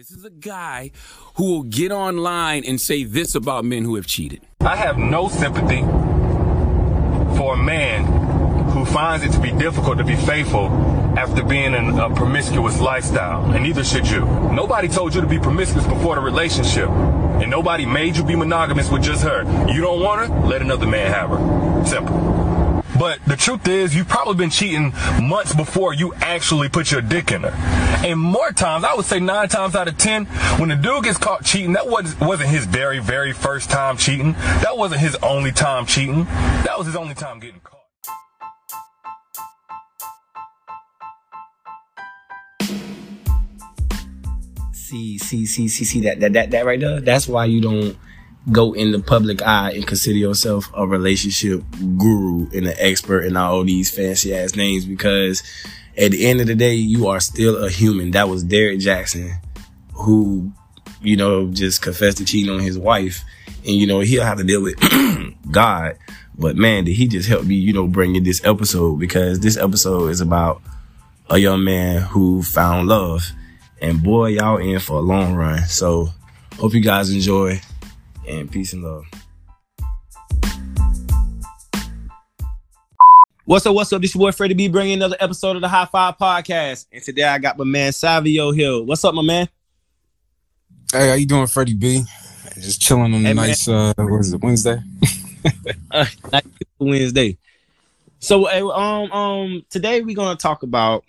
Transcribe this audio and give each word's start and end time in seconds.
This 0.00 0.12
is 0.12 0.24
a 0.24 0.30
guy 0.30 0.92
who 1.34 1.44
will 1.44 1.62
get 1.62 1.92
online 1.92 2.64
and 2.64 2.80
say 2.80 3.04
this 3.04 3.34
about 3.34 3.66
men 3.66 3.84
who 3.84 3.96
have 3.96 4.06
cheated. 4.06 4.40
I 4.62 4.74
have 4.74 4.96
no 4.96 5.28
sympathy 5.28 5.82
for 7.36 7.52
a 7.52 7.56
man 7.58 8.06
who 8.70 8.86
finds 8.86 9.26
it 9.26 9.32
to 9.32 9.40
be 9.40 9.52
difficult 9.52 9.98
to 9.98 10.04
be 10.04 10.16
faithful 10.16 10.68
after 11.18 11.44
being 11.44 11.74
in 11.74 11.98
a 11.98 12.14
promiscuous 12.14 12.80
lifestyle, 12.80 13.44
and 13.52 13.62
neither 13.62 13.84
should 13.84 14.08
you. 14.08 14.24
Nobody 14.50 14.88
told 14.88 15.14
you 15.14 15.20
to 15.20 15.26
be 15.26 15.38
promiscuous 15.38 15.86
before 15.86 16.14
the 16.14 16.22
relationship, 16.22 16.88
and 16.88 17.50
nobody 17.50 17.84
made 17.84 18.16
you 18.16 18.24
be 18.24 18.36
monogamous 18.36 18.90
with 18.90 19.02
just 19.02 19.22
her. 19.22 19.42
You 19.70 19.82
don't 19.82 20.00
want 20.00 20.26
her? 20.26 20.46
Let 20.46 20.62
another 20.62 20.86
man 20.86 21.12
have 21.12 21.28
her. 21.28 21.84
Simple. 21.84 22.49
But 23.00 23.24
the 23.24 23.34
truth 23.34 23.66
is, 23.66 23.96
you've 23.96 24.08
probably 24.08 24.34
been 24.34 24.50
cheating 24.50 24.92
months 25.22 25.54
before 25.54 25.94
you 25.94 26.12
actually 26.16 26.68
put 26.68 26.92
your 26.92 27.00
dick 27.00 27.32
in 27.32 27.44
her. 27.44 27.54
And 28.04 28.20
more 28.20 28.50
times, 28.52 28.84
I 28.84 28.94
would 28.94 29.06
say 29.06 29.18
nine 29.18 29.48
times 29.48 29.74
out 29.74 29.88
of 29.88 29.96
ten, 29.96 30.26
when 30.58 30.68
the 30.68 30.76
dude 30.76 31.04
gets 31.04 31.16
caught 31.16 31.42
cheating, 31.42 31.72
that 31.72 31.88
wasn't 31.88 32.50
his 32.50 32.66
very, 32.66 32.98
very 32.98 33.32
first 33.32 33.70
time 33.70 33.96
cheating. 33.96 34.32
That 34.32 34.76
wasn't 34.76 35.00
his 35.00 35.16
only 35.22 35.50
time 35.50 35.86
cheating. 35.86 36.24
That 36.24 36.74
was 36.76 36.88
his 36.88 36.94
only 36.94 37.14
time 37.14 37.40
getting 37.40 37.60
caught. 37.60 37.80
See, 44.74 45.16
see, 45.16 45.46
see, 45.46 45.68
see, 45.68 45.84
see 45.86 46.00
that, 46.02 46.20
that, 46.20 46.34
that, 46.34 46.50
that 46.50 46.66
right 46.66 46.78
there. 46.78 47.00
That's 47.00 47.26
why 47.26 47.46
you 47.46 47.62
don't 47.62 47.96
go 48.50 48.72
in 48.72 48.90
the 48.90 49.00
public 49.00 49.42
eye 49.42 49.72
and 49.72 49.86
consider 49.86 50.18
yourself 50.18 50.70
a 50.74 50.86
relationship 50.86 51.62
guru 51.98 52.48
and 52.52 52.66
an 52.66 52.74
expert 52.78 53.20
in 53.20 53.36
all 53.36 53.62
these 53.64 53.90
fancy 53.94 54.34
ass 54.34 54.56
names 54.56 54.84
because 54.84 55.42
at 55.96 56.12
the 56.12 56.26
end 56.26 56.40
of 56.40 56.46
the 56.46 56.54
day, 56.54 56.74
you 56.74 57.08
are 57.08 57.20
still 57.20 57.62
a 57.62 57.68
human. 57.68 58.12
That 58.12 58.28
was 58.28 58.42
Derrick 58.42 58.78
Jaxn 58.78 59.38
who, 59.92 60.50
you 61.02 61.16
know, 61.16 61.50
just 61.50 61.82
confessed 61.82 62.18
to 62.18 62.24
cheating 62.24 62.52
on 62.52 62.60
his 62.60 62.78
wife 62.78 63.22
and, 63.66 63.74
you 63.74 63.86
know, 63.86 64.00
he'll 64.00 64.24
have 64.24 64.38
to 64.38 64.44
deal 64.44 64.62
with 64.62 64.80
God. 65.50 65.98
But 66.38 66.56
man, 66.56 66.84
did 66.84 66.94
he 66.94 67.06
just 67.06 67.28
help 67.28 67.44
me, 67.44 67.56
you 67.56 67.74
know, 67.74 67.86
bring 67.86 68.16
in 68.16 68.24
this 68.24 68.42
episode 68.44 68.98
because 68.98 69.40
this 69.40 69.58
episode 69.58 70.08
is 70.08 70.22
about 70.22 70.62
a 71.28 71.36
young 71.36 71.62
man 71.64 72.00
who 72.00 72.42
found 72.42 72.88
love 72.88 73.30
and 73.82 74.02
boy, 74.02 74.28
y'all 74.28 74.56
in 74.56 74.78
for 74.78 74.98
a 74.98 75.02
long 75.02 75.34
run. 75.34 75.64
So 75.64 76.08
hope 76.58 76.72
you 76.72 76.80
guys 76.80 77.10
enjoy 77.10 77.60
and 78.30 78.50
peace 78.50 78.72
and 78.72 78.82
love. 78.82 79.04
What's 83.44 83.66
up? 83.66 83.74
What's 83.74 83.92
up? 83.92 84.00
This 84.00 84.14
your 84.14 84.20
boy 84.20 84.32
Freddie 84.32 84.54
B 84.54 84.68
bringing 84.68 84.94
another 84.94 85.16
episode 85.18 85.56
of 85.56 85.62
the 85.62 85.68
High 85.68 85.86
Five 85.86 86.16
Podcast. 86.18 86.86
And 86.92 87.02
today 87.02 87.24
I 87.24 87.38
got 87.38 87.58
my 87.58 87.64
man 87.64 87.92
Savio 87.92 88.52
Hill. 88.52 88.84
What's 88.84 89.04
up, 89.04 89.14
my 89.14 89.22
man? 89.22 89.48
Hey, 90.92 91.08
how 91.08 91.14
you 91.14 91.26
doing, 91.26 91.48
Freddie 91.48 91.74
B? 91.74 92.04
Just 92.54 92.80
chilling 92.80 93.12
on 93.14 93.24
a 93.24 93.28
hey, 93.28 93.34
nice 93.34 93.66
uh 93.66 93.92
what 93.96 94.20
is 94.20 94.32
it, 94.32 94.40
Wednesday? 94.40 94.78
uh, 95.90 96.06
Wednesday. 96.78 97.38
So 98.20 98.48
um 98.48 99.10
um 99.10 99.66
today 99.70 100.02
we're 100.02 100.14
gonna 100.14 100.36
talk 100.36 100.62
about 100.62 101.04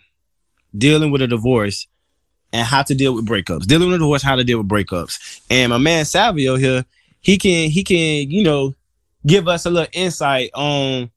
dealing 0.75 1.11
with 1.11 1.21
a 1.21 1.27
divorce 1.27 1.87
and 2.53 2.65
how 2.65 2.81
to 2.83 2.95
deal 2.95 3.13
with 3.13 3.27
breakups. 3.27 3.67
Dealing 3.67 3.89
with 3.89 3.97
a 3.97 3.99
divorce, 3.99 4.23
how 4.23 4.35
to 4.35 4.43
deal 4.43 4.57
with 4.57 4.67
breakups. 4.67 5.41
And 5.49 5.69
my 5.69 5.77
man 5.77 6.05
Savio 6.05 6.55
here, 6.55 6.85
he 7.21 7.37
can 7.37 7.69
he 7.69 7.83
can 7.83 8.29
you 8.29 8.43
know 8.43 8.73
give 9.25 9.47
us 9.47 9.65
a 9.65 9.69
little 9.69 9.89
insight 9.93 10.49
on 10.53 11.09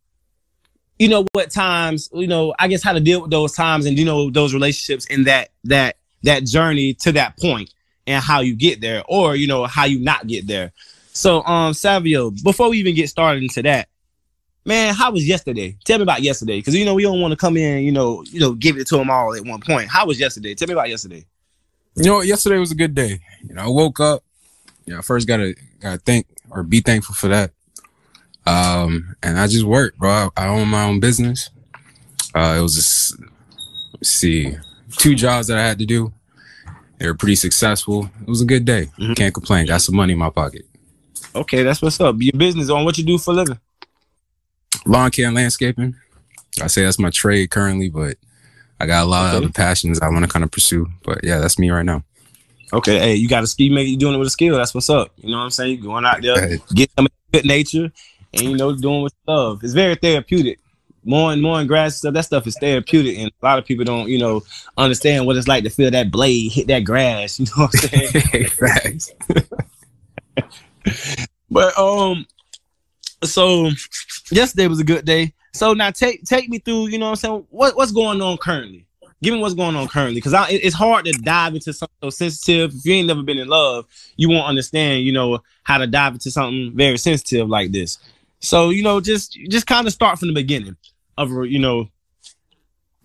you 0.98 1.08
know 1.08 1.26
what 1.32 1.50
times 1.50 2.08
you 2.12 2.26
know 2.26 2.54
i 2.58 2.68
guess 2.68 2.82
how 2.82 2.92
to 2.92 3.00
deal 3.00 3.22
with 3.22 3.30
those 3.30 3.52
times 3.52 3.86
and 3.86 3.98
you 3.98 4.04
know 4.04 4.30
those 4.30 4.54
relationships 4.54 5.06
in 5.06 5.24
that 5.24 5.48
that 5.64 5.96
that 6.24 6.44
journey 6.44 6.94
to 6.94 7.12
that 7.12 7.38
point 7.38 7.72
and 8.06 8.22
how 8.22 8.40
you 8.40 8.54
get 8.56 8.80
there 8.80 9.02
or 9.08 9.36
you 9.36 9.46
know 9.46 9.64
how 9.64 9.84
you 9.84 9.98
not 10.00 10.26
get 10.26 10.46
there. 10.46 10.72
So 11.12 11.44
um 11.44 11.74
savio 11.74 12.30
before 12.30 12.70
we 12.70 12.78
even 12.78 12.94
get 12.94 13.08
started 13.08 13.42
into 13.42 13.62
that 13.62 13.88
man 14.64 14.94
how 14.94 15.12
was 15.12 15.26
yesterday? 15.26 15.76
Tell 15.84 15.98
me 15.98 16.02
about 16.02 16.22
yesterday 16.22 16.58
because 16.58 16.74
you 16.74 16.84
know 16.84 16.94
we 16.94 17.02
don't 17.02 17.20
want 17.20 17.32
to 17.32 17.36
come 17.36 17.56
in 17.56 17.84
you 17.84 17.92
know 17.92 18.24
you 18.24 18.40
know 18.40 18.52
give 18.52 18.76
it 18.76 18.86
to 18.88 18.96
them 18.96 19.10
all 19.10 19.34
at 19.34 19.44
one 19.44 19.60
point. 19.60 19.88
How 19.88 20.06
was 20.06 20.18
yesterday? 20.18 20.54
Tell 20.54 20.68
me 20.68 20.74
about 20.74 20.88
yesterday. 20.88 21.24
You 21.96 22.04
know 22.04 22.20
yesterday 22.22 22.58
was 22.58 22.72
a 22.72 22.76
good 22.76 22.94
day. 22.94 23.20
You 23.42 23.54
know 23.54 23.62
i 23.62 23.68
woke 23.68 24.00
up 24.00 24.24
you 24.86 24.94
know 24.94 25.02
first 25.02 25.26
gotta 25.26 25.54
gotta 25.80 25.98
thank 25.98 26.26
or 26.50 26.62
be 26.62 26.80
thankful 26.80 27.14
for 27.14 27.28
that. 27.28 27.50
Um, 28.46 29.16
and 29.22 29.38
I 29.38 29.46
just 29.46 29.64
work, 29.64 29.96
bro. 29.96 30.30
I, 30.36 30.46
own 30.48 30.68
my 30.68 30.84
own 30.84 31.00
business. 31.00 31.50
Uh, 32.34 32.56
it 32.58 32.62
was 32.62 32.74
just, 32.74 33.16
see, 34.02 34.56
two 34.98 35.14
jobs 35.14 35.46
that 35.46 35.58
I 35.58 35.62
had 35.62 35.78
to 35.78 35.86
do. 35.86 36.12
They 36.98 37.06
were 37.06 37.14
pretty 37.14 37.36
successful. 37.36 38.10
It 38.20 38.28
was 38.28 38.40
a 38.40 38.46
good 38.46 38.64
day. 38.64 38.90
Mm-hmm. 38.98 39.14
Can't 39.14 39.34
complain. 39.34 39.66
Got 39.66 39.80
some 39.80 39.96
money 39.96 40.12
in 40.12 40.18
my 40.18 40.30
pocket. 40.30 40.66
Okay, 41.34 41.62
that's 41.62 41.82
what's 41.82 42.00
up. 42.00 42.16
Your 42.18 42.32
business 42.36 42.70
on 42.70 42.84
what 42.84 42.98
you 42.98 43.04
do 43.04 43.18
for 43.18 43.32
a 43.32 43.34
living? 43.34 43.58
Lawn 44.86 45.10
care 45.10 45.26
and 45.26 45.34
landscaping. 45.34 45.96
I 46.62 46.68
say 46.68 46.84
that's 46.84 46.98
my 46.98 47.10
trade 47.10 47.50
currently, 47.50 47.88
but 47.88 48.16
I 48.78 48.86
got 48.86 49.04
a 49.04 49.06
lot 49.06 49.28
okay. 49.28 49.36
of 49.36 49.42
other 49.44 49.52
passions 49.52 50.00
I 50.00 50.08
want 50.08 50.24
to 50.24 50.30
kind 50.30 50.44
of 50.44 50.50
pursue. 50.50 50.86
But 51.02 51.24
yeah, 51.24 51.38
that's 51.38 51.58
me 51.58 51.70
right 51.70 51.84
now. 51.84 52.04
Okay, 52.72 52.98
hey, 52.98 53.14
you 53.14 53.28
got 53.28 53.44
a 53.44 53.46
skill, 53.46 53.72
make 53.72 53.88
you 53.88 53.96
doing 53.96 54.14
it 54.14 54.18
with 54.18 54.28
a 54.28 54.30
skill. 54.30 54.56
That's 54.56 54.74
what's 54.74 54.90
up. 54.90 55.10
You 55.16 55.30
know 55.30 55.38
what 55.38 55.44
I'm 55.44 55.50
saying? 55.50 55.76
You 55.76 55.82
going 55.82 56.04
out 56.04 56.22
there, 56.22 56.58
get 56.74 56.90
some 56.96 57.08
good 57.32 57.44
nature, 57.44 57.92
and 58.32 58.42
you 58.42 58.56
know, 58.56 58.74
doing 58.74 59.02
with 59.02 59.14
love. 59.26 59.62
It's 59.62 59.74
very 59.74 59.94
therapeutic. 59.94 60.58
Mowing, 61.06 61.42
mowing 61.42 61.66
grass 61.66 61.98
stuff, 61.98 62.14
that 62.14 62.24
stuff 62.24 62.46
is 62.46 62.56
therapeutic, 62.58 63.18
and 63.18 63.28
a 63.28 63.44
lot 63.44 63.58
of 63.58 63.66
people 63.66 63.84
don't, 63.84 64.08
you 64.08 64.18
know, 64.18 64.42
understand 64.78 65.26
what 65.26 65.36
it's 65.36 65.46
like 65.46 65.64
to 65.64 65.70
feel 65.70 65.90
that 65.90 66.10
blade 66.10 66.50
hit 66.52 66.66
that 66.68 66.80
grass. 66.80 67.38
You 67.40 67.46
know 67.46 67.66
what 67.66 67.92
I'm 67.92 68.10
saying? 68.10 68.48
but 71.50 71.78
um, 71.78 72.26
so 73.22 73.70
yesterday 74.30 74.66
was 74.66 74.80
a 74.80 74.84
good 74.84 75.04
day. 75.04 75.34
So 75.52 75.72
now 75.72 75.90
take 75.90 76.24
take 76.24 76.48
me 76.48 76.58
through. 76.58 76.88
You 76.88 76.98
know 76.98 77.06
what 77.06 77.10
I'm 77.10 77.16
saying? 77.16 77.46
What 77.50 77.76
what's 77.76 77.92
going 77.92 78.20
on 78.20 78.38
currently? 78.38 78.86
Given 79.22 79.40
what's 79.40 79.54
going 79.54 79.76
on 79.76 79.88
currently, 79.88 80.16
because 80.16 80.34
it's 80.50 80.74
hard 80.74 81.04
to 81.06 81.12
dive 81.12 81.54
into 81.54 81.72
something 81.72 81.96
so 82.02 82.10
sensitive. 82.10 82.74
If 82.74 82.84
you 82.84 82.94
ain't 82.94 83.08
never 83.08 83.22
been 83.22 83.38
in 83.38 83.48
love, 83.48 83.86
you 84.16 84.28
won't 84.28 84.46
understand, 84.46 85.04
you 85.04 85.12
know, 85.12 85.40
how 85.62 85.78
to 85.78 85.86
dive 85.86 86.14
into 86.14 86.30
something 86.30 86.72
very 86.74 86.98
sensitive 86.98 87.48
like 87.48 87.72
this. 87.72 87.98
So, 88.40 88.70
you 88.70 88.82
know, 88.82 89.00
just 89.00 89.38
just 89.48 89.66
kind 89.66 89.86
of 89.86 89.92
start 89.92 90.18
from 90.18 90.28
the 90.28 90.34
beginning 90.34 90.76
of 91.16 91.30
a, 91.32 91.48
you 91.48 91.58
know, 91.58 91.88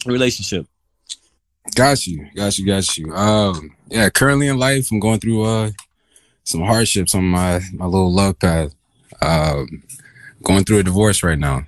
relationship. 0.05 0.67
Got 1.75 2.07
you, 2.07 2.27
got 2.35 2.57
you, 2.57 2.65
got 2.65 2.97
you. 2.97 3.13
Um, 3.13 3.75
yeah, 3.89 4.09
currently 4.09 4.47
in 4.47 4.57
life, 4.57 4.91
I'm 4.91 4.99
going 4.99 5.19
through 5.19 5.43
uh 5.43 5.71
some 6.43 6.61
hardships 6.61 7.15
on 7.15 7.25
my 7.25 7.61
my 7.73 7.85
little 7.85 8.11
love 8.11 8.39
path. 8.39 8.73
Um, 9.21 9.83
going 10.43 10.63
through 10.63 10.79
a 10.79 10.83
divorce 10.83 11.23
right 11.23 11.37
now. 11.37 11.65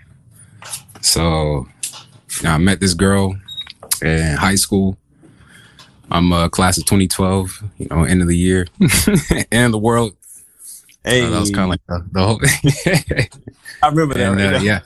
So, 1.01 1.67
you 2.37 2.43
know, 2.43 2.51
I 2.51 2.57
met 2.57 2.79
this 2.79 2.93
girl 2.93 3.35
in 4.01 4.35
high 4.37 4.55
school. 4.55 4.97
I'm 6.09 6.31
a 6.33 6.49
class 6.49 6.77
of 6.77 6.85
2012, 6.85 7.63
you 7.77 7.87
know, 7.89 8.03
end 8.03 8.21
of 8.21 8.27
the 8.27 8.37
year, 8.37 8.67
and 9.51 9.73
the 9.73 9.77
world. 9.77 10.15
Hey, 11.03 11.23
uh, 11.23 11.29
that 11.29 11.39
was 11.39 11.51
kind 11.51 11.63
of 11.63 11.69
like 11.69 11.81
the, 11.87 12.05
the 12.11 12.25
whole. 12.25 12.39
I 13.83 13.87
remember 13.87 14.15
that. 14.15 14.31
And, 14.33 14.55
uh, 14.55 14.59
yeah. 14.59 14.81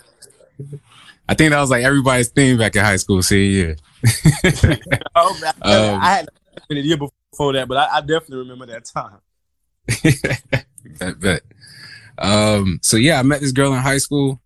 I 1.28 1.34
think 1.34 1.52
that 1.52 1.60
was 1.60 1.72
like 1.72 1.84
everybody's 1.84 2.30
theme 2.30 2.58
back 2.60 2.76
in 2.76 2.86
high 2.86 2.96
school. 2.98 3.24
See, 3.24 3.64
yeah. 3.64 3.74
oh, 5.16 5.38
man, 5.42 5.54
um, 5.64 6.00
I 6.02 6.10
had 6.10 6.30
a 6.70 6.76
year 6.76 6.98
before 6.98 7.54
that, 7.54 7.68
but 7.68 7.78
I, 7.78 7.98
I 7.98 8.02
definitely 8.02 8.38
remember 8.38 8.68
that 8.68 8.86
time. 8.86 9.20
bet. 11.20 11.42
Um, 12.18 12.80
so 12.82 12.98
yeah, 12.98 13.20
I 13.20 13.24
met 13.24 13.42
this 13.42 13.52
girl 13.52 13.74
in 13.74 13.82
high 13.82 13.98
school 13.98 14.40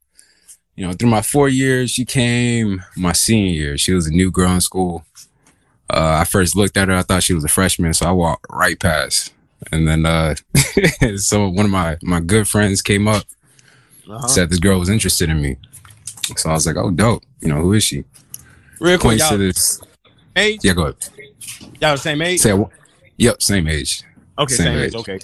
you 0.79 0.87
know, 0.87 0.93
through 0.93 1.09
my 1.09 1.21
four 1.21 1.49
years, 1.49 1.91
she 1.91 2.05
came 2.05 2.81
my 2.95 3.11
senior 3.11 3.51
year. 3.51 3.77
She 3.77 3.91
was 3.91 4.07
a 4.07 4.11
new 4.11 4.31
girl 4.31 4.53
in 4.53 4.61
school. 4.61 5.03
Uh, 5.89 6.19
I 6.21 6.23
first 6.23 6.55
looked 6.55 6.77
at 6.77 6.87
her, 6.87 6.95
I 6.95 7.01
thought 7.01 7.21
she 7.21 7.33
was 7.33 7.43
a 7.43 7.49
freshman, 7.49 7.93
so 7.93 8.05
I 8.05 8.11
walked 8.11 8.45
right 8.49 8.79
past. 8.79 9.33
And 9.73 9.85
then 9.85 10.05
uh, 10.05 10.35
so 11.17 11.49
one 11.49 11.65
of 11.65 11.71
my 11.71 11.97
my 12.01 12.21
good 12.21 12.47
friends 12.47 12.81
came 12.81 13.09
up, 13.09 13.25
uh-huh. 14.09 14.27
said 14.27 14.49
this 14.49 14.59
girl 14.59 14.79
was 14.79 14.87
interested 14.87 15.29
in 15.29 15.41
me. 15.41 15.57
So 16.37 16.49
I 16.49 16.53
was 16.53 16.65
like, 16.65 16.77
oh, 16.77 16.91
dope. 16.91 17.23
You 17.41 17.49
know, 17.49 17.59
who 17.59 17.73
is 17.73 17.83
she? 17.83 18.05
Real 18.79 18.97
quick, 18.97 19.19
y'all, 19.19 19.37
this, 19.37 19.81
age? 20.37 20.61
Yeah, 20.63 20.75
go 20.75 20.83
ahead. 20.83 20.95
Y'all 21.81 21.91
the 21.91 21.97
same 21.97 22.21
age? 22.21 22.39
Say, 22.39 22.57
yep, 23.17 23.41
same 23.41 23.67
age. 23.67 24.03
Okay, 24.37 24.53
same, 24.53 24.65
same 24.65 24.77
age. 24.77 24.95
age. 24.95 24.95
Okay. 24.95 25.19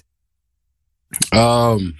Um, 1.31 1.95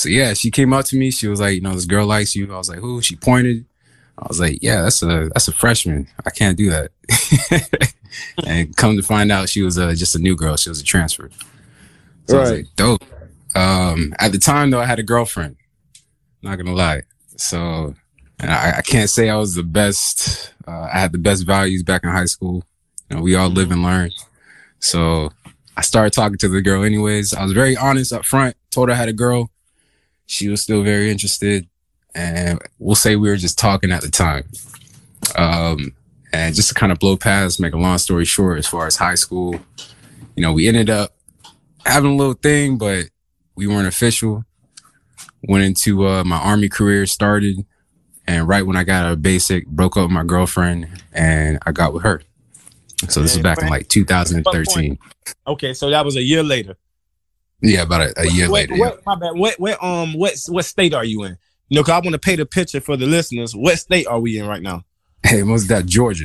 so 0.00 0.08
yeah, 0.08 0.32
she 0.32 0.50
came 0.50 0.72
up 0.72 0.86
to 0.86 0.96
me. 0.96 1.10
She 1.10 1.28
was 1.28 1.40
like, 1.40 1.54
you 1.54 1.60
know, 1.60 1.74
this 1.74 1.84
girl 1.84 2.06
likes 2.06 2.34
you. 2.34 2.52
I 2.52 2.56
was 2.56 2.70
like, 2.70 2.78
who? 2.78 3.02
She 3.02 3.16
pointed. 3.16 3.66
I 4.18 4.26
was 4.28 4.40
like, 4.40 4.58
yeah, 4.62 4.82
that's 4.82 5.02
a 5.02 5.28
that's 5.34 5.48
a 5.48 5.52
freshman. 5.52 6.08
I 6.24 6.30
can't 6.30 6.56
do 6.56 6.70
that. 6.70 7.92
and 8.46 8.74
come 8.76 8.96
to 8.96 9.02
find 9.02 9.30
out, 9.30 9.48
she 9.48 9.62
was 9.62 9.78
uh, 9.78 9.94
just 9.94 10.16
a 10.16 10.18
new 10.18 10.34
girl. 10.34 10.56
She 10.56 10.70
was 10.70 10.80
a 10.80 10.84
transfer. 10.84 11.30
So 12.26 12.36
right. 12.36 12.38
I 12.38 12.40
was 12.40 12.50
like, 12.50 12.66
dope. 12.76 13.04
Um, 13.54 14.14
at 14.18 14.32
the 14.32 14.38
time 14.38 14.70
though, 14.70 14.80
I 14.80 14.86
had 14.86 14.98
a 14.98 15.02
girlfriend. 15.02 15.56
Not 16.42 16.56
gonna 16.56 16.74
lie. 16.74 17.02
So 17.36 17.94
I, 18.40 18.74
I, 18.78 18.82
can't 18.82 19.10
say 19.10 19.28
I 19.28 19.36
was 19.36 19.54
the 19.54 19.62
best. 19.62 20.54
Uh, 20.66 20.88
I 20.92 20.98
had 20.98 21.12
the 21.12 21.18
best 21.18 21.46
values 21.46 21.82
back 21.82 22.04
in 22.04 22.10
high 22.10 22.26
school. 22.26 22.64
You 23.10 23.16
know, 23.16 23.22
we 23.22 23.34
all 23.34 23.48
live 23.48 23.70
and 23.70 23.82
learn. 23.82 24.12
So 24.78 25.30
I 25.76 25.82
started 25.82 26.12
talking 26.12 26.38
to 26.38 26.48
the 26.48 26.62
girl 26.62 26.84
anyways. 26.84 27.34
I 27.34 27.42
was 27.42 27.52
very 27.52 27.76
honest 27.76 28.12
up 28.12 28.24
front, 28.24 28.56
told 28.70 28.88
her 28.88 28.94
I 28.94 28.98
had 28.98 29.08
a 29.08 29.14
girl. 29.14 29.50
She 30.30 30.48
was 30.48 30.62
still 30.62 30.84
very 30.84 31.10
interested. 31.10 31.68
And 32.14 32.60
we'll 32.78 32.94
say 32.94 33.16
we 33.16 33.28
were 33.28 33.36
just 33.36 33.58
talking 33.58 33.90
at 33.90 34.02
the 34.02 34.10
time. 34.10 34.44
Um, 35.36 35.92
and 36.32 36.54
just 36.54 36.68
to 36.68 36.74
kind 36.74 36.92
of 36.92 37.00
blow 37.00 37.16
past, 37.16 37.58
make 37.58 37.74
a 37.74 37.78
long 37.78 37.98
story 37.98 38.24
short, 38.24 38.58
as 38.58 38.66
far 38.68 38.86
as 38.86 38.94
high 38.94 39.16
school, 39.16 39.60
you 40.36 40.42
know, 40.42 40.52
we 40.52 40.68
ended 40.68 40.88
up 40.88 41.16
having 41.84 42.12
a 42.12 42.14
little 42.14 42.34
thing, 42.34 42.78
but 42.78 43.06
we 43.56 43.66
weren't 43.66 43.88
official. 43.88 44.44
Went 45.42 45.64
into 45.64 46.06
uh, 46.06 46.22
my 46.22 46.36
army 46.36 46.68
career, 46.68 47.06
started, 47.06 47.66
and 48.26 48.46
right 48.46 48.64
when 48.64 48.76
I 48.76 48.84
got 48.84 49.06
out 49.06 49.12
of 49.12 49.22
basic, 49.22 49.66
broke 49.66 49.96
up 49.96 50.04
with 50.04 50.12
my 50.12 50.22
girlfriend, 50.22 50.88
and 51.12 51.58
I 51.66 51.72
got 51.72 51.92
with 51.92 52.04
her. 52.04 52.22
So 53.08 53.20
this 53.20 53.34
was 53.34 53.42
back 53.42 53.62
in 53.62 53.68
like 53.68 53.88
2013. 53.88 54.96
Okay, 55.46 55.74
so 55.74 55.90
that 55.90 56.04
was 56.04 56.16
a 56.16 56.22
year 56.22 56.42
later. 56.44 56.76
Yeah, 57.62 57.82
about 57.82 58.00
a, 58.02 58.20
a 58.20 58.26
year 58.30 58.48
what, 58.50 58.70
later. 58.70 58.76
What, 58.78 59.04
my 59.06 59.14
bad. 59.16 59.32
What, 59.34 59.58
what, 59.60 59.82
um, 59.82 60.14
what, 60.14 60.34
what 60.48 60.64
state 60.64 60.94
are 60.94 61.04
you 61.04 61.24
in? 61.24 61.36
You 61.68 61.76
know, 61.76 61.82
cause 61.84 61.92
I 61.92 61.98
want 61.98 62.12
to 62.12 62.18
paint 62.18 62.40
a 62.40 62.46
picture 62.46 62.80
for 62.80 62.96
the 62.96 63.06
listeners. 63.06 63.54
What 63.54 63.78
state 63.78 64.06
are 64.06 64.18
we 64.18 64.38
in 64.38 64.46
right 64.46 64.62
now? 64.62 64.84
Hey, 65.22 65.42
most 65.42 65.68
that 65.68 65.86
Georgia. 65.86 66.24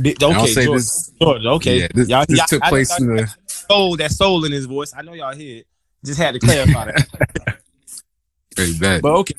Di- 0.00 0.14
And 0.14 0.22
I'll 0.24 0.42
Okay, 0.42 0.52
say 0.54 0.64
Georgia. 0.64 0.78
this. 0.78 1.10
Georgia. 1.20 1.48
Okay, 1.50 1.80
Yeah, 1.80 1.88
this, 1.94 2.08
Y'all- 2.08 2.24
this 2.26 2.38
y'all- 2.38 2.46
took 2.46 2.62
I- 2.64 2.68
place 2.70 2.90
I- 2.90 2.96
in 2.96 3.16
the 3.16 3.34
soul, 3.46 3.96
that 3.98 4.10
soul 4.12 4.44
in 4.44 4.52
his 4.52 4.64
voice. 4.64 4.92
I 4.96 5.02
know 5.02 5.12
y'all 5.12 5.34
hear 5.34 5.58
it. 5.58 5.66
Just 6.04 6.18
had 6.18 6.32
to 6.34 6.40
clarify 6.40 6.86
that. 6.86 7.58
very 8.56 8.72
bad. 8.74 9.02
but 9.02 9.12
okay, 9.18 9.34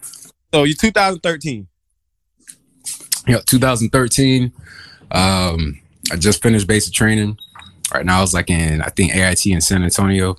so 0.53 0.63
you 0.63 0.75
2013. 0.75 1.67
Yeah, 3.27 3.39
2013. 3.45 4.51
Um, 5.11 5.79
I 6.11 6.15
just 6.17 6.41
finished 6.41 6.67
basic 6.67 6.93
training. 6.93 7.37
Right 7.93 8.05
now, 8.05 8.19
I 8.19 8.21
was 8.21 8.33
like 8.33 8.49
in 8.49 8.81
I 8.81 8.87
think 8.89 9.15
AIT 9.15 9.45
in 9.47 9.61
San 9.61 9.83
Antonio. 9.83 10.37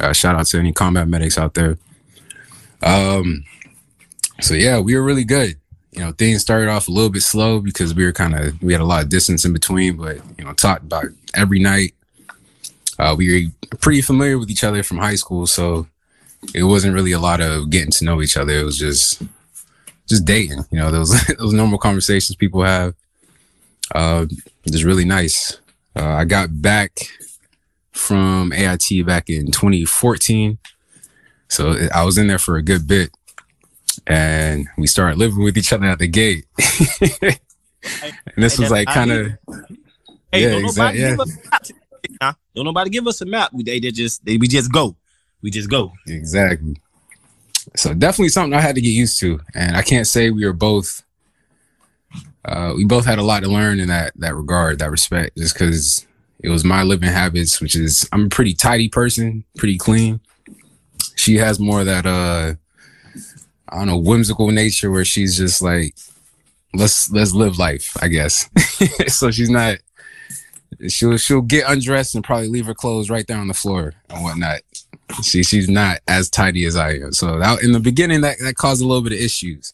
Uh, 0.00 0.12
shout 0.12 0.34
out 0.34 0.46
to 0.46 0.58
any 0.58 0.72
combat 0.72 1.08
medics 1.08 1.38
out 1.38 1.54
there. 1.54 1.78
Um, 2.82 3.44
so 4.40 4.54
yeah, 4.54 4.80
we 4.80 4.94
were 4.94 5.02
really 5.02 5.24
good. 5.24 5.56
You 5.92 6.00
know, 6.00 6.12
things 6.12 6.42
started 6.42 6.68
off 6.68 6.88
a 6.88 6.90
little 6.90 7.10
bit 7.10 7.22
slow 7.22 7.60
because 7.60 7.94
we 7.94 8.04
were 8.04 8.12
kind 8.12 8.34
of 8.34 8.60
we 8.62 8.72
had 8.72 8.82
a 8.82 8.86
lot 8.86 9.02
of 9.02 9.08
distance 9.08 9.44
in 9.44 9.52
between, 9.52 9.96
but 9.96 10.16
you 10.38 10.44
know, 10.44 10.52
talked 10.52 10.82
about 10.82 11.06
every 11.34 11.60
night. 11.60 11.94
Uh, 12.98 13.14
we 13.16 13.52
were 13.72 13.76
pretty 13.78 14.02
familiar 14.02 14.38
with 14.38 14.50
each 14.50 14.64
other 14.64 14.82
from 14.82 14.98
high 14.98 15.14
school, 15.14 15.46
so 15.46 15.86
it 16.54 16.64
wasn't 16.64 16.94
really 16.94 17.12
a 17.12 17.18
lot 17.18 17.40
of 17.40 17.70
getting 17.70 17.90
to 17.92 18.04
know 18.04 18.20
each 18.20 18.36
other. 18.36 18.52
It 18.52 18.64
was 18.64 18.78
just 18.78 19.22
just 20.08 20.24
dating. 20.24 20.64
You 20.70 20.78
know, 20.78 20.90
those 20.90 21.26
those 21.38 21.52
normal 21.52 21.78
conversations 21.78 22.36
people 22.36 22.62
have. 22.62 22.94
Uh, 23.94 24.26
just 24.66 24.84
really 24.84 25.04
nice. 25.04 25.58
Uh, 25.94 26.08
I 26.08 26.24
got 26.24 26.60
back 26.60 27.08
from 27.94 28.52
AIT 28.52 29.06
back 29.06 29.30
in 29.30 29.46
2014, 29.46 30.58
so 31.48 31.76
I 31.94 32.04
was 32.04 32.18
in 32.18 32.26
there 32.26 32.38
for 32.38 32.56
a 32.56 32.62
good 32.62 32.86
bit, 32.86 33.10
and 34.06 34.66
we 34.76 34.86
started 34.86 35.18
living 35.18 35.42
with 35.42 35.56
each 35.56 35.72
other 35.72 35.86
at 35.86 35.98
the 35.98 36.08
gate. 36.08 36.44
and 37.22 37.38
this 38.36 38.58
was 38.58 38.70
like 38.70 38.88
kind 38.88 39.10
of 39.12 39.32
Hey, 40.32 40.42
Yeah, 40.42 40.50
don't 40.50 40.62
nobody 40.62 40.98
yeah. 40.98 41.10
give 41.10 41.20
us 41.20 41.36
a 41.36 41.50
map. 41.50 41.66
Huh? 42.20 42.32
Don't 42.54 42.64
nobody 42.64 42.90
give 42.90 43.06
us 43.06 43.20
a 43.20 43.26
map. 43.26 43.52
We 43.52 43.62
they, 43.62 43.78
they 43.78 43.90
just 43.92 44.24
they, 44.24 44.36
we 44.36 44.48
just 44.48 44.72
go. 44.72 44.96
We 45.42 45.50
just 45.50 45.70
go. 45.70 45.92
Exactly. 46.08 46.76
So 47.76 47.94
definitely 47.94 48.30
something 48.30 48.52
I 48.52 48.60
had 48.60 48.74
to 48.74 48.80
get 48.80 48.90
used 48.90 49.20
to, 49.20 49.40
and 49.54 49.76
I 49.76 49.82
can't 49.82 50.06
say 50.06 50.30
we 50.30 50.44
were 50.44 50.52
both. 50.52 51.02
Uh, 52.44 52.74
we 52.76 52.84
both 52.84 53.06
had 53.06 53.18
a 53.18 53.22
lot 53.22 53.42
to 53.42 53.48
learn 53.48 53.78
in 53.80 53.88
that 53.88 54.12
that 54.16 54.34
regard, 54.34 54.80
that 54.80 54.90
respect, 54.90 55.36
just 55.38 55.54
because 55.54 56.06
it 56.44 56.50
was 56.50 56.64
my 56.64 56.82
living 56.82 57.08
habits, 57.10 57.60
which 57.60 57.74
is 57.74 58.08
I'm 58.12 58.26
a 58.26 58.28
pretty 58.28 58.54
tidy 58.54 58.88
person, 58.88 59.44
pretty 59.56 59.78
clean. 59.78 60.20
She 61.16 61.36
has 61.36 61.58
more 61.58 61.80
of 61.80 61.86
that 61.86 62.06
uh, 62.06 62.54
I 63.68 63.78
don't 63.78 63.86
know, 63.86 63.98
whimsical 63.98 64.50
nature 64.50 64.90
where 64.90 65.04
she's 65.04 65.36
just 65.36 65.62
like, 65.62 65.96
let's 66.74 67.10
let's 67.10 67.32
live 67.32 67.58
life, 67.58 67.96
I 68.02 68.08
guess. 68.08 68.48
so 69.08 69.30
she's 69.30 69.50
not. 69.50 69.78
She'll 70.88 71.16
she'll 71.16 71.40
get 71.40 71.64
undressed 71.68 72.14
and 72.14 72.22
probably 72.22 72.48
leave 72.48 72.66
her 72.66 72.74
clothes 72.74 73.08
right 73.08 73.26
there 73.26 73.38
on 73.38 73.48
the 73.48 73.54
floor 73.54 73.94
and 74.10 74.22
whatnot 74.22 74.60
she 75.22 75.42
she's 75.42 75.68
not 75.68 76.00
as 76.08 76.28
tidy 76.28 76.66
as 76.66 76.76
I 76.76 76.94
am. 76.94 77.12
So 77.12 77.38
that, 77.38 77.62
in 77.62 77.72
the 77.72 77.80
beginning, 77.80 78.22
that 78.22 78.38
that 78.40 78.56
caused 78.56 78.82
a 78.82 78.86
little 78.86 79.02
bit 79.02 79.12
of 79.12 79.18
issues. 79.18 79.72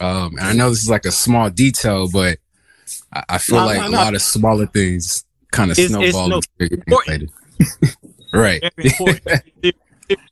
Um, 0.00 0.36
and 0.38 0.46
I 0.46 0.52
know 0.52 0.70
this 0.70 0.82
is 0.82 0.90
like 0.90 1.04
a 1.04 1.12
small 1.12 1.50
detail, 1.50 2.08
but 2.10 2.38
I, 3.12 3.24
I 3.30 3.38
feel 3.38 3.58
No, 3.60 3.66
like 3.66 3.80
no, 3.80 3.88
a 3.88 3.90
lot 3.90 4.14
of 4.14 4.22
smaller 4.22 4.66
things 4.66 5.24
kind 5.52 5.70
of 5.70 5.78
It's- 5.78 5.90
it's 6.00 6.10
snowball 6.12 6.28
no- 6.28 6.36
into 6.36 6.48
bigger 6.58 6.76
things 6.76 6.84
important. 6.86 7.30
later. 7.60 7.94
right. 8.32 8.62
If, 8.78 9.40
if- 9.62 9.74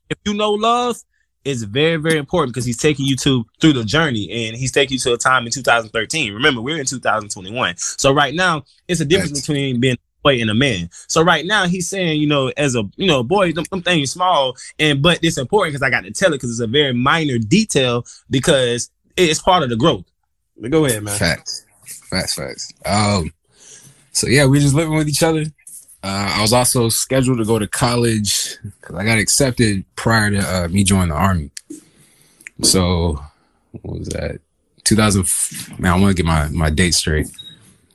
if 0.08 0.18
you 0.24 0.32
know 0.34 0.52
love, 0.52 0.96
it's 1.44 1.62
very 1.62 1.96
very 1.96 2.18
important 2.18 2.52
because 2.54 2.64
he's 2.64 2.78
taking 2.78 3.04
you 3.06 3.14
to 3.16 3.44
through 3.60 3.74
the 3.74 3.84
journey 3.84 4.30
and 4.48 4.56
he's 4.56 4.72
taking 4.72 4.94
you 4.94 4.98
to 5.00 5.12
a 5.12 5.16
time 5.18 5.44
in 5.46 5.52
2013. 5.52 6.32
Remember, 6.32 6.60
we're 6.60 6.78
in 6.78 6.86
2021. 6.86 7.74
So 7.76 8.12
right 8.12 8.34
now, 8.34 8.64
it's 8.88 9.00
a 9.00 9.04
difference 9.04 9.32
Right. 9.32 9.40
between 9.42 9.80
being 9.80 9.94
a 9.94 9.98
boy 10.22 10.40
and 10.40 10.50
a 10.50 10.54
man. 10.54 10.88
So 11.08 11.22
right 11.22 11.44
now, 11.44 11.66
he's 11.66 11.88
saying, 11.88 12.20
you 12.20 12.26
know, 12.26 12.48
as 12.56 12.74
a 12.74 12.84
you 12.96 13.06
know 13.06 13.22
boy, 13.22 13.52
them, 13.52 13.64
them 13.70 13.82
things 13.82 14.12
small, 14.12 14.56
and 14.78 15.02
but 15.02 15.18
it's 15.22 15.38
important 15.38 15.74
because 15.74 15.86
I 15.86 15.90
got 15.90 16.04
to 16.04 16.10
tell 16.10 16.30
it 16.32 16.36
because 16.36 16.50
it's 16.50 16.60
a 16.60 16.66
very 16.66 16.92
minor 16.94 17.38
detail 17.38 18.04
because 18.30 18.90
it's 19.16 19.40
part 19.40 19.62
of 19.62 19.68
the 19.70 19.76
growth. 19.76 20.04
But 20.58 20.70
go 20.70 20.84
ahead, 20.86 21.02
man. 21.02 21.18
Facts. 21.18 21.64
Facts, 22.10 22.34
facts. 22.34 22.72
Um, 22.86 23.30
so 24.16 24.28
yeah, 24.28 24.46
we're 24.46 24.62
just 24.62 24.74
living 24.74 24.94
with 24.94 25.08
each 25.08 25.22
other. 25.22 25.44
Uh, 26.02 26.32
I 26.36 26.40
was 26.40 26.54
also 26.54 26.88
scheduled 26.88 27.36
to 27.36 27.44
go 27.44 27.58
to 27.58 27.66
college 27.66 28.56
because 28.62 28.96
I 28.96 29.04
got 29.04 29.18
accepted 29.18 29.84
prior 29.94 30.30
to 30.30 30.38
uh, 30.38 30.68
me 30.68 30.84
joining 30.84 31.10
the 31.10 31.14
army. 31.14 31.50
So 32.62 33.22
what 33.82 33.98
was 33.98 34.08
that? 34.08 34.40
2000. 34.84 35.26
Man, 35.78 35.92
I 35.92 36.00
want 36.00 36.16
to 36.16 36.22
get 36.22 36.26
my 36.26 36.48
my 36.48 36.70
date 36.70 36.94
straight. 36.94 37.26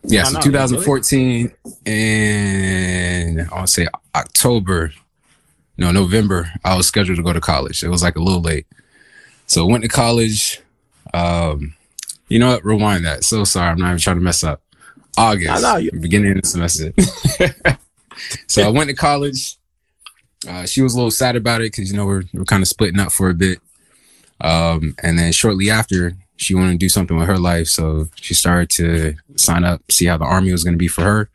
Yeah, 0.04 0.24
No, 0.24 0.30
so 0.30 0.34
no, 0.36 0.42
2014 0.42 1.52
and 1.88 3.42
I 3.42 3.56
want 3.56 3.68
to 3.68 3.74
say 3.74 3.88
October, 4.14 4.94
no 5.78 5.92
November. 5.92 6.52
I 6.64 6.76
was 6.78 6.86
scheduled 6.86 7.18
to 7.18 7.24
go 7.24 7.34
to 7.34 7.42
college. 7.42 7.84
It 7.84 7.90
was 7.90 8.04
like 8.04 8.16
a 8.16 8.22
little 8.22 8.42
late, 8.42 8.68
so 9.48 9.66
went 9.66 9.84
to 9.84 9.90
college. 9.90 10.62
Um, 11.16 11.74
you 12.30 12.38
know 12.38 12.52
what? 12.52 12.64
Rewind 12.64 13.06
that. 13.06 13.24
So 13.24 13.44
sorry. 13.44 13.70
I'm 13.70 13.80
not 13.80 13.88
even 13.88 14.00
trying 14.00 14.18
to 14.18 14.24
mess 14.24 14.44
up. 14.44 14.62
August, 15.18 15.50
I 15.52 15.60
know 15.74 15.78
you- 15.78 15.92
beginning 16.00 16.36
of 16.38 16.42
the 16.42 16.48
semester. 16.48 16.94
so 18.48 18.64
I 18.64 18.70
went 18.70 18.90
to 18.90 18.96
college. 18.96 19.58
Uh, 20.48 20.66
she 20.66 20.82
was 20.82 20.94
a 20.94 20.98
little 20.98 21.12
sad 21.12 21.36
about 21.36 21.62
it 21.62 21.72
because 21.72 21.92
you 21.92 21.98
know 21.98 22.06
we're 22.06 22.24
we're 22.34 22.46
kind 22.46 22.62
of 22.64 22.68
splitting 22.68 23.00
up 23.00 23.12
for 23.12 23.30
a 23.30 23.34
bit. 23.34 23.60
Um, 24.40 24.96
and 25.04 25.20
then 25.20 25.32
shortly 25.32 25.70
after, 25.70 26.14
she 26.38 26.56
wanted 26.56 26.72
to 26.74 26.78
do 26.80 26.90
something 26.90 27.16
with 27.16 27.28
her 27.28 27.38
life, 27.38 27.68
so 27.68 28.08
she 28.16 28.34
started 28.34 28.70
to 28.72 29.16
sign 29.36 29.64
up, 29.64 29.82
see 29.92 30.06
how 30.08 30.18
the 30.18 30.26
army 30.26 30.52
was 30.52 30.64
going 30.64 30.74
to 30.74 30.80
be 30.80 30.88
for 30.88 31.04
her, 31.04 31.30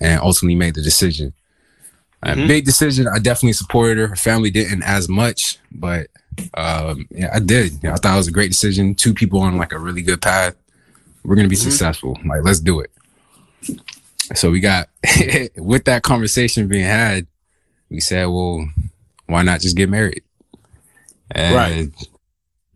and 0.00 0.20
ultimately 0.20 0.54
made 0.54 0.76
the 0.76 0.82
decision. 0.82 1.32
A 2.22 2.34
Mhm. 2.34 2.46
big 2.46 2.64
decision. 2.64 3.08
I 3.08 3.18
definitely 3.18 3.52
supported 3.54 3.98
her. 3.98 4.06
Her 4.08 4.16
family 4.16 4.50
didn't 4.50 4.82
as 4.84 5.08
much, 5.08 5.58
but 5.72 6.06
um, 6.54 7.08
yeah, 7.10 7.30
I 7.34 7.40
did. 7.40 7.84
I 7.84 7.96
thought 7.96 8.14
it 8.14 8.18
was 8.18 8.28
a 8.28 8.32
great 8.32 8.50
decision. 8.52 8.94
Two 8.94 9.12
people 9.14 9.40
on 9.40 9.56
like 9.56 9.72
a 9.72 9.78
really 9.78 10.02
good 10.02 10.22
path. 10.22 10.54
We're 11.24 11.34
gonna 11.34 11.48
be 11.48 11.56
Mhm. 11.56 11.64
successful. 11.64 12.16
Like, 12.24 12.42
let's 12.44 12.60
do 12.60 12.78
it. 12.80 12.90
So 14.34 14.50
we 14.50 14.60
got 14.60 14.88
with 15.56 15.84
that 15.84 16.02
conversation 16.02 16.68
being 16.68 16.84
had, 16.84 17.26
we 17.90 18.00
said, 18.00 18.24
well, 18.26 18.68
why 19.26 19.42
not 19.42 19.60
just 19.60 19.76
get 19.76 19.88
married? 19.88 20.22
And 21.30 21.54
Right. 21.54 21.88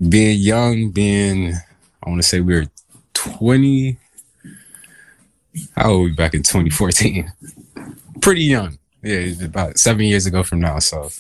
being 0.09 0.39
young, 0.39 0.91
being 0.91 1.55
I 2.03 2.09
want 2.09 2.23
to 2.23 2.27
say 2.29 2.41
we 2.41 2.55
were 2.55 2.67
twenty. 3.15 3.99
How 5.77 5.91
old 5.91 5.99
were 5.99 6.05
we 6.07 6.13
back 6.13 6.35
in 6.35 6.43
2014? 6.43 7.33
Pretty 8.21 8.43
young. 8.45 8.79
Yeah, 9.03 9.45
about 9.45 9.79
seven 9.79 10.05
years 10.05 10.27
ago 10.27 10.43
from 10.43 10.61
now. 10.61 10.79
So 10.79 11.11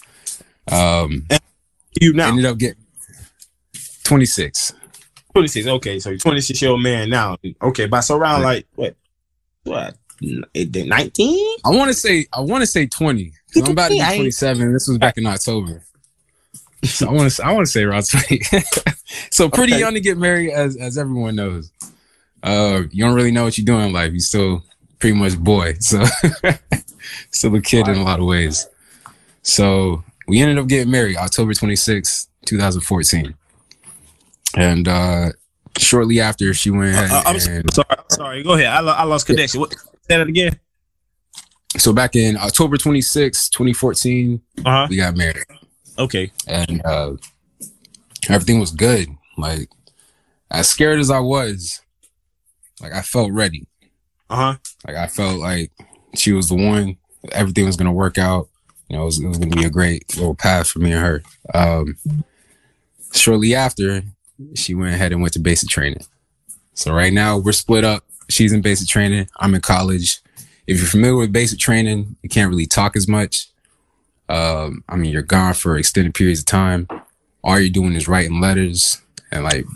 um 0.70 1.26
You 2.00 2.12
now 2.12 2.28
ended 2.28 2.44
up 2.44 2.58
getting 2.58 2.82
26. 4.04 4.72
26. 5.34 5.66
Okay, 5.66 5.98
so 5.98 6.10
you're 6.10 6.18
26 6.18 6.62
year 6.62 6.70
old 6.72 6.82
man 6.82 7.10
now. 7.10 7.36
Okay, 7.62 7.86
but 7.86 8.00
so 8.02 8.16
around 8.16 8.42
like 8.42 8.66
what? 8.74 8.96
What? 9.64 9.96
19? 10.22 11.56
I 11.64 11.70
want 11.70 11.88
to 11.88 11.94
say 11.94 12.26
I 12.32 12.40
want 12.40 12.60
to 12.62 12.66
say 12.66 12.86
twenty. 12.86 13.32
I'm 13.56 13.70
about 13.72 13.88
to 13.88 13.94
be 13.94 13.98
27. 14.00 14.72
This 14.72 14.86
was 14.86 14.98
back 14.98 15.16
in 15.16 15.24
October. 15.26 15.82
So 16.84 17.08
I 17.08 17.12
want 17.12 17.30
to 17.32 17.44
I 17.44 17.52
want 17.52 17.66
to 17.66 17.72
say 17.72 17.82
around 17.82 18.04
20. 18.08 18.40
so 19.30 19.48
pretty 19.48 19.72
Okay. 19.72 19.80
young 19.80 19.94
to 19.94 20.00
get 20.00 20.18
married 20.18 20.50
as 20.52 20.76
as 20.76 20.98
everyone 20.98 21.36
knows. 21.36 21.72
Uh 22.42 22.82
you 22.90 23.04
don't 23.04 23.14
really 23.14 23.30
know 23.32 23.44
what 23.44 23.56
you're 23.58 23.64
doing 23.64 23.86
in 23.86 23.92
life. 23.92 24.12
You're 24.12 24.20
still 24.20 24.62
pretty 24.98 25.16
much 25.16 25.38
boy. 25.38 25.74
So 25.80 26.04
still 27.30 27.54
a 27.54 27.60
kid 27.62 27.88
in 27.88 27.96
a 27.96 28.02
lot 28.04 28.20
of 28.20 28.26
ways. 28.26 28.66
So 29.42 30.04
we 30.28 30.40
ended 30.40 30.58
up 30.58 30.68
getting 30.68 30.90
married 30.90 31.16
October 31.16 31.54
26, 31.54 32.28
2014. 32.46 33.34
And 34.56 34.86
uh 34.88 35.30
shortly 35.78 36.20
after 36.20 36.52
she 36.54 36.70
went 36.70 36.90
ahead 36.90 37.10
Uh, 37.10 37.22
I'm 37.26 37.36
and 37.36 37.72
sorry. 37.72 37.96
Sorry. 38.08 38.42
Go 38.42 38.52
ahead. 38.54 38.66
I, 38.66 38.80
lo- 38.80 38.92
I 38.92 39.04
lost 39.04 39.26
connection. 39.26 39.60
What? 39.60 39.72
Say 39.72 40.16
that 40.18 40.26
again. 40.26 40.58
so 41.78 41.92
back 41.92 42.16
in 42.16 42.36
October 42.36 42.76
26, 42.76 43.48
2014, 43.50 44.40
Uh-huh. 44.64 44.86
we 44.90 44.96
got 44.96 45.16
married. 45.16 45.44
Okay. 45.98 46.32
and 46.46 46.84
uh, 46.84 47.12
everything 48.28 48.58
was 48.60 48.70
good. 48.72 49.08
Like 49.36 49.68
as 50.50 50.68
scared 50.68 50.98
as 50.98 51.10
I 51.10 51.20
was, 51.20 51.80
like 52.80 52.92
I 52.92 53.02
felt 53.02 53.32
ready. 53.32 53.66
Uh-huh. 54.28 54.56
Like 54.86 54.96
I 54.96 55.06
felt 55.06 55.38
like 55.38 55.70
she 56.14 56.32
was 56.32 56.48
the 56.48 56.54
one. 56.56 56.96
Everything 57.32 57.66
was 57.66 57.76
gonna 57.76 57.92
work 57.92 58.18
out. 58.18 58.48
You 58.88 58.96
know, 58.96 59.02
it 59.02 59.06
was, 59.06 59.20
it 59.22 59.28
was 59.28 59.38
gonna 59.38 59.54
be 59.54 59.64
a 59.64 59.70
great 59.70 60.16
little 60.16 60.34
path 60.34 60.68
for 60.68 60.78
me 60.80 60.92
and 60.92 61.00
her. 61.00 61.22
Um, 61.54 61.96
shortly 63.12 63.54
after, 63.54 64.02
she 64.54 64.74
went 64.74 64.94
ahead 64.94 65.12
and 65.12 65.20
went 65.20 65.34
to 65.34 65.40
basic 65.40 65.68
training. 65.68 66.04
So 66.74 66.92
right 66.92 67.12
now 67.12 67.38
we're 67.38 67.52
split 67.52 67.84
up. 67.84 68.04
She's 68.28 68.52
in 68.52 68.60
basic 68.62 68.88
training. 68.88 69.28
I'm 69.38 69.54
in 69.54 69.60
college. 69.60 70.20
If 70.66 70.78
you're 70.78 70.86
familiar 70.86 71.16
with 71.16 71.32
basic 71.32 71.58
training, 71.58 72.16
you 72.22 72.28
can't 72.28 72.50
really 72.50 72.66
talk 72.66 72.96
as 72.96 73.08
much. 73.08 73.48
Um, 74.28 74.84
I 74.88 74.96
mean, 74.96 75.12
you're 75.12 75.22
gone 75.22 75.54
for 75.54 75.76
extended 75.76 76.14
periods 76.14 76.40
of 76.40 76.46
time. 76.46 76.86
All 77.42 77.58
you're 77.58 77.70
doing 77.70 77.94
is 77.94 78.06
writing 78.06 78.40
letters, 78.40 79.00
and 79.32 79.44
like 79.44 79.66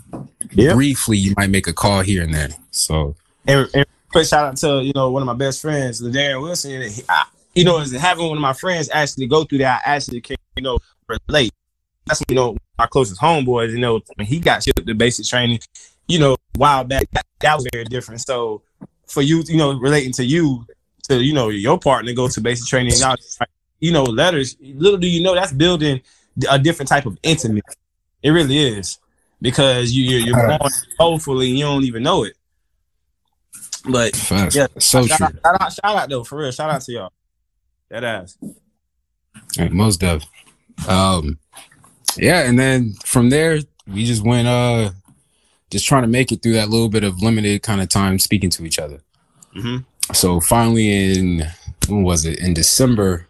Yep. 0.51 0.75
briefly, 0.75 1.17
you 1.17 1.33
might 1.35 1.49
make 1.49 1.67
a 1.67 1.73
call 1.73 2.01
here 2.01 2.23
and 2.23 2.33
there. 2.33 2.49
So 2.71 3.15
And, 3.47 3.67
and 3.73 3.85
quick 4.11 4.27
shout 4.27 4.45
out 4.45 4.57
to 4.57 4.81
you 4.83 4.93
know 4.95 5.11
one 5.11 5.21
of 5.21 5.25
my 5.25 5.33
best 5.33 5.61
friends, 5.61 6.01
Darren 6.01 6.41
Wilson. 6.41 6.89
He, 6.89 7.03
I, 7.09 7.25
you 7.53 7.63
know, 7.63 7.79
as 7.79 7.91
having 7.91 8.27
one 8.27 8.37
of 8.37 8.41
my 8.41 8.53
friends 8.53 8.89
actually 8.93 9.27
go 9.27 9.43
through 9.43 9.59
that, 9.59 9.81
I 9.85 9.95
actually 9.95 10.21
can 10.21 10.37
you 10.55 10.63
know 10.63 10.77
relate. 11.27 11.51
That's 12.05 12.21
you 12.29 12.35
know 12.35 12.55
my 12.77 12.87
closest 12.87 13.21
homeboys. 13.21 13.71
You 13.71 13.79
know, 13.79 14.01
when 14.15 14.27
he 14.27 14.39
got 14.39 14.63
shipped 14.63 14.85
to 14.85 14.95
basic 14.95 15.25
training, 15.25 15.59
you 16.07 16.19
know, 16.19 16.33
a 16.33 16.57
while 16.57 16.83
back, 16.83 17.09
that, 17.11 17.25
that 17.39 17.55
was 17.55 17.67
very 17.71 17.85
different. 17.85 18.21
So 18.21 18.61
for 19.07 19.21
you, 19.21 19.43
you 19.47 19.57
know, 19.57 19.77
relating 19.79 20.11
to 20.13 20.25
you, 20.25 20.65
to 21.03 21.23
you 21.23 21.33
know 21.33 21.49
your 21.49 21.79
partner 21.79 22.13
go 22.13 22.27
to 22.27 22.41
basic 22.41 22.67
training, 22.67 22.93
y'all, 22.97 23.15
you 23.79 23.91
know, 23.91 24.03
letters. 24.03 24.57
Little 24.59 24.97
do 24.97 25.07
you 25.07 25.21
know 25.21 25.35
that's 25.35 25.53
building 25.53 26.01
a 26.49 26.59
different 26.59 26.89
type 26.89 27.05
of 27.05 27.17
intimacy. 27.23 27.61
It 28.23 28.31
really 28.31 28.57
is 28.57 28.99
because 29.41 29.91
you 29.91 30.03
you're, 30.03 30.27
you're 30.27 30.57
born 30.57 30.71
hopefully 30.99 31.47
you 31.47 31.63
don't 31.63 31.83
even 31.83 32.03
know 32.03 32.23
it. 32.23 32.35
But 33.87 34.15
facts. 34.15 34.55
Yeah, 34.55 34.67
so 34.79 35.05
shout 35.05 35.17
true. 35.17 35.25
out, 35.27 35.33
shout 35.33 35.61
out, 35.61 35.73
shout 35.73 35.95
out 35.95 36.09
though, 36.09 36.23
for 36.23 36.39
real. 36.39 36.51
Shout 36.51 36.71
out 36.71 36.81
to 36.81 36.91
y'all. 36.91 37.13
That 37.89 38.03
ass. 38.03 38.37
Most 39.71 40.03
of. 40.03 40.23
Um, 40.87 41.39
yeah, 42.17 42.47
and 42.47 42.59
then 42.59 42.93
from 43.05 43.29
there 43.29 43.59
we 43.87 44.05
just 44.05 44.23
went 44.23 44.47
uh 44.47 44.91
just 45.69 45.85
trying 45.85 46.03
to 46.03 46.07
make 46.07 46.31
it 46.31 46.41
through 46.41 46.53
that 46.53 46.69
little 46.69 46.89
bit 46.89 47.03
of 47.03 47.21
limited 47.21 47.63
kind 47.63 47.81
of 47.81 47.89
time 47.89 48.19
speaking 48.19 48.49
to 48.51 48.65
each 48.65 48.79
other. 48.79 49.01
Mm-hmm. 49.55 50.13
So 50.13 50.39
finally 50.39 51.13
in 51.13 51.47
when 51.87 52.03
was 52.03 52.25
it? 52.25 52.39
In 52.39 52.53
December, 52.53 53.27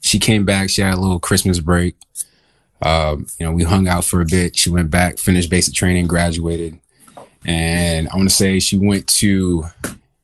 she 0.00 0.18
came 0.18 0.44
back. 0.44 0.70
She 0.70 0.82
had 0.82 0.94
a 0.94 1.00
little 1.00 1.18
Christmas 1.18 1.60
break. 1.60 1.96
Um, 2.82 3.26
you 3.38 3.46
know, 3.46 3.52
we 3.52 3.64
hung 3.64 3.88
out 3.88 4.04
for 4.04 4.20
a 4.20 4.26
bit. 4.26 4.56
She 4.56 4.70
went 4.70 4.90
back, 4.90 5.18
finished 5.18 5.50
basic 5.50 5.74
training, 5.74 6.06
graduated. 6.06 6.78
And 7.44 8.08
I 8.08 8.16
want 8.16 8.28
to 8.28 8.34
say 8.34 8.58
she 8.60 8.76
went 8.76 9.06
to 9.08 9.66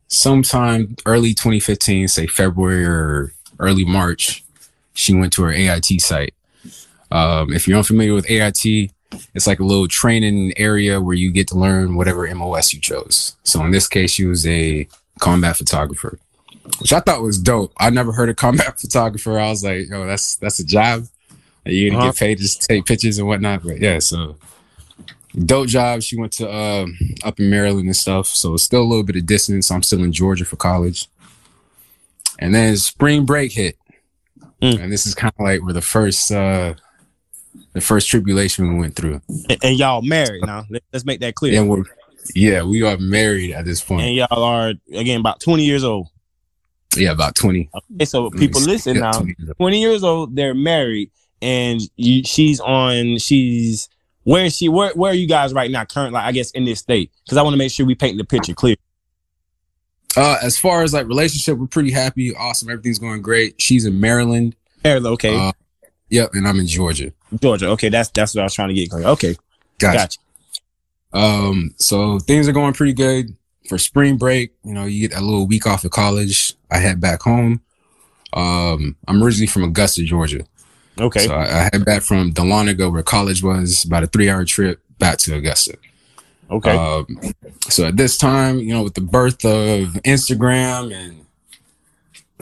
sometime 0.09 0.97
early 1.07 1.35
2015, 1.35 2.09
say 2.09 2.26
February 2.26 2.85
or 2.85 3.33
early 3.59 3.85
March. 3.85 4.45
She 4.95 5.14
went 5.14 5.33
to 5.35 5.43
her 5.45 5.52
AIT 5.52 6.00
site. 6.00 6.35
Um, 7.12 7.52
if 7.52 7.69
you're 7.69 7.78
unfamiliar 7.78 8.14
with 8.14 8.31
AIT, 8.31 8.90
it's 9.35 9.47
like 9.47 9.61
a 9.61 9.64
little 9.64 9.87
training 9.88 10.52
area 10.57 11.00
where 11.00 11.14
you 11.14 11.31
get 11.31 11.47
to 11.49 11.54
learn 11.59 11.95
whatever 11.97 12.33
MOS 12.35 12.73
you 12.73 12.81
chose. 12.81 13.37
So 13.45 13.62
in 13.64 13.71
this 13.71 13.87
case, 13.87 14.11
she 14.11 14.25
was 14.25 14.47
a 14.47 14.88
combat 15.21 15.57
photographer, 15.57 16.19
which 16.81 16.92
I 16.92 17.00
thought 17.00 17.21
was 17.23 17.38
dope. 17.38 17.73
I 17.78 17.90
never 17.90 18.12
heard 18.12 18.31
of 18.31 18.37
combat 18.37 18.81
photographer. 18.81 19.38
I 19.38 19.50
was 19.50 19.62
like, 19.62 19.88
yo, 19.90 20.07
that's 20.07 20.37
that's 20.37 20.59
a 20.61 20.64
job. 20.64 21.04
You're 21.66 21.90
gonna 21.90 22.02
Uh-huh. 22.04 22.12
get 22.12 22.19
paid 22.19 22.38
to 22.38 22.59
take 22.66 22.87
pictures 22.87 23.19
and 23.19 23.28
whatnot. 23.28 23.62
But 23.62 23.78
yeah, 23.81 23.99
so 23.99 24.37
dope 25.45 25.69
job. 25.69 26.02
She 26.02 26.16
went 26.19 26.33
to 26.35 26.50
um, 26.52 26.97
up 27.23 27.38
in 27.38 27.50
Maryland 27.50 27.87
and 27.87 27.97
stuff. 27.97 28.26
So 28.28 28.54
it's 28.54 28.62
still 28.62 28.83
a 28.83 28.88
little 28.88 29.04
bit 29.04 29.16
of 29.16 29.26
distance. 29.26 29.71
I'm 29.71 29.83
still 29.83 30.02
in 30.02 30.12
Georgia 30.12 30.45
for 30.47 30.57
college. 30.57 31.07
And 32.38 32.54
then 32.54 32.76
spring 32.78 33.25
break 33.26 33.52
hit. 33.52 33.76
Mm. 34.62 34.85
And 34.85 34.92
this 34.92 35.07
is 35.07 35.14
kind 35.14 35.33
of 35.38 35.45
like 35.45 35.62
where 35.62 35.75
the 35.75 35.83
first 35.83 36.33
uh 36.33 36.75
the 37.73 37.81
first 37.81 38.09
tribulation 38.09 38.73
we 38.73 38.79
went 38.79 38.97
through. 38.97 39.21
And, 39.49 39.59
and 39.63 39.79
y'all 39.79 40.03
married 40.03 40.45
now. 40.45 40.65
Let, 40.71 40.83
us 40.93 41.05
make 41.05 41.21
that 41.21 41.35
clear. 41.35 41.59
And 41.59 41.69
we're 41.69 41.85
yeah, 42.35 42.63
we 42.63 42.83
are 42.83 42.97
married 42.99 43.53
at 43.53 43.65
this 43.65 43.83
point. 43.83 44.03
And 44.03 44.15
y'all 44.15 44.43
are 44.43 44.73
again 44.93 45.21
about 45.21 45.41
20 45.41 45.65
years 45.65 45.85
old. 45.85 46.09
Yeah, 46.97 47.13
about 47.13 47.35
20. 47.35 47.71
Okay, 47.75 48.05
so 48.05 48.31
people 48.31 48.61
listen 48.61 48.97
Yeah, 48.97 49.03
now. 49.03 49.13
20 49.13 49.27
years 49.39 49.49
old. 49.49 49.57
20 49.57 49.81
years 49.81 50.05
old, 50.05 50.37
they're 50.37 50.55
married, 50.55 51.11
and 51.41 51.81
you, 51.97 52.23
she's 52.25 52.61
on. 52.61 53.19
She's 53.19 53.89
where 54.25 54.45
is 54.45 54.57
she? 54.57 54.69
Where 54.69 54.93
where 54.95 55.11
are 55.11 55.15
you 55.15 55.27
guys 55.27 55.53
right 55.53 55.71
now? 55.71 55.85
Currently, 55.85 56.15
like 56.15 56.25
I 56.25 56.33
guess 56.33 56.51
in 56.53 56.65
this 56.65 56.81
state, 56.81 57.11
because 57.25 57.39
I 57.39 57.43
want 57.43 57.55
to 57.55 57.59
make 57.59 57.73
sure 57.73 57.87
we 57.87 57.95
paint 57.95 58.19
the 58.19 58.25
picture 58.25 58.55
clear. 58.55 58.77
Uh, 60.17 60.37
as 60.43 60.59
far 60.59 60.83
as 60.83 60.93
like 60.93 61.07
relationship, 61.07 61.57
we're 61.57 61.67
pretty 61.67 61.91
happy. 61.91 62.35
Awesome. 62.35 62.69
Everything's 62.69 62.99
going 62.99 63.23
great. 63.23 63.61
She's 63.61 63.87
in 63.87 63.99
Maryland. 63.99 64.55
Maryland, 64.85 65.15
okay. 65.15 65.35
Uh, 65.35 65.53
Yep, 66.12 66.31
and 66.35 66.47
I'm 66.47 66.61
in 66.61 66.66
Georgia. 66.66 67.11
Georgia, 67.40 67.69
okay. 67.71 67.88
That's 67.88 68.11
that's 68.11 68.35
what 68.35 68.42
I 68.42 68.45
was 68.45 68.54
trying 68.54 68.69
to 68.69 68.75
get 68.75 68.90
clear. 68.90 69.07
Okay, 69.07 69.35
Gotcha. 69.78 69.99
gotcha. 69.99 70.19
Um, 71.14 71.75
so 71.78 72.19
things 72.19 72.47
are 72.49 72.52
going 72.52 72.75
pretty 72.75 72.92
good 72.92 73.35
for 73.69 73.78
spring 73.78 74.19
break. 74.19 74.52
You 74.64 74.75
know, 74.75 74.85
you 74.85 75.09
get 75.09 75.19
a 75.19 75.23
little 75.23 75.47
week 75.47 75.66
off 75.66 75.85
of 75.85 75.90
college. 75.90 76.54
I 76.71 76.78
head 76.78 77.00
back 77.00 77.23
home. 77.23 77.62
Um, 78.35 78.97
I'm 79.09 79.23
originally 79.23 79.47
from 79.47 79.64
Augusta, 79.64 80.04
Georgia. 80.04 80.45
Okay, 81.00 81.26
So 81.26 81.35
I, 81.35 81.45
I 81.45 81.71
head 81.73 81.85
back 81.87 82.02
from 82.02 82.33
Dahlonega, 82.33 82.92
where 82.92 83.02
college 83.02 83.42
was, 83.42 83.85
about 83.85 84.02
a 84.02 84.07
three 84.07 84.28
hour 84.28 84.45
trip 84.45 84.81
back 84.99 85.16
to 85.19 85.35
Augusta. 85.35 85.76
okay. 86.50 86.76
Um, 86.76 87.07
so 87.71 87.87
at 87.87 87.97
this 87.97 88.19
time, 88.19 88.59
you 88.59 88.75
know, 88.75 88.83
with 88.83 88.95
the 88.95 89.00
birth 89.00 89.45
of 89.47 89.95
Instagram 90.04 90.95
and 90.95 91.22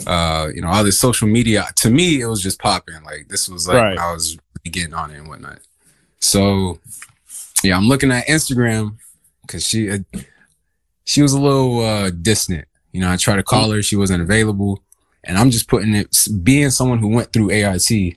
uh, 0.07 0.49
you 0.54 0.61
know, 0.62 0.69
all 0.69 0.85
this 0.85 0.99
social 0.99 1.28
media, 1.28 1.66
to 1.76 1.90
me, 1.90 2.21
it 2.21 2.26
was 2.26 2.42
just 2.42 2.59
popping. 2.61 3.02
Like 3.04 3.28
this 3.28 3.49
was 3.49 3.66
like 3.69 3.76
Right. 3.76 3.99
I 3.99 4.12
was 4.12 4.37
getting 4.64 4.95
on 4.95 5.11
it 5.11 5.19
and 5.19 5.28
whatnot. 5.28 5.61
So 6.21 6.78
yeah, 7.62 7.76
I'm 7.76 7.87
looking 7.88 8.11
at 8.12 8.26
Instagram 8.26 8.97
because 9.42 9.66
she 9.66 9.90
uh, 9.90 9.99
she 11.04 11.23
was 11.23 11.33
a 11.33 11.40
little 11.40 11.80
uh 11.80 12.11
distant. 12.11 12.66
You 12.92 13.00
know, 13.00 13.11
I 13.11 13.16
tried 13.16 13.37
to 13.37 13.42
call 13.42 13.71
her, 13.71 13.83
she 13.83 13.97
wasn't 13.97 14.23
available, 14.23 14.83
and 15.25 15.38
I'm 15.38 15.50
just 15.50 15.69
putting 15.69 15.95
it. 15.95 16.16
Being 16.42 16.71
someone 16.71 16.99
who 16.99 17.09
went 17.09 17.33
through 17.33 17.50
AIT, 17.50 17.90
you 17.90 18.16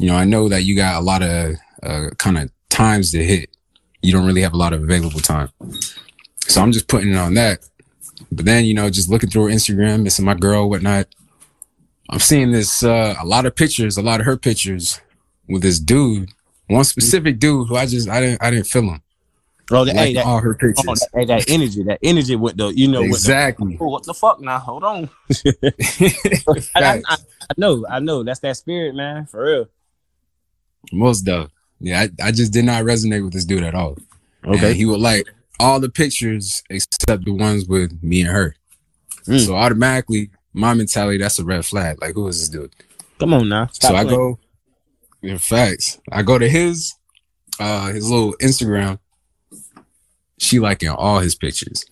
know, 0.00 0.16
I 0.16 0.24
know 0.24 0.48
that 0.48 0.64
you 0.64 0.74
got 0.76 0.96
a 1.00 1.04
lot 1.04 1.22
of 1.22 1.54
uh, 1.82 2.10
kind 2.18 2.38
of 2.38 2.50
times 2.68 3.12
to 3.12 3.24
hit. 3.24 3.50
You 4.02 4.12
don't 4.12 4.26
really 4.26 4.40
have 4.42 4.54
a 4.54 4.56
lot 4.56 4.72
of 4.72 4.82
available 4.82 5.20
time, 5.20 5.50
so 6.46 6.60
I'm 6.62 6.72
just 6.72 6.88
putting 6.88 7.12
it 7.12 7.16
on 7.16 7.34
that. 7.34 7.60
But 8.32 8.44
then, 8.44 8.64
you 8.64 8.74
know, 8.74 8.88
just 8.90 9.10
looking 9.10 9.30
through 9.30 9.44
her 9.44 9.50
Instagram, 9.50 10.02
missing 10.02 10.24
my 10.24 10.34
girl, 10.34 10.70
whatnot. 10.70 11.06
I'm 12.08 12.18
seeing 12.18 12.52
this 12.52 12.82
uh, 12.82 13.14
a 13.20 13.24
lot 13.24 13.46
of 13.46 13.54
pictures, 13.54 13.96
a 13.96 14.02
lot 14.02 14.20
of 14.20 14.26
her 14.26 14.36
pictures 14.36 15.00
with 15.48 15.62
this 15.62 15.78
dude, 15.78 16.30
one 16.68 16.84
specific 16.84 17.38
dude 17.38 17.68
who 17.68 17.76
I 17.76 17.86
just 17.86 18.08
I 18.08 18.20
didn't 18.20 18.42
I 18.42 18.50
didn't 18.50 18.66
feel 18.66 18.82
him. 18.82 19.02
Bro, 19.70 19.84
that, 19.84 19.94
hey, 19.94 20.14
that, 20.14 20.26
all 20.26 20.40
her 20.40 20.58
oh, 20.60 20.94
that, 21.12 21.26
that 21.28 21.48
energy, 21.48 21.84
that 21.84 22.00
energy 22.02 22.34
with 22.34 22.56
the, 22.56 22.68
you 22.74 22.88
know, 22.88 23.02
exactly. 23.02 23.76
the, 23.76 23.84
oh, 23.84 23.86
what 23.86 24.02
the 24.02 24.12
fuck 24.12 24.40
now? 24.40 24.58
Hold 24.58 24.82
on. 24.82 25.08
I, 26.74 26.74
I, 26.74 27.02
I, 27.08 27.16
know, 27.56 27.86
I 27.88 28.00
know. 28.00 28.24
That's 28.24 28.40
that 28.40 28.56
spirit, 28.56 28.96
man. 28.96 29.26
For 29.26 29.44
real. 29.44 29.68
Most 30.92 31.20
dope. 31.20 31.52
Yeah, 31.78 32.00
I, 32.00 32.10
I 32.20 32.32
just 32.32 32.52
did 32.52 32.64
not 32.64 32.82
resonate 32.82 33.22
with 33.22 33.32
this 33.32 33.44
dude 33.44 33.62
at 33.62 33.76
all. 33.76 33.96
And 34.42 34.58
he 34.74 34.86
would 34.86 34.98
like 34.98 35.28
all 35.60 35.78
the 35.78 35.90
pictures 35.90 36.62
except 36.70 37.24
the 37.24 37.32
ones 37.32 37.66
with 37.66 38.02
me 38.02 38.22
and 38.22 38.30
her. 38.30 38.54
Mm. 39.26 39.46
So 39.46 39.54
automatically, 39.54 40.30
my 40.52 40.74
mentality, 40.74 41.18
that's 41.18 41.38
a 41.38 41.44
red 41.44 41.64
flag. 41.64 42.00
Like, 42.00 42.14
who 42.14 42.26
is 42.28 42.40
this 42.40 42.48
dude? 42.48 42.74
Come 43.18 43.34
on 43.34 43.48
now. 43.48 43.66
Stop 43.66 43.90
so 43.90 43.96
I 43.96 44.04
go, 44.04 44.38
in 45.22 45.38
facts, 45.38 46.00
I 46.10 46.22
go 46.22 46.38
to 46.38 46.48
his, 46.48 46.94
uh, 47.60 47.92
his 47.92 48.10
little 48.10 48.32
Instagram. 48.40 48.98
She 50.38 50.58
liking 50.58 50.88
all 50.88 51.20
his 51.20 51.34
pictures. 51.34 51.84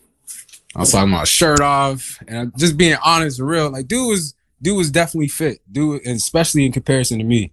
I 0.75 0.81
was 0.81 0.93
talking 0.93 1.13
about 1.13 1.29
shirt 1.29 1.61
off, 1.61 2.19
and 2.27 2.39
I'm 2.39 2.53
just 2.57 2.79
being 2.79 2.97
honest 3.05 3.39
and 3.39 3.49
real. 3.49 3.71
Like, 3.71 3.87
dude 3.87 4.09
was, 4.09 4.35
dude 4.63 4.79
was 4.79 4.91
definitely 4.91 5.29
fit. 5.29 5.61
Dude, 5.71 6.07
especially 6.07 6.65
in 6.65 6.73
comparison 6.73 7.19
to 7.19 7.25
me. 7.25 7.53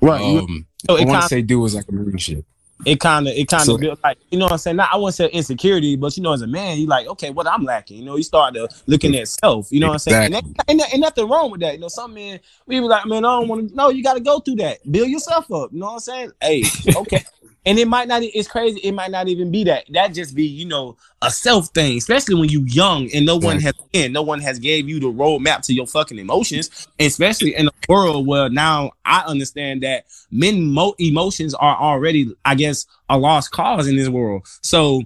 Right. 0.00 0.20
Um, 0.20 0.66
so 0.86 0.96
I 0.96 1.04
want 1.04 1.22
to 1.22 1.28
say 1.28 1.42
dude 1.42 1.60
was 1.60 1.74
like 1.74 1.88
a 1.88 1.92
marine 1.92 2.18
ship. 2.18 2.44
It 2.86 3.00
kind 3.00 3.26
of 3.28 3.34
it 3.34 3.48
kind 3.48 3.62
of 3.62 3.66
So- 3.66 3.78
built 3.78 3.98
like 4.04 4.18
you 4.30 4.38
know 4.38 4.46
what 4.46 4.52
I'm 4.52 4.58
saying. 4.58 4.76
Not 4.76 4.90
I 4.92 4.96
wouldn't 4.96 5.14
say 5.14 5.28
insecurity, 5.28 5.96
but 5.96 6.16
you 6.16 6.22
know, 6.22 6.32
as 6.32 6.42
a 6.42 6.46
man, 6.46 6.78
you 6.78 6.86
like 6.86 7.06
okay, 7.08 7.30
what 7.30 7.46
I'm 7.46 7.64
lacking. 7.64 7.98
You 7.98 8.04
know, 8.04 8.16
you 8.16 8.22
start 8.22 8.54
to 8.54 8.68
looking 8.86 9.16
at 9.16 9.28
self. 9.28 9.68
You 9.72 9.80
know 9.80 9.88
what 9.88 9.94
I'm 9.94 9.98
saying? 9.98 10.24
And, 10.26 10.34
Exactly. 10.34 10.52
that, 10.56 10.70
and, 10.70 10.80
and 10.92 11.00
nothing 11.00 11.28
wrong 11.28 11.50
with 11.50 11.60
that. 11.60 11.74
You 11.74 11.80
know, 11.80 11.88
some 11.88 12.14
men 12.14 12.40
we 12.66 12.80
be 12.80 12.86
like, 12.86 13.06
man, 13.06 13.24
I 13.24 13.40
don't 13.40 13.48
want 13.48 13.68
to. 13.70 13.74
No, 13.74 13.88
you 13.90 14.02
got 14.02 14.14
to 14.14 14.20
go 14.20 14.38
through 14.40 14.56
that. 14.56 14.78
Build 14.90 15.08
yourself 15.08 15.50
up. 15.52 15.72
You 15.72 15.80
know 15.80 15.86
what 15.86 15.92
I'm 15.94 15.98
saying? 16.00 16.30
Hey, 16.40 16.62
okay. 16.96 17.24
And 17.68 17.78
it 17.78 17.86
might 17.86 18.08
not. 18.08 18.22
It's 18.22 18.48
crazy. 18.48 18.80
It 18.82 18.92
might 18.92 19.10
not 19.10 19.28
even 19.28 19.50
be 19.50 19.62
that. 19.64 19.84
That 19.90 20.14
just 20.14 20.34
be 20.34 20.46
you 20.46 20.64
know 20.64 20.96
a 21.20 21.30
self 21.30 21.68
thing, 21.68 21.98
especially 21.98 22.34
when 22.34 22.48
you 22.48 22.62
young 22.62 23.10
and 23.12 23.26
no 23.26 23.36
one 23.36 23.60
has 23.60 23.74
and 23.92 24.14
no 24.14 24.22
one 24.22 24.40
has 24.40 24.58
gave 24.58 24.88
you 24.88 24.98
the 24.98 25.08
roadmap 25.08 25.60
to 25.66 25.74
your 25.74 25.86
fucking 25.86 26.18
emotions. 26.18 26.88
Especially 26.98 27.54
in 27.54 27.68
a 27.68 27.70
world 27.86 28.26
where 28.26 28.48
now 28.48 28.92
I 29.04 29.20
understand 29.26 29.82
that 29.82 30.06
men 30.30 30.72
mo- 30.72 30.94
emotions 30.98 31.52
are 31.52 31.76
already, 31.76 32.34
I 32.42 32.54
guess, 32.54 32.86
a 33.10 33.18
lost 33.18 33.50
cause 33.50 33.86
in 33.86 33.96
this 33.96 34.08
world. 34.08 34.46
So 34.62 35.02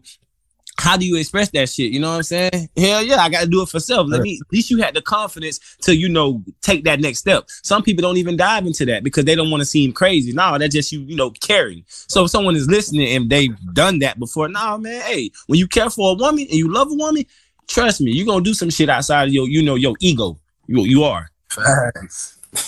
how 0.78 0.96
do 0.96 1.06
you 1.06 1.16
express 1.16 1.50
that 1.50 1.68
shit? 1.68 1.92
You 1.92 2.00
know 2.00 2.10
what 2.10 2.16
I'm 2.16 2.22
saying? 2.22 2.68
Hell 2.76 3.02
yeah, 3.02 3.18
I 3.18 3.28
got 3.28 3.42
to 3.42 3.46
do 3.46 3.62
it 3.62 3.68
for 3.68 3.78
self. 3.78 4.08
Let 4.08 4.22
me. 4.22 4.40
At 4.40 4.52
least 4.52 4.70
you 4.70 4.78
had 4.78 4.94
the 4.94 5.02
confidence 5.02 5.60
to 5.82 5.94
you 5.94 6.08
know 6.08 6.42
take 6.60 6.84
that 6.84 7.00
next 7.00 7.18
step. 7.18 7.44
Some 7.62 7.82
people 7.82 8.02
don't 8.02 8.16
even 8.16 8.36
dive 8.36 8.66
into 8.66 8.86
that 8.86 9.04
because 9.04 9.24
they 9.24 9.34
don't 9.34 9.50
want 9.50 9.60
to 9.60 9.66
seem 9.66 9.92
crazy. 9.92 10.32
No, 10.32 10.56
that's 10.58 10.74
just 10.74 10.90
you 10.90 11.00
you 11.00 11.16
know 11.16 11.30
caring. 11.30 11.84
So 11.88 12.24
if 12.24 12.30
someone 12.30 12.56
is 12.56 12.68
listening 12.68 13.14
and 13.14 13.30
they've 13.30 13.56
done 13.74 13.98
that 14.00 14.18
before, 14.18 14.48
nah, 14.48 14.76
man. 14.78 15.00
Hey, 15.02 15.30
when 15.46 15.58
you 15.58 15.68
care 15.68 15.90
for 15.90 16.12
a 16.12 16.14
woman 16.14 16.44
and 16.44 16.54
you 16.54 16.72
love 16.72 16.90
a 16.90 16.94
woman, 16.94 17.24
trust 17.68 18.00
me, 18.00 18.12
you're 18.12 18.26
gonna 18.26 18.44
do 18.44 18.54
some 18.54 18.70
shit 18.70 18.88
outside 18.88 19.28
of 19.28 19.34
your 19.34 19.48
you 19.48 19.62
know 19.62 19.74
your 19.74 19.94
ego. 20.00 20.38
You 20.66 20.84
you 20.84 21.04
are. 21.04 21.30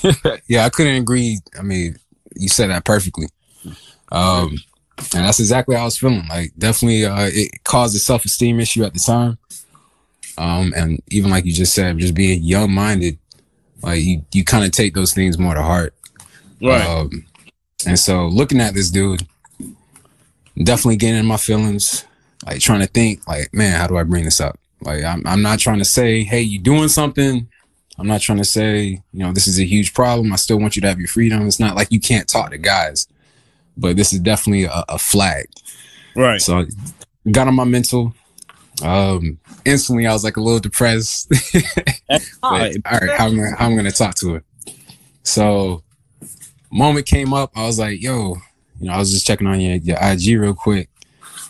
Yeah, 0.47 0.65
I 0.65 0.71
couldn't 0.71 0.97
agree. 0.97 1.39
I 1.59 1.63
mean, 1.63 1.97
you 2.37 2.49
said 2.49 2.71
that 2.71 2.85
perfectly. 2.85 3.29
Um, 4.11 4.57
and 4.99 5.25
that's 5.25 5.41
exactly 5.41 5.75
how 5.77 5.83
I 5.83 5.85
was 5.87 5.99
feeling. 5.99 6.27
Like, 6.29 6.53
definitely, 6.57 7.05
uh, 7.05 7.31
it 7.33 7.65
caused 7.65 7.97
a 7.97 7.99
self 7.99 8.25
esteem 8.25 8.61
issue 8.61 8.85
at 8.85 8.95
the 8.95 9.01
time. 9.01 9.39
Um, 10.37 10.73
and 10.77 11.01
even 11.11 11.31
like 11.31 11.45
you 11.45 11.53
just 11.53 11.75
said, 11.75 11.99
just 11.99 12.15
being 12.15 12.43
young 12.43 12.73
minded, 12.73 13.19
like 13.83 14.03
you, 14.03 14.25
you 14.33 14.45
kind 14.45 14.65
of 14.65 14.73
take 14.73 14.95
those 14.95 15.13
things 15.13 15.39
more 15.39 15.55
to 15.55 15.63
heart. 15.63 15.95
Right. 16.61 16.85
Um, 16.85 17.27
and 17.87 17.99
so 17.99 18.27
looking 18.27 18.61
at 18.61 18.75
this 18.75 18.91
dude, 18.91 19.27
definitely 20.63 20.97
getting 20.97 21.21
in 21.21 21.27
my 21.27 21.37
feelings, 21.37 22.05
like 22.47 22.61
trying 22.61 22.81
to 22.81 22.87
think, 22.87 23.27
like, 23.29 23.53
man, 23.53 23.79
how 23.79 23.87
do 23.87 23.97
I 23.97 24.03
bring 24.03 24.25
this 24.25 24.41
up? 24.41 24.59
Like, 24.81 25.05
I'm, 25.05 25.27
I'm 25.27 25.43
not 25.43 25.59
trying 25.59 25.79
to 25.79 25.85
say, 25.85 26.23
hey, 26.23 26.41
you 26.43 26.59
doing 26.59 26.89
something. 26.89 27.49
I'm 27.99 28.07
not 28.07 28.21
trying 28.21 28.39
to 28.39 28.45
say, 28.45 29.03
you 29.13 29.19
know, 29.21 29.33
this 29.33 29.47
is 29.47 29.61
a 29.61 29.65
huge 29.65 29.95
problem. 29.95 30.33
I 30.33 30.37
still 30.37 30.59
want 30.59 30.75
you 30.77 30.83
to 30.83 30.89
have 30.89 30.99
your 30.99 31.09
freedom. 31.09 31.47
It's 31.47 31.61
not 31.61 31.77
like 31.77 31.93
you 31.93 32.01
can't 32.01 32.29
talk 32.29 32.51
to 32.51 32.59
guys, 32.59 33.07
but 33.77 33.97
this 33.97 34.13
is 34.13 34.21
definitely 34.21 34.65
a, 34.65 34.85
a 34.89 34.99
flag. 34.99 35.49
right. 36.17 36.41
So 36.41 36.67
got 37.31 37.49
on 37.49 37.55
my 37.55 37.65
mental. 37.65 38.15
Um, 38.83 39.39
instantly 39.65 40.07
I 40.07 40.13
was 40.13 40.25
like 40.25 40.37
a 40.37 40.41
little 40.41 40.61
depressed. 40.61 41.33
But, 42.43 42.77
all 42.85 42.99
right, 42.99 43.11
how 43.17 43.29
am 43.29 43.41
I, 43.41 43.59
how 43.59 43.67
I'm 43.67 43.77
gonna 43.77 43.91
talk 43.91 44.15
to 44.17 44.35
her? 44.35 44.45
So, 45.23 45.83
moment 46.71 47.07
came 47.07 47.33
up. 47.33 47.51
I 47.57 47.65
was 47.65 47.79
like, 47.79 48.03
"Yo, 48.03 48.37
you 48.79 48.87
know, 48.87 48.93
I 48.93 48.99
was 48.99 49.11
just 49.11 49.27
checking 49.27 49.47
on 49.47 49.61
your 49.61 49.77
your 49.77 49.97
IG 50.01 50.39
real 50.39 50.55
quick, 50.55 50.91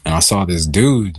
and 0.05 0.15
I 0.15 0.21
saw 0.21 0.45
this 0.45 0.67
dude 0.67 1.19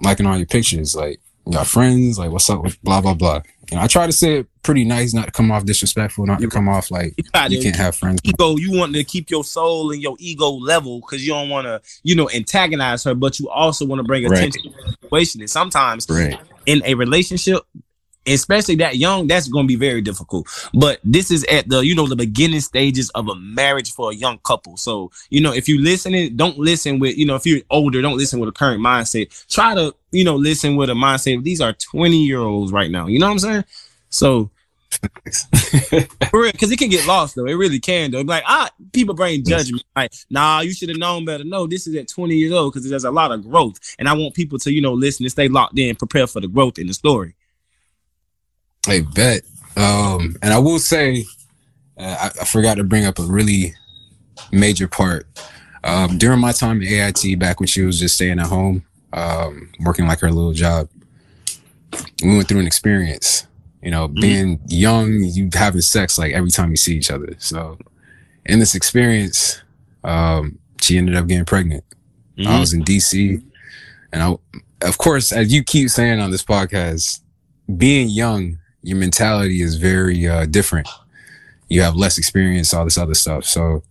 liking 0.00 0.26
all 0.26 0.36
your 0.36 0.46
pictures. 0.46 0.94
Like, 0.94 1.20
you 1.46 1.52
got 1.52 1.66
friends? 1.66 2.18
Like, 2.18 2.30
what's 2.30 2.50
up 2.50 2.62
with 2.62 2.80
blah 2.82 3.00
blah 3.00 3.14
blah?" 3.14 3.42
You 3.70 3.78
know, 3.78 3.82
I 3.82 3.86
try 3.86 4.06
to 4.06 4.12
say 4.12 4.40
it 4.40 4.46
pretty 4.64 4.84
nice, 4.84 5.14
not 5.14 5.26
to 5.26 5.30
come 5.30 5.52
off 5.52 5.64
disrespectful, 5.64 6.26
not 6.26 6.40
to 6.40 6.48
come 6.48 6.68
off 6.68 6.90
like 6.90 7.14
You 7.16 7.24
you 7.58 7.62
can't 7.62 7.76
have 7.76 7.94
friends. 7.96 8.20
ego 8.24 8.56
you 8.56 8.72
want 8.76 8.94
to 8.94 9.04
keep 9.04 9.30
your 9.30 9.44
soul 9.44 9.92
and 9.92 10.02
your 10.02 10.16
ego 10.18 10.48
level 10.50 11.00
because 11.00 11.24
you 11.24 11.32
don't 11.32 11.48
want 11.50 11.66
to 11.66 11.80
you 12.02 12.14
know 12.16 12.28
antagonize 12.30 13.04
her 13.04 13.14
but 13.14 13.38
you 13.38 13.48
also 13.48 13.84
want 13.86 14.00
to 14.00 14.02
bring 14.04 14.24
Right. 14.24 14.38
attention 14.38 14.62
to 14.62 14.70
the 14.70 14.96
situation. 15.02 15.40
And 15.42 15.50
sometimes 15.50 16.06
Right. 16.10 16.40
in 16.66 16.82
a 16.84 16.94
relationship 16.94 17.62
especially 18.26 18.74
that 18.76 18.96
young 18.96 19.26
that's 19.26 19.48
going 19.48 19.64
to 19.66 19.68
be 19.68 19.76
very 19.76 20.00
difficult. 20.00 20.48
But 20.72 20.98
this 21.04 21.30
is 21.30 21.44
at 21.44 21.68
the 21.68 21.80
you 21.80 21.94
know 21.94 22.06
the 22.06 22.16
beginning 22.16 22.60
stages 22.60 23.10
of 23.10 23.28
a 23.28 23.34
marriage 23.34 23.92
for 23.92 24.10
a 24.10 24.14
young 24.14 24.38
couple. 24.38 24.76
So 24.78 25.10
you 25.28 25.40
know 25.42 25.52
if 25.52 25.68
you 25.68 25.78
listening 25.80 26.34
don't 26.36 26.58
listen 26.58 26.98
with 26.98 27.18
you 27.18 27.26
know 27.26 27.34
if 27.36 27.44
you're 27.46 27.60
older 27.70 28.00
don't 28.00 28.16
listen 28.16 28.40
with 28.40 28.48
a 28.48 28.52
current 28.52 28.80
mindset. 28.80 29.28
Try 29.48 29.74
to 29.74 29.94
you 30.10 30.24
know 30.24 30.36
listen 30.36 30.76
with 30.76 30.88
a 30.88 30.94
mindset. 30.94 31.42
These 31.44 31.60
are 31.60 31.74
20 31.74 32.16
year 32.24 32.40
olds 32.40 32.72
right 32.72 32.90
now. 32.90 33.06
You 33.06 33.18
know 33.18 33.26
what 33.26 33.32
i'm 33.32 33.38
saying? 33.40 33.64
So 34.08 34.50
for 36.30 36.40
real, 36.40 36.52
because 36.52 36.70
it 36.70 36.78
can 36.78 36.88
get 36.88 37.06
lost 37.06 37.34
though. 37.34 37.46
It 37.46 37.54
really 37.54 37.80
can 37.80 38.10
though. 38.10 38.20
Like 38.20 38.44
ah, 38.46 38.70
people 38.92 39.14
bring 39.14 39.44
judgment. 39.44 39.84
Like, 39.96 40.12
nah, 40.30 40.60
you 40.60 40.72
should 40.72 40.88
have 40.88 40.98
known 40.98 41.24
better. 41.24 41.44
No, 41.44 41.66
this 41.66 41.86
is 41.86 41.94
at 41.96 42.08
20 42.08 42.34
years 42.34 42.52
old 42.52 42.72
because 42.72 42.88
there's 42.88 43.04
a 43.04 43.10
lot 43.10 43.32
of 43.32 43.42
growth, 43.42 43.78
and 43.98 44.08
I 44.08 44.12
want 44.12 44.34
people 44.34 44.58
to 44.60 44.72
you 44.72 44.80
know 44.80 44.92
listen 44.92 45.24
and 45.24 45.32
stay 45.32 45.48
locked 45.48 45.78
in, 45.78 45.96
prepare 45.96 46.26
for 46.26 46.40
the 46.40 46.48
growth 46.48 46.78
in 46.78 46.86
the 46.86 46.94
story. 46.94 47.34
Hey, 48.86 49.00
bet. 49.00 49.42
Um, 49.76 50.36
and 50.42 50.52
I 50.52 50.58
will 50.58 50.78
say, 50.78 51.24
uh, 51.98 52.16
I, 52.20 52.40
I 52.40 52.44
forgot 52.44 52.76
to 52.76 52.84
bring 52.84 53.06
up 53.06 53.18
a 53.18 53.22
really 53.22 53.74
major 54.52 54.88
part. 54.88 55.26
Um, 55.82 56.18
during 56.18 56.40
my 56.40 56.52
time 56.52 56.82
at 56.82 56.88
AIT, 56.88 57.38
back 57.38 57.60
when 57.60 57.66
she 57.66 57.82
was 57.82 57.98
just 57.98 58.14
staying 58.14 58.38
at 58.38 58.46
home, 58.46 58.84
um, 59.12 59.70
working 59.80 60.06
like 60.06 60.20
her 60.20 60.30
little 60.30 60.52
job, 60.52 60.88
we 62.22 62.36
went 62.36 62.48
through 62.48 62.60
an 62.60 62.66
experience. 62.66 63.46
You 63.84 63.90
know, 63.90 64.08
being 64.08 64.60
young, 64.66 65.12
you 65.24 65.50
having 65.52 65.82
sex 65.82 66.18
like 66.18 66.32
every 66.32 66.50
time 66.50 66.70
you 66.70 66.76
see 66.76 66.96
each 66.96 67.10
other. 67.10 67.36
So, 67.38 67.76
in 68.46 68.58
this 68.58 68.74
experience, 68.74 69.62
um, 70.02 70.58
she 70.80 70.96
ended 70.96 71.16
up 71.16 71.26
getting 71.26 71.44
pregnant. 71.44 71.84
I 72.46 72.58
was 72.58 72.72
in 72.72 72.82
DC, 72.82 73.42
and 74.10 74.22
I, 74.22 74.36
of 74.80 74.96
course, 74.96 75.32
as 75.32 75.52
you 75.52 75.62
keep 75.62 75.90
saying 75.90 76.18
on 76.18 76.30
this 76.30 76.42
podcast, 76.42 77.20
being 77.76 78.08
young, 78.08 78.58
your 78.82 78.96
mentality 78.96 79.60
is 79.60 79.76
very 79.76 80.26
uh, 80.26 80.46
different. 80.46 80.88
You 81.68 81.82
have 81.82 81.94
less 81.94 82.16
experience, 82.16 82.72
all 82.72 82.84
this 82.84 82.98
other 82.98 83.14
stuff. 83.14 83.44
So, 83.44 83.82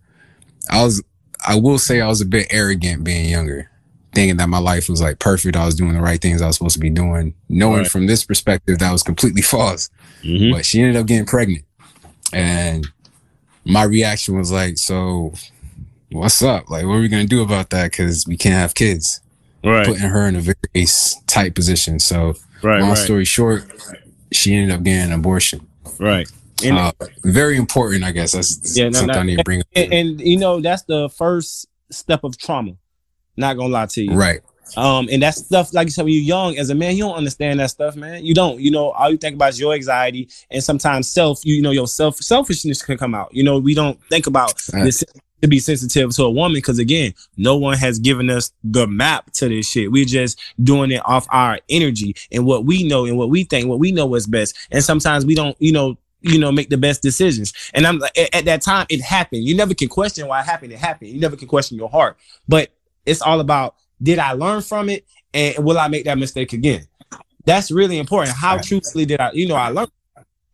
I 0.68 0.82
was, 0.82 1.04
I 1.46 1.54
will 1.54 1.78
say, 1.78 2.00
I 2.00 2.08
was 2.08 2.20
a 2.20 2.26
bit 2.26 2.48
arrogant 2.50 3.04
being 3.04 3.30
younger, 3.30 3.70
thinking 4.14 4.36
that 4.38 4.48
my 4.48 4.58
life 4.58 4.88
was 4.88 5.00
like 5.00 5.18
perfect. 5.18 5.56
I 5.56 5.64
was 5.66 5.74
doing 5.74 5.92
the 5.94 6.00
right 6.00 6.20
things 6.20 6.40
I 6.42 6.46
was 6.46 6.56
supposed 6.56 6.74
to 6.74 6.80
be 6.80 6.90
doing, 6.90 7.34
knowing 7.48 7.78
Right. 7.82 7.90
from 7.90 8.06
this 8.06 8.24
perspective 8.24 8.78
that 8.78 8.92
was 8.92 9.02
completely 9.02 9.42
false. 9.54 9.90
Mhm. 10.22 10.52
But 10.52 10.64
she 10.66 10.80
ended 10.80 10.96
up 10.96 11.06
getting 11.06 11.26
pregnant, 11.26 11.64
and 12.32 12.86
my 13.64 13.82
reaction 13.84 14.36
was 14.36 14.50
like, 14.52 14.78
"So, 14.78 15.34
what's 16.10 16.42
up? 16.42 16.70
Like, 16.70 16.84
what 16.86 16.94
are 16.94 17.00
we 17.00 17.08
gonna 17.08 17.24
do 17.26 17.42
about 17.42 17.70
that? 17.70 17.90
Because 17.90 18.26
we 18.26 18.36
can't 18.36 18.54
have 18.54 18.74
kids." 18.74 19.20
Right, 19.62 19.86
putting 19.86 20.02
her 20.02 20.28
in 20.28 20.36
a 20.36 20.40
very 20.40 20.86
tight 21.26 21.54
position. 21.54 21.98
So, 21.98 22.34
right, 22.62 22.80
long 22.80 22.90
right, 22.90 22.98
story 22.98 23.24
short, 23.24 23.64
she 24.30 24.54
ended 24.54 24.76
up 24.76 24.82
getting 24.82 25.06
an 25.10 25.12
abortion. 25.12 25.66
right. 25.98 26.28
And, 26.62 26.78
Uh, 26.78 26.92
very 27.24 27.56
important, 27.56 28.04
I 28.04 28.12
guess. 28.12 28.32
That's 28.32 28.76
Yeah, 28.76 28.84
no, 28.88 28.92
something 28.98 29.14
no, 29.16 29.20
I 29.20 29.24
need 29.24 29.38
to 29.38 29.44
bring 29.44 29.60
up. 29.60 29.66
and, 29.74 29.92
and 29.92 30.20
you 30.20 30.36
know 30.38 30.60
that's 30.60 30.82
the 30.82 31.08
first 31.10 31.66
step 31.90 32.24
of 32.24 32.36
trauma. 32.38 32.72
Not 33.36 33.54
gonna 33.56 33.72
lie 33.72 33.86
to 33.86 34.02
you. 34.02 34.12
right. 34.12 34.40
Um, 34.78 35.08
and 35.12 35.22
that 35.22 35.34
stuff, 35.34 35.74
like 35.74 35.86
you 35.86 35.90
said, 35.90 36.04
when 36.04 36.14
you're 36.14 36.22
young 36.22 36.56
as 36.58 36.70
a 36.70 36.74
man, 36.74 36.96
you 36.96 37.04
don't 37.04 37.14
understand 37.16 37.60
that 37.60 37.70
stuff, 37.70 37.96
man. 37.96 38.24
You 38.24 38.32
don't. 38.34 38.58
You 38.60 38.70
know, 38.70 38.90
all 38.92 39.10
you 39.10 39.18
think 39.18 39.34
about 39.36 39.50
is 39.50 39.60
your 39.60 39.74
anxiety, 39.74 40.28
and 40.50 40.64
sometimes 40.64 41.06
self. 41.06 41.44
You, 41.44 41.60
know, 41.60 41.70
your 41.70 41.86
self 41.86 42.16
selfishness 42.16 42.82
can 42.82 42.96
come 42.96 43.14
out. 43.14 43.28
You 43.32 43.42
know, 43.44 43.58
we 43.58 43.74
don't 43.74 44.00
think 44.08 44.26
about 44.26 44.54
Right. 44.72 44.84
this 44.84 45.04
to 45.42 45.48
be 45.48 45.58
sensitive 45.58 46.10
to 46.16 46.24
a 46.24 46.30
woman 46.30 46.54
because 46.54 46.78
again, 46.78 47.12
no 47.36 47.56
one 47.58 47.76
has 47.76 47.98
given 47.98 48.30
us 48.30 48.52
the 48.64 48.86
map 48.86 49.30
to 49.32 49.48
this 49.50 49.68
shit. 49.68 49.92
We're 49.92 50.06
just 50.06 50.40
doing 50.62 50.90
it 50.90 51.02
off 51.04 51.26
our 51.28 51.60
energy 51.68 52.16
and 52.32 52.46
what 52.46 52.64
we 52.64 52.84
know 52.84 53.04
and 53.04 53.18
what 53.18 53.28
we 53.28 53.44
think, 53.44 53.68
what 53.68 53.78
we 53.78 53.92
know 53.92 54.14
is 54.14 54.26
best. 54.26 54.56
And 54.70 54.82
sometimes 54.82 55.26
we 55.26 55.34
don't, 55.34 55.56
you 55.60 55.72
know. 55.72 55.98
You 56.26 56.38
know, 56.38 56.50
make 56.50 56.70
the 56.70 56.78
best 56.78 57.02
decisions. 57.02 57.52
And 57.74 57.86
I'm 57.86 57.98
like, 57.98 58.16
at, 58.16 58.34
at 58.34 58.44
that 58.46 58.62
time, 58.62 58.86
it 58.88 59.02
happened. 59.02 59.44
You 59.44 59.54
never 59.54 59.74
can 59.74 59.88
question 59.88 60.26
why 60.26 60.40
it 60.40 60.46
happened. 60.46 60.72
It 60.72 60.78
happened. 60.78 61.10
You 61.10 61.20
never 61.20 61.36
can 61.36 61.46
question 61.46 61.76
your 61.76 61.90
heart. 61.90 62.16
But 62.48 62.70
it's 63.06 63.22
all 63.22 63.40
about 63.40 63.74
did 64.02 64.18
I 64.18 64.32
learn 64.32 64.62
from 64.62 64.88
it 64.88 65.06
and 65.32 65.64
will 65.64 65.78
I 65.78 65.88
make 65.88 66.04
that 66.04 66.18
mistake 66.18 66.52
again? 66.52 66.86
That's 67.44 67.70
really 67.70 67.98
important. 67.98 68.36
How 68.36 68.58
truthfully 68.58 69.04
did 69.06 69.20
I, 69.20 69.30
you 69.32 69.46
know, 69.48 69.54
I 69.56 69.68
learned 69.68 69.90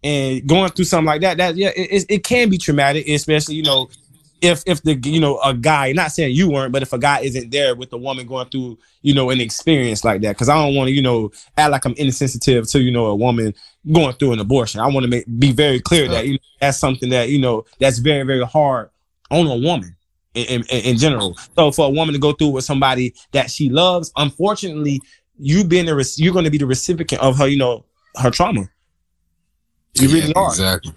and 0.03 0.47
going 0.47 0.71
through 0.71 0.87
something 0.87 1.07
like 1.07 1.21
that, 1.21 1.37
that 1.37 1.57
yeah, 1.57 1.71
it, 1.77 2.07
it- 2.09 2.25
can 2.25 2.49
be 2.49 2.59
traumatic, 2.59 3.07
especially, 3.09 3.57
you 3.57 3.63
know, 3.63 3.89
if 4.41 4.63
if 4.67 4.83
the 4.83 4.95
you 5.05 5.21
know 5.21 5.39
a 5.41 5.53
guy, 5.53 5.93
not 5.93 6.13
saying 6.13 6.35
you 6.35 6.49
weren't, 6.51 6.73
but 6.73 6.81
if 6.81 6.95
a 6.95 6.99
guy 6.99 7.21
isn't 7.21 7.51
there 7.51 7.75
with 7.75 7.93
a 7.93 7.99
woman 7.99 8.27
going 8.27 8.49
through, 8.49 8.79
you 9.03 9.13
know, 9.13 9.29
an 9.29 9.39
experience 9.39 10.03
like 10.03 10.23
that. 10.23 10.35
Cause 10.39 10.49
I 10.49 10.55
don't 10.55 10.75
want 10.75 10.89
to, 10.89 10.95
you 10.95 11.03
know, 11.03 11.31
act 11.59 11.71
like 11.71 11.85
I'm 11.85 11.93
insensitive 11.99 12.67
to, 12.71 12.81
you 12.81 12.91
know, 12.91 13.07
a 13.07 13.15
woman 13.15 13.53
going 13.93 14.15
through 14.15 14.33
an 14.33 14.41
abortion. 14.41 14.81
I 14.81 14.87
want 14.87 15.05
to 15.05 15.09
make 15.11 15.27
be 15.39 15.53
very 15.53 15.79
clear 15.79 16.09
that 16.09 16.27
you 16.27 16.35
know, 16.35 16.39
that's 16.59 16.79
something 16.79 17.11
that, 17.11 17.29
you 17.29 17.39
know, 17.39 17.67
that's 17.79 17.99
very, 17.99 18.23
very 18.23 18.45
hard 18.47 18.89
on 19.31 19.47
a 19.47 19.57
woman 19.57 19.95
in, 20.35 20.63
in, 20.65 20.85
in 20.85 20.97
general. 20.99 21.37
So 21.57 21.73
for 21.73 21.87
a 21.87 21.91
woman 21.91 22.13
to 22.13 22.19
go 22.19 22.33
through 22.33 22.49
with 22.49 22.65
somebody 22.65 23.15
that 23.33 23.51
she 23.51 23.69
loves, 23.69 24.13
unfortunately, 24.17 25.01
you 25.39 25.65
being 25.65 25.87
the 25.87 26.15
you're 26.19 26.33
going 26.33 26.45
to 26.45 26.51
be 26.51 26.59
the 26.59 26.67
recipient 26.67 27.23
of 27.23 27.39
her, 27.39 27.49
you 27.49 27.57
know, 27.57 27.85
her 28.17 28.31
trauma. 28.31 28.69
You 29.95 30.09
really 30.09 30.29
Yeah, 30.29 30.33
are. 30.37 30.49
Exactly. 30.51 30.93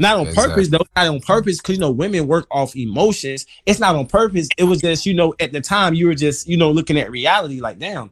Not 0.00 0.16
on 0.16 0.28
Exactly. 0.28 0.50
purpose, 0.50 0.68
though. 0.68 0.86
Not 0.96 1.08
on 1.08 1.20
purpose, 1.20 1.56
because 1.58 1.74
you 1.74 1.80
know 1.80 1.90
women 1.90 2.26
work 2.28 2.46
off 2.50 2.76
emotions. 2.76 3.46
It's 3.66 3.80
not 3.80 3.96
on 3.96 4.06
purpose. 4.06 4.48
It 4.56 4.64
was 4.64 4.80
just 4.80 5.06
you 5.06 5.14
know 5.14 5.34
at 5.40 5.52
the 5.52 5.60
time 5.60 5.94
you 5.94 6.06
were 6.06 6.14
just 6.14 6.46
you 6.46 6.56
know 6.56 6.70
looking 6.70 6.98
at 6.98 7.10
reality 7.10 7.60
like 7.60 7.78
damn. 7.78 8.10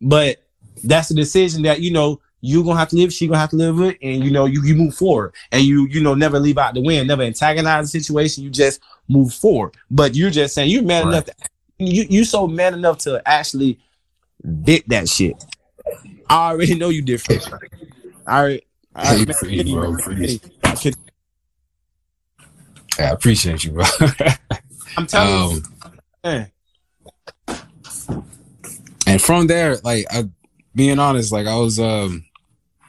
But 0.00 0.42
that's 0.82 1.10
a 1.10 1.14
decision 1.14 1.62
that 1.62 1.80
you 1.80 1.92
know 1.92 2.20
you're 2.42 2.64
gonna 2.64 2.78
have 2.78 2.88
to 2.88 2.96
live, 2.96 3.12
she 3.12 3.28
gonna 3.28 3.38
have 3.38 3.50
to 3.50 3.56
live 3.56 3.78
with, 3.78 3.96
and 4.02 4.24
you 4.24 4.30
know, 4.30 4.46
you, 4.46 4.62
you 4.64 4.74
move 4.74 4.94
forward 4.94 5.32
and 5.52 5.62
you, 5.62 5.86
you 5.86 6.02
know, 6.02 6.14
never 6.14 6.40
leave 6.40 6.58
out 6.58 6.74
the 6.74 6.80
win, 6.80 7.06
never 7.06 7.22
antagonize 7.22 7.90
the 7.90 8.00
situation, 8.00 8.42
you 8.42 8.50
just 8.50 8.80
move 9.12 9.32
forward. 9.34 9.74
But 9.90 10.14
you're 10.14 10.30
just 10.30 10.54
saying 10.54 10.70
you're 10.70 10.82
man 10.82 11.04
Right. 11.04 11.10
enough 11.10 11.24
to 11.26 11.34
you 11.78 12.04
you 12.08 12.24
so 12.24 12.46
man 12.46 12.74
enough 12.74 12.98
to 12.98 13.22
actually 13.26 13.78
bit 14.64 14.88
that 14.88 15.08
shit. 15.08 15.44
I 16.28 16.50
already 16.50 16.74
know 16.74 16.88
you 16.88 17.02
different. 17.02 17.46
I 18.26 18.38
already 18.40 18.62
I 18.94 19.16
Hey, 19.16 19.32
free, 19.32 19.74
bro, 19.74 19.96
free. 19.98 20.40
Hey, 22.96 23.04
I 23.04 23.10
appreciate 23.10 23.64
you, 23.64 23.72
bro. 23.72 23.84
I'm 24.96 25.06
telling 25.06 25.34
um, 25.34 25.50
you, 25.50 25.62
man. 26.24 26.52
and 29.06 29.22
from 29.22 29.46
there, 29.46 29.76
like 29.82 30.04
I, 30.10 30.28
being 30.74 30.98
honest, 30.98 31.32
like 31.32 31.46
I 31.46 31.56
was, 31.56 31.80
um, 31.80 32.26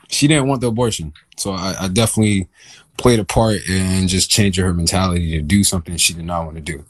she 0.10 0.28
didn't 0.28 0.48
want 0.48 0.60
the 0.62 0.68
abortion, 0.68 1.14
so 1.38 1.52
I, 1.52 1.76
I 1.80 1.88
definitely 1.88 2.50
played 2.98 3.20
a 3.20 3.26
part 3.26 3.68
in 3.68 4.08
just 4.08 4.30
changing 4.30 4.64
her 4.66 4.74
mentality 4.74 5.32
to 5.32 5.42
do 5.42 5.64
something 5.64 5.96
she 5.98 6.14
did 6.14 6.26
not 6.26 6.46
want 6.46 6.56
to 6.58 6.62
do. 6.62 6.84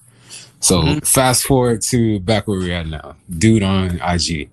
So 0.59 0.81
Mhm. 0.81 1.05
fast 1.07 1.43
forward 1.43 1.81
to 1.83 2.19
back 2.19 2.47
where 2.47 2.59
we're 2.59 2.73
at 2.73 2.87
now, 2.87 3.15
dude 3.37 3.63
on 3.63 3.99
IG. 4.01 4.49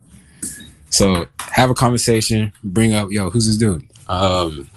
So 0.91 1.27
have 1.39 1.71
a 1.71 1.75
conversation, 1.75 2.53
bring 2.65 2.95
up, 2.95 3.11
yo, 3.13 3.31
who's 3.31 3.47
this 3.47 3.57
dude? 3.57 3.85
Um, 4.09 4.69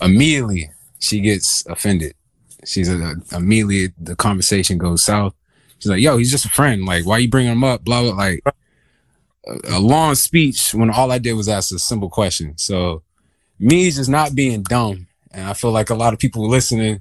immediately 0.00 0.70
she 0.98 1.20
gets 1.20 1.64
offended. 1.66 2.14
She's 2.64 2.88
a, 2.88 3.14
immediately 3.32 3.92
the 4.00 4.16
conversation 4.16 4.78
goes 4.78 5.04
south. 5.04 5.34
She's 5.78 5.90
like, 5.90 6.00
yo, 6.00 6.16
he's 6.16 6.30
just 6.30 6.46
a 6.46 6.48
friend. 6.50 6.84
Like, 6.86 7.04
why 7.06 7.18
you 7.18 7.28
bringing 7.28 7.52
him 7.52 7.64
up? 7.64 7.84
Blah 7.84 8.02
blah. 8.02 8.14
Like 8.14 8.42
a, 9.46 9.76
a 9.76 9.78
long 9.80 10.14
speech 10.14 10.72
when 10.74 10.90
all 10.90 11.12
I 11.12 11.18
did 11.18 11.34
was 11.34 11.48
ask 11.48 11.72
a 11.74 11.78
simple 11.78 12.08
question. 12.08 12.54
So 12.56 13.02
me 13.58 13.90
just 13.90 14.08
not 14.10 14.34
being 14.34 14.62
dumb, 14.62 15.05
and 15.32 15.48
I 15.48 15.52
feel 15.52 15.70
like 15.72 15.90
a 15.90 15.94
lot 15.94 16.12
of 16.12 16.18
people 16.18 16.48
listening, 16.48 17.00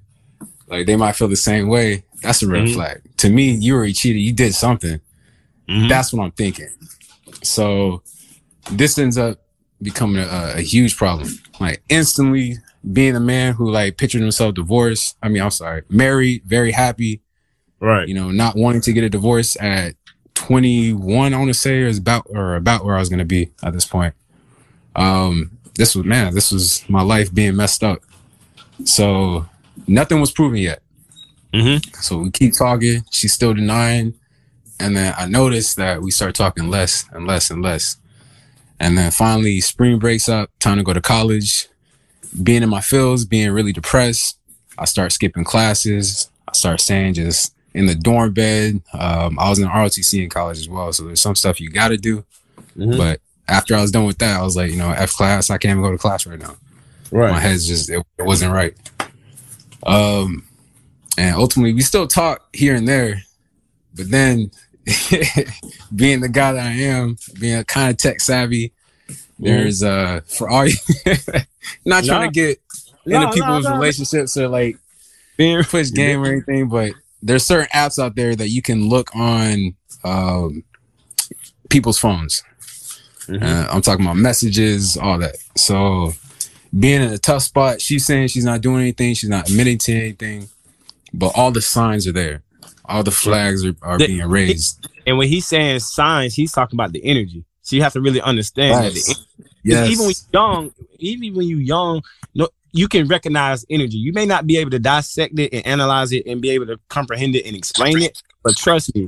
like 0.67 0.85
they 0.85 0.95
might 0.95 1.15
feel 1.15 1.27
the 1.27 1.35
same 1.35 1.67
way. 1.67 2.03
That's 2.21 2.41
a 2.43 2.47
red 2.47 2.63
Mhm. 2.65 2.73
flag. 2.73 3.01
To 3.17 3.29
me, 3.29 3.51
you 3.51 3.73
were 3.75 3.83
a 3.83 3.93
cheater. 3.93 4.17
You 4.17 4.33
did 4.33 4.53
something. 4.55 4.99
Mhm. 5.69 5.89
That's 5.89 6.11
what 6.11 6.23
I'm 6.23 6.31
thinking. 6.31 6.69
So 7.43 8.01
this 8.71 8.97
ends 8.97 9.17
up 9.17 9.39
becoming 9.81 10.21
a, 10.23 10.53
a 10.57 10.61
huge 10.61 10.97
problem. 10.97 11.29
Like 11.59 11.83
instantly 11.89 12.57
being 12.93 13.15
a 13.15 13.19
man 13.19 13.53
who 13.53 13.69
like 13.69 13.97
pictured 13.97 14.21
himself 14.21 14.55
divorced. 14.55 15.15
I 15.21 15.29
mean, 15.29 15.41
I'm 15.41 15.51
sorry, 15.51 15.83
married, 15.89 16.43
very 16.45 16.71
happy, 16.71 17.21
right. 17.79 18.07
you 18.07 18.13
know, 18.13 18.31
not 18.31 18.55
wanting 18.55 18.81
to 18.81 18.93
get 18.93 19.03
a 19.03 19.09
divorce 19.09 19.57
at 19.59 19.95
21, 20.35 21.33
I 21.33 21.37
want 21.37 21.49
to 21.49 21.53
say, 21.53 21.81
is 21.81 21.97
about 21.97 22.25
or 22.29 22.55
about 22.55 22.85
where 22.85 22.95
I 22.95 22.99
was 22.99 23.09
gonna 23.09 23.25
be 23.25 23.49
at 23.63 23.73
this 23.73 23.85
point. 23.85 24.13
Um, 24.95 25.51
this 25.75 25.95
was 25.95 26.05
man, 26.05 26.33
this 26.33 26.51
was 26.51 26.83
my 26.87 27.01
life 27.01 27.33
being 27.33 27.55
messed 27.55 27.83
up. 27.83 28.01
So 28.83 29.45
nothing 29.87 30.19
was 30.19 30.31
proven 30.31 30.57
yet. 30.57 30.81
Mhm. 31.53 32.03
So 32.03 32.17
we 32.19 32.31
keep 32.31 32.53
talking. 32.57 33.03
She's 33.11 33.33
still 33.33 33.53
denying. 33.53 34.13
And 34.79 34.95
then 34.97 35.13
I 35.17 35.25
noticed 35.25 35.77
that 35.77 36.01
we 36.01 36.11
start 36.11 36.35
talking 36.35 36.69
less 36.69 37.05
and 37.13 37.25
less 37.25 37.49
and 37.49 37.61
less. 37.61 37.97
And 38.79 38.97
then 38.97 39.09
finally, 39.11 39.61
spring 39.61 39.99
breaks 39.99 40.27
up, 40.27 40.49
time 40.59 40.77
to 40.77 40.83
go 40.83 40.91
to 40.91 41.01
college. 41.01 41.67
Being 42.43 42.63
in 42.63 42.69
my 42.69 42.81
fields, 42.81 43.23
being 43.23 43.51
really 43.51 43.71
depressed. 43.71 44.37
I 44.77 44.83
start 44.83 45.13
skipping 45.13 45.45
classes. 45.45 46.29
I 46.49 46.51
start 46.51 46.81
saying 46.81 47.13
just 47.13 47.53
in 47.73 47.85
the 47.85 47.95
dorm 47.95 48.33
bed. 48.33 48.81
Um, 48.93 49.39
I 49.39 49.49
was 49.49 49.59
in 49.59 49.69
ROTC 49.69 50.21
in 50.23 50.29
college 50.29 50.57
as 50.57 50.67
well. 50.67 50.91
So 50.91 51.05
there's 51.05 51.21
some 51.21 51.35
stuff 51.35 51.61
you 51.61 51.69
got 51.69 51.89
to 51.89 51.97
do. 51.97 52.25
Mhm. 52.77 52.97
But 52.97 53.21
after 53.47 53.75
I 53.75 53.81
was 53.81 53.91
done 53.91 54.05
with 54.05 54.17
that, 54.17 54.37
I 54.41 54.43
was 54.43 54.57
like, 54.57 54.71
you 54.71 54.77
know, 54.77 54.91
F 54.91 55.13
class, 55.13 55.49
I 55.49 55.57
can't 55.57 55.71
even 55.71 55.83
go 55.83 55.91
to 55.91 55.97
class 55.97 56.25
right 56.25 56.39
now 56.39 56.57
my 57.15 57.39
head's 57.39 57.67
just 57.67 57.89
it, 57.89 58.05
it 58.17 58.23
wasn't 58.23 58.53
right. 58.53 58.73
Um, 59.85 60.43
and 61.17 61.35
ultimately 61.35 61.73
we 61.73 61.81
still 61.81 62.07
talk 62.07 62.47
here 62.53 62.75
and 62.75 62.87
there, 62.87 63.21
but 63.95 64.09
then 64.09 64.51
being 65.95 66.21
the 66.21 66.29
guy 66.29 66.53
that 66.53 66.65
I 66.65 66.71
am, 66.71 67.17
being 67.39 67.57
a 67.59 67.63
kind 67.63 67.91
of 67.91 67.97
tech 67.97 68.19
savvy, 68.21 68.71
there's 69.39 69.83
uh 69.83 70.21
for 70.27 70.49
all 70.49 70.65
you 70.65 70.75
not 71.85 72.03
trying 72.05 72.21
Nah. 72.21 72.25
to 72.27 72.31
get 72.31 72.59
into 73.05 73.19
no, 73.19 73.31
people's 73.31 73.65
no. 73.65 73.73
relationships 73.73 74.37
or 74.37 74.47
like 74.47 74.77
Being 75.37 75.61
push 75.63 75.91
game 75.91 76.23
or 76.23 76.27
anything, 76.27 76.69
but 76.69 76.93
there's 77.21 77.45
certain 77.45 77.67
apps 77.73 78.01
out 78.01 78.15
there 78.15 78.35
that 78.35 78.49
you 78.49 78.61
can 78.61 78.87
look 78.89 79.15
on 79.15 79.75
um 80.03 80.63
people's 81.69 81.97
phones. 81.99 82.43
Mhm. 83.27 83.41
Uh, 83.43 83.67
I'm 83.71 83.81
talking 83.81 84.05
about 84.05 84.17
messages, 84.17 84.97
all 84.97 85.17
that. 85.19 85.35
So 85.57 86.13
being 86.77 87.01
in 87.01 87.11
a 87.11 87.17
tough 87.17 87.43
spot, 87.43 87.81
she's 87.81 88.05
saying 88.05 88.27
she's 88.27 88.45
not 88.45 88.61
doing 88.61 88.81
anything, 88.81 89.13
she's 89.13 89.29
not 89.29 89.49
admitting 89.49 89.77
to 89.79 89.93
anything, 89.93 90.49
but 91.13 91.31
all 91.35 91.51
the 91.51 91.61
signs 91.61 92.07
are 92.07 92.11
there. 92.11 92.41
All 92.85 93.03
the 93.03 93.11
flags 93.11 93.65
are, 93.65 93.75
are 93.81 93.97
The- 93.97 94.07
being 94.07 94.27
raised. 94.27 94.87
And 95.07 95.17
when 95.17 95.27
he's 95.27 95.47
saying 95.47 95.79
signs, 95.79 96.33
he's 96.33 96.51
talking 96.51 96.75
about 96.75 96.91
the 96.91 97.03
energy. 97.03 97.45
So 97.61 97.75
you 97.75 97.83
have 97.83 97.93
to 97.93 98.01
really 98.01 98.21
understand 98.21 98.83
that 98.83 98.93
the. 98.93 99.15
Yes. 99.63 99.89
Even 99.89 100.05
when 100.05 100.13
you're 100.15 100.41
young, 100.41 100.71
even 100.99 101.35
when 101.35 101.47
you're 101.47 101.59
young, 101.59 102.03
no, 102.35 102.49
you 102.71 102.87
can 102.87 103.07
recognize 103.07 103.65
energy. 103.67 103.97
You 103.97 104.13
may 104.13 104.27
not 104.27 104.45
be 104.45 104.57
able 104.57 104.69
to 104.71 104.79
dissect 104.79 105.39
it 105.39 105.51
and 105.51 105.65
analyze 105.65 106.11
it 106.11 106.27
and 106.27 106.39
be 106.39 106.51
able 106.51 106.67
to 106.67 106.77
comprehend 106.89 107.35
it 107.35 107.47
and 107.47 107.55
explain 107.55 107.99
it, 108.03 108.21
but 108.43 108.55
trust 108.55 108.93
me, 108.93 109.07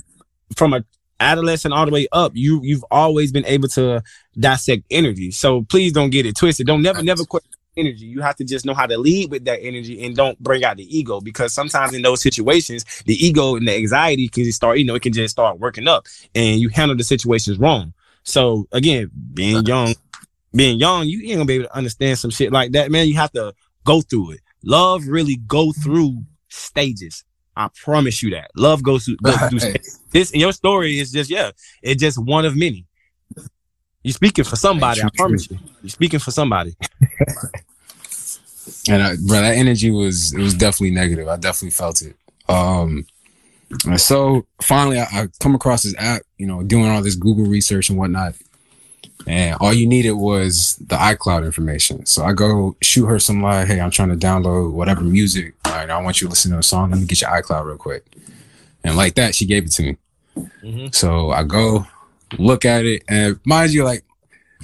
from 0.56 0.74
a 0.74 0.84
adolescent 1.20 1.74
all 1.74 1.86
the 1.86 1.92
way 1.92 2.08
up, 2.12 2.32
you 2.34 2.60
you've 2.64 2.86
always 2.90 3.32
been 3.32 3.46
able 3.46 3.68
to 3.70 4.02
dissect 4.40 4.84
energy. 4.90 5.30
So 5.30 5.62
please 5.64 5.92
don't 5.92 6.10
get 6.10 6.26
it 6.26 6.36
twisted. 6.36 6.66
Don't 6.66 6.82
never 6.82 7.04
never 7.04 7.24
question 7.24 7.52
energy. 7.78 8.06
You 8.06 8.22
have 8.22 8.36
to 8.38 8.44
just 8.44 8.66
know 8.66 8.74
how 8.74 8.86
to 8.86 8.98
lead 8.98 9.32
with 9.32 9.46
that 9.46 9.62
energy 9.62 10.04
and 10.04 10.16
don't 10.16 10.38
bring 10.40 10.64
out 10.64 10.78
the 10.78 10.98
ego 10.98 11.22
because 11.22 11.54
sometimes 11.54 11.94
in 11.94 12.02
those 12.02 12.22
situations, 12.22 12.84
the 13.06 13.14
ego 13.14 13.56
and 13.56 13.68
the 13.68 13.76
anxiety 13.76 14.28
can 14.28 14.44
just 14.44 14.58
start, 14.58 14.80
you 14.80 14.86
know, 14.86 14.96
it 14.96 15.02
can 15.02 15.14
just 15.14 15.32
start 15.32 15.60
working 15.60 15.88
up 15.88 16.08
and 16.36 16.60
you 16.60 16.70
handle 16.70 16.98
the 16.98 17.04
situations 17.04 17.58
wrong. 17.58 17.94
So 18.24 18.68
again, 18.72 19.10
being 19.34 19.66
young, 19.66 19.96
being 20.54 20.80
young, 20.80 21.08
you 21.08 21.22
ain't 21.22 21.34
gonna 21.34 21.46
be 21.46 21.56
able 21.56 21.66
to 21.66 21.76
understand 21.76 22.20
some 22.20 22.32
shit 22.32 22.52
like 22.52 22.72
that, 22.72 22.92
man. 22.92 23.08
You 23.08 23.16
have 23.16 23.32
to 23.32 23.54
go 23.86 24.02
through 24.02 24.32
it. 24.32 24.42
Love 24.64 25.08
really 25.08 25.38
go 25.48 25.72
through 25.72 26.24
stages. 26.50 27.24
I 27.56 27.70
promise 27.84 28.22
you 28.22 28.32
that. 28.32 28.52
Love 28.56 28.84
goes 28.84 29.06
through, 29.06 29.18
goes 29.24 29.40
through 29.50 29.60
stages. 29.60 30.00
This 30.12 30.34
your 30.34 30.52
story 30.52 31.00
is 31.00 31.12
just 31.12 31.30
yeah, 31.30 31.52
it's 31.82 32.02
just 32.02 32.18
one 32.18 32.46
of 32.46 32.56
many. 32.56 32.86
You're 34.04 34.14
speaking 34.14 34.46
for 34.46 34.56
somebody, 34.56 35.02
I 35.02 35.10
promise 35.16 35.50
you. 35.50 35.58
You're 35.82 35.90
speaking 35.90 36.20
for 36.20 36.32
somebody. 36.32 36.76
and 38.90 39.04
I, 39.04 39.16
bro, 39.26 39.42
that 39.42 39.56
energy 39.56 39.92
was 39.92 40.34
it 40.34 40.40
was 40.40 40.54
definitely 40.54 40.92
negative. 40.92 41.28
I 41.28 41.36
definitely 41.38 41.72
felt 41.72 42.02
it. 42.02 42.16
Um, 42.50 43.06
so 43.98 44.46
finally, 44.62 45.00
I, 45.00 45.04
I 45.12 45.28
come 45.40 45.56
across 45.56 45.84
this 45.84 45.96
app, 45.98 46.22
you 46.38 46.48
know, 46.48 46.64
doing 46.64 46.90
all 46.90 47.02
this 47.02 47.16
Google 47.16 47.46
research 47.46 47.90
and 47.90 47.98
whatnot, 47.98 48.36
and 49.26 49.58
all 49.60 49.74
you 49.74 49.88
needed 49.88 50.14
was 50.14 50.78
the 50.88 50.96
iCloud 50.96 51.46
information. 51.46 52.06
So 52.06 52.24
I 52.24 52.34
go 52.34 52.76
shoot 52.82 53.06
her 53.08 53.20
some 53.20 53.42
like, 53.42 53.68
hey, 53.68 53.80
I'm 53.82 53.92
trying 53.92 54.10
to 54.10 54.16
download 54.16 54.72
whatever 54.72 55.02
music. 55.02 55.54
Right, 55.66 55.90
I 55.90 56.02
want 56.02 56.22
you 56.22 56.28
to 56.28 56.30
listen 56.30 56.52
to 56.52 56.60
a 56.60 56.64
song. 56.64 56.92
Let 56.92 57.00
me 57.00 57.06
get 57.06 57.22
your 57.22 57.30
iCloud 57.30 57.66
real 57.66 57.78
quick. 57.78 58.06
And 58.84 58.96
like 58.96 59.16
that, 59.16 59.36
she 59.36 59.46
gave 59.46 59.66
it 59.66 59.72
to 59.72 59.84
me. 59.84 59.98
Mhm. 60.64 60.96
So 60.96 61.32
I 61.32 61.44
go 61.44 61.86
look 62.38 62.64
at 62.64 62.86
it, 62.86 63.04
and 63.10 63.40
mind 63.46 63.74
you, 63.74 63.84
like 63.84 64.04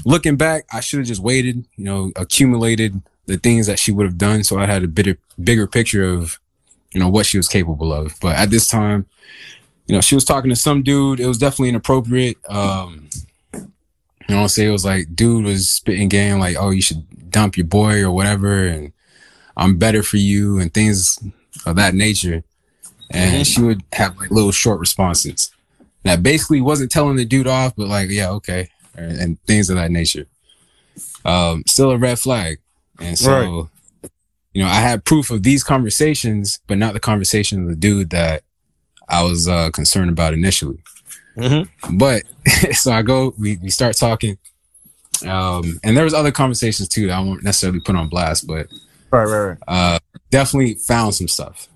looking 0.05 0.37
back, 0.37 0.65
I 0.71 0.79
should 0.79 0.99
have 0.99 1.07
just 1.07 1.21
waited, 1.21 1.65
you 1.75 1.83
know, 1.83 2.11
accumulated 2.15 3.01
the 3.25 3.37
things 3.37 3.67
that 3.67 3.79
she 3.79 3.91
would 3.91 4.05
have 4.05 4.17
done, 4.17 4.43
so 4.43 4.59
I 4.59 4.65
had 4.65 4.83
a 4.83 4.87
bigger 4.87 5.17
bigger 5.41 5.67
picture 5.67 6.03
of, 6.03 6.39
you 6.93 6.99
know, 6.99 7.09
what 7.09 7.25
she 7.25 7.37
was 7.37 7.47
capable 7.47 7.93
of. 7.93 8.13
But 8.21 8.35
at 8.35 8.49
this 8.49 8.67
time, 8.67 9.05
you 9.87 9.95
know, 9.95 10.01
she 10.01 10.15
was 10.15 10.25
talking 10.25 10.49
to 10.49 10.55
some 10.55 10.83
dude. 10.83 11.19
It 11.19 11.27
was 11.27 11.37
definitely 11.37 11.69
inappropriate. 11.69 12.37
Um, 12.49 13.09
you 13.53 14.35
know, 14.35 14.39
I'll 14.39 14.49
say 14.49 14.65
it 14.65 14.71
was 14.71 14.85
like 14.85 15.15
dude 15.15 15.45
was 15.45 15.69
spitting 15.69 16.09
game, 16.09 16.39
like, 16.39 16.55
oh, 16.59 16.69
you 16.69 16.81
should 16.81 17.31
dump 17.31 17.57
your 17.57 17.65
boy 17.65 18.01
or 18.01 18.11
whatever, 18.11 18.65
and 18.65 18.93
I'm 19.57 19.77
better 19.77 20.03
for 20.03 20.17
you, 20.17 20.59
and 20.59 20.73
things 20.73 21.19
of 21.65 21.75
that 21.75 21.93
nature. 21.93 22.43
And 23.11 23.45
she 23.45 23.61
would 23.61 23.83
have 23.93 24.17
like 24.17 24.31
little 24.31 24.51
short 24.51 24.79
responses 24.79 25.51
that 26.03 26.23
basically 26.23 26.61
wasn't 26.61 26.91
telling 26.91 27.15
the 27.15 27.25
dude 27.25 27.47
off, 27.47 27.75
but 27.75 27.87
like, 27.87 28.09
yeah, 28.09 28.29
okay, 28.31 28.69
and, 28.95 29.19
and 29.19 29.41
things 29.43 29.69
of 29.69 29.75
that 29.77 29.91
nature. 29.91 30.25
Um, 31.25 31.63
still 31.67 31.91
a 31.91 31.97
red 31.97 32.19
flag. 32.19 32.59
And 33.03 33.17
so, 33.17 33.69
you 34.53 34.63
know, 34.63 34.67
I 34.69 34.75
had 34.75 35.03
proof 35.05 35.29
of 35.31 35.43
these 35.43 35.63
conversations, 35.63 36.59
but 36.67 36.77
not 36.77 36.93
the 36.93 36.99
conversation 36.99 37.63
of 37.63 37.69
the 37.69 37.75
dude 37.75 38.09
that 38.11 38.43
I 39.09 39.23
was 39.23 39.47
uh, 39.47 39.69
concerned 39.71 40.09
about 40.09 40.33
initially. 40.33 40.77
Mm-hmm. 41.37 41.97
But 41.97 42.23
so 42.73 42.91
I 42.91 43.01
go, 43.01 43.33
we, 43.39 43.57
we 43.57 43.69
start 43.69 43.95
talking. 43.97 44.37
Um, 45.27 45.79
and 45.83 45.95
there 45.95 46.03
was 46.03 46.13
other 46.13 46.31
conversations 46.31 46.87
too 46.89 47.07
that 47.07 47.13
I 47.17 47.19
won't 47.19 47.43
necessarily 47.43 47.79
put 47.79 47.95
on 47.95 48.09
blast, 48.09 48.47
but 48.47 48.67
Right, 49.11 49.25
right, 49.25 49.47
right. 49.49 49.57
uh, 49.67 49.99
definitely 50.31 50.73
found 50.75 51.13
some 51.15 51.27
stuff. 51.27 51.67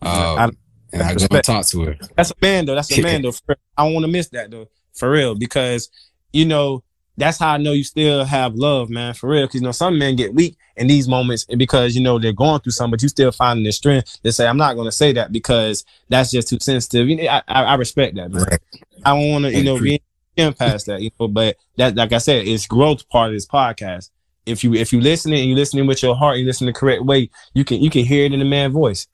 I- 0.00 0.44
Um, 0.44 0.56
and 0.94 1.02
I 1.02 1.08
go 1.10 1.14
respect. 1.14 1.46
talk 1.46 1.66
to 1.68 1.82
her. 1.84 1.96
That's 2.16 2.32
a 2.32 2.34
man 2.42 2.66
though. 2.66 2.74
That's 2.74 2.96
a 2.98 3.00
man 3.02 3.22
though. 3.22 3.32
I 3.78 3.84
don't 3.84 3.94
want 3.94 4.04
to 4.04 4.12
miss 4.12 4.28
that 4.30 4.50
though, 4.50 4.68
for 4.94 5.10
real, 5.10 5.34
because 5.34 5.88
you 6.34 6.44
know 6.44 6.82
that's 7.16 7.38
how 7.38 7.52
I 7.52 7.56
know 7.58 7.72
you 7.72 7.84
still 7.84 8.24
have 8.24 8.54
love, 8.54 8.88
man, 8.88 9.14
for 9.14 9.28
real. 9.28 9.46
Because 9.46 9.60
you 9.60 9.66
know 9.66 9.72
some 9.72 9.98
men 9.98 10.16
get 10.16 10.34
weak 10.34 10.56
in 10.76 10.86
these 10.86 11.08
moments, 11.08 11.46
and 11.48 11.58
because 11.58 11.94
you 11.94 12.02
know 12.02 12.18
they're 12.18 12.32
going 12.32 12.60
through 12.60 12.72
something, 12.72 12.92
but 12.92 13.02
you 13.02 13.08
still 13.08 13.32
finding 13.32 13.64
the 13.64 13.72
strength 13.72 14.22
to 14.22 14.32
say, 14.32 14.46
"I'm 14.46 14.56
not 14.56 14.74
going 14.74 14.86
to 14.86 14.92
say 14.92 15.12
that 15.12 15.32
because 15.32 15.84
that's 16.08 16.30
just 16.30 16.48
too 16.48 16.58
sensitive." 16.60 17.08
You 17.08 17.16
know, 17.16 17.28
I, 17.28 17.42
I, 17.48 17.74
respect 17.74 18.16
that, 18.16 18.30
man. 18.30 18.42
Right. 18.44 18.60
I 19.04 19.10
don't 19.10 19.30
want 19.30 19.44
to, 19.44 19.52
you 19.52 19.64
know, 19.64 19.78
be 19.78 20.00
in 20.36 20.54
past 20.54 20.86
that, 20.86 21.02
you 21.02 21.10
know. 21.20 21.28
But 21.28 21.56
that, 21.76 21.96
like 21.96 22.12
I 22.12 22.18
said, 22.18 22.46
it's 22.46 22.66
growth 22.66 23.08
part 23.08 23.28
of 23.28 23.34
this 23.34 23.46
podcast. 23.46 24.10
If 24.46 24.64
you 24.64 24.74
if 24.74 24.92
you 24.92 25.00
listening 25.00 25.40
and 25.40 25.48
you 25.50 25.54
listening 25.54 25.86
with 25.86 26.02
your 26.02 26.16
heart, 26.16 26.38
you 26.38 26.46
listen 26.46 26.66
the 26.66 26.72
correct 26.72 27.04
way, 27.04 27.30
you 27.54 27.64
can 27.64 27.80
you 27.80 27.90
can 27.90 28.04
hear 28.04 28.24
it 28.24 28.32
in 28.32 28.38
the 28.38 28.44
man's 28.44 28.72
voice. 28.72 29.06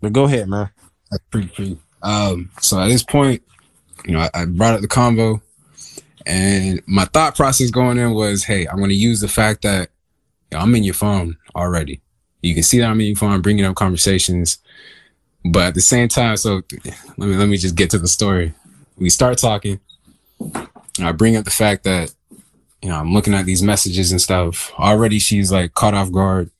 But 0.00 0.12
go 0.12 0.24
ahead, 0.24 0.48
man. 0.48 0.70
That's 1.10 1.24
pretty 1.30 1.48
pretty. 1.48 1.78
Um, 2.02 2.50
so 2.60 2.78
at 2.78 2.88
this 2.88 3.02
point, 3.02 3.42
you 4.04 4.12
know, 4.12 4.20
I, 4.20 4.30
I 4.34 4.44
brought 4.44 4.74
up 4.74 4.82
the 4.82 4.88
convo, 4.88 5.40
and 6.26 6.80
my 6.86 7.04
thought 7.06 7.36
process 7.36 7.70
going 7.70 7.98
in 7.98 8.12
was, 8.12 8.44
hey, 8.44 8.66
I'm 8.66 8.78
going 8.78 8.90
to 8.90 8.94
use 8.96 9.20
the 9.20 9.28
fact 9.28 9.62
that 9.62 9.90
you 10.50 10.58
know, 10.58 10.62
I'm 10.64 10.74
in 10.74 10.84
your 10.84 10.94
phone 10.94 11.36
already. 11.54 12.00
You 12.42 12.54
can 12.54 12.62
see 12.62 12.78
that 12.78 12.86
I'm 12.86 13.00
in 13.00 13.08
your 13.08 13.16
phone, 13.16 13.40
bringing 13.40 13.64
up 13.64 13.74
conversations, 13.76 14.58
but 15.44 15.62
at 15.68 15.74
the 15.74 15.80
same 15.80 16.08
time, 16.08 16.36
so 16.36 16.62
let 17.16 17.28
me 17.28 17.36
let 17.36 17.48
me 17.48 17.56
just 17.56 17.74
get 17.74 17.90
to 17.90 17.98
the 17.98 18.08
story. 18.08 18.54
We 18.96 19.10
start 19.10 19.38
talking. 19.38 19.80
I 21.00 21.12
bring 21.12 21.36
up 21.36 21.44
the 21.44 21.50
fact 21.50 21.84
that 21.84 22.14
you 22.82 22.88
know 22.88 22.96
I'm 22.96 23.12
looking 23.12 23.34
at 23.34 23.46
these 23.46 23.62
messages 23.62 24.10
and 24.12 24.20
stuff. 24.20 24.72
Already, 24.78 25.18
she's 25.18 25.50
like 25.50 25.74
caught 25.74 25.94
off 25.94 26.12
guard, 26.12 26.50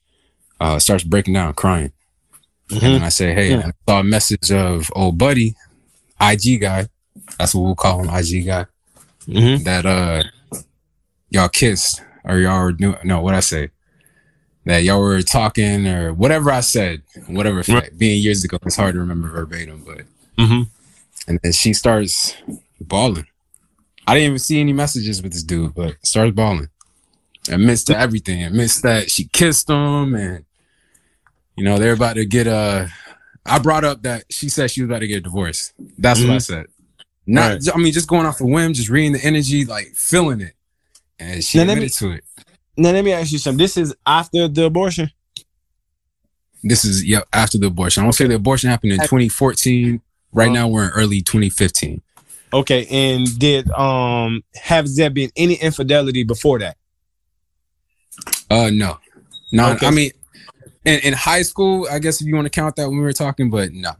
uh, 0.60 0.78
starts 0.78 1.04
breaking 1.04 1.34
down, 1.34 1.54
crying. 1.54 1.92
And 2.70 2.80
then 2.80 3.02
I 3.02 3.10
say, 3.10 3.34
hey, 3.34 3.50
Yeah. 3.50 3.66
I 3.68 3.72
saw 3.90 4.00
a 4.00 4.04
message 4.04 4.50
of 4.50 4.90
old 4.96 5.18
buddy, 5.18 5.54
IG 6.20 6.60
guy. 6.62 6.88
That's 7.38 7.54
what 7.54 7.62
we'll 7.62 7.74
call 7.74 8.02
him, 8.02 8.08
IG 8.14 8.46
guy. 8.46 8.66
Mm-hmm. 9.26 9.64
That 9.64 9.86
uh, 9.86 10.22
y'all 11.30 11.48
kissed 11.48 12.02
or 12.24 12.38
y'all 12.38 12.62
were 12.62 12.72
doing. 12.72 12.96
No, 13.04 13.20
what 13.20 13.34
I 13.34 13.40
say? 13.40 13.70
That 14.66 14.82
y'all 14.82 15.00
were 15.00 15.20
talking 15.22 15.86
or 15.86 16.12
whatever 16.14 16.50
I 16.50 16.60
said, 16.60 17.02
whatever. 17.26 17.62
Fact. 17.62 17.98
Being 17.98 18.22
years 18.22 18.44
ago, 18.44 18.58
it's 18.64 18.76
hard 18.76 18.94
to 18.94 19.00
remember 19.00 19.28
verbatim, 19.28 19.82
but 19.84 20.02
Mm-hmm. 20.38 20.62
and 21.28 21.38
then 21.42 21.52
she 21.52 21.72
starts 21.72 22.34
bawling. 22.80 23.26
I 24.06 24.14
didn't 24.14 24.26
even 24.26 24.38
see 24.40 24.58
any 24.60 24.72
messages 24.72 25.22
with 25.22 25.32
this 25.32 25.42
dude, 25.44 25.74
but 25.74 25.94
starts 26.04 26.34
bawling. 26.34 26.68
Amidst 27.48 27.86
to 27.88 27.98
everything, 27.98 28.42
amidst 28.42 28.82
that 28.82 29.10
she 29.10 29.24
kissed 29.28 29.68
him, 29.70 30.14
and 30.14 30.44
you 31.56 31.64
know 31.64 31.78
they're 31.78 31.92
about 31.92 32.14
to 32.16 32.24
get 32.24 32.46
a. 32.46 32.90
I 33.46 33.58
brought 33.58 33.84
up 33.84 34.02
that 34.02 34.24
she 34.30 34.48
said 34.48 34.70
she 34.70 34.80
was 34.80 34.88
about 34.88 35.00
to 35.00 35.06
get 35.06 35.18
a 35.18 35.20
divorce. 35.20 35.72
That's 35.98 36.20
what 36.20 36.30
I 36.30 36.36
Mhm. 36.36 36.42
said. 36.42 36.66
Not, 37.26 37.52
Right. 37.52 37.68
I 37.74 37.78
mean, 37.78 37.92
just 37.92 38.08
going 38.08 38.26
off 38.26 38.40
a 38.40 38.46
whim, 38.46 38.72
just 38.74 38.88
reading 38.90 39.12
the 39.12 39.24
energy, 39.24 39.64
like 39.64 39.88
feeling 39.94 40.40
it, 40.42 40.52
and 41.18 41.42
she 41.42 41.58
Now, 41.58 41.64
let 41.64 41.78
admitted 41.78 42.02
me- 42.02 42.08
to 42.10 42.16
it. 42.16 42.24
Now 42.76 42.90
let 42.90 43.04
me 43.04 43.12
ask 43.12 43.30
you 43.32 43.38
something. 43.38 43.58
This 43.58 43.76
is 43.76 43.94
after 44.04 44.48
the 44.48 44.64
abortion. 44.64 45.10
This 46.64 46.84
is 46.84 47.04
yeah 47.04 47.20
after 47.32 47.56
the 47.58 47.66
abortion. 47.68 48.00
I 48.02 48.04
want 48.06 48.16
to 48.16 48.24
say 48.24 48.28
the 48.28 48.34
abortion 48.34 48.68
happened 48.70 48.92
in 48.92 48.98
2014. 49.00 50.00
Right 50.32 50.46
Uh-huh. 50.46 50.54
now 50.54 50.68
we're 50.68 50.84
in 50.86 50.90
early 50.90 51.22
2015. 51.22 52.02
Okay, 52.52 52.86
and 52.90 53.38
did 53.38 53.70
um 53.72 54.42
have 54.56 54.92
there 54.96 55.08
been 55.10 55.30
any 55.36 55.54
infidelity 55.54 56.24
before 56.24 56.58
that? 56.60 56.76
Uh, 58.50 58.70
no, 58.72 58.98
no. 59.52 59.72
Okay. 59.72 59.86
I 59.86 59.90
mean, 59.90 60.10
in, 60.84 60.98
in 61.00 61.12
high 61.14 61.42
school, 61.42 61.86
I 61.90 61.98
guess 61.98 62.20
if 62.20 62.26
you 62.26 62.34
want 62.34 62.46
to 62.46 62.50
count 62.50 62.76
that 62.76 62.88
when 62.88 62.96
we 62.98 63.04
were 63.04 63.12
talking, 63.12 63.50
but 63.50 63.72
no. 63.72 63.90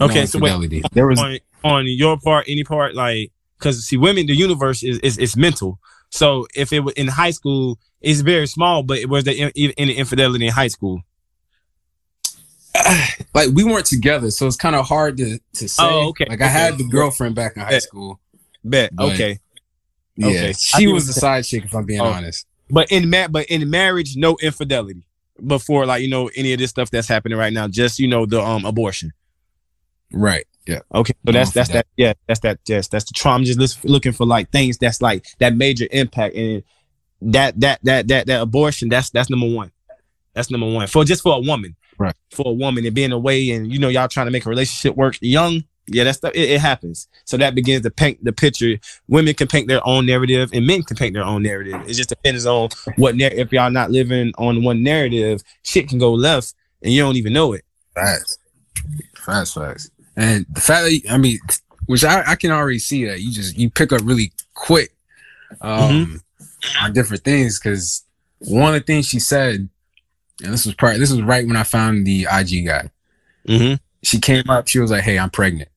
Okay, 0.00 0.20
no 0.20 0.24
so 0.26 0.38
wait. 0.38 0.50
infidelity. 0.52 0.82
there 0.92 1.06
was 1.06 1.18
on 1.20 1.38
on 1.64 1.84
your 1.86 2.18
part, 2.18 2.46
any 2.48 2.64
part, 2.64 2.94
like 2.94 3.32
because 3.58 3.84
see, 3.86 3.96
women, 3.96 4.26
the 4.26 4.34
universe 4.34 4.82
is 4.82 4.98
is, 5.00 5.18
is 5.18 5.36
mental. 5.36 5.78
So 6.10 6.46
if 6.54 6.72
it 6.72 6.80
was 6.80 6.94
in 6.94 7.08
high 7.08 7.32
school, 7.32 7.78
it's 8.00 8.20
very 8.20 8.46
small, 8.46 8.82
but 8.82 8.98
it 8.98 9.08
was 9.08 9.24
there 9.24 9.34
in- 9.34 9.52
in- 9.54 9.72
any 9.76 9.92
infidelity 9.94 10.46
in 10.46 10.52
high 10.52 10.68
school? 10.68 11.02
like 13.34 13.48
we 13.54 13.64
weren't 13.64 13.86
together, 13.86 14.30
so 14.30 14.46
it's 14.46 14.56
kind 14.56 14.76
of 14.76 14.86
hard 14.86 15.16
to 15.18 15.38
to 15.54 15.68
say. 15.68 15.82
Oh, 15.82 16.08
okay, 16.10 16.26
Like 16.28 16.40
I 16.40 16.46
had 16.48 16.78
the 16.78 16.84
girlfriend 16.84 17.34
back 17.34 17.56
in 17.56 17.62
high 17.62 17.72
Yeah. 17.72 17.78
school. 17.80 18.20
Bet. 18.64 18.90
Okay, 18.98 19.38
Yeah, 20.16 20.26
Okay. 20.28 20.52
She 20.52 20.86
was 20.88 21.06
the 21.06 21.12
side 21.12 21.44
chick, 21.44 21.64
if 21.64 21.74
I'm 21.74 21.86
being 21.86 22.00
Oh. 22.00 22.04
honest. 22.06 22.46
but 22.70 22.90
in 22.92 23.08
ma- 23.10 23.28
but 23.28 23.46
in 23.46 23.68
marriage, 23.70 24.16
no 24.16 24.36
infidelity 24.42 25.02
before 25.46 25.86
like 25.86 26.02
you 26.02 26.08
know 26.08 26.28
any 26.36 26.52
of 26.52 26.58
this 26.58 26.70
stuff 26.70 26.90
that's 26.90 27.08
happening 27.08 27.38
right 27.38 27.52
now. 27.52 27.68
Just 27.68 27.98
you 27.98 28.08
know 28.08 28.26
the 28.26 28.40
um 28.42 28.64
abortion. 28.64 29.12
Right. 30.12 30.46
Yeah. 30.66 30.80
Okay, 30.94 31.14
so 31.24 31.32
that's 31.32 31.52
that's 31.52 31.70
that. 31.70 31.86
infidelity. 31.86 31.88
Yeah, 31.96 32.12
that's 32.26 32.40
that. 32.40 32.58
Yes, 32.66 32.88
that's 32.88 33.06
the 33.06 33.14
trauma. 33.14 33.44
Just 33.44 33.84
looking 33.86 34.12
for 34.12 34.26
like 34.26 34.50
things 34.50 34.76
that's 34.76 35.00
like 35.00 35.26
that 35.38 35.56
major 35.56 35.86
impact 35.90 36.36
and 36.36 36.62
that 37.22 37.58
that 37.60 37.80
that 37.84 38.08
that 38.08 38.26
that 38.26 38.42
abortion. 38.42 38.90
That's 38.90 39.08
that's 39.08 39.30
number 39.30 39.48
one. 39.48 39.72
That's 40.34 40.50
number 40.50 40.70
one 40.70 40.86
for 40.86 41.04
just 41.04 41.22
for 41.22 41.36
a 41.36 41.40
woman. 41.40 41.74
Right. 41.98 42.14
For 42.30 42.48
a 42.48 42.52
woman 42.52 42.84
and 42.84 42.94
being 42.94 43.12
away 43.12 43.50
and 43.50 43.72
you 43.72 43.78
know 43.78 43.88
y'all 43.88 44.08
trying 44.08 44.26
to 44.26 44.30
make 44.30 44.44
a 44.44 44.50
relationship 44.50 44.94
work 44.94 45.16
young. 45.20 45.64
Yeah, 45.90 46.04
that's 46.04 46.18
the, 46.18 46.28
it, 46.38 46.50
it 46.50 46.60
happens. 46.60 47.08
So 47.24 47.38
that 47.38 47.54
begins 47.54 47.82
to 47.84 47.90
paint 47.90 48.22
the 48.22 48.32
picture. 48.32 48.78
Women 49.08 49.32
can 49.32 49.48
paint 49.48 49.68
their 49.68 49.84
own 49.88 50.04
narrative, 50.04 50.50
and 50.52 50.66
men 50.66 50.82
can 50.82 50.98
paint 50.98 51.14
their 51.14 51.24
own 51.24 51.42
narrative. 51.42 51.80
It 51.88 51.94
just 51.94 52.10
depends 52.10 52.44
on 52.44 52.68
what 52.96 53.16
nar- 53.16 53.30
if 53.32 53.50
y'all 53.52 53.70
not 53.70 53.90
living 53.90 54.32
on 54.36 54.62
one 54.62 54.82
narrative, 54.82 55.42
shit 55.62 55.88
can 55.88 55.98
go 55.98 56.12
left, 56.12 56.52
and 56.82 56.92
you 56.92 57.00
don't 57.00 57.16
even 57.16 57.32
know 57.32 57.54
it. 57.54 57.64
Facts. 57.94 58.38
Facts. 59.16 59.54
Facts. 59.54 59.90
And 60.18 60.44
the 60.50 60.60
fact 60.60 60.82
that 60.84 60.92
you- 60.92 61.08
I 61.10 61.16
mean, 61.16 61.38
which 61.86 62.04
I, 62.04 62.22
I 62.32 62.34
can 62.34 62.50
already 62.50 62.78
see 62.80 63.06
that 63.06 63.20
you 63.20 63.32
just 63.32 63.56
you 63.56 63.70
pick 63.70 63.92
up 63.92 64.02
really 64.04 64.32
quick 64.54 64.90
um 65.62 66.20
on 66.82 66.92
different 66.92 67.22
things 67.24 67.58
because 67.58 68.04
one 68.40 68.74
of 68.74 68.80
the 68.80 68.84
things 68.84 69.06
she 69.06 69.20
said, 69.20 69.68
and 70.44 70.52
this 70.52 70.66
was 70.66 70.74
part 70.74 70.98
this 70.98 71.10
was 71.10 71.22
right 71.22 71.46
when 71.46 71.56
I 71.56 71.62
found 71.62 72.06
the 72.06 72.26
IG 72.30 72.66
guy. 72.66 72.90
Mm-hmm. 73.46 73.74
She 74.02 74.18
came 74.20 74.50
up, 74.50 74.68
she 74.68 74.78
was 74.80 74.90
like, 74.90 75.02
Hey, 75.04 75.18
I'm 75.18 75.30
pregnant. 75.30 75.70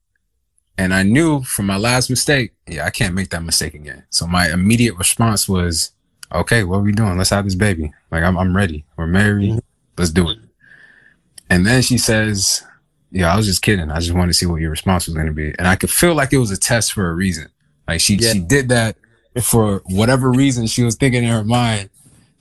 And 0.78 0.94
I 0.94 1.04
knew 1.04 1.44
from 1.44 1.68
my 1.68 1.78
last 1.78 2.10
mistake, 2.10 2.54
yeah, 2.68 2.86
I 2.86 2.90
can't 2.90 3.14
make 3.14 3.30
that 3.30 3.44
mistake 3.44 3.74
again. 3.76 4.04
So 4.10 4.26
my 4.26 4.52
immediate 4.52 4.96
response 4.98 5.48
was, 5.48 5.92
Okay, 6.34 6.64
what 6.64 6.78
are 6.78 6.82
we 6.84 6.92
doing? 6.94 7.18
Let's 7.18 7.30
have 7.30 7.46
this 7.46 7.56
baby. 7.56 7.94
Like 8.12 8.24
I'm 8.24 8.38
I'm 8.38 8.56
ready. 8.56 8.86
We're 8.98 9.08
married. 9.08 9.52
Mhm. 9.54 9.62
Let's 9.98 10.12
do 10.12 10.30
it. 10.30 10.40
And 11.50 11.66
then 11.66 11.82
she 11.82 11.98
says, 11.98 12.64
Yeah, 13.12 13.34
I 13.34 13.36
was 13.38 13.46
just 13.46 13.62
kidding. 13.62 13.92
I 13.92 14.00
just 14.00 14.14
wanted 14.14 14.28
to 14.28 14.34
see 14.34 14.46
what 14.46 14.62
your 14.62 14.70
response 14.72 15.06
was 15.08 15.16
gonna 15.16 15.34
be. 15.34 15.54
And 15.58 15.68
I 15.68 15.76
could 15.76 15.90
feel 15.92 16.16
like 16.16 16.32
it 16.34 16.38
was 16.38 16.52
a 16.52 16.58
test 16.58 16.94
for 16.94 17.10
a 17.10 17.14
reason. 17.14 17.48
Like 17.88 18.00
she 18.02 18.16
Yeah. 18.16 18.34
she 18.34 18.40
did 18.40 18.70
that 18.70 18.96
for 19.44 19.82
whatever 19.86 20.32
reason 20.32 20.68
she 20.68 20.84
was 20.84 20.96
thinking 20.96 21.24
in 21.24 21.30
her 21.30 21.44
mind 21.44 21.90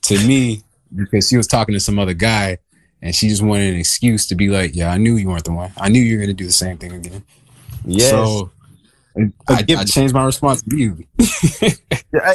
to 0.03 0.15
me 0.27 0.63
because 0.95 1.29
she 1.29 1.37
was 1.37 1.47
talking 1.47 1.73
to 1.73 1.81
some 1.81 1.99
other 1.99 2.15
guy 2.15 2.59
and 3.03 3.15
she 3.15 3.29
just 3.29 3.43
wanted 3.43 3.73
an 3.75 3.81
excuse 3.81 4.27
to 4.29 4.35
be 4.35 4.49
like, 4.49 4.75
Yeah, 4.77 4.91
I 4.93 4.99
knew 4.99 5.17
you 5.17 5.29
weren't 5.29 5.45
the 5.45 5.53
one. 5.53 5.73
I 5.77 5.89
knew 5.89 6.01
you 6.01 6.17
were 6.19 6.23
gonna 6.23 6.35
do 6.35 6.47
the 6.47 6.53
same 6.53 6.79
thing 6.79 6.93
again. 6.93 7.25
Yes. 7.85 8.11
So 8.11 8.51
I, 9.49 9.65
I 9.71 9.85
changed 9.85 10.15
my 10.15 10.25
response 10.25 10.63
to 10.63 10.77
you. 10.77 11.05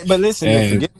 But 0.08 0.19
listen, 0.19 0.48
And- 0.50 0.74
forget 0.74 0.91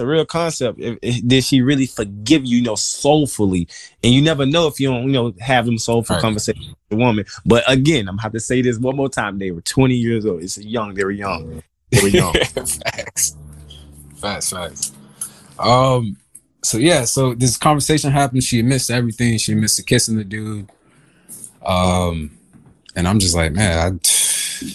the 0.00 0.06
real 0.06 0.24
concept. 0.24 0.80
If, 0.80 0.98
if- 1.02 1.28
did 1.28 1.44
she 1.44 1.60
really 1.62 1.86
forgive 1.86 2.44
you, 2.44 2.56
you 2.58 2.62
know, 2.62 2.74
soulfully? 2.74 3.68
And 4.02 4.12
you 4.14 4.22
never 4.22 4.46
know 4.46 4.66
if 4.66 4.80
you 4.80 4.90
don't, 4.90 5.04
you 5.04 5.12
know, 5.12 5.34
have 5.40 5.66
them 5.66 5.78
soulful 5.78 6.16
Right. 6.16 6.22
conversations 6.22 6.68
with 6.68 6.76
the 6.88 6.96
woman. 6.96 7.24
But 7.44 7.64
again, 7.70 8.08
I'm 8.08 8.14
gonna 8.16 8.22
have 8.22 8.32
to 8.32 8.40
say 8.40 8.62
this 8.62 8.78
one 8.78 8.96
more 8.96 9.08
time. 9.10 9.38
They 9.38 9.50
were 9.50 9.60
20 9.60 9.94
years 9.94 10.24
old. 10.26 10.42
It's 10.42 10.58
young. 10.58 10.94
They 10.94 11.04
were 11.04 11.10
young. 11.10 11.62
They 11.90 12.00
were 12.02 12.08
young. 12.08 12.32
facts. 12.54 13.36
Facts, 14.16 14.50
facts. 14.50 14.92
Um, 15.58 16.16
so 16.62 16.78
yeah, 16.78 17.04
so 17.04 17.34
this 17.34 17.56
conversation 17.56 18.10
happened. 18.10 18.42
She 18.44 18.62
missed 18.62 18.90
everything. 18.90 19.38
She 19.38 19.54
missed 19.54 19.76
to 19.76 19.82
kissing 19.82 20.16
the 20.16 20.24
dude. 20.24 20.68
Um, 21.64 22.30
and 22.96 23.06
I'm 23.06 23.18
just 23.18 23.34
like, 23.34 23.52
man, 23.52 23.78
I, 23.78 23.98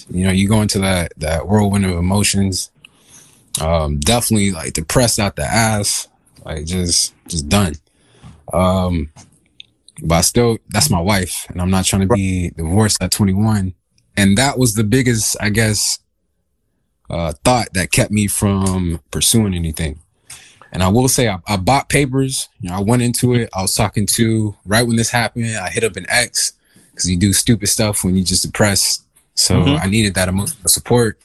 you 0.10 0.26
know, 0.26 0.32
you 0.32 0.48
go 0.48 0.62
into 0.62 0.80
that 0.80 1.14
that 1.18 1.48
whirlwind 1.48 1.86
of 1.86 1.92
emotions. 1.92 2.72
Um, 3.62 4.00
definitely 4.00 4.52
like 4.52 4.74
depressed 4.74 5.20
out 5.20 5.36
the 5.36 5.46
ass, 5.46 6.08
like 6.44 6.66
just 6.66 7.14
just 7.28 7.48
done. 7.50 7.76
Um, 8.54 9.10
but 10.04 10.16
I 10.16 10.22
still, 10.22 10.58
that's 10.70 10.90
my 10.90 11.00
wife, 11.00 11.46
and 11.50 11.62
I'm 11.62 11.72
not 11.72 11.86
trying 11.86 12.08
to 12.08 12.14
be 12.14 12.50
divorced 12.52 13.02
at 13.02 13.12
21. 13.12 13.74
And 14.18 14.38
that 14.38 14.58
was 14.58 14.76
the 14.76 14.84
biggest, 14.84 15.36
I 15.40 15.50
guess, 15.50 16.00
uh, 17.10 17.34
thought 17.44 17.74
that 17.74 17.92
kept 17.92 18.12
me 18.12 18.28
from 18.28 19.00
pursuing 19.12 19.54
anything. 19.54 20.00
And 20.72 20.84
I 20.84 20.90
will 20.90 21.08
say, 21.08 21.30
I, 21.30 21.40
I 21.48 21.56
bought 21.58 21.88
papers. 21.88 22.50
You 22.60 22.70
know, 22.70 22.76
I 22.76 22.82
went 22.82 23.02
into 23.02 23.34
it. 23.34 23.50
I 23.54 23.62
was 23.62 23.74
talking 23.74 24.06
to 24.08 24.56
right 24.66 24.86
when 24.86 24.98
this 24.98 25.10
happened. 25.12 25.46
I 25.58 25.70
hit 25.70 25.84
up 25.86 25.96
an 25.96 26.06
ex 26.10 26.54
because 26.92 27.10
you 27.10 27.18
do 27.18 27.32
stupid 27.32 27.68
stuff 27.68 28.04
when 28.04 28.16
you're 28.16 28.26
just 28.26 28.44
depressed. 28.44 29.06
So 29.36 29.56
Mhm. 29.62 29.80
I 29.80 29.88
needed 29.88 30.14
that 30.16 30.28
emotional 30.28 30.68
support. 30.70 31.20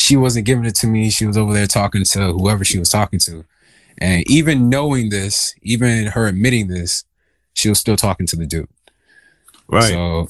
She 0.00 0.16
wasn't 0.16 0.46
giving 0.46 0.64
it 0.64 0.74
to 0.76 0.86
me. 0.86 1.10
She 1.10 1.26
was 1.26 1.36
over 1.36 1.52
there 1.52 1.66
talking 1.66 2.04
to 2.04 2.32
whoever 2.32 2.64
she 2.64 2.78
was 2.78 2.88
talking 2.88 3.18
to. 3.20 3.44
And 3.98 4.24
even 4.30 4.70
knowing 4.70 5.10
this, 5.10 5.54
even 5.62 6.06
her 6.06 6.26
admitting 6.26 6.68
this, 6.68 7.04
she 7.52 7.68
was 7.68 7.78
still 7.78 7.96
talking 7.96 8.26
to 8.28 8.36
the 8.36 8.46
dude. 8.46 8.68
Right. 9.68 9.84
So 9.92 10.28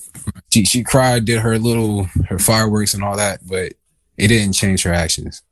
she 0.53 0.65
she 0.65 0.83
cried, 0.83 1.25
did 1.25 1.39
her 1.41 1.57
little 1.59 2.05
her 2.29 2.39
fireworks 2.39 2.95
and 2.95 3.05
all 3.05 3.17
that, 3.17 3.47
but 3.47 3.73
it 4.19 4.29
didn't 4.29 4.55
change 4.55 4.83
her 4.83 4.93
actions. 4.93 5.43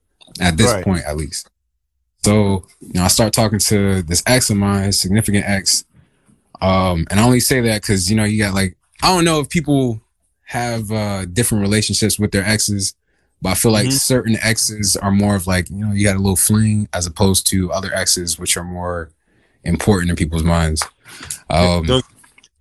at 0.40 0.56
this 0.56 0.70
Right. 0.72 0.84
point, 0.84 1.04
at 1.06 1.16
least. 1.16 1.48
So, 2.24 2.66
you 2.80 2.92
know, 2.94 3.04
I 3.04 3.08
start 3.08 3.32
talking 3.32 3.58
to 3.60 4.02
this 4.02 4.22
ex 4.26 4.50
of 4.50 4.56
mine, 4.56 4.92
significant 4.92 5.44
ex. 5.48 5.84
Um, 6.60 7.06
and 7.10 7.18
I 7.18 7.22
only 7.24 7.40
say 7.40 7.60
that 7.62 7.80
because, 7.82 8.10
you 8.10 8.16
know, 8.16 8.24
you 8.24 8.42
got 8.42 8.52
like, 8.54 8.76
I 9.02 9.08
don't 9.14 9.24
know 9.24 9.40
if 9.40 9.48
people 9.48 10.00
have 10.46 10.90
uh, 10.92 11.24
different 11.26 11.62
relationships 11.62 12.18
with 12.18 12.30
their 12.32 12.44
exes, 12.44 12.94
but 13.42 13.50
I 13.50 13.54
feel 13.54 13.72
like 13.72 13.88
Mhm. 13.88 13.92
certain 14.00 14.36
exes 14.42 14.96
are 14.96 15.10
more 15.12 15.36
of 15.36 15.46
like, 15.46 15.70
you 15.70 15.76
know, 15.86 15.92
you 15.92 16.04
got 16.04 16.16
a 16.16 16.18
little 16.18 16.36
fling 16.36 16.88
as 16.92 17.06
opposed 17.06 17.46
to 17.48 17.70
other 17.72 17.92
exes, 17.94 18.38
which 18.38 18.56
are 18.56 18.64
more 18.64 19.10
important 19.64 20.10
in 20.10 20.16
people's 20.16 20.42
minds. 20.44 20.82
Um, 21.50 21.86
Those- 21.86 22.02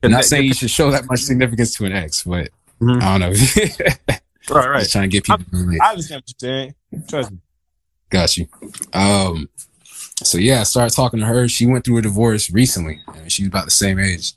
I'm 0.03 0.11
not 0.11 0.25
saying 0.25 0.45
you 0.45 0.53
should 0.53 0.69
show 0.69 0.91
that 0.91 1.05
much 1.09 1.21
significance 1.21 1.73
to 1.75 1.85
an 1.85 1.91
ex, 1.93 2.23
but 2.23 2.49
Mhm. 2.81 3.01
I 3.01 3.17
don't 3.17 3.21
know. 3.21 4.15
right, 4.55 4.69
right. 4.69 4.79
Just 4.79 4.91
trying 4.91 5.03
to 5.03 5.07
get 5.07 5.23
people. 5.25 5.39
to. 5.51 5.77
I 5.81 5.89
understand 5.91 6.21
what 6.23 6.33
you're 6.41 6.49
saying. 6.49 6.75
Trust 7.07 7.31
me. 7.31 7.37
Got 8.09 8.37
you. 8.37 8.47
Um, 8.93 9.49
so 10.23 10.37
yeah, 10.37 10.61
I 10.61 10.63
started 10.63 10.95
talking 10.95 11.19
to 11.19 11.25
her. 11.25 11.47
She 11.49 11.65
went 11.65 11.83
through 11.85 11.97
a 11.97 12.01
divorce 12.01 12.49
recently, 12.51 13.01
and 13.15 13.31
she 13.31 13.43
was 13.43 13.47
about 13.47 13.65
the 13.65 13.71
same 13.71 13.99
age. 13.99 14.33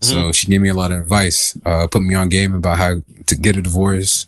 So 0.00 0.30
she 0.30 0.46
gave 0.46 0.60
me 0.60 0.68
a 0.68 0.74
lot 0.74 0.92
of 0.92 1.00
advice, 1.00 1.56
uh, 1.66 1.88
put 1.88 2.02
me 2.02 2.14
on 2.14 2.28
game 2.28 2.54
about 2.54 2.78
how 2.78 3.02
to 3.26 3.34
get 3.36 3.56
a 3.56 3.62
divorce. 3.62 4.26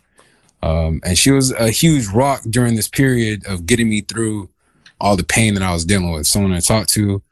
Um, 0.63 1.01
and 1.05 1.17
she 1.17 1.31
was 1.31 1.53
a 1.53 1.71
huge 1.71 2.07
rock 2.09 2.43
during 2.49 2.77
this 2.77 2.89
period 2.89 3.47
of 3.47 3.67
getting 3.67 3.89
me 3.89 4.03
through 4.03 4.51
all 5.01 5.17
the 5.17 5.25
pain 5.25 5.55
that 5.55 5.63
I 5.63 5.73
was 5.73 5.85
dealing 5.85 6.13
with. 6.13 6.27
Someone 6.27 6.53
to 6.53 6.61
talk 6.61 6.87
to, 6.89 7.23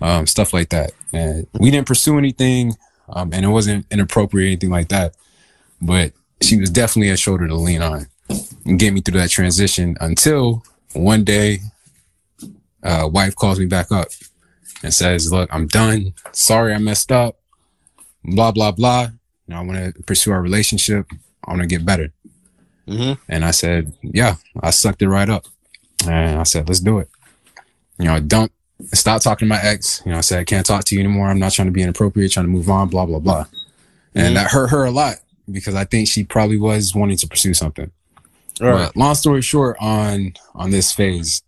um, 0.00 0.26
stuff 0.26 0.52
like 0.52 0.70
that. 0.70 0.92
And 1.12 1.46
we 1.58 1.70
didn't 1.70 1.86
pursue 1.86 2.18
anything, 2.18 2.74
um, 3.08 3.32
and 3.32 3.44
it 3.44 3.48
wasn't 3.48 3.86
inappropriate 3.90 4.46
anything 4.46 4.70
like 4.70 4.88
that. 4.88 5.14
But 5.80 6.12
she 6.42 6.58
was 6.58 6.70
definitely 6.70 7.10
a 7.10 7.16
shoulder 7.16 7.46
to 7.46 7.54
lean 7.54 7.82
on 7.82 8.08
and 8.64 8.78
get 8.78 8.92
me 8.92 9.00
through 9.00 9.20
that 9.20 9.30
transition 9.30 9.96
until 10.00 10.64
one 10.92 11.24
day, 11.24 11.60
uh, 12.82 13.08
wife 13.10 13.36
calls 13.36 13.58
me 13.58 13.66
back 13.66 13.92
up 13.92 14.08
and 14.82 14.92
says, 14.92 15.30
"Look, 15.30 15.52
I'm 15.52 15.66
done. 15.66 16.14
Sorry, 16.32 16.74
I 16.74 16.78
messed 16.78 17.12
up. 17.12 17.38
Blah 18.24 18.52
blah 18.52 18.72
blah. 18.72 19.02
You 19.02 19.54
know, 19.54 19.58
I 19.58 19.62
want 19.62 19.94
to 19.94 20.02
pursue 20.02 20.32
our 20.32 20.42
relationship. 20.42 21.06
I 21.44 21.50
want 21.50 21.62
to 21.62 21.68
get 21.68 21.84
better." 21.84 22.12
Mm-hmm. 22.88 23.20
And 23.28 23.44
I 23.44 23.50
said, 23.50 23.92
"Yeah." 24.02 24.36
I 24.60 24.70
sucked 24.70 25.02
it 25.02 25.08
right 25.08 25.28
up, 25.28 25.46
and 26.06 26.38
I 26.38 26.44
said, 26.44 26.68
"Let's 26.68 26.80
do 26.80 26.98
it." 26.98 27.08
You 27.98 28.06
know, 28.06 28.20
don't 28.20 28.52
stop 28.92 29.22
talking 29.22 29.48
to 29.48 29.54
my 29.54 29.60
ex. 29.62 30.02
You 30.04 30.12
know, 30.12 30.18
I 30.18 30.22
said, 30.22 30.40
"I 30.40 30.44
can't 30.44 30.66
talk 30.66 30.84
to 30.84 30.94
you 30.94 31.00
anymore. 31.00 31.28
I'm 31.28 31.38
not 31.38 31.52
trying 31.52 31.68
to 31.68 31.72
be 31.72 31.82
inappropriate. 31.82 32.32
Trying 32.32 32.46
to 32.46 32.52
move 32.52 32.70
on. 32.70 32.88
Blah 32.88 33.06
blah 33.06 33.18
blah." 33.18 33.46
And 34.14 34.36
that 34.36 34.50
hurt 34.50 34.68
her 34.68 34.84
a 34.84 34.90
lot 34.90 35.16
because 35.50 35.74
I 35.74 35.84
think 35.84 36.08
she 36.08 36.24
probably 36.24 36.56
was 36.56 36.94
wanting 36.94 37.18
to 37.18 37.28
pursue 37.28 37.54
something. 37.54 37.90
All 38.60 38.68
right. 38.68 38.86
But 38.86 38.96
long 38.96 39.14
story 39.14 39.42
short, 39.42 39.76
on 39.80 40.34
on 40.54 40.70
this 40.70 40.92
phase, 40.92 41.42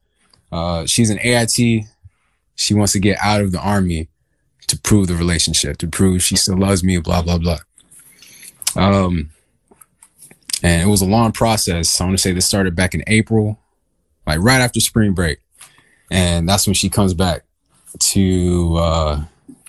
uh, 0.53 0.87
she's 0.87 1.11
an 1.11 1.19
AIT. 1.23 1.87
She 2.57 2.75
wants 2.75 2.93
to 2.93 3.01
get 3.01 3.19
out 3.23 3.41
of 3.41 3.53
the 3.53 3.61
army 3.61 4.09
to 4.67 4.79
prove 4.79 5.07
the 5.07 5.15
relationship, 5.15 5.79
to 5.79 5.87
prove 5.87 6.23
she 6.23 6.37
still 6.37 6.59
loves 6.59 6.85
me. 6.85 6.99
Blah 6.99 7.23
blah 7.23 7.39
blah. 7.39 7.59
Um, 8.77 9.31
and 10.63 10.83
it 10.83 10.91
was 10.91 11.03
a 11.03 11.07
long 11.07 11.33
process. 11.33 12.01
I 12.01 12.05
want 12.05 12.17
to 12.17 12.23
say 12.23 12.33
this 12.33 12.47
started 12.47 12.75
back 12.75 12.95
in 12.95 13.03
April, 13.07 13.59
like 14.27 14.39
right 14.41 14.61
after 14.61 14.81
spring 14.81 15.13
break, 15.13 15.39
and 16.11 16.49
that's 16.49 16.67
when 16.67 16.75
she 16.75 16.89
comes 16.89 17.15
back 17.15 17.45
to 17.99 18.77
uh, 18.77 19.25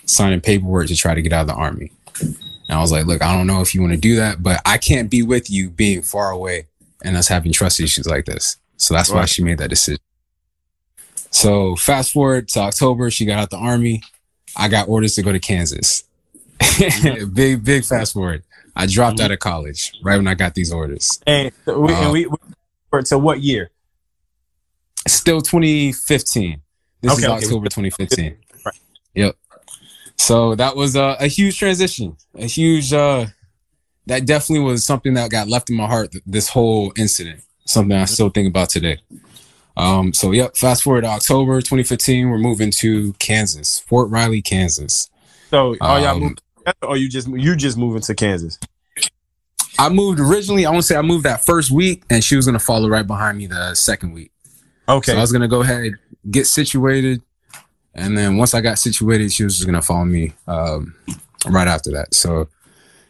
signing 0.06 0.40
paperwork 0.40 0.88
to 0.88 0.96
try 0.96 1.14
to 1.14 1.22
get 1.22 1.32
out 1.32 1.42
of 1.42 1.46
the 1.48 1.54
army. 1.54 1.92
And 2.20 2.78
I 2.78 2.80
was 2.80 2.92
like, 2.92 3.06
look, 3.06 3.22
I 3.22 3.36
don't 3.36 3.46
know 3.46 3.60
if 3.60 3.74
you 3.74 3.80
want 3.80 3.94
to 3.94 3.98
do 3.98 4.16
that, 4.16 4.42
but 4.42 4.60
I 4.64 4.78
can't 4.78 5.10
be 5.10 5.22
with 5.22 5.50
you 5.50 5.70
being 5.70 6.02
far 6.02 6.30
away 6.30 6.66
and 7.02 7.16
us 7.16 7.28
having 7.28 7.52
trust 7.52 7.80
issues 7.80 8.06
like 8.06 8.26
this. 8.26 8.58
So 8.76 8.94
that's 8.94 9.10
why 9.10 9.24
she 9.24 9.42
made 9.42 9.58
that 9.58 9.70
decision. 9.70 10.00
So 11.30 11.76
fast 11.76 12.12
forward 12.12 12.48
to 12.50 12.60
October, 12.60 13.10
she 13.10 13.24
got 13.24 13.38
out 13.38 13.50
the 13.50 13.56
army. 13.56 14.02
I 14.56 14.68
got 14.68 14.88
orders 14.88 15.14
to 15.16 15.22
go 15.22 15.32
to 15.32 15.38
Kansas. 15.38 16.04
big, 17.32 17.64
big 17.64 17.84
fast 17.84 18.14
forward. 18.14 18.42
I 18.80 18.86
dropped 18.86 19.20
out 19.20 19.30
of 19.30 19.38
college 19.40 19.92
right 20.02 20.16
when 20.16 20.26
I 20.26 20.34
got 20.34 20.54
these 20.54 20.72
orders. 20.72 21.20
And, 21.26 21.52
so 21.64 21.78
we, 21.80 21.92
Uh, 21.92 22.02
and 22.02 22.12
we, 22.12 22.26
we 22.26 22.36
for- 22.90 23.02
to 23.02 23.18
what 23.18 23.40
year? 23.42 23.70
Still 25.06 25.40
2015. 25.42 26.60
This 27.02 27.12
is 27.12 27.18
Okay, 27.24 27.26
okay. 27.32 27.44
October 27.44 27.66
2015. 27.68 28.36
Right. 28.64 28.74
Yep. 29.14 29.36
So 30.16 30.54
that 30.54 30.76
was 30.76 30.96
a, 30.96 31.16
a 31.20 31.26
huge 31.26 31.58
transition, 31.58 32.16
a 32.34 32.44
huge, 32.46 32.92
uh, 32.92 33.26
that 34.06 34.26
definitely 34.26 34.64
was 34.64 34.84
something 34.84 35.14
that 35.14 35.30
got 35.30 35.48
left 35.48 35.70
in 35.70 35.76
my 35.76 35.86
heart. 35.86 36.12
th- 36.12 36.24
This 36.26 36.48
whole 36.48 36.92
incident, 36.96 37.40
something 37.64 37.96
I 37.96 38.04
still 38.06 38.28
think 38.28 38.48
about 38.48 38.68
today. 38.70 38.98
Um, 39.76 40.12
so 40.12 40.32
yep. 40.32 40.56
Fast 40.56 40.82
forward 40.82 41.02
to 41.02 41.08
October 41.08 41.60
2015, 41.60 42.28
we're 42.28 42.38
moving 42.38 42.70
to 42.72 43.12
Kansas, 43.14 43.78
Fort 43.80 44.10
Riley, 44.10 44.42
Kansas. 44.42 45.08
So 45.50 45.76
are 45.80 46.00
y'all 46.00 46.08
Um, 46.08 46.20
moving, 46.20 46.36
together 46.36 46.42
or 46.82 46.96
you 46.96 47.08
just 47.08 47.28
you 47.28 47.56
just 47.56 47.76
moving 47.76 48.02
to 48.02 48.14
Kansas? 48.14 48.58
I 49.78 49.88
moved 49.88 50.20
originally. 50.20 50.66
I 50.66 50.70
want 50.70 50.82
to 50.82 50.86
say 50.86 50.96
I 50.96 51.02
moved 51.02 51.24
that 51.24 51.44
first 51.44 51.70
week, 51.70 52.02
and 52.10 52.22
she 52.22 52.36
was 52.36 52.46
gonna 52.46 52.58
follow 52.58 52.88
right 52.88 53.06
behind 53.06 53.38
me 53.38 53.46
the 53.46 53.74
second 53.74 54.12
week. 54.12 54.30
Okay. 54.88 55.12
So 55.12 55.18
I 55.18 55.20
was 55.20 55.32
gonna 55.32 55.48
go 55.48 55.62
ahead, 55.62 55.94
get 56.30 56.46
situated, 56.46 57.22
and 57.94 58.16
then 58.16 58.36
once 58.36 58.54
I 58.54 58.60
got 58.60 58.78
situated, 58.78 59.32
she 59.32 59.44
was 59.44 59.56
just 59.56 59.66
gonna 59.66 59.82
follow 59.82 60.04
me 60.04 60.32
um, 60.46 60.94
right 61.46 61.68
after 61.68 61.90
that. 61.92 62.14
So, 62.14 62.48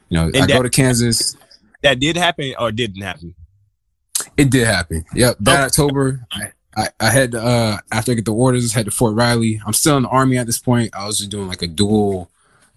you 0.09 0.16
know, 0.18 0.27
I 0.29 0.31
that- 0.31 0.49
go 0.49 0.62
to 0.62 0.70
Kansas. 0.70 1.37
that 1.83 1.99
did 1.99 2.16
happen 2.16 2.55
or 2.59 2.70
didn't 2.70 3.03
happen? 3.03 3.35
It 4.37 4.51
did 4.51 4.66
happen. 4.66 5.05
Yep, 5.14 5.37
that. 5.40 5.64
October, 5.64 6.27
I, 6.31 6.53
I, 6.77 6.88
I 7.01 7.11
had 7.11 7.35
uh, 7.35 7.79
after 7.90 8.12
I 8.12 8.14
get 8.14 8.27
the 8.27 8.35
orders, 8.35 8.73
head 8.73 8.85
to 8.85 8.90
Fort 8.90 9.14
Riley. 9.14 9.61
I'm 9.66 9.73
still 9.73 9.96
in 9.96 10.05
the 10.05 10.09
army 10.11 10.37
at 10.38 10.46
this 10.46 10.59
point. 10.59 10.94
I 10.94 11.07
was 11.07 11.18
just 11.18 11.31
doing 11.31 11.49
like 11.49 11.62
a 11.62 11.66
dual 11.66 12.31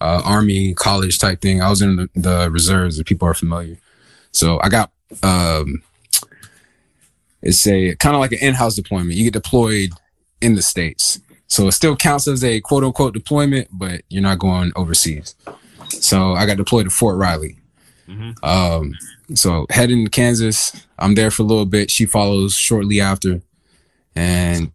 uh, 0.03 0.21
army 0.25 0.73
college 0.73 1.17
type 1.17 1.41
thing. 1.41 1.61
I 1.61 1.69
was 1.69 1.81
in 1.81 1.95
the, 1.95 2.09
the 2.13 2.49
reserves, 2.51 2.99
if 2.99 3.05
people 3.05 3.27
are 3.27 3.33
familiar. 3.33 3.77
So 4.31 4.59
I 4.61 4.69
got 4.69 4.91
um, 5.23 5.81
it's 7.41 7.65
a 7.67 7.95
kind 7.95 8.15
of 8.15 8.19
like 8.19 8.31
an 8.31 8.39
in-house 8.41 8.75
deployment. 8.75 9.13
You 9.13 9.23
get 9.25 9.33
deployed 9.33 9.91
in 10.41 10.55
the 10.55 10.61
states, 10.61 11.19
so 11.47 11.67
it 11.67 11.71
still 11.71 11.95
counts 11.95 12.27
as 12.27 12.43
a 12.43 12.59
quote 12.61 12.83
unquote 12.83 13.13
deployment, 13.13 13.67
but 13.71 14.01
you're 14.09 14.21
not 14.21 14.39
going 14.39 14.71
overseas. 14.75 15.35
So 15.89 16.33
I 16.33 16.45
got 16.45 16.57
deployed 16.57 16.85
to 16.85 16.89
Fort 16.89 17.17
Riley. 17.17 17.57
Mhm. 18.07 18.43
Um, 18.43 18.93
so 19.35 19.65
heading 19.69 20.03
to 20.03 20.09
Kansas, 20.11 20.73
I'm 20.99 21.15
there 21.15 21.31
for 21.31 21.43
a 21.43 21.45
little 21.45 21.65
bit. 21.65 21.89
She 21.89 22.05
follows 22.05 22.53
shortly 22.53 22.99
after, 22.99 23.41
and 24.15 24.71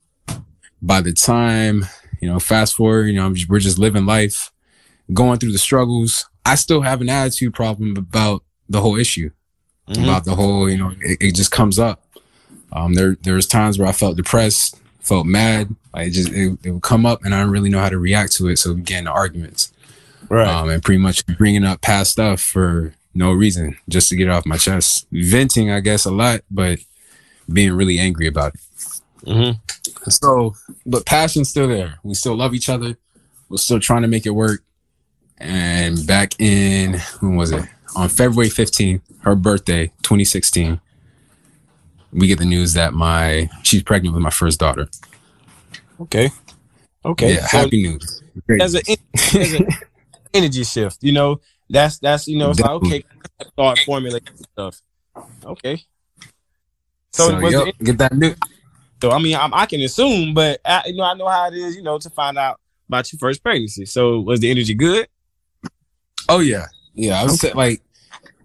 by 0.81 1.01
the 1.01 1.13
time 1.13 1.85
you 2.21 2.29
know, 2.29 2.39
fast 2.39 2.75
forward, 2.75 3.07
you 3.07 3.15
know, 3.15 3.27
I'm 3.27 3.37
we're 3.49 3.61
just 3.61 3.79
living 3.79 4.07
life, 4.07 4.51
going 5.13 5.39
through 5.39 5.53
the 5.53 5.59
struggles. 5.59 6.29
I 6.45 6.55
still 6.55 6.83
have 6.83 7.01
an 7.01 7.09
attitude 7.09 7.55
problem 7.55 7.97
about 7.97 8.43
the 8.69 8.81
whole 8.81 8.97
issue, 8.97 9.31
Mhm. 9.89 10.05
about 10.05 10.25
the 10.25 10.35
whole, 10.35 10.69
you 10.69 10.77
know, 10.77 10.93
it, 11.01 11.19
it 11.21 11.35
just 11.35 11.51
comes 11.51 11.79
up. 11.79 12.05
Um, 12.73 12.95
there 12.95 13.17
there's 13.23 13.47
times 13.47 13.79
where 13.79 13.89
I 13.89 13.93
felt 13.93 14.17
depressed, 14.17 14.77
felt 15.01 15.27
mad. 15.27 15.75
Like 15.95 16.09
it 16.09 16.11
just 16.11 16.29
it, 16.31 16.59
it 16.63 16.71
would 16.71 16.83
come 16.83 17.07
up, 17.07 17.25
and 17.25 17.35
I 17.35 17.39
didn't 17.39 17.53
really 17.53 17.71
know 17.71 17.81
how 17.81 17.89
to 17.89 17.99
react 17.99 18.33
to 18.37 18.49
it. 18.49 18.59
So 18.59 18.73
we 18.75 18.83
get 18.83 18.99
into 19.01 19.11
arguments 19.11 19.73
Right. 20.29 20.47
um, 20.47 20.69
and 20.69 20.83
pretty 20.83 20.99
much 20.99 21.25
bringing 21.39 21.65
up 21.65 21.81
past 21.81 22.11
stuff 22.13 22.41
for 22.41 22.95
no 23.15 23.33
reason, 23.33 23.77
just 23.89 24.11
to 24.11 24.17
get 24.17 24.29
it 24.29 24.31
off 24.31 24.45
my 24.47 24.59
chest. 24.59 25.07
Venting, 25.11 25.71
I 25.71 25.81
guess, 25.81 26.05
a 26.05 26.11
lot, 26.11 26.43
but 26.51 26.79
being 27.51 27.73
really 27.73 27.99
angry 27.99 28.27
about 28.27 28.55
it. 28.55 28.61
Mhm. 29.27 29.59
So, 30.11 30.55
but 30.87 31.07
passion's 31.07 31.49
still 31.49 31.67
there. 31.69 31.99
We 32.03 32.15
still 32.15 32.37
love 32.37 32.55
each 32.55 32.69
other. 32.69 32.97
We're 33.49 33.57
still 33.57 33.81
trying 33.81 34.03
to 34.03 34.09
make 34.09 34.27
it 34.27 34.31
work. 34.31 34.63
And 35.41 36.07
back 36.07 36.39
in 36.41 36.99
when 37.21 37.37
was 37.37 37.53
it? 37.53 37.65
On 37.97 38.09
February 38.09 38.49
15th, 38.49 39.01
her 39.23 39.35
birthday, 39.35 39.87
2016, 40.03 40.81
we 42.13 42.27
get 42.27 42.39
the 42.39 42.45
news 42.45 42.75
that 42.75 42.95
my 42.95 43.49
she's 43.63 43.83
pregnant 43.83 44.15
with 44.15 44.23
my 44.23 44.31
first 44.31 44.61
daughter. 44.61 44.89
Okay. 46.01 46.31
Okay. 47.05 47.35
Yeah, 47.35 47.47
So 47.47 47.59
happy 47.59 47.83
news. 47.83 48.23
Great 48.47 48.59
there's 48.59 48.75
an 48.75 49.67
energy 50.35 50.65
shift. 50.65 51.03
You 51.03 51.13
know, 51.13 51.41
that's 51.69 51.99
that's 51.99 52.29
you 52.29 52.39
know, 52.39 52.51
it's 52.51 52.61
like 52.61 52.71
okay, 52.71 53.05
start 53.53 53.79
formulating 53.81 54.37
stuff. 54.53 54.81
Okay. 55.45 55.83
So, 57.13 57.29
So, 57.29 57.41
was 57.41 57.53
yep, 57.53 57.75
the, 57.79 57.85
get 57.85 57.99
that 57.99 58.17
new. 58.17 58.35
so 59.03 59.11
I 59.11 59.19
mean, 59.19 59.37
I'm, 59.37 59.53
I 59.53 59.67
can 59.67 59.81
assume, 59.81 60.35
but 60.35 60.61
I, 60.65 60.85
you 60.87 60.97
know, 60.97 61.05
I 61.05 61.15
know 61.15 61.29
how 61.29 61.49
it 61.49 61.55
is. 61.55 61.77
You 61.77 61.83
know, 61.83 61.99
to 61.99 62.11
find 62.11 62.39
out 62.39 62.61
about 62.89 63.13
your 63.13 63.19
first 63.19 63.43
pregnancy. 63.43 63.87
So 63.87 64.21
was 64.21 64.41
the 64.41 64.51
energy 64.51 64.75
good? 64.75 65.09
Oh 66.29 66.41
yeah, 66.41 66.67
yeah. 66.95 67.21
I 67.21 67.25
was 67.25 67.41
say, 67.41 67.53
like 67.53 67.83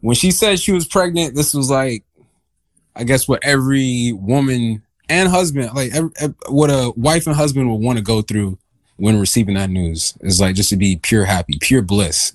when 0.02 0.16
she 0.16 0.32
said 0.32 0.60
she 0.60 0.72
was 0.72 0.86
pregnant. 0.88 1.36
This 1.36 1.54
was 1.54 1.70
like, 1.70 2.04
I 2.96 3.04
guess 3.04 3.28
what 3.28 3.44
every 3.44 4.12
woman 4.14 4.84
and 5.10 5.30
husband, 5.30 5.72
like 5.74 5.94
ev 5.94 6.12
ev- 6.20 6.36
what 6.50 6.70
a 6.70 6.92
wife 6.96 7.28
and 7.28 7.36
husband 7.36 7.70
would 7.72 7.82
want 7.82 7.98
to 7.98 8.04
go 8.04 8.22
through 8.22 8.58
when 8.98 9.20
receiving 9.20 9.56
that 9.56 9.70
news 9.70 10.16
is 10.22 10.40
like 10.40 10.56
just 10.56 10.70
to 10.70 10.78
be 10.78 10.96
pure 10.98 11.26
happy, 11.26 11.58
pure 11.60 11.82
bliss. 11.82 12.34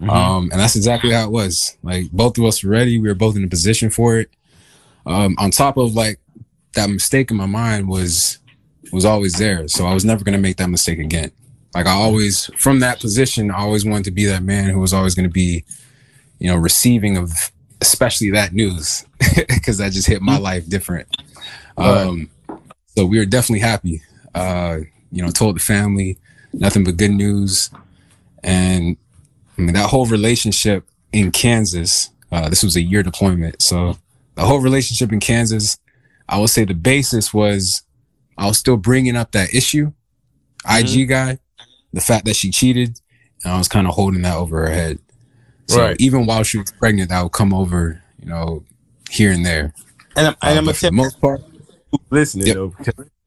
Mhm. 0.00 0.10
Um, 0.10 0.48
and 0.52 0.60
that's 0.60 0.76
exactly 0.76 1.10
how 1.10 1.24
it 1.24 1.30
was. 1.32 1.76
Like 1.82 2.10
both 2.10 2.38
of 2.38 2.44
us 2.44 2.62
were 2.62 2.70
ready. 2.70 2.98
We 3.00 3.08
were 3.08 3.14
both 3.14 3.36
in 3.36 3.44
a 3.44 3.48
position 3.48 3.90
for 3.90 4.18
it. 4.18 4.30
Um, 5.06 5.36
on 5.38 5.50
top 5.50 5.76
of 5.76 5.94
like 5.94 6.20
that 6.74 6.90
mistake 6.90 7.30
in 7.30 7.36
my 7.36 7.46
mind 7.46 7.88
was 7.88 8.38
was 8.92 9.04
always 9.04 9.34
there. 9.38 9.66
So 9.68 9.86
I 9.86 9.94
was 9.94 10.04
never 10.04 10.22
gonna 10.24 10.38
make 10.38 10.56
that 10.58 10.68
mistake 10.70 10.98
again. 10.98 11.32
Like 11.76 11.86
I 11.86 11.92
always 11.92 12.46
from 12.56 12.80
that 12.80 13.00
position, 13.00 13.50
I 13.50 13.58
always 13.58 13.84
wanted 13.84 14.04
to 14.04 14.10
be 14.10 14.24
that 14.24 14.42
man 14.42 14.70
who 14.70 14.80
was 14.80 14.94
always 14.94 15.14
gonna 15.14 15.28
be, 15.28 15.62
you 16.38 16.48
know, 16.48 16.56
receiving 16.56 17.18
of 17.18 17.52
especially 17.82 18.30
that 18.30 18.54
news. 18.54 19.04
Cause 19.62 19.76
that 19.76 19.92
just 19.92 20.08
hit 20.08 20.22
my 20.22 20.38
life 20.38 20.66
different. 20.70 21.06
Um 21.76 22.30
so 22.96 23.04
we 23.04 23.18
were 23.18 23.26
definitely 23.26 23.60
happy. 23.60 24.00
Uh, 24.34 24.78
you 25.12 25.22
know, 25.22 25.30
told 25.30 25.56
the 25.56 25.60
family 25.60 26.16
nothing 26.54 26.82
but 26.82 26.96
good 26.96 27.10
news. 27.10 27.68
And 28.42 28.96
I 29.58 29.60
mean 29.60 29.74
that 29.74 29.90
whole 29.90 30.06
relationship 30.06 30.88
in 31.12 31.30
Kansas, 31.30 32.08
uh, 32.32 32.48
this 32.48 32.62
was 32.62 32.76
a 32.76 32.82
year 32.82 33.02
deployment. 33.02 33.60
So 33.60 33.98
the 34.34 34.46
whole 34.46 34.60
relationship 34.60 35.12
in 35.12 35.20
Kansas, 35.20 35.76
I 36.26 36.38
would 36.38 36.48
say 36.48 36.64
the 36.64 36.72
basis 36.72 37.34
was 37.34 37.82
I 38.38 38.46
was 38.46 38.56
still 38.56 38.78
bringing 38.78 39.14
up 39.14 39.32
that 39.32 39.54
issue, 39.54 39.92
IG 40.66 41.10
guy, 41.10 41.38
the 41.92 42.00
fact 42.00 42.24
that 42.26 42.36
she 42.36 42.50
cheated, 42.50 43.00
and 43.44 43.52
I 43.52 43.58
was 43.58 43.68
kind 43.68 43.86
of 43.86 43.94
holding 43.94 44.22
that 44.22 44.36
over 44.36 44.66
her 44.66 44.72
head. 44.72 44.98
So 45.68 45.78
Right. 45.78 45.96
even 46.00 46.26
while 46.26 46.42
she 46.42 46.58
was 46.58 46.72
pregnant, 46.72 47.10
that 47.10 47.22
would 47.22 47.32
come 47.32 47.52
over, 47.52 48.02
you 48.20 48.28
know, 48.28 48.64
here 49.10 49.32
and 49.32 49.44
there. 49.44 49.72
And 50.16 50.28
I'm, 50.28 50.34
Uh, 50.34 50.46
and 50.46 50.58
I'm 50.68 50.74
for 50.74 50.86
the 50.86 50.92
most 50.92 51.20
part, 51.20 51.42
listening 52.10 52.46
Yep. 52.46 52.56
though, 52.56 52.74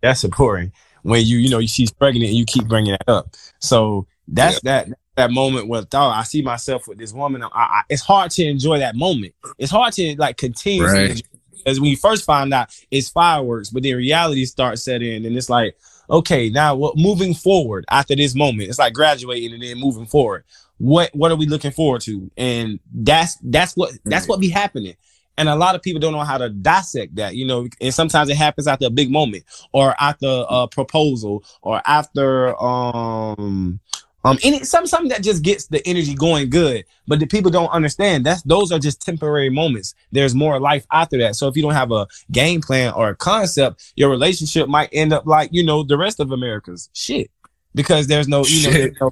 that's 0.01 0.23
important 0.23 0.73
when 1.03 1.25
you 1.25 1.37
you 1.37 1.49
know 1.49 1.61
she's 1.61 1.91
pregnant 1.91 2.25
and 2.25 2.35
you 2.35 2.45
keep 2.45 2.67
bringing 2.67 2.91
that 2.93 3.09
up. 3.09 3.35
So 3.59 4.07
that's 4.27 4.61
that 4.61 4.87
that 5.15 5.31
moment 5.31 5.67
where 5.67 5.83
oh, 5.93 5.99
I 6.07 6.23
see 6.23 6.41
myself 6.41 6.87
with 6.87 6.97
this 6.97 7.13
woman. 7.13 7.43
I, 7.43 7.47
I, 7.53 7.81
it's 7.89 8.01
hard 8.01 8.31
to 8.31 8.43
enjoy 8.45 8.79
that 8.79 8.95
moment. 8.95 9.33
It's 9.57 9.71
hard 9.71 9.93
to 9.93 10.15
like 10.17 10.37
continue 10.37 10.83
Right. 10.83 11.21
because 11.63 11.79
when 11.79 11.89
you 11.89 11.97
first 11.97 12.25
find 12.25 12.53
out 12.53 12.69
it's 12.89 13.09
fireworks, 13.09 13.69
but 13.69 13.83
then 13.83 13.95
reality 13.97 14.45
starts 14.45 14.83
set 14.83 15.01
in, 15.01 15.25
and 15.25 15.35
it's 15.35 15.49
like 15.49 15.75
okay, 16.09 16.49
now 16.49 16.75
what? 16.75 16.97
Moving 16.97 17.33
forward 17.33 17.85
after 17.89 18.15
this 18.15 18.35
moment, 18.35 18.69
it's 18.69 18.79
like 18.79 18.93
graduating 18.93 19.53
and 19.53 19.63
then 19.63 19.79
moving 19.79 20.05
forward. 20.05 20.43
What 20.77 21.09
what 21.13 21.31
are 21.31 21.35
we 21.35 21.45
looking 21.45 21.71
forward 21.71 22.01
to? 22.01 22.29
And 22.37 22.79
that's 22.93 23.37
that's 23.43 23.75
what 23.75 23.91
that's 24.05 24.27
what 24.27 24.39
be 24.39 24.49
happening. 24.49 24.95
And 25.37 25.47
a 25.47 25.55
lot 25.55 25.73
of 25.73 25.81
people 25.81 26.01
don't 26.01 26.11
know 26.11 26.19
how 26.19 26.37
to 26.37 26.49
dissect 26.49 27.15
that, 27.15 27.35
you 27.35 27.45
know. 27.45 27.67
And 27.79 27.93
sometimes 27.93 28.29
it 28.29 28.35
happens 28.35 28.67
after 28.67 28.87
a 28.87 28.89
big 28.89 29.09
moment, 29.09 29.45
or 29.71 29.95
after 29.99 30.43
a 30.49 30.67
proposal, 30.67 31.43
or 31.61 31.81
after 31.85 32.61
um 32.61 33.79
um 34.25 34.37
any 34.43 34.63
some 34.63 34.85
something 34.85 35.09
that 35.09 35.23
just 35.23 35.43
gets 35.43 35.67
the 35.67 35.85
energy 35.87 36.13
going 36.13 36.49
good. 36.49 36.85
But 37.07 37.19
the 37.19 37.27
people 37.27 37.51
don't 37.51 37.69
understand 37.69 38.25
that's 38.25 38.41
those 38.43 38.71
are 38.71 38.79
just 38.79 39.01
temporary 39.01 39.49
moments. 39.49 39.95
There's 40.11 40.35
more 40.35 40.59
life 40.59 40.85
after 40.91 41.17
that. 41.19 41.35
So 41.35 41.47
if 41.47 41.55
you 41.55 41.63
don't 41.63 41.73
have 41.73 41.91
a 41.91 42.07
game 42.31 42.61
plan 42.61 42.93
or 42.93 43.09
a 43.09 43.15
concept, 43.15 43.93
your 43.95 44.09
relationship 44.09 44.67
might 44.67 44.89
end 44.91 45.13
up 45.13 45.25
like 45.25 45.49
you 45.51 45.63
know 45.63 45.83
the 45.83 45.97
rest 45.97 46.19
of 46.19 46.31
America's 46.31 46.89
shit 46.93 47.31
because 47.75 48.07
there's 48.07 48.27
no 48.27 48.43
you 48.45 48.63
know, 48.65 48.71
there's 48.71 48.97
no 48.99 49.11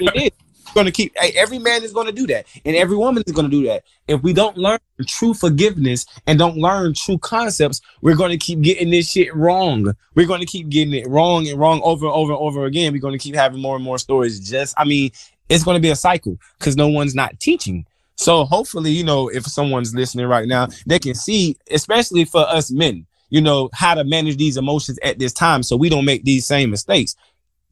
it 0.00 0.22
is 0.32 0.47
going 0.74 0.86
to 0.86 0.92
keep 0.92 1.14
every 1.16 1.58
man 1.58 1.82
is 1.82 1.92
going 1.92 2.06
to 2.06 2.12
do 2.12 2.26
that 2.26 2.46
and 2.64 2.76
every 2.76 2.96
woman 2.96 3.22
is 3.26 3.32
going 3.32 3.50
to 3.50 3.50
do 3.50 3.66
that. 3.66 3.84
If 4.06 4.22
we 4.22 4.32
don't 4.32 4.56
learn 4.56 4.78
true 5.06 5.34
forgiveness 5.34 6.06
and 6.26 6.38
don't 6.38 6.56
learn 6.56 6.94
true 6.94 7.18
concepts 7.18 7.80
we're 8.02 8.16
going 8.16 8.30
to 8.30 8.36
keep 8.38 8.60
getting 8.60 8.90
this 8.90 9.10
shit 9.10 9.34
wrong. 9.34 9.94
We're 10.14 10.26
going 10.26 10.40
to 10.40 10.46
keep 10.46 10.68
getting 10.68 10.94
it 10.94 11.08
wrong 11.08 11.48
and 11.48 11.58
wrong 11.58 11.80
over 11.82 12.06
and 12.06 12.14
over 12.14 12.32
and 12.32 12.40
over 12.40 12.64
again. 12.66 12.92
We're 12.92 13.00
going 13.00 13.18
to 13.18 13.22
keep 13.22 13.34
having 13.34 13.60
more 13.60 13.76
and 13.76 13.84
more 13.84 13.98
stories. 13.98 14.40
Just 14.40 14.74
i 14.78 14.84
mean 14.84 15.10
it's 15.48 15.64
going 15.64 15.76
to 15.76 15.82
be 15.82 15.90
a 15.90 15.96
cycle 15.96 16.36
because 16.58 16.76
no 16.76 16.88
one's 16.88 17.14
not 17.14 17.40
teaching. 17.40 17.86
So 18.16 18.44
hopefully 18.44 18.90
you 18.90 19.04
know 19.04 19.28
if 19.28 19.44
someone's 19.46 19.94
listening 19.94 20.26
right 20.26 20.48
now 20.48 20.68
they 20.86 20.98
can 20.98 21.14
see 21.14 21.56
especially 21.70 22.24
for 22.24 22.40
us 22.40 22.70
men 22.70 23.06
you 23.30 23.40
know 23.40 23.68
how 23.72 23.94
to 23.94 24.04
manage 24.04 24.36
these 24.36 24.56
emotions 24.56 24.98
at 25.02 25.18
this 25.18 25.32
time 25.32 25.62
so 25.62 25.76
we 25.76 25.88
don't 25.88 26.04
make 26.04 26.24
these 26.24 26.46
same 26.46 26.70
mistakes 26.70 27.16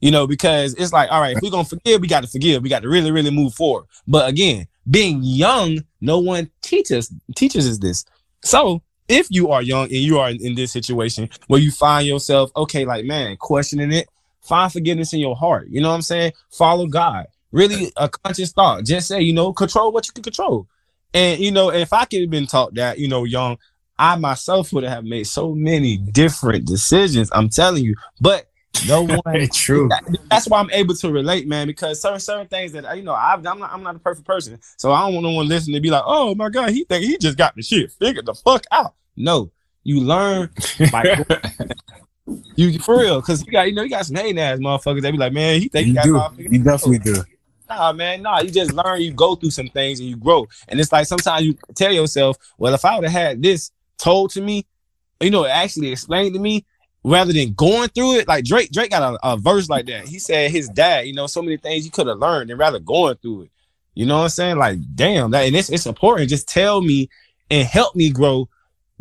you 0.01 0.11
know, 0.11 0.26
because 0.26 0.74
it's 0.74 0.92
like, 0.92 1.11
all 1.11 1.20
right, 1.20 1.36
if 1.36 1.42
we're 1.42 1.51
gonna 1.51 1.64
forgive, 1.64 2.01
we 2.01 2.09
got 2.09 2.22
to 2.22 2.28
forgive. 2.28 2.62
We 2.62 2.68
got 2.68 2.82
to 2.82 2.88
really, 2.88 3.11
really 3.11 3.30
move 3.30 3.55
forward. 3.55 3.86
But 4.07 4.28
again, 4.28 4.66
being 4.88 5.20
young, 5.22 5.84
no 6.01 6.18
one 6.18 6.51
teaches 6.62 7.12
teaches 7.34 7.68
us 7.68 7.78
this. 7.78 8.05
So 8.42 8.82
if 9.09 9.28
you 9.30 9.51
are 9.51 9.62
young 9.62 9.84
and 9.84 9.92
you 9.92 10.18
are 10.18 10.30
in, 10.30 10.44
in 10.44 10.55
this 10.55 10.72
situation 10.72 11.28
where 11.47 11.61
you 11.61 11.70
find 11.70 12.07
yourself, 12.07 12.51
okay, 12.57 12.84
like 12.84 13.05
man, 13.05 13.36
questioning 13.36 13.92
it, 13.92 14.09
find 14.42 14.72
forgiveness 14.72 15.12
in 15.12 15.20
your 15.20 15.36
heart. 15.36 15.68
You 15.68 15.80
know 15.80 15.88
what 15.88 15.97
I'm 15.97 16.03
saying? 16.03 16.32
Follow 16.51 16.86
God. 16.86 17.26
Really 17.53 17.92
a 17.97 18.09
conscious 18.09 18.53
thought. 18.53 18.84
Just 18.84 19.09
say, 19.09 19.20
you 19.20 19.32
know, 19.32 19.53
control 19.53 19.92
what 19.92 20.07
you 20.07 20.12
can 20.12 20.22
control. 20.22 20.66
And 21.14 21.40
you 21.40 21.51
know, 21.51 21.70
if 21.70 21.92
I 21.92 22.05
could 22.05 22.20
have 22.20 22.30
been 22.30 22.47
taught 22.47 22.74
that, 22.74 22.99
you 22.99 23.09
know, 23.09 23.24
young, 23.24 23.57
I 23.99 24.16
myself 24.16 24.72
would 24.72 24.84
have 24.84 25.05
made 25.05 25.26
so 25.26 25.55
many 25.55 25.97
different 25.97 26.66
decisions. 26.66 27.30
I'm 27.32 27.49
telling 27.49 27.84
you, 27.84 27.94
but 28.20 28.45
no 28.86 29.02
one 29.24 29.48
true. 29.52 29.88
that- 29.88 30.04
that's 30.30 30.46
why 30.48 30.60
I'm 30.60 30.70
able 30.70 30.94
to 30.96 31.10
relate, 31.10 31.48
man. 31.48 31.66
Because 31.66 32.00
certain 32.00 32.20
certain 32.20 32.46
things 32.46 32.72
that 32.72 32.96
you 32.96 33.02
know, 33.02 33.14
I've, 33.14 33.44
I'm 33.46 33.58
not 33.58 33.72
I'm 33.72 33.82
not 33.82 33.96
a 33.96 33.98
perfect 33.98 34.26
person, 34.26 34.58
so 34.76 34.92
I 34.92 35.00
don't 35.06 35.14
want 35.14 35.24
no 35.26 35.32
one 35.32 35.48
listening 35.48 35.74
to 35.76 35.80
be 35.80 35.90
like, 35.90 36.02
"Oh 36.06 36.34
my 36.34 36.48
god, 36.48 36.70
he 36.70 36.84
think 36.84 37.04
he 37.04 37.16
just 37.18 37.38
got 37.38 37.54
the 37.56 37.62
shit 37.62 37.90
figured 37.92 38.26
the 38.26 38.34
fuck 38.34 38.64
out." 38.70 38.94
No, 39.16 39.50
you 39.82 40.00
learn 40.00 40.50
by 40.92 41.24
you 42.56 42.78
for 42.80 42.98
real, 43.00 43.20
because 43.20 43.44
you 43.46 43.52
got 43.52 43.62
you 43.68 43.74
know 43.74 43.82
you 43.82 43.90
got 43.90 44.06
some 44.06 44.16
hating 44.16 44.38
ass 44.38 44.58
motherfuckers 44.58 45.02
They 45.02 45.10
be 45.10 45.18
like, 45.18 45.32
"Man, 45.32 45.60
he 45.60 45.68
think 45.68 45.84
he 45.86 45.90
You 45.92 45.94
got 45.94 46.04
do. 46.04 46.42
You 46.42 46.58
out." 46.60 46.64
definitely 46.64 46.98
do. 46.98 47.22
Nah, 47.68 47.92
man, 47.92 48.22
nah. 48.22 48.40
You 48.40 48.50
just 48.50 48.72
learn, 48.72 49.00
you 49.00 49.12
go 49.12 49.34
through 49.34 49.50
some 49.50 49.68
things, 49.68 49.98
and 50.00 50.08
you 50.08 50.16
grow. 50.16 50.46
And 50.68 50.78
it's 50.78 50.92
like 50.92 51.06
sometimes 51.06 51.44
you 51.44 51.56
tell 51.74 51.92
yourself, 51.92 52.36
"Well, 52.58 52.74
if 52.74 52.84
I 52.84 52.94
would 52.94 53.04
have 53.04 53.12
had 53.12 53.42
this 53.42 53.70
told 53.98 54.30
to 54.32 54.40
me, 54.40 54.66
you 55.20 55.30
know, 55.30 55.46
actually 55.46 55.90
explained 55.92 56.34
to 56.34 56.40
me." 56.40 56.64
Rather 57.07 57.32
than 57.32 57.52
going 57.52 57.88
through 57.90 58.16
it, 58.16 58.26
like 58.26 58.44
Drake, 58.44 58.72
Drake 58.72 58.90
got 58.90 59.14
a, 59.14 59.32
a 59.32 59.36
verse 59.36 59.68
like 59.68 59.86
that. 59.86 60.09
He 60.09 60.18
said 60.18 60.50
his 60.50 60.68
dad, 60.68 61.07
you 61.07 61.14
know, 61.14 61.28
so 61.28 61.40
many 61.40 61.57
things 61.57 61.84
you 61.84 61.92
could 61.92 62.09
have 62.09 62.18
learned 62.18 62.50
and 62.50 62.59
rather 62.59 62.80
going 62.80 63.14
through 63.18 63.42
it. 63.42 63.50
You 63.94 64.07
know 64.07 64.16
what 64.16 64.22
I'm 64.24 64.28
saying? 64.30 64.59
Like, 64.59 64.78
damn, 64.96 65.30
that 65.30 65.46
and 65.46 65.54
it's 65.54 65.70
it's 65.70 65.86
important. 65.86 66.28
Just 66.28 66.48
tell 66.48 66.80
me 66.80 67.09
and 67.48 67.64
help 67.64 67.94
me 67.94 68.11
grow. 68.11 68.48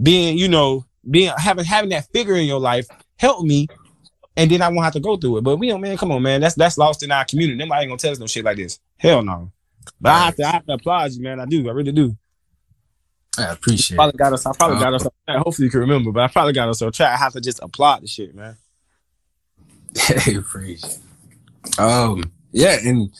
Being, 0.01 0.37
you 0.37 0.47
know, 0.47 0.85
being 1.09 1.33
having 1.35 1.65
having 1.65 1.89
that 1.89 2.05
figure 2.13 2.35
in 2.35 2.45
your 2.45 2.59
life 2.59 2.87
help 3.17 3.43
me, 3.43 3.67
and 4.37 4.51
then 4.51 4.61
I 4.61 4.67
won't 4.69 4.83
have 4.83 4.93
to 4.93 4.99
go 4.99 5.17
through 5.17 5.37
it. 5.37 5.43
But 5.43 5.57
we 5.57 5.69
don't, 5.69 5.81
man, 5.81 5.97
come 5.97 6.11
on, 6.11 6.21
man. 6.21 6.41
That's 6.41 6.53
that's 6.53 6.77
lost 6.77 7.01
in 7.01 7.11
our 7.11 7.25
community. 7.25 7.57
Nobody 7.57 7.81
ain't 7.81 7.89
gonna 7.89 7.97
tell 7.97 8.11
us 8.11 8.19
no 8.19 8.27
shit 8.27 8.45
like 8.45 8.57
this. 8.57 8.79
Hell 8.97 9.23
no. 9.23 9.51
But 9.99 10.11
I 10.11 10.25
have 10.25 10.35
to 10.35 10.43
I 10.43 10.51
have 10.51 10.65
to 10.67 10.73
applaud 10.73 11.11
you, 11.13 11.23
man. 11.23 11.39
I 11.39 11.45
do. 11.45 11.67
I 11.67 11.71
really 11.71 11.91
do. 11.91 12.15
I 13.37 13.51
appreciate 13.51 13.95
it. 13.95 13.97
Probably 13.97 14.17
got 14.17 14.33
us. 14.33 14.45
I 14.45 14.51
probably 14.53 14.79
got 14.79 14.93
us. 14.93 15.07
Hopefully 15.27 15.65
you 15.65 15.71
can 15.71 15.81
remember, 15.81 16.11
but 16.11 16.23
I 16.23 16.27
probably 16.27 16.53
got 16.53 16.69
us 16.69 16.81
on 16.81 16.91
track. 16.91 17.13
I 17.13 17.17
have 17.17 17.33
to 17.33 17.41
just 17.41 17.59
applaud 17.61 18.03
the 18.03 18.07
shit, 18.07 18.35
man. 18.35 18.57
Hey, 19.97 20.39
praise. 20.39 20.99
Um, 21.77 22.31
yeah, 22.51 22.77
and 22.83 23.11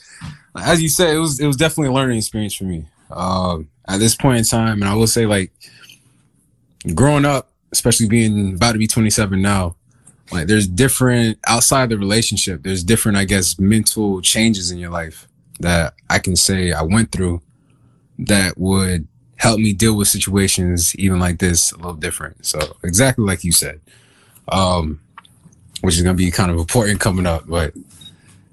as 0.58 0.82
you 0.82 0.90
said, 0.90 1.16
it 1.16 1.20
was 1.20 1.40
it 1.40 1.48
was 1.48 1.56
definitely 1.56 1.88
a 1.88 1.94
learning 1.94 2.18
experience 2.18 2.54
for 2.54 2.66
me. 2.66 2.86
Um, 3.10 3.70
at 3.88 4.00
this 4.00 4.16
point 4.16 4.40
in 4.40 4.44
time, 4.44 4.82
and 4.82 4.90
I 4.90 4.94
will 4.94 5.08
say, 5.08 5.26
like, 5.26 5.52
growing 6.94 7.26
up, 7.26 7.52
especially 7.72 8.08
being 8.08 8.56
about 8.56 8.74
to 8.74 8.78
be 8.78 8.88
27 8.88 9.42
now, 9.42 9.76
like, 10.32 10.48
there's 10.48 10.68
different 10.68 11.38
outside 11.48 11.90
the 11.90 11.98
relationship. 11.98 12.64
There's 12.64 12.84
different, 12.84 13.18
I 13.18 13.26
guess, 13.26 13.60
mental 13.60 14.22
changes 14.22 14.72
in 14.72 14.80
your 14.80 14.90
life 14.90 15.28
that 15.60 15.94
I 16.10 16.20
can 16.20 16.36
say 16.36 16.72
I 16.72 16.82
went 16.82 17.12
through 17.12 17.42
that 18.20 18.58
would 18.58 19.08
help 19.38 19.60
me 19.60 19.74
deal 19.74 19.96
with 19.96 20.08
situations 20.08 20.96
even 20.96 21.20
like 21.20 21.40
this 21.40 21.72
a 21.72 21.78
little 21.78 21.94
different. 21.94 22.46
So 22.46 22.60
exactly 22.84 23.26
like 23.26 23.44
you 23.44 23.52
said. 23.52 23.82
Um, 24.48 25.00
which 25.82 25.96
is 25.96 26.02
going 26.02 26.16
to 26.16 26.24
be 26.24 26.32
kind 26.32 26.50
of 26.50 26.58
important 26.58 27.00
coming 27.00 27.26
up. 27.26 27.44
But 27.48 27.74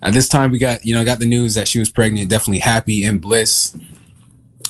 at 0.03 0.13
this 0.13 0.29
time, 0.29 0.51
we 0.51 0.59
got 0.59 0.85
you 0.85 0.95
know 0.95 1.05
got 1.05 1.19
the 1.19 1.27
news 1.27 1.55
that 1.55 1.69
she 1.69 1.79
was 1.79 1.91
pregnant. 1.91 2.29
Definitely 2.29 2.61
happy 2.61 3.05
and 3.05 3.21
bliss, 3.21 3.77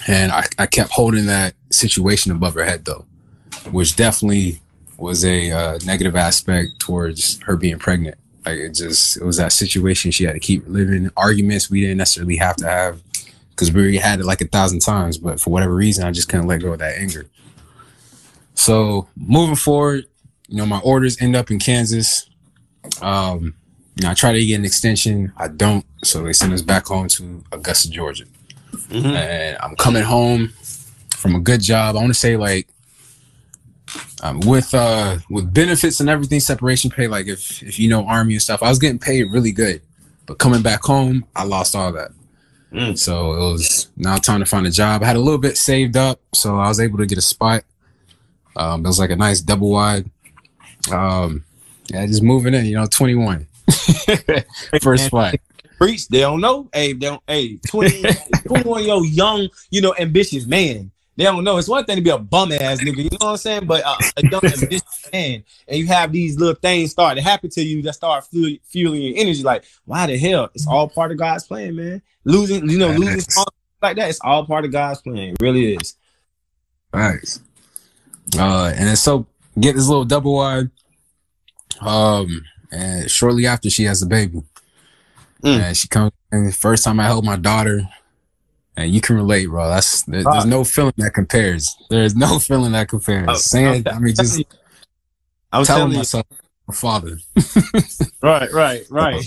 and 0.06 0.32
I, 0.32 0.44
I 0.58 0.66
kept 0.66 0.90
holding 0.90 1.26
that 1.26 1.54
situation 1.70 2.32
above 2.32 2.54
her 2.54 2.64
head 2.64 2.84
though, 2.84 3.04
which 3.70 3.96
definitely 3.96 4.60
was 4.96 5.24
a 5.24 5.50
uh, 5.50 5.78
negative 5.84 6.14
aspect 6.14 6.78
towards 6.78 7.40
her 7.42 7.56
being 7.56 7.78
pregnant. 7.78 8.16
Like 8.44 8.58
it 8.58 8.74
just 8.74 9.16
it 9.16 9.24
was 9.24 9.38
that 9.38 9.52
situation 9.52 10.10
she 10.10 10.24
had 10.24 10.34
to 10.34 10.40
keep 10.40 10.64
living 10.68 11.10
arguments 11.16 11.70
we 11.70 11.80
didn't 11.80 11.98
necessarily 11.98 12.36
have 12.36 12.56
to 12.56 12.66
have 12.66 13.02
because 13.54 13.72
we 13.72 13.80
already 13.80 13.98
had 13.98 14.20
it 14.20 14.26
like 14.26 14.40
a 14.40 14.46
thousand 14.46 14.80
times, 14.80 15.18
but 15.18 15.40
for 15.40 15.50
whatever 15.50 15.74
reason, 15.74 16.04
I 16.04 16.10
just 16.10 16.28
couldn't 16.28 16.46
let 16.46 16.60
go 16.62 16.72
of 16.72 16.78
that 16.80 16.98
anger. 16.98 17.26
So 18.54 19.08
moving 19.16 19.56
forward, 19.56 20.06
you 20.48 20.56
know, 20.56 20.66
my 20.66 20.80
orders 20.80 21.20
end 21.20 21.36
up 21.36 21.50
in 21.50 21.58
Kansas. 21.58 22.28
Um, 23.00 23.54
you 23.96 24.04
know, 24.04 24.10
I 24.10 24.14
try 24.14 24.32
to 24.32 24.44
get 24.44 24.58
an 24.58 24.64
extension. 24.64 25.32
I 25.36 25.48
don't. 25.48 25.84
So 26.04 26.22
they 26.22 26.32
send 26.32 26.52
us 26.52 26.62
back 26.62 26.86
home 26.86 27.08
to 27.08 27.44
Augusta, 27.52 27.90
Georgia. 27.90 28.24
And 28.90 29.58
I'm 29.60 29.76
coming 29.76 30.02
home 30.02 30.52
from 31.16 31.34
a 31.34 31.40
good 31.40 31.60
job. 31.60 31.96
I 31.96 32.00
want 32.00 32.12
to 32.12 32.18
say 32.18 32.36
like 32.36 32.68
um, 34.22 34.40
with 34.40 34.74
uh 34.74 35.18
with 35.30 35.52
benefits 35.52 36.00
and 36.00 36.08
everything, 36.08 36.40
separation 36.40 36.90
pay. 36.90 37.06
Like 37.08 37.26
if 37.26 37.62
if 37.62 37.78
you 37.78 37.88
know 37.88 38.06
army 38.06 38.34
and 38.34 38.42
stuff, 38.42 38.62
I 38.62 38.68
was 38.68 38.78
getting 38.78 38.98
paid 38.98 39.30
really 39.30 39.52
good. 39.52 39.82
But 40.26 40.38
coming 40.38 40.62
back 40.62 40.82
home, 40.82 41.26
I 41.34 41.44
lost 41.44 41.74
all 41.74 41.92
that. 41.92 42.12
Mm. 42.72 42.98
So 42.98 43.34
it 43.34 43.52
was 43.52 43.88
now 43.96 44.16
time 44.16 44.40
to 44.40 44.46
find 44.46 44.66
a 44.66 44.70
job. 44.70 45.02
I 45.02 45.06
had 45.06 45.16
a 45.16 45.20
little 45.20 45.38
bit 45.38 45.58
saved 45.58 45.96
up, 45.96 46.20
so 46.34 46.56
I 46.56 46.68
was 46.68 46.80
able 46.80 46.98
to 46.98 47.06
get 47.06 47.18
a 47.18 47.22
spot. 47.22 47.64
Um, 48.56 48.84
it 48.84 48.88
was 48.88 48.98
like 48.98 49.10
a 49.10 49.16
nice 49.16 49.40
double 49.40 49.70
wide. 49.70 50.10
Um, 50.90 51.44
yeah, 51.88 52.06
just 52.06 52.22
moving 52.22 52.54
in. 52.54 52.64
You 52.64 52.76
know, 52.76 52.86
21. 52.86 53.46
First 54.82 55.10
flight. 55.10 55.40
Preach, 55.78 56.06
they 56.08 56.20
don't 56.20 56.40
know. 56.40 56.68
Hey, 56.72 56.92
they 56.92 57.08
don't. 57.08 57.22
Hey, 57.26 57.58
20, 57.66 58.04
21 58.46 58.84
year 58.84 58.94
old 58.94 59.08
young, 59.08 59.48
you 59.70 59.80
know, 59.80 59.94
ambitious 59.98 60.46
man. 60.46 60.91
They 61.16 61.24
don't 61.24 61.44
know. 61.44 61.58
It's 61.58 61.68
one 61.68 61.84
thing 61.84 61.96
to 61.96 62.02
be 62.02 62.10
a 62.10 62.16
bum 62.18 62.52
ass 62.52 62.80
nigga, 62.80 62.96
you 62.96 63.10
know 63.10 63.18
what 63.18 63.30
I'm 63.32 63.36
saying? 63.36 63.66
But 63.66 63.84
uh, 63.84 63.96
a 64.16 64.22
young 64.28 64.44
ambitious 64.44 65.08
man, 65.12 65.44
and 65.68 65.78
you 65.78 65.86
have 65.88 66.10
these 66.10 66.38
little 66.38 66.54
things 66.54 66.90
start 66.92 67.16
to 67.16 67.22
happen 67.22 67.50
to 67.50 67.62
you 67.62 67.82
that 67.82 67.94
start 67.94 68.26
fuel, 68.26 68.56
fueling 68.64 69.02
your 69.02 69.18
energy. 69.18 69.42
Like, 69.42 69.64
why 69.84 70.06
the 70.06 70.16
hell? 70.16 70.48
It's 70.54 70.66
all 70.66 70.88
part 70.88 71.10
of 71.12 71.18
God's 71.18 71.44
plan, 71.44 71.76
man. 71.76 72.00
Losing, 72.24 72.68
you 72.68 72.78
know, 72.78 72.88
losing 72.92 73.22
like 73.82 73.96
that. 73.96 74.08
It's 74.08 74.20
all 74.22 74.46
part 74.46 74.64
of 74.64 74.72
God's 74.72 75.02
plan. 75.02 75.16
It 75.18 75.36
really 75.40 75.74
is. 75.74 75.96
Nice. 76.94 77.40
Uh, 78.38 78.72
and 78.74 78.96
so 78.96 79.26
get 79.60 79.74
this 79.76 79.88
little 79.88 80.04
double 80.04 80.36
wide. 80.36 80.70
Um, 81.80 82.42
and 82.70 83.10
shortly 83.10 83.46
after 83.46 83.68
she 83.68 83.84
has 83.84 84.00
the 84.00 84.06
baby, 84.06 84.42
Mm. 85.42 85.60
and 85.60 85.76
she 85.76 85.88
comes. 85.88 86.12
And 86.30 86.48
the 86.48 86.52
first 86.52 86.84
time 86.84 87.00
I 87.00 87.04
held 87.04 87.24
my 87.24 87.36
daughter, 87.36 87.86
and 88.76 88.92
you 88.92 89.00
can 89.00 89.16
relate, 89.16 89.46
bro. 89.46 89.68
That's 89.68 90.02
there- 90.02 90.24
there's 90.24 90.46
no 90.46 90.64
feeling 90.64 90.94
that 90.98 91.12
compares. 91.14 91.74
There's 91.90 92.14
no 92.16 92.38
feeling 92.48 92.72
that 92.72 92.88
compares. 92.88 93.28
Oh, 93.28 93.34
Saying, 93.34 93.86
I 93.88 93.98
mean, 93.98 94.14
just 94.14 94.42
I 95.52 95.58
was 95.58 95.68
telling 95.68 95.82
telling 95.82 95.96
myself, 95.98 96.26
a 96.68 96.72
father. 96.72 97.18
right, 98.22 98.50
right, 98.52 98.82
right. 98.90 99.24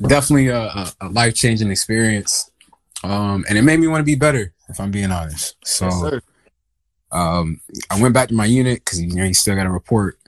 Definitely 0.00 0.48
a, 0.48 0.58
a, 0.60 0.92
a 1.02 1.08
life 1.08 1.34
changing 1.34 1.70
experience. 1.70 2.50
Um, 3.02 3.44
and 3.48 3.56
it 3.58 3.62
made 3.62 3.80
me 3.80 3.86
want 3.86 4.00
to 4.00 4.04
be 4.04 4.14
better, 4.14 4.52
if 4.68 4.78
I'm 4.80 4.90
being 4.90 5.10
honest. 5.10 5.56
So. 5.64 5.86
Yes, 5.86 6.22
um, 7.12 7.60
I 7.90 8.00
went 8.00 8.14
back 8.14 8.28
to 8.28 8.34
my 8.34 8.44
unit 8.44 8.84
because 8.84 9.00
you 9.02 9.12
know 9.14 9.24
you 9.24 9.34
still 9.34 9.56
got 9.56 9.64
to 9.64 9.70
report. 9.70 10.19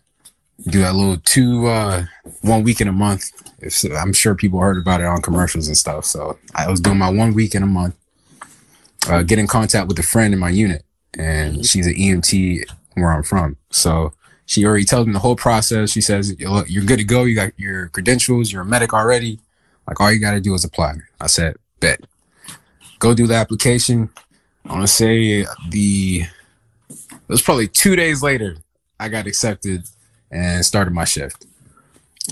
Do 0.64 0.80
that 0.80 0.94
little 0.94 1.16
two, 1.18 1.66
uh, 1.66 2.04
one 2.42 2.62
week 2.62 2.80
in 2.80 2.88
a 2.88 2.92
month. 2.92 3.30
I'm 3.96 4.12
sure 4.12 4.34
people 4.34 4.60
heard 4.60 4.78
about 4.78 5.00
it 5.00 5.06
on 5.06 5.22
commercials 5.22 5.66
and 5.66 5.76
stuff. 5.76 6.04
So 6.04 6.38
I 6.54 6.70
was 6.70 6.80
doing 6.80 6.98
my 6.98 7.10
one 7.10 7.34
week 7.34 7.54
in 7.54 7.62
a 7.62 7.66
month. 7.66 7.96
Uh, 9.08 9.22
get 9.22 9.38
in 9.38 9.48
contact 9.48 9.88
with 9.88 9.98
a 9.98 10.02
friend 10.02 10.32
in 10.32 10.38
my 10.38 10.50
unit, 10.50 10.84
and 11.18 11.66
she's 11.66 11.86
an 11.86 11.94
EMT 11.94 12.64
where 12.94 13.10
I'm 13.10 13.24
from. 13.24 13.56
So 13.70 14.12
she 14.46 14.64
already 14.64 14.84
tells 14.84 15.06
me 15.06 15.12
the 15.12 15.18
whole 15.18 15.34
process. 15.34 15.90
She 15.90 16.00
says, 16.00 16.38
"Look, 16.40 16.70
you're 16.70 16.84
good 16.84 16.98
to 16.98 17.04
go. 17.04 17.24
You 17.24 17.34
got 17.34 17.58
your 17.58 17.88
credentials. 17.88 18.52
You're 18.52 18.62
a 18.62 18.66
medic 18.66 18.92
already. 18.92 19.40
Like 19.88 20.00
all 20.00 20.12
you 20.12 20.20
got 20.20 20.32
to 20.32 20.40
do 20.40 20.54
is 20.54 20.64
apply." 20.64 20.94
I 21.20 21.26
said, 21.26 21.56
"Bet." 21.80 22.00
Go 23.00 23.14
do 23.14 23.26
the 23.26 23.34
application. 23.34 24.10
I 24.66 24.72
want 24.74 24.82
to 24.82 24.88
say 24.92 25.44
the 25.70 26.22
it 26.90 27.28
was 27.28 27.42
probably 27.42 27.66
two 27.66 27.96
days 27.96 28.22
later 28.22 28.58
I 29.00 29.08
got 29.08 29.26
accepted 29.26 29.84
and 30.32 30.64
started 30.64 30.92
my 30.92 31.04
shift. 31.04 31.46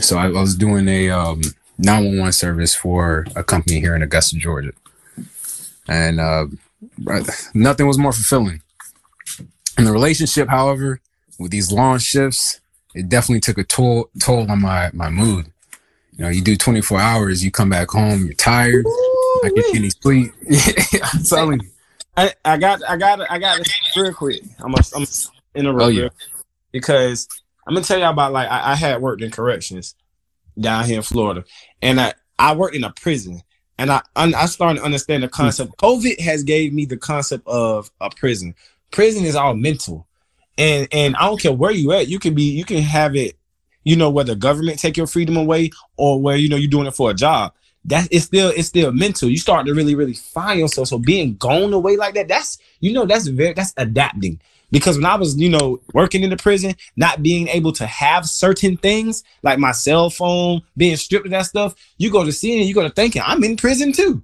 So 0.00 0.16
I, 0.16 0.26
I 0.26 0.28
was 0.30 0.54
doing 0.56 0.88
a 0.88 1.10
um, 1.10 1.42
911 1.78 2.32
service 2.32 2.74
for 2.74 3.26
a 3.36 3.44
company 3.44 3.80
here 3.80 3.94
in 3.94 4.02
Augusta, 4.02 4.36
Georgia. 4.36 4.72
And 5.88 6.20
uh, 6.20 6.46
nothing 7.54 7.86
was 7.86 7.98
more 7.98 8.12
fulfilling. 8.12 8.62
And 9.76 9.86
the 9.86 9.92
relationship, 9.92 10.48
however, 10.48 11.00
with 11.38 11.50
these 11.50 11.72
long 11.72 11.98
shifts, 11.98 12.60
it 12.94 13.08
definitely 13.08 13.40
took 13.40 13.58
a 13.58 13.64
toll 13.64 14.10
toll 14.20 14.50
on 14.50 14.60
my 14.60 14.90
my 14.92 15.08
mood. 15.10 15.46
You 16.16 16.24
know, 16.24 16.28
you 16.30 16.42
do 16.42 16.56
24 16.56 17.00
hours, 17.00 17.42
you 17.44 17.50
come 17.50 17.70
back 17.70 17.88
home, 17.90 18.26
you're 18.26 18.34
tired, 18.34 18.84
not 19.42 19.54
get 19.54 19.74
any 19.74 19.90
sleep. 19.90 20.32
I'm 21.14 21.22
telling 21.22 21.60
you. 21.62 21.68
I, 22.16 22.34
I 22.44 22.58
got 22.58 22.82
I 22.86 22.96
got 22.96 23.30
I 23.30 23.38
got 23.38 23.58
this 23.58 23.72
real 23.96 24.12
quick. 24.12 24.42
I'm 24.58 24.74
a, 24.74 24.78
I'm 24.94 25.06
interrupt 25.54 25.82
Oh, 25.84 25.88
yeah. 25.88 26.08
because 26.72 27.26
I'm 27.70 27.74
gonna 27.74 27.86
tell 27.86 28.00
y'all 28.00 28.10
about 28.10 28.32
like 28.32 28.50
I, 28.50 28.72
I 28.72 28.74
had 28.74 29.00
worked 29.00 29.22
in 29.22 29.30
corrections 29.30 29.94
down 30.58 30.86
here 30.86 30.96
in 30.96 31.02
Florida, 31.02 31.44
and 31.80 32.00
I 32.00 32.14
I 32.36 32.52
worked 32.56 32.74
in 32.74 32.82
a 32.82 32.90
prison, 32.90 33.42
and 33.78 33.92
I 33.92 34.02
I 34.16 34.46
started 34.46 34.80
to 34.80 34.84
understand 34.84 35.22
the 35.22 35.28
hmm. 35.28 35.34
concept. 35.34 35.76
COVID 35.76 36.18
has 36.18 36.42
gave 36.42 36.72
me 36.72 36.84
the 36.84 36.96
concept 36.96 37.46
of 37.46 37.92
a 38.00 38.10
prison. 38.10 38.56
Prison 38.90 39.24
is 39.24 39.36
all 39.36 39.54
mental, 39.54 40.08
and 40.58 40.88
and 40.90 41.14
I 41.14 41.26
don't 41.26 41.40
care 41.40 41.52
where 41.52 41.70
you 41.70 41.92
at. 41.92 42.08
You 42.08 42.18
can 42.18 42.34
be 42.34 42.42
you 42.42 42.64
can 42.64 42.82
have 42.82 43.14
it. 43.14 43.36
You 43.84 43.94
know, 43.94 44.10
whether 44.10 44.34
government 44.34 44.80
take 44.80 44.96
your 44.96 45.06
freedom 45.06 45.36
away, 45.36 45.70
or 45.96 46.20
where 46.20 46.34
you 46.34 46.48
know 46.48 46.56
you're 46.56 46.68
doing 46.68 46.88
it 46.88 46.96
for 46.96 47.12
a 47.12 47.14
job 47.14 47.52
that 47.84 48.08
it's 48.10 48.24
still 48.24 48.52
it's 48.56 48.66
still 48.66 48.90
mental. 48.90 49.28
You 49.28 49.38
start 49.38 49.64
to 49.66 49.74
really 49.74 49.94
really 49.94 50.14
find 50.14 50.58
yourself. 50.58 50.88
So 50.88 50.98
being 50.98 51.36
gone 51.36 51.72
away 51.72 51.96
like 51.96 52.14
that, 52.14 52.26
that's 52.26 52.58
you 52.80 52.92
know 52.92 53.06
that's 53.06 53.28
very 53.28 53.52
that's 53.52 53.74
adapting. 53.76 54.40
Because 54.70 54.96
when 54.96 55.06
I 55.06 55.16
was 55.16 55.36
you 55.38 55.48
know 55.48 55.80
working 55.94 56.22
in 56.22 56.30
the 56.30 56.36
prison, 56.36 56.74
not 56.96 57.22
being 57.22 57.48
able 57.48 57.72
to 57.72 57.86
have 57.86 58.26
certain 58.26 58.76
things 58.76 59.24
like 59.42 59.58
my 59.58 59.72
cell 59.72 60.10
phone 60.10 60.62
being 60.76 60.96
stripped 60.96 61.26
of 61.26 61.32
that 61.32 61.46
stuff, 61.46 61.74
you 61.98 62.10
go 62.10 62.24
to 62.24 62.32
seeing 62.32 62.60
it, 62.60 62.64
you 62.64 62.74
go 62.74 62.82
to 62.82 62.90
thinking 62.90 63.22
I'm 63.24 63.42
in 63.44 63.56
prison 63.56 63.92
too. 63.92 64.22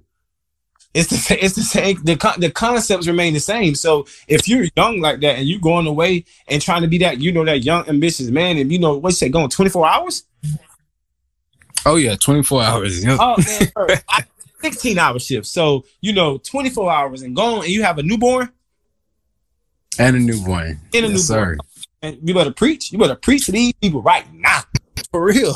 It's 0.93 1.09
the 1.09 1.43
it's 1.43 1.55
the 1.55 1.61
same. 1.61 2.01
The 2.03 2.15
the 2.37 2.49
concepts 2.49 3.07
remain 3.07 3.33
the 3.33 3.39
same. 3.39 3.75
So 3.75 4.07
if 4.27 4.47
you're 4.47 4.65
young 4.75 4.99
like 4.99 5.19
that 5.21 5.37
and 5.37 5.47
you're 5.47 5.59
going 5.59 5.85
away 5.85 6.25
and 6.47 6.61
trying 6.61 6.81
to 6.81 6.87
be 6.87 6.97
that 6.99 7.19
you 7.19 7.31
know 7.31 7.45
that 7.45 7.63
young 7.63 7.87
ambitious 7.87 8.29
man 8.29 8.57
and 8.57 8.71
you 8.71 8.79
know 8.79 8.97
what 8.97 9.09
you 9.09 9.15
say 9.15 9.29
going 9.29 9.49
24 9.49 9.87
hours, 9.87 10.23
Oh 11.85 11.95
yeah, 11.95 12.15
24 12.15 12.63
hours. 12.63 13.05
Oh 13.07 13.35
man, 13.37 13.99
I- 14.09 14.23
16 14.61 14.97
hour 14.97 15.19
shifts. 15.19 15.51
So, 15.51 15.85
you 16.01 16.13
know, 16.13 16.39
24 16.39 16.91
hours 16.91 17.21
and 17.21 17.35
gone 17.35 17.59
and 17.59 17.69
you 17.69 17.83
have 17.83 17.99
a 17.99 18.03
newborn 18.03 18.49
And 19.99 20.15
a 20.15 20.19
newborn. 20.19 20.79
In 20.93 21.05
a 21.05 21.07
yes, 21.09 21.29
newborn. 21.29 21.57
sir. 21.57 21.83
and 22.01 22.17
you 22.23 22.33
better 22.33 22.51
preach. 22.51 22.91
You 22.91 22.97
better 22.97 23.15
preach 23.15 23.45
to 23.45 23.51
these 23.51 23.73
people 23.73 24.01
right 24.01 24.25
now. 24.33 24.61
For 25.11 25.23
real. 25.23 25.53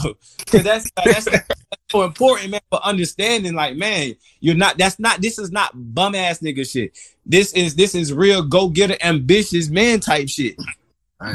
Cause 0.47 0.63
that's 0.63 0.89
that's, 1.03 1.25
that's 1.25 1.47
so 1.89 2.03
important, 2.03 2.51
man, 2.51 2.61
for 2.69 2.79
understanding, 2.85 3.53
like, 3.53 3.75
man, 3.75 4.15
you're 4.39 4.55
not 4.55 4.77
that's 4.77 4.99
not 4.99 5.21
this 5.21 5.39
is 5.39 5.51
not 5.51 5.71
bum 5.73 6.15
ass 6.15 6.39
nigga 6.39 6.69
shit. 6.69 6.97
This 7.25 7.53
is 7.53 7.75
this 7.75 7.95
is 7.95 8.13
real 8.13 8.43
go-getter, 8.43 8.97
ambitious 9.01 9.69
man 9.69 9.99
type 9.99 10.29
shit. 10.29 10.55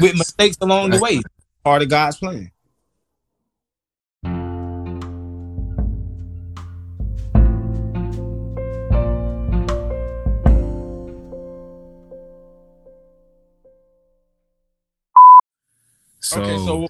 With 0.01 0.17
mistakes 0.17 0.57
along 0.61 0.89
the 0.91 0.99
way. 0.99 1.21
Part 1.63 1.81
of 1.81 1.89
God's 1.89 2.17
plan. 2.17 2.51
So, 16.27 16.41
okay, 16.41 16.57
so 16.65 16.87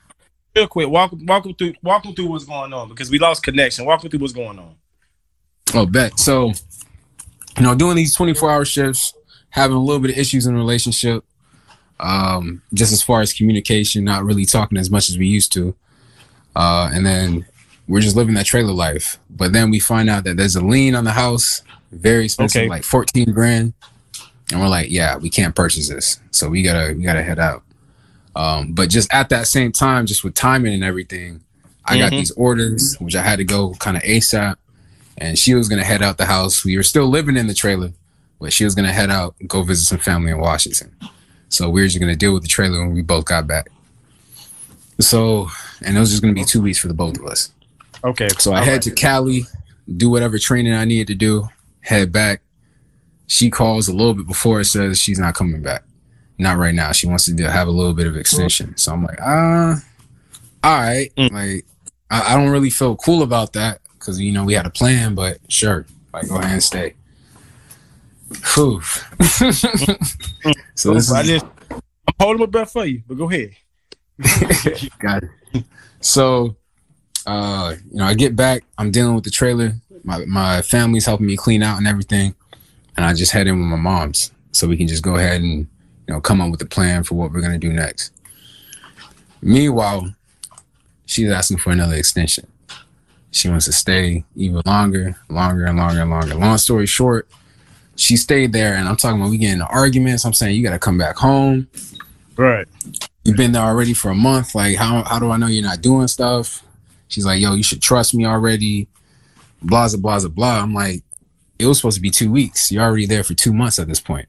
real 0.55 0.67
quick, 0.67 0.89
walk 0.89 1.11
walk 1.21 1.43
them 1.43 1.53
through 1.55 1.73
walk 1.83 2.03
them 2.03 2.13
through 2.13 2.27
what's 2.27 2.45
going 2.45 2.73
on 2.73 2.89
because 2.89 3.09
we 3.09 3.19
lost 3.19 3.43
connection. 3.43 3.85
Walk 3.85 4.01
them 4.01 4.09
through 4.09 4.19
what's 4.19 4.33
going 4.33 4.59
on. 4.59 4.75
oh, 5.73 5.85
bet. 5.85 6.19
So, 6.19 6.53
you 7.57 7.63
know, 7.63 7.75
doing 7.75 7.95
these 7.95 8.15
24 8.15 8.49
hour 8.51 8.65
shifts, 8.65 9.13
having 9.49 9.75
a 9.75 9.79
little 9.79 10.01
bit 10.01 10.11
of 10.11 10.17
issues 10.17 10.45
in 10.47 10.53
the 10.53 10.59
relationship, 10.59 11.23
um, 11.99 12.61
just 12.73 12.93
as 12.93 13.01
far 13.01 13.21
as 13.21 13.33
communication, 13.33 14.03
not 14.03 14.23
really 14.23 14.45
talking 14.45 14.77
as 14.77 14.89
much 14.89 15.09
as 15.09 15.17
we 15.17 15.27
used 15.27 15.51
to. 15.53 15.75
Uh, 16.55 16.89
and 16.93 17.05
then 17.05 17.45
we're 17.87 18.01
just 18.01 18.15
living 18.15 18.33
that 18.35 18.45
trailer 18.45 18.73
life. 18.73 19.17
But 19.29 19.53
then 19.53 19.69
we 19.69 19.79
find 19.79 20.09
out 20.09 20.23
that 20.23 20.37
there's 20.37 20.55
a 20.55 20.65
lien 20.65 20.95
on 20.95 21.03
the 21.03 21.11
house, 21.11 21.61
very 21.91 22.25
expensive, 22.25 22.61
Okay. 22.61 22.69
like 22.69 22.83
14 22.83 23.31
grand. 23.31 23.73
And 24.51 24.61
we're 24.61 24.67
like, 24.69 24.89
yeah, 24.89 25.17
we 25.17 25.29
can't 25.29 25.53
purchase 25.55 25.89
this. 25.89 26.19
So 26.31 26.49
we 26.49 26.61
gotta, 26.61 26.93
we 26.93 27.03
gotta 27.03 27.21
head 27.23 27.37
out. 27.39 27.63
Um, 28.37 28.73
but 28.73 28.89
just 28.91 29.11
at 29.11 29.29
that 29.29 29.47
same 29.47 29.71
time, 29.71 30.05
just 30.05 30.23
with 30.23 30.35
timing 30.35 30.73
and 30.75 30.83
everything, 30.83 31.41
I 31.83 31.97
got 31.97 32.11
Mhm. 32.11 32.17
these 32.17 32.31
orders, 32.31 32.95
which 32.99 33.15
I 33.15 33.23
had 33.23 33.37
to 33.37 33.43
go 33.43 33.73
kind 33.79 33.97
of 33.97 34.03
ASAP. 34.03 34.57
And 35.17 35.39
she 35.39 35.55
was 35.55 35.67
gonna 35.67 35.83
head 35.83 36.03
out 36.03 36.17
the 36.19 36.25
house. 36.27 36.63
We 36.63 36.77
were 36.77 36.83
still 36.83 37.07
living 37.07 37.35
in 37.35 37.47
the 37.47 37.55
trailer, 37.55 37.93
but 38.39 38.53
she 38.53 38.63
was 38.63 38.75
gonna 38.75 38.93
head 38.93 39.09
out 39.09 39.33
and 39.39 39.49
go 39.49 39.63
visit 39.63 39.85
some 39.87 39.97
family 39.97 40.31
in 40.31 40.37
Washington. 40.37 40.91
So 41.49 41.67
we 41.67 41.81
were 41.81 41.87
just 41.87 41.99
gonna 41.99 42.15
deal 42.15 42.31
with 42.33 42.43
the 42.43 42.47
trailer 42.47 42.79
when 42.79 42.93
we 42.93 43.01
both 43.01 43.25
got 43.25 43.47
back. 43.47 43.69
So, 44.99 45.49
and 45.81 45.97
it 45.97 45.99
was 45.99 46.11
just 46.11 46.21
gonna 46.21 46.33
be 46.35 46.43
two 46.45 46.61
weeks 46.61 46.77
for 46.77 46.87
the 46.89 46.93
both 46.93 47.17
of 47.17 47.25
us. 47.25 47.49
Okay. 48.03 48.27
So 48.37 48.53
I 48.53 48.63
head 48.63 48.83
to 48.83 48.91
Cali, 48.91 49.47
do 49.95 50.09
whatever 50.11 50.37
training 50.37 50.73
I 50.73 50.85
needed 50.85 51.07
to 51.07 51.15
do, 51.15 51.49
head 51.81 52.11
back. 52.11 52.41
She 53.25 53.49
calls 53.49 53.87
a 53.87 53.93
little 53.93 54.13
bit 54.13 54.27
before 54.27 54.59
it 54.61 54.65
says 54.65 54.99
she's 55.01 55.17
not 55.17 55.33
coming 55.33 55.63
back. 55.63 55.83
Not 56.37 56.57
right 56.57 56.73
now. 56.73 56.91
She 56.91 57.07
wants 57.07 57.25
to 57.25 57.33
do, 57.33 57.43
have 57.43 57.67
a 57.67 57.71
little 57.71 57.93
bit 57.93 58.07
of 58.07 58.15
extension. 58.15 58.77
So 58.77 58.93
I'm 58.93 59.03
like, 59.03 59.19
ah, 59.21 59.81
all 60.63 60.79
right. 60.79 61.11
Mm. 61.17 61.31
Like, 61.31 61.65
I, 62.11 62.33
I 62.33 62.37
don't 62.37 62.49
really 62.49 62.69
feel 62.69 62.95
cool 62.95 63.23
about 63.23 63.53
that 63.53 63.81
because, 63.93 64.19
you 64.19 64.31
know, 64.31 64.43
we 64.43 64.53
had 64.53 64.65
a 64.65 64.69
plan, 64.69 65.15
but 65.15 65.39
sure. 65.47 65.85
Like, 66.13 66.29
go 66.29 66.37
ahead 66.37 66.51
and 66.53 66.63
stay. 66.63 66.93
Whew. 68.53 68.81
so 70.75 70.93
this 70.93 71.11
I 71.11 71.21
is, 71.21 71.27
just, 71.27 71.45
I'm 71.71 71.81
holding 72.19 72.39
my 72.41 72.45
breath 72.45 72.71
for 72.71 72.85
you, 72.85 73.01
but 73.07 73.17
go 73.17 73.29
ahead. 73.29 73.55
Got 74.99 75.23
it. 75.23 75.63
So, 76.01 76.55
uh, 77.25 77.75
you 77.91 77.97
know, 77.97 78.05
I 78.05 78.13
get 78.13 78.35
back. 78.35 78.63
I'm 78.77 78.91
dealing 78.91 79.15
with 79.15 79.23
the 79.23 79.29
trailer. 79.29 79.73
My 80.03 80.23
my 80.25 80.61
family's 80.61 81.05
helping 81.05 81.27
me 81.27 81.35
clean 81.35 81.61
out 81.61 81.77
and 81.77 81.87
everything, 81.87 82.33
and 82.95 83.05
I 83.05 83.13
just 83.13 83.31
head 83.31 83.47
in 83.47 83.59
with 83.59 83.67
my 83.67 83.75
mom's 83.75 84.31
so 84.51 84.67
we 84.67 84.77
can 84.77 84.87
just 84.87 85.03
go 85.03 85.15
ahead 85.15 85.41
and 85.41 85.67
you 86.07 86.13
know 86.13 86.21
come 86.21 86.41
up 86.41 86.51
with 86.51 86.61
a 86.61 86.65
plan 86.65 87.03
for 87.03 87.15
what 87.15 87.31
we're 87.31 87.41
gonna 87.41 87.57
do 87.57 87.73
next. 87.73 88.13
Meanwhile, 89.41 90.13
she's 91.05 91.29
asking 91.29 91.57
for 91.57 91.71
another 91.71 91.95
extension. 91.95 92.47
She 93.31 93.49
wants 93.49 93.65
to 93.65 93.71
stay 93.71 94.23
even 94.35 94.61
longer, 94.65 95.15
longer 95.29 95.65
and 95.65 95.77
longer 95.77 96.01
and 96.01 96.09
longer. 96.09 96.35
Long 96.35 96.57
story 96.57 96.87
short, 96.87 97.27
she 97.95 98.15
stayed 98.15 98.53
there, 98.53 98.75
and 98.75 98.87
I'm 98.87 98.95
talking 98.95 99.19
about 99.19 99.29
we 99.31 99.37
getting 99.37 99.59
into 99.59 99.67
arguments. 99.67 100.25
I'm 100.25 100.33
saying 100.33 100.55
you 100.55 100.63
got 100.63 100.71
to 100.71 100.79
come 100.79 100.97
back 100.97 101.17
home. 101.17 101.67
Right. 102.35 102.67
You've 103.23 103.37
been 103.37 103.51
there 103.51 103.63
already 103.63 103.93
for 103.93 104.09
a 104.09 104.15
month. 104.15 104.55
Like, 104.55 104.77
how 104.77 105.03
how 105.03 105.19
do 105.19 105.29
I 105.31 105.37
know 105.37 105.47
you're 105.47 105.63
not 105.63 105.81
doing 105.81 106.07
stuff? 106.07 106.63
She's 107.09 107.25
like, 107.25 107.41
yo, 107.41 107.53
you 107.55 107.63
should 107.63 107.81
trust 107.81 108.13
me 108.13 108.25
already. 108.25 108.87
Blah 109.61 109.89
blah 109.97 110.19
blah 110.19 110.29
blah. 110.29 110.61
I'm 110.61 110.73
like, 110.73 111.03
it 111.59 111.65
was 111.65 111.77
supposed 111.77 111.95
to 111.95 112.01
be 112.01 112.11
two 112.11 112.31
weeks. 112.31 112.71
You're 112.71 112.83
already 112.83 113.05
there 113.05 113.23
for 113.23 113.33
two 113.33 113.53
months 113.53 113.79
at 113.79 113.87
this 113.87 113.99
point. 113.99 114.27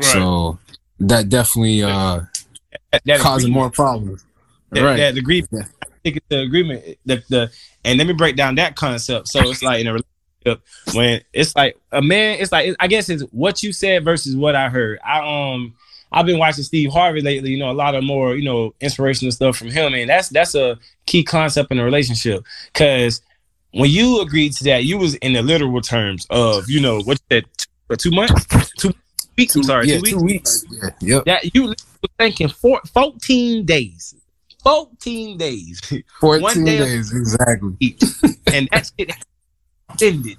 So 0.00 0.58
that 1.00 1.28
definitely 1.28 1.82
uh 1.82 2.20
That- 2.92 3.02
that 3.04 3.20
agreement- 3.20 3.52
more 3.52 3.70
problems. 3.70 4.24
that, 4.72 4.82
right. 4.82 4.96
that 4.96 5.16
agreement. 5.16 5.48
Yeah. 5.52 5.62
I 5.82 6.10
think 6.10 6.20
the 6.28 6.40
agreement. 6.40 6.84
The, 7.04 7.22
the 7.28 7.50
and 7.84 7.98
let 7.98 8.06
me 8.06 8.12
break 8.12 8.36
down 8.36 8.54
that 8.56 8.76
concept. 8.76 9.28
So 9.28 9.40
it's 9.50 9.62
like 9.62 9.80
in 9.80 9.86
a 9.88 9.92
relationship 9.94 10.64
when 10.94 11.20
it's 11.32 11.54
like 11.56 11.76
a 11.92 12.00
man. 12.02 12.38
It's 12.40 12.52
like 12.52 12.74
I 12.80 12.86
guess 12.86 13.08
it's 13.08 13.22
what 13.32 13.62
you 13.62 13.72
said 13.72 14.04
versus 14.04 14.36
what 14.36 14.54
I 14.54 14.68
heard. 14.68 14.98
I 15.04 15.18
um 15.52 15.74
I've 16.12 16.26
been 16.26 16.38
watching 16.38 16.62
Steve 16.64 16.92
Harvey 16.92 17.20
lately. 17.20 17.50
You 17.50 17.58
know 17.58 17.70
a 17.70 17.72
lot 17.74 17.94
of 17.96 18.04
more 18.04 18.36
you 18.36 18.44
know 18.44 18.74
inspirational 18.80 19.32
stuff 19.32 19.56
from 19.56 19.68
him, 19.68 19.94
and 19.94 20.08
that's 20.08 20.28
that's 20.28 20.54
a 20.54 20.78
key 21.06 21.24
concept 21.24 21.70
in 21.72 21.78
a 21.78 21.84
relationship 21.84 22.44
because 22.72 23.20
when 23.72 23.90
you 23.90 24.20
agreed 24.20 24.52
to 24.54 24.64
that, 24.64 24.84
you 24.84 24.96
was 24.98 25.16
in 25.16 25.32
the 25.32 25.42
literal 25.42 25.80
terms 25.80 26.26
of 26.30 26.70
you 26.70 26.80
know 26.80 27.00
what 27.00 27.20
that 27.30 27.44
two, 27.90 27.96
two 27.96 28.10
months, 28.12 28.70
two 28.78 28.92
weeks. 29.36 29.54
I'm 29.56 29.62
sorry, 29.62 29.88
yeah, 29.88 29.96
two 29.96 30.00
weeks 30.00 30.10
two 30.10 30.24
weeks. 30.24 30.64
Yeah, 30.70 30.90
yep. 31.00 31.24
that 31.26 31.54
you 31.54 31.68
were 31.68 31.74
thinking 32.18 32.48
four, 32.48 32.80
14 32.92 33.64
days 33.64 34.14
14 34.62 35.38
days 35.38 35.80
14 36.20 36.64
day 36.64 36.78
days, 36.78 37.12
exactly. 37.14 37.96
and 38.52 38.68
that 38.72 38.90
shit 38.98 39.10
ended 40.02 40.36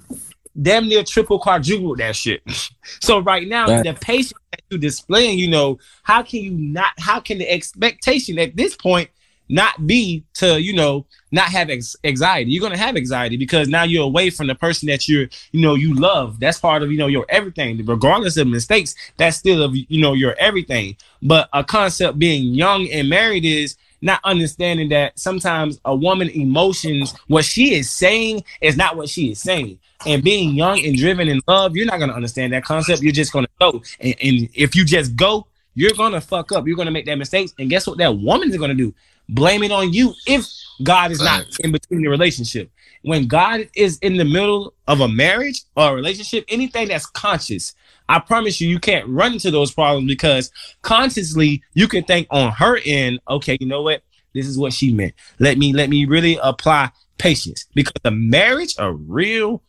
damn 0.60 0.88
near 0.88 1.02
triple 1.04 1.38
quadruple 1.38 1.94
that 1.96 2.14
shit 2.16 2.42
so 3.00 3.20
right 3.20 3.48
now 3.48 3.66
Right. 3.68 3.84
the 3.84 3.94
patience 3.94 4.32
that 4.52 4.60
you're 4.70 4.80
displaying 4.80 5.38
you 5.38 5.48
know 5.48 5.78
how 6.02 6.22
can 6.22 6.40
you 6.40 6.50
not 6.50 6.92
how 6.98 7.20
can 7.20 7.38
the 7.38 7.48
expectation 7.50 8.38
at 8.38 8.56
this 8.56 8.74
point 8.76 9.08
not 9.48 9.86
be 9.86 10.24
to 10.34 10.60
you 10.60 10.72
know 10.72 11.06
not 11.30 11.48
have 11.48 11.70
ex- 11.70 11.96
anxiety. 12.04 12.50
You're 12.50 12.62
gonna 12.62 12.76
have 12.76 12.96
anxiety 12.96 13.36
because 13.36 13.68
now 13.68 13.82
you're 13.82 14.04
away 14.04 14.30
from 14.30 14.46
the 14.46 14.54
person 14.54 14.86
that 14.88 15.08
you're 15.08 15.28
you 15.52 15.60
know 15.60 15.74
you 15.74 15.94
love. 15.94 16.40
That's 16.40 16.58
part 16.58 16.82
of 16.82 16.90
you 16.90 16.98
know 16.98 17.06
your 17.06 17.26
everything. 17.28 17.84
Regardless 17.84 18.36
of 18.36 18.46
mistakes 18.46 18.94
that's 19.16 19.36
still 19.36 19.62
of 19.62 19.74
you 19.74 20.00
know 20.00 20.12
your 20.12 20.34
everything. 20.38 20.96
But 21.22 21.48
a 21.52 21.64
concept 21.64 22.18
being 22.18 22.54
young 22.54 22.88
and 22.88 23.08
married 23.08 23.44
is 23.44 23.76
not 24.00 24.20
understanding 24.22 24.88
that 24.90 25.18
sometimes 25.18 25.80
a 25.84 25.94
woman 25.94 26.28
emotions 26.28 27.14
what 27.26 27.44
she 27.44 27.74
is 27.74 27.90
saying 27.90 28.44
is 28.60 28.76
not 28.76 28.96
what 28.96 29.08
she 29.08 29.32
is 29.32 29.40
saying. 29.40 29.78
And 30.06 30.22
being 30.22 30.54
young 30.54 30.84
and 30.84 30.96
driven 30.96 31.26
in 31.26 31.40
love 31.48 31.76
you're 31.76 31.86
not 31.86 31.98
going 31.98 32.10
to 32.10 32.14
understand 32.14 32.52
that 32.52 32.64
concept. 32.64 33.02
You're 33.02 33.12
just 33.12 33.32
going 33.32 33.46
to 33.46 33.50
go. 33.58 33.82
And, 33.98 34.14
and 34.22 34.48
if 34.54 34.76
you 34.76 34.84
just 34.84 35.16
go 35.16 35.46
you're 35.78 35.92
going 35.92 36.10
to 36.10 36.20
fuck 36.20 36.50
up. 36.50 36.66
You're 36.66 36.74
going 36.74 36.86
to 36.86 36.92
make 36.92 37.06
that 37.06 37.18
mistakes. 37.18 37.54
And 37.56 37.70
guess 37.70 37.86
what 37.86 37.98
that 37.98 38.12
woman 38.18 38.50
is 38.50 38.56
going 38.56 38.70
to 38.70 38.74
do 38.74 38.92
blame 39.28 39.62
it 39.62 39.70
on 39.70 39.92
you 39.92 40.14
if 40.26 40.46
god 40.82 41.10
is 41.10 41.20
not 41.20 41.44
in 41.60 41.72
between 41.72 42.02
the 42.02 42.08
relationship. 42.08 42.70
When 43.02 43.26
god 43.26 43.68
is 43.74 43.98
in 43.98 44.16
the 44.16 44.24
middle 44.24 44.74
of 44.86 45.00
a 45.00 45.08
marriage 45.08 45.62
or 45.76 45.90
a 45.90 45.94
relationship 45.94 46.44
anything 46.48 46.88
that's 46.88 47.06
conscious 47.06 47.74
i 48.08 48.18
promise 48.18 48.60
you 48.60 48.68
you 48.68 48.80
can't 48.80 49.06
run 49.08 49.34
into 49.34 49.50
those 49.50 49.72
problems 49.72 50.08
because 50.08 50.50
consciously 50.82 51.62
you 51.74 51.86
can 51.86 52.02
think 52.04 52.26
on 52.30 52.52
her 52.52 52.78
end 52.84 53.20
okay 53.28 53.56
you 53.60 53.66
know 53.66 53.82
what? 53.82 54.02
This 54.34 54.46
is 54.46 54.58
what 54.58 54.72
she 54.72 54.92
meant. 54.92 55.14
Let 55.38 55.58
me 55.58 55.72
let 55.72 55.90
me 55.90 56.04
really 56.04 56.38
apply 56.42 56.90
patience 57.18 57.66
because 57.74 57.94
the 58.02 58.10
marriage 58.10 58.74
a 58.78 58.92
real 58.92 59.62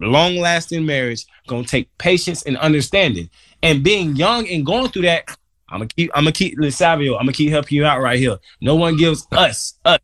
long 0.00 0.36
lasting 0.36 0.86
marriage 0.86 1.26
gonna 1.46 1.64
take 1.64 1.96
patience 1.98 2.42
and 2.44 2.56
understanding. 2.56 3.28
And 3.62 3.82
being 3.82 4.16
young 4.16 4.48
and 4.48 4.64
going 4.64 4.88
through 4.88 5.02
that 5.02 5.36
i'm 5.70 5.78
gonna 5.78 5.88
keep 5.88 6.10
i'm 6.14 6.24
gonna 6.24 6.32
keep 6.32 6.58
Savio, 6.70 7.14
i'm 7.16 7.26
gonna 7.26 7.32
keep 7.32 7.50
helping 7.50 7.76
you 7.76 7.84
out 7.84 8.00
right 8.00 8.18
here. 8.18 8.38
No 8.60 8.76
one 8.76 8.96
gives 8.96 9.26
us 9.32 9.74
us 9.84 10.00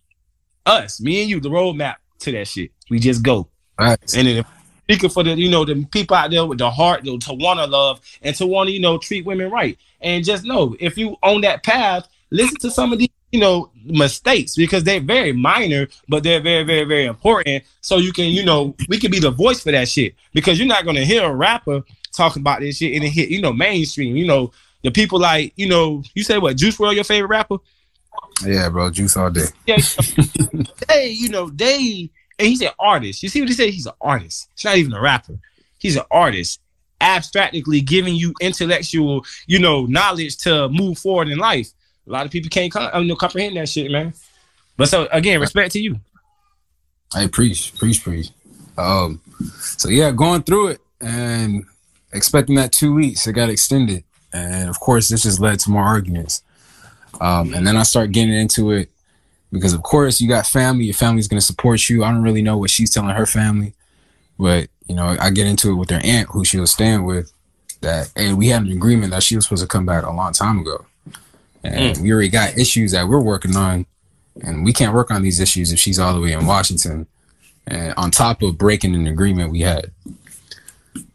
us 0.67 1.01
me 1.01 1.23
and 1.23 1.31
you 1.31 1.41
the 1.41 1.51
roadmap 1.51 1.97
to 2.21 2.33
that 2.33 2.49
shit. 2.49 2.71
We 2.91 2.99
just 2.99 3.23
go. 3.23 3.49
Facts. 3.79 4.15
and 4.15 4.29
then 4.29 4.45
speaking 4.85 5.11
for 5.11 5.23
the 5.23 5.35
you 5.35 5.51
know 5.51 5.65
the 5.65 5.85
people 5.91 6.17
out 6.17 6.31
there 6.31 6.47
with 6.47 6.59
the 6.59 6.71
heart 6.71 7.05
to, 7.05 7.19
to 7.19 7.35
want 7.35 7.59
to 7.59 7.67
love 7.67 8.01
and 8.23 8.35
to 8.37 8.47
want 8.47 8.69
to 8.69 8.73
you 8.73 8.81
know 8.81 8.99
treat 8.99 9.25
women 9.25 9.51
right. 9.51 9.79
And 10.01 10.25
just 10.25 10.45
know 10.45 10.77
if 10.81 10.97
you 10.97 11.17
on 11.23 11.41
that 11.43 11.63
path 11.63 12.09
listen 12.31 12.57
to 12.59 12.71
some 12.71 12.93
of 12.93 12.99
these 12.99 13.09
you 13.33 13.41
know 13.41 13.71
mistakes 13.85 14.55
because 14.55 14.85
they're 14.85 15.01
very 15.01 15.33
minor 15.33 15.89
but 16.09 16.23
they're 16.23 16.41
very 16.41 16.63
very 16.63 16.85
very 16.85 17.07
important. 17.07 17.65
So 17.81 17.97
you 17.97 18.13
can 18.13 18.27
you 18.27 18.45
know 18.45 18.77
we 18.89 18.99
can 18.99 19.11
be 19.11 19.19
the 19.19 19.31
voice 19.31 19.61
for 19.61 19.73
that 19.73 19.89
shit 19.89 20.15
because 20.33 20.59
you're 20.59 20.69
not 20.69 20.85
to 20.85 21.05
hear 21.05 21.25
a 21.25 21.35
rapper 21.35 21.83
talking 22.13 22.41
about 22.41 22.61
this 22.61 22.77
shit 22.77 22.95
and 22.95 23.05
it 23.05 23.11
hit 23.11 23.29
you 23.29 23.41
know 23.41 23.53
mainstream 23.53 24.17
you 24.17 24.27
know 24.27 24.53
the 24.85 24.93
people 24.93 25.19
like 25.19 25.53
you 25.57 25.67
know 25.67 26.05
you 26.15 26.23
say 26.23 26.39
what 26.39 26.57
Juice 26.57 26.77
WRLD 26.77 26.95
your 26.95 27.05
favorite 27.05 27.29
rapper 27.29 27.57
Yeah, 28.47 28.69
bro. 28.69 28.91
Juice 28.91 29.17
all 29.17 29.31
day. 29.31 29.47
yeah, 29.67 29.79
they, 30.89 31.09
you 31.09 31.29
know, 31.31 31.51
they, 31.51 32.11
and 32.39 32.49
he's 32.49 32.61
an 32.63 32.71
artist. 32.79 33.23
You 33.23 33.29
see 33.29 33.41
what 33.41 33.49
he 33.49 33.55
said? 33.55 33.71
He's 33.71 33.87
an 33.87 33.93
artist. 34.01 34.49
He's 34.55 34.65
not 34.65 34.77
even 34.77 34.93
a 34.93 35.01
rapper. 35.01 35.39
He's 35.79 35.97
an 35.97 36.05
artist, 36.11 36.61
abstractly 37.01 37.81
giving 37.81 38.15
you 38.15 38.33
intellectual, 38.41 39.25
you 39.47 39.59
know, 39.59 39.87
knowledge 39.87 40.37
to 40.39 40.69
move 40.69 40.99
forward 40.99 41.29
in 41.29 41.39
life. 41.39 41.71
A 42.07 42.11
lot 42.11 42.27
of 42.27 42.31
people 42.33 42.51
can't 42.51 42.73
com- 42.73 42.91
I 42.93 43.01
mean, 43.01 43.17
comprehend 43.17 43.57
that 43.57 43.69
shit, 43.69 43.91
man. 43.91 44.15
But 44.77 44.89
so 44.89 45.09
again, 45.11 45.41
respect 45.41 45.73
to 45.73 45.81
you. 45.81 46.01
Hey, 47.15 47.29
preach, 47.29 47.75
preach, 47.77 48.03
preach. 48.03 48.31
Um, 48.77 49.21
so 49.61 49.89
yeah, 49.89 50.11
going 50.11 50.43
through 50.43 50.69
it 50.69 50.81
and 51.01 51.65
expecting 52.13 52.57
that 52.57 52.73
two 52.73 52.95
weeks, 52.95 53.27
it 53.27 53.33
got 53.33 53.51
extended, 53.51 54.05
and 54.35 54.69
of 54.69 54.81
course, 54.81 55.09
this 55.09 55.23
just 55.23 55.41
led 55.41 55.61
to 55.61 55.71
more 55.71 55.85
arguments. 55.85 56.43
Um, 57.21 57.55
and 57.55 57.67
then 57.67 57.77
I 57.77 57.85
start 57.85 58.13
getting 58.13 58.35
into 58.35 58.73
it 58.73 58.91
because, 59.53 59.73
of 59.73 59.83
course, 59.83 60.21
you 60.21 60.29
got 60.29 60.47
family. 60.47 60.85
Your 60.85 60.95
family's 60.95 61.29
gonna 61.29 61.41
support 61.41 61.89
you. 61.89 62.05
I 62.05 62.11
don't 62.11 62.23
really 62.23 62.43
know 62.43 62.59
what 62.59 62.71
she's 62.71 62.91
telling 62.91 63.15
her 63.15 63.27
family, 63.27 63.73
but 64.39 64.69
you 64.89 64.95
know, 64.95 65.17
I 65.19 65.31
get 65.31 65.47
into 65.47 65.71
it 65.71 65.75
with 65.75 65.91
her 65.91 66.01
aunt, 66.03 66.29
who 66.31 66.45
she 66.45 66.59
was 66.59 66.73
staying 66.73 67.05
with. 67.05 67.33
That 67.81 68.11
hey, 68.17 68.35
we 68.35 68.49
had 68.49 68.63
an 68.63 68.73
agreement 68.73 69.13
that 69.13 69.23
she 69.23 69.37
was 69.37 69.45
supposed 69.45 69.63
to 69.63 69.69
come 69.69 69.87
back 69.87 70.05
a 70.05 70.11
long 70.11 70.33
time 70.33 70.59
ago, 70.59 70.85
and 71.63 71.97
we 72.03 72.13
already 72.13 72.29
got 72.29 72.59
issues 72.59 72.93
that 72.93 73.09
we're 73.09 73.21
working 73.21 73.57
on, 73.57 73.87
and 74.43 74.65
we 74.65 74.73
can't 74.73 74.95
work 74.95 75.11
on 75.11 75.23
these 75.23 75.39
issues 75.39 75.73
if 75.73 75.79
she's 75.79 75.99
all 75.99 76.15
the 76.15 76.21
way 76.21 76.33
in 76.33 76.47
Washington 76.47 77.07
and 77.67 77.95
on 77.97 78.11
top 78.11 78.43
of 78.43 78.59
breaking 78.59 78.95
an 78.95 79.07
agreement 79.07 79.51
we 79.51 79.61
had. 79.61 79.91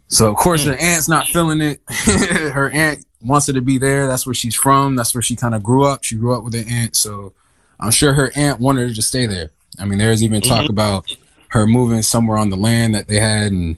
So 0.07 0.30
of 0.30 0.36
course 0.38 0.63
her 0.65 0.76
aunt's 0.76 1.07
not 1.07 1.28
feeling 1.28 1.61
it. 1.61 1.82
her 1.88 2.70
aunt 2.72 3.05
wants 3.22 3.47
her 3.47 3.53
to 3.53 3.61
be 3.61 3.78
there. 3.78 4.07
That's 4.07 4.26
where 4.26 4.34
she's 4.34 4.55
from. 4.55 4.95
That's 4.95 5.13
where 5.13 5.22
she 5.22 5.36
kind 5.36 5.55
of 5.55 5.63
grew 5.63 5.86
up. 5.86 6.03
She 6.03 6.15
grew 6.15 6.36
up 6.36 6.43
with 6.43 6.53
her 6.53 6.63
aunt, 6.67 6.95
so 6.95 7.34
I'm 7.80 7.91
sure 7.91 8.13
her 8.13 8.32
aunt 8.36 8.59
wanted 8.59 8.89
her 8.89 8.95
to 8.95 9.01
stay 9.01 9.26
there. 9.26 9.51
I 9.80 9.86
mean, 9.86 9.99
there's 9.99 10.24
even 10.24 10.41
talk 10.41 10.70
about 10.70 11.11
her 11.49 11.65
moving 11.65 12.01
somewhere 12.01 12.38
on 12.38 12.49
the 12.49 12.57
land 12.57 12.95
that 12.95 13.07
they 13.07 13.20
had, 13.20 13.51
and 13.51 13.78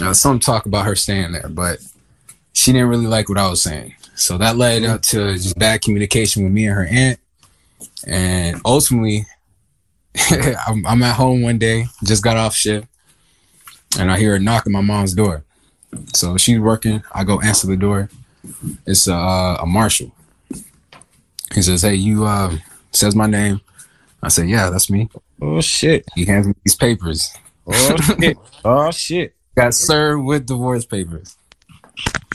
uh, 0.00 0.12
some 0.12 0.38
talk 0.38 0.66
about 0.66 0.86
her 0.86 0.94
staying 0.94 1.32
there. 1.32 1.48
But 1.48 1.78
she 2.52 2.72
didn't 2.72 2.88
really 2.88 3.06
like 3.06 3.28
what 3.28 3.38
I 3.38 3.48
was 3.48 3.62
saying, 3.62 3.94
so 4.14 4.38
that 4.38 4.56
led 4.56 4.84
up 4.84 5.02
to 5.02 5.34
just 5.34 5.58
bad 5.58 5.82
communication 5.82 6.44
with 6.44 6.52
me 6.52 6.66
and 6.66 6.74
her 6.74 6.86
aunt, 6.86 7.20
and 8.06 8.60
ultimately 8.64 9.26
I'm, 10.66 10.86
I'm 10.86 11.02
at 11.02 11.16
home 11.16 11.42
one 11.42 11.58
day, 11.58 11.86
just 12.04 12.22
got 12.22 12.36
off 12.36 12.54
shift, 12.54 12.86
and 13.98 14.10
I 14.10 14.18
hear 14.18 14.34
a 14.34 14.40
knock 14.40 14.66
on 14.66 14.72
my 14.72 14.80
mom's 14.80 15.14
door. 15.14 15.44
So 16.14 16.36
she's 16.36 16.58
working. 16.58 17.02
I 17.12 17.24
go 17.24 17.40
answer 17.40 17.66
the 17.66 17.76
door. 17.76 18.10
It's 18.86 19.06
a, 19.06 19.14
uh, 19.14 19.58
a 19.62 19.66
marshal. 19.66 20.12
He 21.54 21.62
says, 21.62 21.82
"Hey, 21.82 21.94
you." 21.94 22.24
Uh, 22.24 22.56
says 22.92 23.14
my 23.14 23.26
name. 23.26 23.60
I 24.22 24.28
say, 24.28 24.46
"Yeah, 24.46 24.70
that's 24.70 24.90
me." 24.90 25.08
Oh 25.40 25.60
shit! 25.60 26.04
He 26.14 26.24
hands 26.24 26.46
me 26.46 26.54
these 26.64 26.74
papers. 26.74 27.32
Oh 27.66 27.96
shit! 27.96 28.36
Oh 28.64 28.90
shit! 28.90 29.34
Got 29.56 29.74
served 29.74 30.24
with 30.24 30.46
divorce 30.46 30.84
papers. 30.84 31.36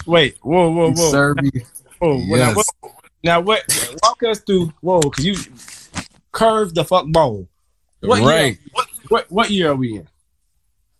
Wait! 0.06 0.38
Whoa! 0.41 0.72
Whoa! 0.72 0.89
He 0.89 0.93
Whoa! 1.01 1.12
served 1.12 1.41
me. 1.43 1.51
whoa. 1.99 2.18
Now, 2.18 2.26
Yes. 2.36 2.56
what, 2.56 2.68
now 3.24 3.39
what? 3.41 3.97
Walk 4.04 4.24
us 4.24 4.39
through. 4.39 4.74
Whoa! 4.82 5.01
Cause 5.01 5.24
you 5.26 5.36
curved 6.32 6.76
the 6.76 6.84
fuck 6.86 7.06
ball. 7.10 7.47
What 8.01 8.22
right. 8.22 8.45
Year, 8.45 8.58
what, 8.74 8.88
what 9.10 9.32
what 9.32 9.49
year 9.51 9.70
are 9.72 9.76
we 9.76 9.97
in? 9.97 10.08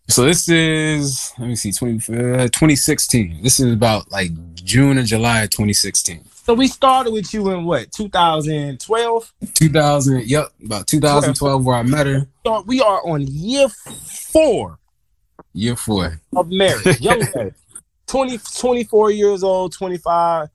So 0.08 0.24
this 0.24 0.48
is 0.48 1.32
let 1.38 1.48
me 1.48 1.56
see 1.56 1.72
20, 1.72 1.96
uh, 2.12 2.48
2016. 2.48 3.42
This 3.42 3.58
is 3.58 3.72
about 3.72 4.10
like 4.12 4.30
June 4.54 4.98
or 4.98 5.02
July 5.02 5.42
of 5.42 5.50
2016. 5.50 6.24
So 6.30 6.52
we 6.52 6.68
started 6.68 7.12
with 7.12 7.32
you 7.32 7.50
in 7.50 7.64
what 7.64 7.90
2012. 7.92 9.32
2000. 9.54 10.26
Yep, 10.26 10.52
about 10.64 10.86
2012 10.86 11.64
where 11.64 11.76
I 11.76 11.82
met 11.82 12.06
her. 12.06 12.26
So 12.46 12.62
we 12.66 12.80
are 12.80 13.00
on 13.06 13.22
year 13.26 13.68
four 13.68 14.78
Year 15.54 15.76
four. 15.76 16.20
of 16.36 16.50
marriage. 16.50 17.00
Young 17.00 17.20
man. 17.34 17.54
20, 18.06 18.38
24 18.58 19.10
years 19.12 19.42
old, 19.42 19.72
25, 19.72 20.48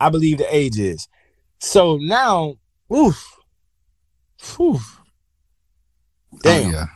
I 0.00 0.08
believe 0.08 0.38
the 0.38 0.54
age 0.54 0.78
is. 0.78 1.06
So 1.60 1.98
now 1.98 2.56
Oof. 2.92 3.36
Oof. 4.58 5.00
Damn. 6.42 6.66
Oh, 6.66 6.70
yeah. 6.70 6.86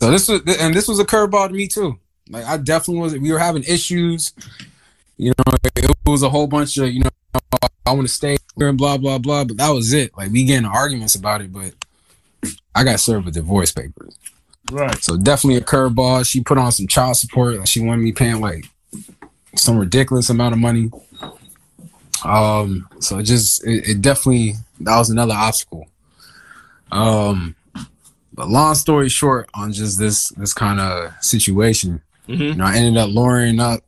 So 0.00 0.10
this 0.10 0.28
was 0.28 0.42
and 0.60 0.74
this 0.74 0.88
was 0.88 0.98
a 0.98 1.04
curveball 1.04 1.48
to 1.48 1.54
me 1.54 1.66
too. 1.66 1.98
Like 2.30 2.44
I 2.44 2.56
definitely 2.56 3.02
was. 3.02 3.18
We 3.18 3.32
were 3.32 3.38
having 3.38 3.64
issues. 3.64 4.32
You 5.16 5.30
know, 5.30 5.54
it 5.64 5.96
was 6.06 6.22
a 6.22 6.30
whole 6.30 6.46
bunch 6.46 6.76
of 6.78 6.90
you 6.92 7.00
know. 7.00 7.10
I 7.86 7.92
want 7.92 8.06
to 8.06 8.12
stay 8.12 8.36
here 8.56 8.68
and 8.68 8.78
blah 8.78 8.98
blah 8.98 9.18
blah, 9.18 9.44
but 9.44 9.56
that 9.56 9.70
was 9.70 9.92
it. 9.92 10.16
Like 10.16 10.30
we 10.30 10.44
getting 10.44 10.66
arguments 10.66 11.14
about 11.14 11.40
it, 11.40 11.52
but 11.52 11.74
I 12.74 12.84
got 12.84 13.00
served 13.00 13.24
with 13.24 13.34
divorce 13.34 13.72
papers. 13.72 14.18
Right. 14.70 15.02
So 15.02 15.16
definitely 15.16 15.56
a 15.56 15.62
curveball. 15.62 16.28
She 16.28 16.42
put 16.42 16.58
on 16.58 16.70
some 16.72 16.86
child 16.86 17.16
support. 17.16 17.58
Like 17.58 17.66
she 17.66 17.80
wanted 17.80 18.02
me 18.02 18.12
paying 18.12 18.40
like 18.40 18.66
some 19.56 19.78
ridiculous 19.78 20.30
amount 20.30 20.54
of 20.54 20.60
money. 20.60 20.90
Um, 22.24 22.88
so 23.00 23.18
it 23.18 23.24
just 23.24 23.66
it, 23.66 23.88
it 23.88 24.02
definitely 24.02 24.54
that 24.80 24.98
was 24.98 25.10
another 25.10 25.34
obstacle. 25.34 25.88
Um, 26.92 27.54
but 28.38 28.48
long 28.48 28.74
story 28.76 29.08
short, 29.08 29.50
on 29.54 29.72
just 29.72 29.98
this 29.98 30.28
this 30.30 30.54
kind 30.54 30.78
of 30.80 31.12
situation, 31.20 32.00
Mm-hmm. 32.28 32.42
you 32.42 32.54
know, 32.56 32.64
I 32.66 32.76
ended 32.76 32.96
up 32.98 33.10
lowering 33.10 33.58
up. 33.58 33.80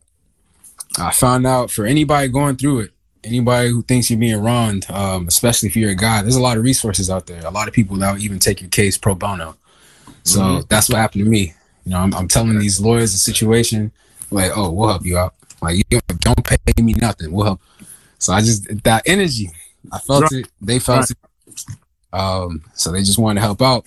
I 0.97 1.11
found 1.11 1.45
out 1.47 1.69
for 1.71 1.85
anybody 1.85 2.27
going 2.27 2.55
through 2.57 2.79
it, 2.81 2.91
anybody 3.23 3.69
who 3.69 3.81
thinks 3.83 4.09
you're 4.09 4.19
being 4.19 4.41
wronged, 4.41 4.89
um, 4.89 5.27
especially 5.27 5.69
if 5.69 5.75
you're 5.75 5.91
a 5.91 5.95
guy, 5.95 6.21
there's 6.23 6.35
a 6.35 6.41
lot 6.41 6.57
of 6.57 6.63
resources 6.63 7.09
out 7.09 7.27
there. 7.27 7.45
A 7.45 7.51
lot 7.51 7.67
of 7.67 7.73
people 7.73 7.95
that 7.97 8.11
will 8.13 8.21
even 8.21 8.39
take 8.39 8.59
your 8.59 8.69
case 8.71 8.97
pro 8.97 9.13
bono. 9.15 9.55
So 10.23 10.41
Mhm. 10.41 10.67
that's 10.69 10.89
what 10.89 10.97
happened 10.97 11.23
to 11.25 11.29
me. 11.29 11.53
You 11.85 11.91
know, 11.91 11.99
I'm, 11.99 12.13
I'm 12.15 12.27
telling 12.27 12.57
these 12.59 12.79
lawyers 12.81 13.11
the 13.13 13.19
situation, 13.19 13.91
like, 14.31 14.51
oh, 14.57 14.71
we'll 14.71 14.89
help 14.89 15.05
you 15.05 15.17
out. 15.19 15.33
Like, 15.61 15.77
you 15.77 15.83
don't- 15.91 16.19
don't 16.21 16.43
pay 16.43 16.57
me 16.81 16.93
nothing. 16.93 17.31
We'll 17.31 17.45
help. 17.45 17.61
So 18.17 18.33
I 18.33 18.41
just 18.41 18.67
that 18.83 19.03
energy, 19.05 19.51
I 19.91 19.99
felt 19.99 20.23
Right. 20.23 20.31
it. 20.45 20.49
They 20.61 20.79
felt 20.79 21.09
it. 21.11 21.17
Um, 22.11 22.63
so 22.73 22.91
they 22.91 23.01
just 23.03 23.17
wanted 23.19 23.39
to 23.39 23.45
help 23.45 23.61
out. 23.61 23.85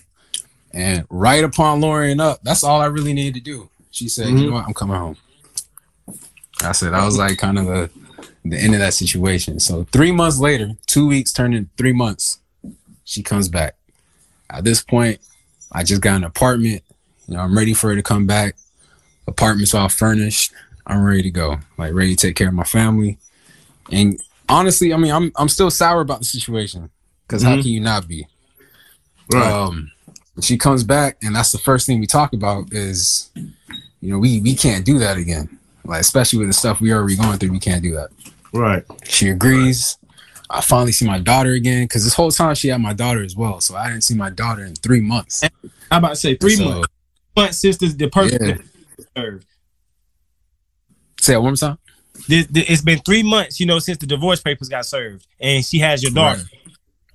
And 0.75 1.07
right 1.09 1.45
upon 1.45 1.81
lowering 1.81 2.18
up, 2.20 2.41
that's 2.43 2.64
all 2.64 2.81
I 2.81 2.87
really 2.87 3.12
needed 3.12 3.35
to 3.35 3.41
do. 3.41 3.70
She 3.93 4.09
said, 4.09 4.27
Mhm. 4.27 4.41
"You 4.41 4.47
know 4.49 4.55
what? 4.55 4.66
I'm 4.66 4.75
coming 4.75 4.97
home." 4.97 5.16
I 6.62 6.72
said 6.72 6.95
I 6.95 7.05
was 7.05 7.16
like 7.16 7.39
kind 7.39 7.59
of 7.59 7.66
the 7.66 7.91
the 8.45 8.59
end 8.59 8.75
of 8.75 8.81
that 8.81 8.93
situation. 8.93 9.59
So 9.61 9.87
three 9.93 10.12
months 10.12 10.39
later, 10.39 10.72
two 10.87 11.07
weeks 11.07 11.33
turned 11.33 11.55
into 11.55 11.70
three 11.79 11.93
months, 11.95 12.39
she 13.05 13.22
comes 13.22 13.49
back. 13.49 13.77
At 14.51 14.64
this 14.64 14.83
point, 14.83 15.18
I 15.72 15.83
just 15.83 16.03
got 16.03 16.16
an 16.16 16.25
apartment. 16.25 16.83
You 17.27 17.35
know, 17.35 17.41
I'm 17.41 17.57
ready 17.57 17.72
for 17.72 17.89
her 17.89 17.97
to 17.97 18.03
come 18.03 18.27
back. 18.27 18.57
Apartment's 19.27 19.72
all 19.75 19.89
furnished. 19.89 20.53
I'm 20.87 21.03
ready 21.03 21.22
to 21.22 21.31
go. 21.31 21.59
Like 21.79 21.95
ready 21.95 22.14
to 22.14 22.27
take 22.27 22.37
care 22.37 22.49
of 22.49 22.55
my 22.55 22.64
family. 22.64 23.16
And 23.91 24.20
honestly, 24.49 24.93
I 24.93 24.97
mean, 24.99 25.12
I'm 25.12 25.33
I'm 25.37 25.49
still 25.49 25.70
sour 25.70 26.01
about 26.03 26.18
the 26.18 26.25
situation 26.27 26.91
because 27.27 27.43
how 27.43 27.57
Mhm. 27.57 27.62
can 27.62 27.70
you 27.70 27.81
not 27.81 28.07
be? 28.09 28.27
Um, 29.35 29.91
she 30.43 30.57
comes 30.59 30.82
back, 30.85 31.16
and 31.22 31.35
that's 31.35 31.53
the 31.53 31.59
first 31.59 31.87
thing 31.87 32.01
we 32.01 32.07
talk 32.07 32.32
about 32.32 32.72
is, 32.72 33.30
you 34.01 34.11
know, 34.12 34.18
we 34.18 34.41
we 34.41 34.55
can't 34.55 34.85
do 34.85 34.99
that 34.99 35.16
again. 35.16 35.59
Like 35.85 36.01
especially 36.01 36.39
with 36.41 36.49
the 36.49 36.55
stuff 36.55 36.80
we 36.80 36.93
already 36.93 37.16
going 37.16 37.39
through, 37.39 37.53
we 37.53 37.59
can't 37.61 37.82
do 37.82 37.95
that. 37.95 38.09
Right. 38.53 38.85
She 39.05 39.28
agrees. 39.28 39.99
I 40.51 40.61
finally 40.61 40.93
see 40.93 41.07
my 41.07 41.18
daughter 41.18 41.53
again 41.53 41.85
because 41.85 42.05
this 42.05 42.14
whole 42.14 42.30
time 42.30 42.55
she 42.55 42.68
had 42.68 42.80
my 42.80 42.93
daughter 42.93 43.22
as 43.22 43.35
well, 43.37 43.61
so 43.61 43.74
I 43.76 43.89
didn't 43.89 44.05
see 44.05 44.14
my 44.14 44.30
daughter 44.30 44.64
in 44.64 44.74
three 44.74 45.01
months. 45.01 45.43
I'm 45.91 45.99
about 45.99 46.11
to 46.11 46.16
say 46.16 46.37
three 46.37 46.57
So, 46.57 46.64
months. 46.64 46.89
Months 47.37 47.59
since 47.59 47.76
the, 47.78 47.89
the 47.89 48.09
person 48.09 48.39
Yeah. 48.47 48.57
served. 49.16 49.47
Say 51.20 51.32
that 51.32 51.41
one 51.41 51.53
more 51.53 51.57
time. 51.57 51.78
This- 52.28 52.47
this- 52.47 52.64
it's 52.68 52.82
been 52.82 53.01
three 53.01 53.22
months, 53.22 53.59
you 53.59 53.66
know, 53.66 53.78
since 53.78 53.99
the 53.99 54.07
divorce 54.07 54.41
papers 54.41 54.68
got 54.68 54.87
served, 54.87 55.26
and 55.41 55.64
she 55.64 55.78
has 55.80 56.03
your 56.03 56.12
daughter. 56.12 56.43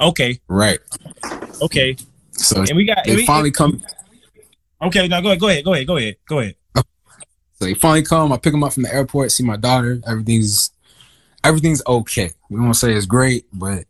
Okay, 0.01 0.39
Right. 0.47 0.80
okay, 1.61 1.95
So 2.40 2.62
and 2.62 2.76
we 2.76 2.86
got. 2.86 3.04
they 3.06 3.16
we- 3.16 3.26
finally 3.26 3.52
come. 3.52 3.82
Okay, 4.82 5.08
now 5.10 5.20
go 5.20 5.28
ahead, 5.30 5.40
go 5.40 5.50
ahead, 5.50 5.66
go 5.66 5.74
ahead, 5.74 5.88
go 5.88 5.98
ahead, 5.98 6.16
go 6.26 6.40
ahead. 6.40 6.56
So 6.76 7.66
they 7.66 7.74
finally 7.74 8.04
come. 8.04 8.32
I 8.32 8.38
pick 8.38 8.54
them 8.54 8.64
up 8.64 8.72
from 8.74 8.84
the 8.84 8.94
airport. 8.94 9.32
See 9.32 9.44
my 9.44 9.58
daughter. 9.58 10.00
Everything's 10.08 10.72
everything's 11.44 11.82
okay. 11.86 12.32
We 12.50 12.60
won't 12.60 12.78
say 12.78 12.94
it's 12.94 13.06
great, 13.06 13.46
but 13.52 13.84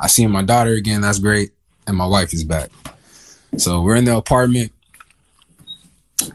I 0.00 0.08
see 0.08 0.26
my 0.26 0.42
daughter 0.42 0.72
again. 0.72 1.02
That's 1.02 1.20
great, 1.20 1.52
and 1.86 1.96
my 1.96 2.06
wife 2.06 2.34
is 2.34 2.42
back. 2.42 2.70
So 3.56 3.82
we're 3.82 3.94
in 3.94 4.04
the 4.04 4.16
apartment, 4.16 4.72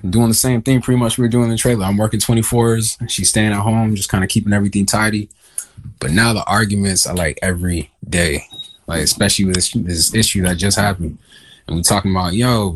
doing 0.09 0.29
the 0.29 0.33
same 0.33 0.61
thing. 0.61 0.81
Pretty 0.81 0.99
much 0.99 1.17
we're 1.17 1.27
doing 1.27 1.45
in 1.45 1.49
the 1.51 1.57
trailer. 1.57 1.85
I'm 1.85 1.97
working 1.97 2.21
24s. 2.21 3.09
She's 3.09 3.29
staying 3.29 3.51
at 3.51 3.59
home, 3.59 3.95
just 3.95 4.09
kind 4.09 4.23
of 4.23 4.29
keeping 4.29 4.53
everything 4.53 4.85
tidy. 4.85 5.29
But 5.99 6.11
now 6.11 6.31
the 6.31 6.45
arguments 6.45 7.05
are 7.05 7.15
like 7.15 7.39
every 7.41 7.91
day, 8.07 8.45
like 8.87 9.01
especially 9.01 9.45
with 9.45 9.55
this, 9.55 9.71
this 9.71 10.13
issue 10.13 10.43
that 10.43 10.57
just 10.57 10.77
happened, 10.77 11.17
and 11.69 11.77
we 11.77 11.83
talking 11.83 12.11
about 12.11 12.33
yo. 12.33 12.73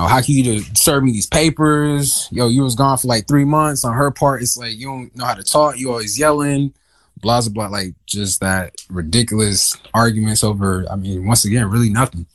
Oh, 0.00 0.06
how 0.06 0.22
can 0.22 0.34
you 0.34 0.60
serve 0.74 1.02
me 1.02 1.10
these 1.10 1.26
papers? 1.26 2.28
Yo, 2.30 2.46
you 2.46 2.62
was 2.62 2.76
gone 2.76 2.98
for 2.98 3.08
like 3.08 3.26
three 3.26 3.44
months. 3.44 3.84
On 3.84 3.92
her 3.92 4.12
part, 4.12 4.42
it's 4.42 4.56
like 4.56 4.78
you 4.78 4.86
don't 4.86 5.16
know 5.16 5.24
how 5.24 5.34
to 5.34 5.42
talk. 5.42 5.76
You 5.76 5.90
always 5.90 6.16
yelling, 6.16 6.72
blah 7.20 7.40
blah 7.40 7.50
blah. 7.50 7.66
Like 7.66 7.94
just 8.06 8.40
that 8.40 8.76
ridiculous 8.88 9.76
arguments 9.92 10.44
over. 10.44 10.86
I 10.88 10.94
mean, 10.94 11.26
once 11.26 11.44
again, 11.44 11.68
really 11.68 11.90
nothing. 11.90 12.26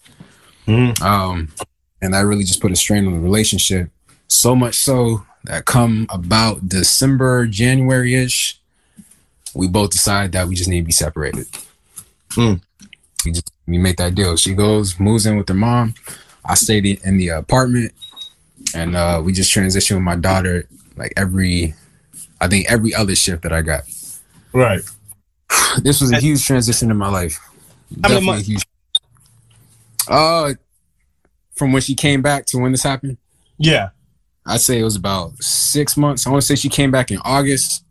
Mhm. 0.68 1.02
Um, 1.02 1.54
and 2.02 2.14
that 2.14 2.26
really 2.26 2.44
just 2.44 2.62
put 2.62 2.74
a 2.74 2.76
strain 2.76 3.08
on 3.08 3.14
the 3.14 3.20
relationship. 3.20 3.90
So 4.28 4.56
much 4.56 4.76
so 4.76 5.24
that 5.46 5.64
come 5.64 6.06
about 6.10 6.68
December, 6.68 7.46
January 7.46 8.16
ish, 8.16 8.60
we 9.54 9.70
both 9.70 9.92
decide 9.92 10.34
that 10.34 10.50
we 10.50 10.56
just 10.56 10.70
need 10.70 10.82
to 10.82 10.86
be 10.86 10.92
separated. 10.92 11.48
Hmm. 12.32 12.56
We 13.26 13.32
just 13.32 13.52
we 13.68 13.78
make 13.78 13.98
that 13.98 14.16
deal. 14.16 14.36
She 14.38 14.54
goes, 14.54 15.00
moves 15.00 15.26
in 15.26 15.38
with 15.38 15.48
her 15.50 15.56
mom. 15.56 15.94
I 16.46 16.56
stayed 16.56 16.86
in- 16.86 17.18
the 17.18 17.30
apartment, 17.30 17.94
and 18.76 18.96
uh, 18.96 19.22
we 19.24 19.32
just 19.34 19.52
transition 19.52 19.96
with 19.98 20.04
my 20.04 20.16
daughter 20.16 20.68
like 20.98 21.14
every, 21.18 21.74
I 22.42 22.48
think 22.48 22.72
every 22.72 22.94
other 22.94 23.16
shift 23.16 23.44
that 23.44 23.54
I 23.54 23.62
got. 23.62 23.84
Right. 24.54 24.82
This 25.82 26.02
was 26.02 26.12
a 26.12 26.20
huge 26.20 26.46
transition 26.46 26.92
in 26.92 26.98
my 26.98 27.10
life. 27.10 27.40
How 28.04 28.10
Definitely 28.10 28.44
huge. 28.44 28.64
Uh, 30.08 30.54
from 31.56 31.72
when 31.72 31.82
she 31.82 31.96
came 31.96 32.22
back 32.22 32.46
to 32.48 32.58
when 32.58 32.72
this 32.72 32.84
happened, 32.84 33.18
Yeah. 33.58 33.90
I'd 34.46 34.60
say 34.62 34.80
it 34.80 34.84
was 34.84 34.96
about 34.98 35.42
six 35.42 35.96
months. 35.96 36.28
I 36.28 36.30
want 36.30 36.42
to 36.42 36.46
say 36.48 36.56
she 36.56 36.68
came 36.70 36.92
back 36.92 37.12
in 37.12 37.20
August, 37.24 37.86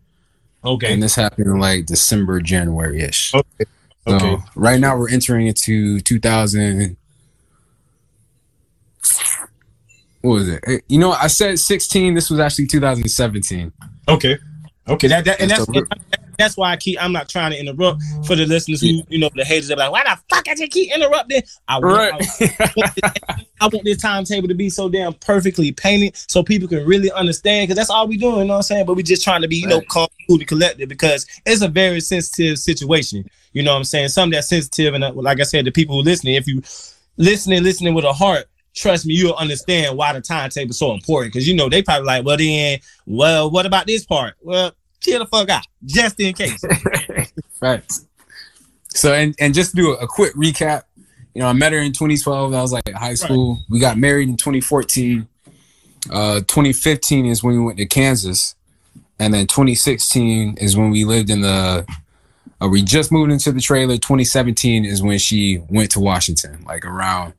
Okay. 0.65 0.93
and 0.93 1.03
this 1.03 1.15
happened 1.15 1.47
in 1.47 1.59
like 1.59 1.87
December, 1.87 2.41
January 2.41 3.01
ish. 3.01 3.33
Okay. 3.35 3.65
So 4.09 4.17
Okay. 4.17 4.37
right 4.57 4.81
now 4.81 4.97
we're 4.99 5.11
entering 5.11 5.47
into 5.47 6.01
2000. 6.01 6.97
What 10.23 10.33
was 10.35 10.49
it? 10.49 10.65
Eh, 10.67 10.79
You 10.89 10.99
know, 10.99 11.13
I 11.13 11.29
said 11.29 11.59
16. 11.59 12.15
This 12.15 12.31
was 12.31 12.41
actually 12.41 12.67
2017. 12.69 13.73
Okay. 14.09 14.39
Okay. 14.89 15.09
That, 15.09 15.25
that 15.27 15.41
and 15.41 15.51
Yeah, 15.51 15.57
that's 15.57 15.67
so 15.67 15.73
that's 16.39 16.57
why 16.57 16.73
I 16.73 16.77
keep. 16.77 17.03
I'm 17.03 17.13
not 17.13 17.29
trying 17.29 17.53
to 17.53 17.59
interrupt 17.59 18.03
for 18.27 18.37
the 18.37 18.47
listeners 18.47 18.81
who 18.81 19.03
you 19.09 19.19
know 19.19 19.31
the 19.35 19.45
haters 19.45 19.71
are 19.71 19.77
like, 19.77 19.91
why 19.93 20.05
the 20.05 20.19
fuck 20.31 20.49
I 20.49 20.55
just 20.55 20.73
keep 20.73 20.95
interrupting? 20.95 21.43
I 21.69 21.79
want, 21.79 21.85
Right. 21.85 22.13
I, 22.61 22.73
want 22.77 22.95
this, 22.95 23.13
I 23.61 23.67
want 23.67 23.85
this 23.85 23.99
timetable 23.99 24.49
to 24.49 24.55
be 24.55 24.71
so 24.71 24.89
damn 24.89 25.13
perfectly 25.15 25.73
painted 25.73 26.17
so 26.17 26.43
people 26.43 26.69
can 26.69 26.85
really 26.87 27.11
understand 27.13 27.65
because 27.69 27.77
that's 27.77 27.91
all 27.91 28.09
we 28.09 28.17
doing. 28.17 28.39
You 28.41 28.45
know 28.45 28.55
what 28.55 28.57
I'm 28.57 28.63
saying? 28.63 28.87
But 28.87 28.95
we 28.95 29.03
just 29.03 29.23
trying 29.25 29.43
to 29.43 29.49
be 29.49 29.57
you 29.57 29.67
know 29.69 29.79
Right. 29.79 29.89
calm, 29.89 30.09
cool, 30.29 30.39
and 30.39 30.47
collected 30.49 30.89
because 30.89 31.27
it's 31.47 31.63
a 31.63 31.69
very 31.69 32.01
sensitive 32.01 32.59
situation. 32.59 33.29
You 33.53 33.63
know 33.63 33.73
what 33.73 33.79
I'm 33.79 33.85
saying? 33.85 34.09
Something 34.09 34.33
that's 34.33 34.49
sensitive 34.49 34.95
and 34.95 35.05
uh, 35.05 35.13
like 35.15 35.41
I 35.41 35.45
said, 35.45 35.65
the 35.65 35.71
people 35.71 35.97
who 35.97 36.03
listening, 36.03 36.35
if 36.35 36.47
you 36.47 36.63
listening, 37.17 37.63
listening 37.63 37.95
with 37.95 38.05
a 38.05 38.13
heart. 38.13 38.47
Trust 38.75 39.05
me, 39.05 39.13
you'll 39.13 39.35
understand 39.35 39.99
why 39.99 40.15
the 40.15 40.23
timetable 40.23 40.71
is 40.71 40.79
so 40.79 40.95
important. 40.95 41.31
Because 41.31 41.47
you 41.47 41.55
know 41.55 41.69
they 41.69 41.83
probably 41.83 42.07
like, 42.07 42.25
well, 42.25 42.39
then, 42.39 42.79
well, 43.05 43.51
what 43.51 43.67
about 43.67 43.87
this 43.87 44.07
part? 44.07 44.33
Well, 44.41 44.73
chill 45.03 45.19
the 45.19 45.27
fuck 45.27 45.49
out, 45.49 45.67
just 45.85 46.19
in 46.21 46.35
case. 46.35 46.63
Facts. 47.61 48.07
So 48.89 49.13
and 49.15 49.35
and 49.39 49.55
just 49.55 49.71
to 49.71 49.77
do 49.77 49.93
a, 49.93 50.07
quick 50.07 50.35
recap, 50.35 50.83
you 51.35 51.43
know, 51.43 51.49
I 51.49 51.53
met 51.53 51.73
her 51.73 51.79
in 51.79 51.93
2012. 51.93 52.55
I 52.55 52.61
was 52.61 52.73
like 52.73 52.93
high 52.93 53.15
school. 53.15 53.59
We 53.69 53.81
got 53.81 53.97
married 53.97 54.29
in 54.29 54.37
2014. 54.37 55.27
Uh, 56.11 56.41
2015 56.41 57.27
is 57.27 57.43
when 57.43 57.57
we 57.57 57.65
went 57.65 57.79
to 57.79 57.87
Kansas, 57.87 58.55
and 59.19 59.33
then 59.33 59.47
2016 59.47 60.57
is 60.59 60.77
when 60.77 60.91
we 60.91 61.05
lived 61.05 61.31
in 61.31 61.43
the. 61.43 61.87
Uh, 62.61 62.69
we 62.69 62.83
just 62.83 63.11
moved 63.11 63.33
into 63.33 63.51
the 63.51 63.61
trailer. 63.61 63.97
2017 63.97 64.85
is 64.85 65.03
when 65.03 65.19
she 65.19 65.61
went 65.69 65.91
to 65.93 66.01
Washington, 66.01 66.63
like 66.65 66.85
around. 66.85 67.35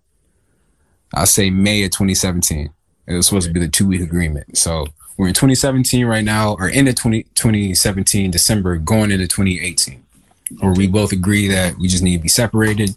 I'll 1.14 1.26
say 1.26 1.50
May 1.50 1.84
of 1.84 1.92
2017. 1.92 2.74
It 3.06 3.14
was 3.14 3.28
supposed 3.28 3.48
to 3.48 3.54
be 3.54 3.60
the 3.60 3.68
two 3.68 3.88
week 3.88 4.02
agreement. 4.02 4.58
So 4.58 4.88
we're 5.18 5.28
in 5.28 5.34
2017 5.34 6.06
right 6.06 6.24
now, 6.24 6.54
or 6.60 6.68
into 6.70 6.94
20, 6.94 7.24
2017 7.36 8.32
December, 8.32 8.78
going 8.78 9.12
into 9.12 9.28
2018 9.28 10.02
where 10.60 10.74
we 10.74 10.86
both 10.88 11.12
agree 11.12 11.48
that 11.48 11.76
we 11.80 11.88
just 11.88 12.04
need 12.04 12.18
to 12.18 12.22
be 12.22 12.28
separated. 12.30 12.96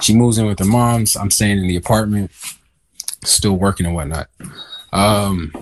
She 0.00 0.14
moves 0.14 0.38
in 0.38 0.46
with 0.46 0.58
her 0.60 0.64
moms. 0.64 1.14
I'm 1.16 1.30
staying 1.30 1.58
in 1.58 1.66
the 1.66 1.76
apartment, 1.76 2.30
still 3.22 3.54
working 3.58 3.84
and 3.86 3.94
whatnot. 3.94 4.28
Um, 4.92 5.52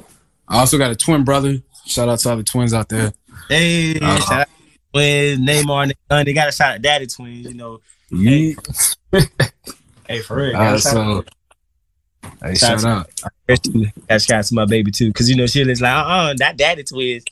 I 0.47 0.61
also 0.61 0.79
got 0.79 0.93
a 0.93 0.95
twin 0.95 1.25
brother. 1.25 1.59
Shout 1.87 2.09
out 2.09 2.21
to 2.21 2.31
all 2.31 2.37
the 2.37 2.45
twins 2.45 2.73
out 2.73 2.89
there. 2.89 3.13
Hey, 3.49 3.99
Uh, 4.01 4.19
shout 4.21 4.41
out. 4.43 4.49
twins, 4.93 5.41
Neymar 5.41 5.83
and 5.85 5.95
Gun. 6.09 6.25
They 6.25 6.33
got 6.35 6.49
a 6.49 6.53
shot 6.53 6.75
at 6.77 6.83
Daddy 6.83 7.07
twins. 7.09 7.47
You 7.49 7.55
know, 7.55 7.81
You, 8.11 8.57
hey 10.07 10.21
for 10.23 10.37
real. 10.37 10.51
uh, 10.57 10.59
got 10.59 10.75
a 10.75 10.81
shot- 10.81 10.93
so, 10.93 11.25
hey, 12.43 12.55
Shout 12.55 12.81
shout 12.81 12.85
out. 12.85 13.11
Got 13.47 13.66
a 14.09 14.20
shout 14.20 14.39
out 14.39 14.45
to 14.47 14.55
my 14.55 14.66
baby 14.66 14.91
too, 14.91 15.09
because 15.09 15.29
you 15.29 15.37
know 15.37 15.47
she 15.47 15.64
was 15.64 15.81
like, 15.81 15.93
uh, 15.93 16.09
uh 16.09 16.35
that 16.39 16.57
Daddy 16.57 16.85
twins. 16.85 17.25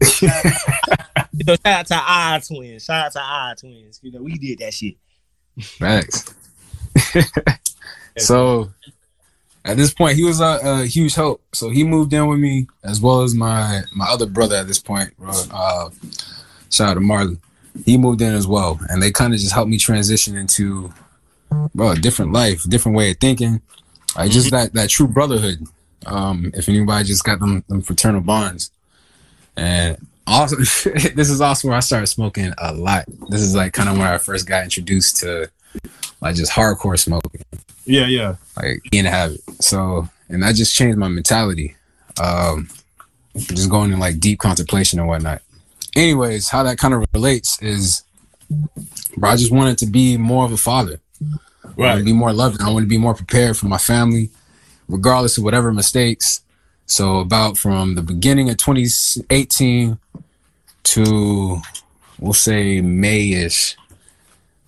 you 0.22 1.44
know, 1.46 1.56
shout 1.56 1.66
out 1.66 1.86
to 1.86 1.94
our 1.94 2.40
twins. 2.40 2.84
Shout 2.84 3.06
out 3.06 3.12
to 3.12 3.20
our 3.20 3.54
twins. 3.54 4.00
You 4.02 4.12
know, 4.12 4.22
we 4.22 4.38
did 4.38 4.58
that 4.60 4.72
shit. 4.72 4.96
Facts. 5.60 6.34
so 8.18 8.70
at 9.64 9.76
this 9.76 9.92
point, 9.92 10.16
he 10.16 10.24
was 10.24 10.40
a, 10.40 10.58
a 10.62 10.86
huge 10.86 11.14
help. 11.14 11.42
So 11.52 11.68
he 11.70 11.84
moved 11.84 12.12
in 12.12 12.26
with 12.26 12.38
me 12.38 12.66
as 12.82 13.00
well 13.00 13.22
as 13.22 13.34
my 13.34 13.82
my 13.94 14.06
other 14.06 14.26
brother 14.26 14.56
at 14.56 14.66
this 14.66 14.78
point. 14.78 15.16
Bro. 15.18 15.32
Uh, 15.52 15.90
shout 16.70 16.90
out 16.90 16.94
to 16.94 17.00
Marley. 17.00 17.38
He 17.84 17.98
moved 17.98 18.20
in 18.22 18.34
as 18.34 18.46
well, 18.46 18.80
and 18.88 19.02
they 19.02 19.12
kind 19.12 19.32
of 19.32 19.40
just 19.40 19.52
helped 19.52 19.70
me 19.70 19.78
transition 19.78 20.36
into 20.36 20.92
bro 21.74 21.90
a 21.90 21.96
different 21.96 22.32
life, 22.32 22.62
different 22.68 22.96
way 22.96 23.10
of 23.10 23.18
thinking. 23.18 23.60
Like 24.16 24.30
just 24.30 24.50
that 24.50 24.72
that 24.74 24.90
true 24.90 25.06
brotherhood. 25.08 25.66
Um, 26.06 26.50
if 26.54 26.68
anybody 26.68 27.04
just 27.04 27.24
got 27.24 27.40
them 27.40 27.62
them 27.68 27.82
fraternal 27.82 28.20
bonds, 28.20 28.70
and 29.56 29.96
also 30.26 30.56
this 31.14 31.30
is 31.30 31.40
also 31.40 31.68
where 31.68 31.76
I 31.76 31.80
started 31.80 32.06
smoking 32.06 32.52
a 32.58 32.72
lot. 32.72 33.04
This 33.28 33.40
is 33.40 33.54
like 33.54 33.72
kind 33.72 33.88
of 33.88 33.98
where 33.98 34.12
I 34.12 34.18
first 34.18 34.46
got 34.46 34.64
introduced 34.64 35.16
to 35.18 35.50
like 36.20 36.36
just 36.36 36.52
hardcore 36.52 36.98
smoking, 36.98 37.42
Yeah, 37.84 38.06
yeah. 38.06 38.36
like 38.56 38.82
being 38.90 39.06
a 39.06 39.10
habit. 39.10 39.40
So, 39.60 40.08
and 40.28 40.42
that 40.42 40.54
just 40.54 40.74
changed 40.74 40.98
my 40.98 41.08
mentality. 41.08 41.76
Um, 42.20 42.68
just 43.36 43.70
going 43.70 43.92
in 43.92 43.98
like 43.98 44.18
deep 44.20 44.38
contemplation 44.38 44.98
and 44.98 45.08
whatnot. 45.08 45.42
Anyways, 45.96 46.48
how 46.48 46.62
that 46.64 46.78
kind 46.78 46.94
of 46.94 47.04
relates 47.14 47.60
is, 47.62 48.02
bro, 49.16 49.30
I 49.30 49.36
just 49.36 49.52
wanted 49.52 49.78
to 49.78 49.86
be 49.86 50.16
more 50.16 50.44
of 50.44 50.52
a 50.52 50.56
father. 50.56 51.00
I 51.78 51.80
want 51.80 51.98
to 51.98 52.04
be 52.04 52.12
more 52.12 52.32
loving. 52.32 52.60
I 52.60 52.70
want 52.70 52.84
to 52.84 52.88
be 52.88 52.98
more 52.98 53.14
prepared 53.14 53.56
for 53.56 53.66
my 53.66 53.78
family, 53.78 54.30
regardless 54.88 55.38
of 55.38 55.44
whatever 55.44 55.72
mistakes. 55.72 56.42
So 56.86 57.20
about 57.20 57.56
from 57.56 57.94
the 57.94 58.02
beginning 58.02 58.50
of 58.50 58.56
2018 58.56 59.98
to 60.82 61.60
we'll 62.18 62.32
say 62.32 62.80
May-ish, 62.80 63.76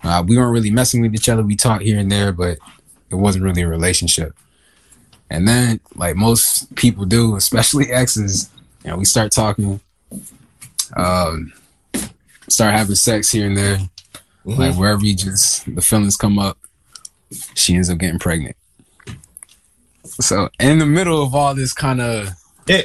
uh, 0.03 0.23
we 0.25 0.37
weren't 0.37 0.51
really 0.51 0.71
messing 0.71 1.01
with 1.01 1.13
each 1.13 1.29
other. 1.29 1.43
We 1.43 1.55
talked 1.55 1.83
here 1.83 1.99
and 1.99 2.11
there, 2.11 2.31
but 2.31 2.57
it 3.09 3.15
wasn't 3.15 3.45
really 3.45 3.61
a 3.61 3.67
relationship. 3.67 4.33
And 5.29 5.47
then, 5.47 5.79
like 5.95 6.15
most 6.15 6.73
people 6.75 7.05
do, 7.05 7.35
especially 7.37 7.91
exes, 7.91 8.49
you 8.83 8.91
know, 8.91 8.97
we 8.97 9.05
start 9.05 9.31
talking, 9.31 9.79
um, 10.95 11.53
start 12.49 12.73
having 12.73 12.95
sex 12.95 13.31
here 13.31 13.47
and 13.47 13.57
there, 13.57 13.79
like 14.45 14.75
wherever 14.75 15.05
you 15.05 15.15
just 15.15 15.73
the 15.73 15.81
feelings 15.81 16.17
come 16.17 16.37
up, 16.37 16.57
she 17.55 17.75
ends 17.75 17.89
up 17.89 17.97
getting 17.97 18.19
pregnant. 18.19 18.55
So 20.05 20.49
in 20.59 20.79
the 20.79 20.85
middle 20.85 21.23
of 21.23 21.33
all 21.33 21.55
this 21.55 21.73
kind 21.73 22.01
of 22.01 22.29
Yeah. 22.67 22.81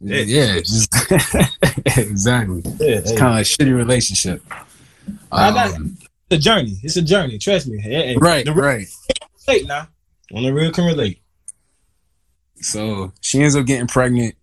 yeah, 0.00 0.56
just 0.60 0.88
exactly. 1.98 2.62
Yeah, 2.78 2.96
It's 2.98 3.12
kind 3.12 3.34
of 3.34 3.40
a 3.40 3.42
shitty 3.42 3.74
relationship. 3.76 4.42
Um, 5.30 5.96
It's 6.30 6.36
a 6.36 6.38
journey. 6.38 6.76
It's 6.82 6.96
a 6.96 7.02
journey. 7.02 7.38
Trust 7.38 7.68
me. 7.68 7.80
Hey, 7.80 8.16
right, 8.16 8.44
The 8.44 8.52
right. 8.52 8.86
relate 9.46 9.66
now. 9.66 9.88
On 10.34 10.42
the 10.42 10.52
real 10.52 10.72
can 10.72 10.86
relate. 10.86 11.20
So 12.60 13.12
she 13.20 13.42
ends 13.42 13.54
up 13.56 13.66
getting 13.66 13.86
pregnant, 13.88 14.34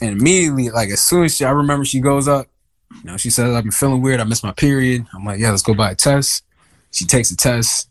and 0.00 0.20
immediately, 0.20 0.70
like 0.70 0.90
as 0.90 1.00
soon 1.02 1.24
as 1.24 1.36
she, 1.36 1.44
I 1.44 1.50
remember 1.50 1.84
she 1.84 1.98
goes 2.00 2.28
up, 2.28 2.46
you 2.94 3.04
know, 3.10 3.16
she 3.16 3.30
says, 3.30 3.52
"I've 3.54 3.64
been 3.64 3.72
feeling 3.72 4.02
weird. 4.02 4.20
I 4.20 4.24
missed 4.24 4.44
my 4.44 4.52
period." 4.52 5.06
I'm 5.14 5.24
like, 5.24 5.40
"Yeah, 5.40 5.50
let's 5.50 5.62
go 5.62 5.74
buy 5.74 5.90
a 5.92 5.94
test." 5.94 6.44
She 6.92 7.06
takes 7.06 7.30
a 7.30 7.36
test, 7.36 7.88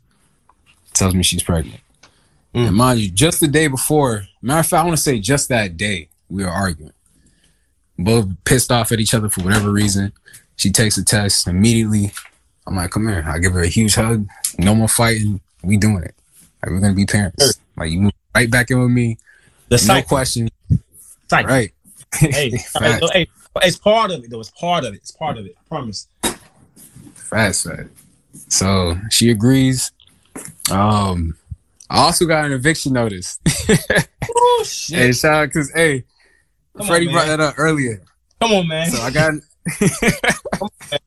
tells 0.93 1.13
me 1.15 1.23
she's 1.23 1.43
pregnant. 1.43 1.79
Mm. 2.53 2.67
And 2.67 2.75
mind 2.75 2.99
you, 2.99 3.09
just 3.09 3.39
the 3.39 3.47
day 3.47 3.67
before, 3.67 4.25
matter 4.41 4.59
of 4.59 4.65
fact, 4.67 4.81
I 4.81 4.85
want 4.85 4.97
to 4.97 5.03
say 5.03 5.19
just 5.19 5.49
that 5.49 5.77
day, 5.77 6.09
we 6.29 6.43
were 6.43 6.49
arguing, 6.49 6.93
both 7.97 8.27
pissed 8.45 8.71
off 8.71 8.91
at 8.91 8.99
each 8.99 9.13
other 9.13 9.29
for 9.29 9.41
whatever 9.43 9.71
reason. 9.71 10.13
She 10.55 10.71
takes 10.71 10.97
a 10.97 11.05
test 11.05 11.47
immediately. 11.47 12.11
I'm 12.67 12.75
like, 12.75 12.91
"Come 12.91 13.07
here." 13.07 13.23
I 13.25 13.39
give 13.39 13.53
her 13.53 13.61
a 13.61 13.67
huge 13.67 13.95
hug. 13.95 14.27
No 14.57 14.75
more 14.75 14.87
fighting. 14.87 15.39
We 15.63 15.77
doing 15.77 16.03
it. 16.03 16.15
Like 16.61 16.71
we're 16.71 16.79
gonna 16.81 16.93
be 16.93 17.05
parents. 17.05 17.59
Like 17.77 17.91
you 17.91 17.99
move 18.01 18.11
right 18.35 18.49
back 18.49 18.69
in 18.69 18.79
with 18.79 18.91
me. 18.91 19.17
The 19.69 19.75
No 19.75 19.77
cycle. 19.77 20.07
question. 20.07 20.49
cycle. 21.29 21.49
Right. 21.49 21.73
Hey, 22.15 22.49
hey, 23.13 23.27
it's 23.63 23.77
part 23.77 24.11
of 24.11 24.23
it 24.23 24.29
though. 24.29 24.39
It's 24.39 24.51
part 24.51 24.83
of 24.85 24.93
it. 24.93 24.97
It's 24.97 25.11
part 25.11 25.37
of 25.37 25.45
it. 25.45 25.55
I 25.57 25.67
promise. 25.67 26.07
Fast, 27.15 27.65
fast. 27.65 27.89
So 28.49 28.97
she 29.09 29.29
agrees. 29.29 29.91
Um, 30.71 31.35
I 31.89 31.99
also 31.99 32.25
got 32.25 32.45
an 32.45 32.51
eviction 32.51 32.93
notice. 32.93 33.39
Oh 34.31 34.63
shit! 34.65 34.97
hey, 34.97 35.11
shout 35.13 35.33
out 35.33 35.45
because 35.47 35.71
hey, 35.73 36.03
Come 36.77 36.87
Freddie 36.87 37.05
man. 37.05 37.13
brought 37.15 37.27
that 37.27 37.39
up 37.39 37.55
earlier. 37.57 38.01
Come 38.39 38.51
on, 38.51 38.67
man. 38.67 38.91
So 38.91 39.01
I 39.01 39.09
got, 39.09 39.33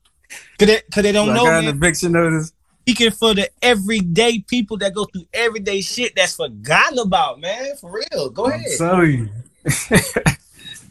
Cause 0.59 0.67
they, 0.67 0.81
cause 0.91 1.03
they 1.03 1.11
don't 1.11 1.27
so 1.27 1.31
I 1.31 1.35
know, 1.35 1.43
got 1.45 1.63
an 1.63 1.69
eviction 1.69 2.11
notice. 2.11 2.53
Speaking 2.81 3.11
for 3.11 3.33
the 3.33 3.49
everyday 3.61 4.39
people 4.39 4.77
that 4.77 4.93
go 4.93 5.05
through 5.05 5.25
everyday 5.33 5.81
shit 5.81 6.15
that's 6.15 6.35
forgotten 6.35 6.99
about, 6.99 7.39
man. 7.39 7.75
For 7.77 7.91
real. 7.91 8.29
Go 8.29 8.45
I'm 8.45 8.51
ahead. 8.51 9.07
you. 9.07 9.29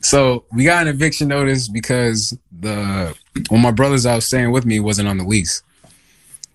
so 0.01 0.45
we 0.53 0.64
got 0.64 0.82
an 0.82 0.88
eviction 0.88 1.28
notice 1.28 1.68
because 1.68 2.36
the 2.61 3.14
one 3.49 3.61
of 3.61 3.62
my 3.62 3.70
brothers 3.70 4.07
I 4.07 4.14
was 4.14 4.26
staying 4.26 4.53
with 4.53 4.64
me 4.64 4.80
wasn't 4.80 5.09
on 5.09 5.18
the 5.18 5.24
lease, 5.24 5.62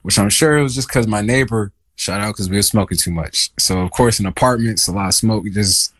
which 0.02 0.18
I'm 0.18 0.30
sure 0.30 0.58
it 0.58 0.64
was 0.64 0.76
just 0.76 0.88
because 0.88 1.08
my 1.08 1.22
neighbor 1.22 1.72
shout 1.98 2.22
out 2.22 2.34
because 2.34 2.50
we 2.50 2.56
were 2.56 2.64
smoking 2.64 2.98
too 2.98 3.12
much. 3.12 3.50
So 3.60 3.80
of 3.80 3.92
course 3.92 4.20
in 4.20 4.26
apartments, 4.26 4.88
a 4.88 4.94
lot 4.94 5.08
of 5.08 5.14
smoke 5.14 5.46
just 5.52 5.94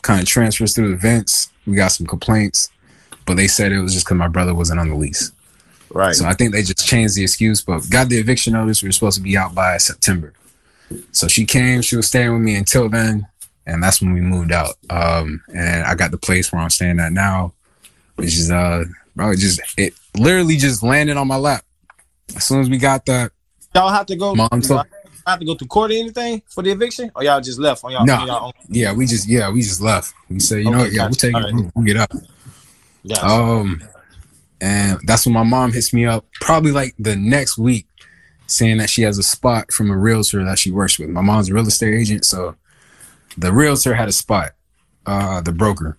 kind 0.00 0.20
of 0.20 0.26
transfers 0.26 0.74
through 0.74 0.90
the 0.90 0.96
vents. 0.96 1.50
We 1.66 1.76
got 1.76 1.88
some 1.88 2.06
complaints, 2.06 2.70
but 3.26 3.34
they 3.34 3.48
said 3.48 3.72
it 3.72 3.80
was 3.80 3.92
just 3.92 4.06
because 4.06 4.16
my 4.16 4.28
brother 4.28 4.54
wasn't 4.54 4.80
on 4.80 4.88
the 4.88 4.94
lease. 4.94 5.32
Right. 5.92 6.14
So 6.14 6.24
I 6.24 6.34
think 6.34 6.52
they 6.52 6.62
just 6.62 6.86
changed 6.86 7.16
the 7.16 7.22
excuse, 7.22 7.62
but 7.62 7.88
got 7.90 8.08
the 8.08 8.18
eviction 8.18 8.52
notice. 8.52 8.82
We 8.82 8.88
were 8.88 8.92
supposed 8.92 9.16
to 9.16 9.22
be 9.22 9.36
out 9.36 9.54
by 9.54 9.76
September. 9.76 10.32
So 11.12 11.28
she 11.28 11.44
came, 11.44 11.82
she 11.82 11.96
was 11.96 12.06
staying 12.06 12.32
with 12.32 12.42
me 12.42 12.54
until 12.54 12.88
then, 12.88 13.26
and 13.66 13.82
that's 13.82 14.00
when 14.00 14.12
we 14.12 14.20
moved 14.20 14.52
out. 14.52 14.74
Um, 14.88 15.42
and 15.52 15.84
I 15.84 15.94
got 15.94 16.12
the 16.12 16.18
place 16.18 16.52
where 16.52 16.62
I'm 16.62 16.70
staying 16.70 17.00
at 17.00 17.12
now, 17.12 17.52
which 18.14 18.34
is 18.36 18.50
uh, 18.50 18.84
bro, 19.16 19.32
it 19.32 19.38
just 19.38 19.60
it 19.76 19.94
literally 20.16 20.56
just 20.56 20.82
landed 20.82 21.16
on 21.16 21.26
my 21.26 21.36
lap. 21.36 21.64
As 22.36 22.44
soon 22.44 22.60
as 22.60 22.70
we 22.70 22.78
got 22.78 23.06
that, 23.06 23.32
y'all 23.74 23.90
have 23.90 24.06
to 24.06 24.16
go. 24.16 24.34
Mom 24.34 24.48
y'all 24.52 24.84
have 25.30 25.40
to 25.40 25.46
go 25.46 25.54
through 25.54 25.68
court 25.68 25.90
or 25.90 25.94
anything 25.94 26.42
for 26.48 26.62
the 26.62 26.70
eviction, 26.70 27.10
or 27.14 27.24
y'all 27.24 27.40
just 27.40 27.58
left 27.58 27.84
on 27.84 27.92
y'all, 27.92 28.04
No. 28.04 28.14
on 28.16 28.26
y'all 28.26 28.46
own? 28.46 28.52
yeah, 28.68 28.92
we 28.92 29.06
just 29.06 29.26
yeah, 29.28 29.50
we 29.50 29.62
just 29.62 29.80
left. 29.80 30.12
We 30.28 30.40
said, 30.40 30.58
you 30.58 30.64
know, 30.70 30.78
Okay, 30.78 30.82
what, 30.84 30.92
yeah, 30.92 31.02
we'll 31.02 31.08
gotcha. 31.10 31.20
take 31.32 31.36
it, 31.36 31.72
we'll, 31.74 31.84
get 31.84 31.96
up. 31.96 32.12
Yeah. 33.02 33.16
Um, 33.20 33.82
and 34.60 34.98
that's 35.06 35.24
when 35.26 35.32
my 35.32 35.42
mom 35.42 35.72
hits 35.72 35.92
me 35.92 36.04
up, 36.06 36.26
probably 36.40 36.70
like 36.72 36.94
the 36.98 37.16
next 37.16 37.56
week, 37.56 37.86
saying 38.46 38.78
that 38.78 38.90
she 38.90 39.02
has 39.02 39.16
a 39.16 39.22
spot 39.22 39.72
from 39.72 39.90
a 39.90 39.96
realtor 39.96 40.44
that 40.44 40.58
she 40.58 40.70
works 40.70 40.98
with. 40.98 41.08
My 41.08 41.20
mom's 41.22 41.48
a 41.48 41.54
real 41.54 41.66
estate 41.66 41.94
agent, 41.94 42.24
so 42.24 42.56
the 43.38 43.52
realtor 43.52 43.94
had 43.94 44.08
a 44.08 44.12
spot, 44.12 44.52
uh, 45.06 45.40
the 45.40 45.52
broker, 45.52 45.96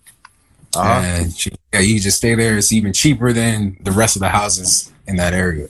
Uh-huh. 0.76 0.88
and 1.04 1.32
she, 1.34 1.50
yeah, 1.72 1.80
you 1.80 1.98
just 1.98 2.18
stay 2.18 2.34
there. 2.34 2.56
It's 2.56 2.72
even 2.72 2.92
cheaper 2.92 3.32
than 3.32 3.76
the 3.82 3.90
rest 3.90 4.16
of 4.16 4.20
the 4.20 4.28
houses 4.28 4.92
in 5.08 5.16
that 5.16 5.32
area. 5.34 5.66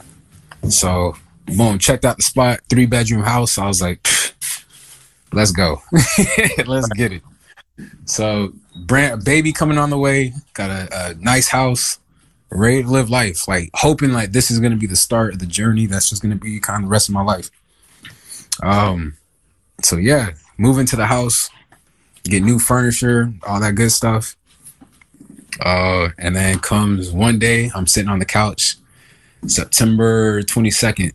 So, 0.68 1.16
boom, 1.46 1.78
checked 1.78 2.04
out 2.04 2.16
the 2.16 2.22
spot, 2.22 2.60
three 2.68 2.86
bedroom 2.86 3.22
house. 3.22 3.58
I 3.58 3.66
was 3.66 3.80
like, 3.80 4.06
let's 5.32 5.52
go, 5.52 5.82
let's 6.66 6.88
get 6.90 7.12
it. 7.12 7.22
So, 8.04 8.52
brand 8.86 9.24
baby 9.24 9.52
coming 9.52 9.78
on 9.78 9.90
the 9.90 9.98
way, 9.98 10.34
got 10.54 10.70
a, 10.70 11.10
a 11.10 11.14
nice 11.14 11.48
house, 11.48 11.98
ready 12.50 12.82
to 12.82 12.88
live 12.88 13.10
life. 13.10 13.48
Like 13.48 13.70
hoping 13.74 14.12
like 14.12 14.32
this 14.32 14.50
is 14.50 14.60
gonna 14.60 14.76
be 14.76 14.86
the 14.86 14.96
start 14.96 15.34
of 15.34 15.38
the 15.40 15.46
journey. 15.46 15.86
That's 15.86 16.08
just 16.08 16.22
gonna 16.22 16.36
be 16.36 16.60
kind 16.60 16.82
of 16.82 16.88
the 16.88 16.92
rest 16.92 17.08
of 17.08 17.14
my 17.14 17.22
life. 17.22 17.50
Um, 18.62 19.16
so 19.82 19.96
yeah, 19.96 20.30
moving 20.58 20.86
to 20.86 20.96
the 20.96 21.06
house, 21.06 21.50
get 22.24 22.42
new 22.42 22.58
furniture, 22.58 23.32
all 23.46 23.60
that 23.60 23.74
good 23.74 23.92
stuff. 23.92 24.36
Uh, 25.60 26.08
and 26.18 26.34
then 26.34 26.58
comes 26.58 27.10
one 27.10 27.38
day, 27.38 27.70
I'm 27.74 27.86
sitting 27.86 28.08
on 28.08 28.18
the 28.18 28.24
couch, 28.24 28.76
September 29.46 30.42
22nd, 30.42 31.12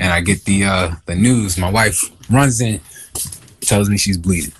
and 0.00 0.12
I 0.12 0.20
get 0.22 0.44
the 0.46 0.64
uh 0.64 0.90
the 1.06 1.14
news. 1.14 1.56
My 1.58 1.70
wife 1.70 2.02
runs 2.30 2.60
in, 2.60 2.80
tells 3.60 3.88
me 3.88 3.98
she's 3.98 4.18
bleeding. 4.18 4.52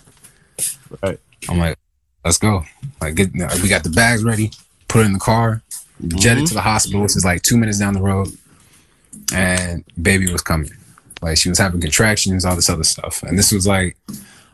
Right. 1.03 1.19
I'm 1.49 1.59
like, 1.59 1.79
let's 2.25 2.39
go. 2.39 2.65
Like, 3.01 3.15
get 3.15 3.33
we 3.33 3.69
got 3.69 3.83
the 3.83 3.91
bags 3.91 4.23
ready, 4.23 4.51
put 4.87 5.01
it 5.01 5.07
in 5.07 5.15
the 5.15 5.19
car, 5.19 5.63
jetted 6.07 6.47
to 6.49 6.55
the 6.55 6.61
hospital, 6.61 7.01
which 7.01 7.17
is 7.17 7.25
like 7.25 7.43
two 7.43 7.57
minutes 7.57 7.79
down 7.79 7.95
the 7.95 8.03
road, 8.03 8.29
and 9.35 9.83
baby 10.01 10.31
was 10.31 10.43
coming. 10.43 10.71
Like 11.23 11.39
she 11.39 11.49
was 11.49 11.59
having 11.59 11.81
contractions, 11.81 12.45
all 12.45 12.55
this 12.57 12.69
other 12.71 12.85
stuff, 12.85 13.23
and 13.23 13.39
this 13.39 13.51
was 13.51 13.67
like, 13.67 13.97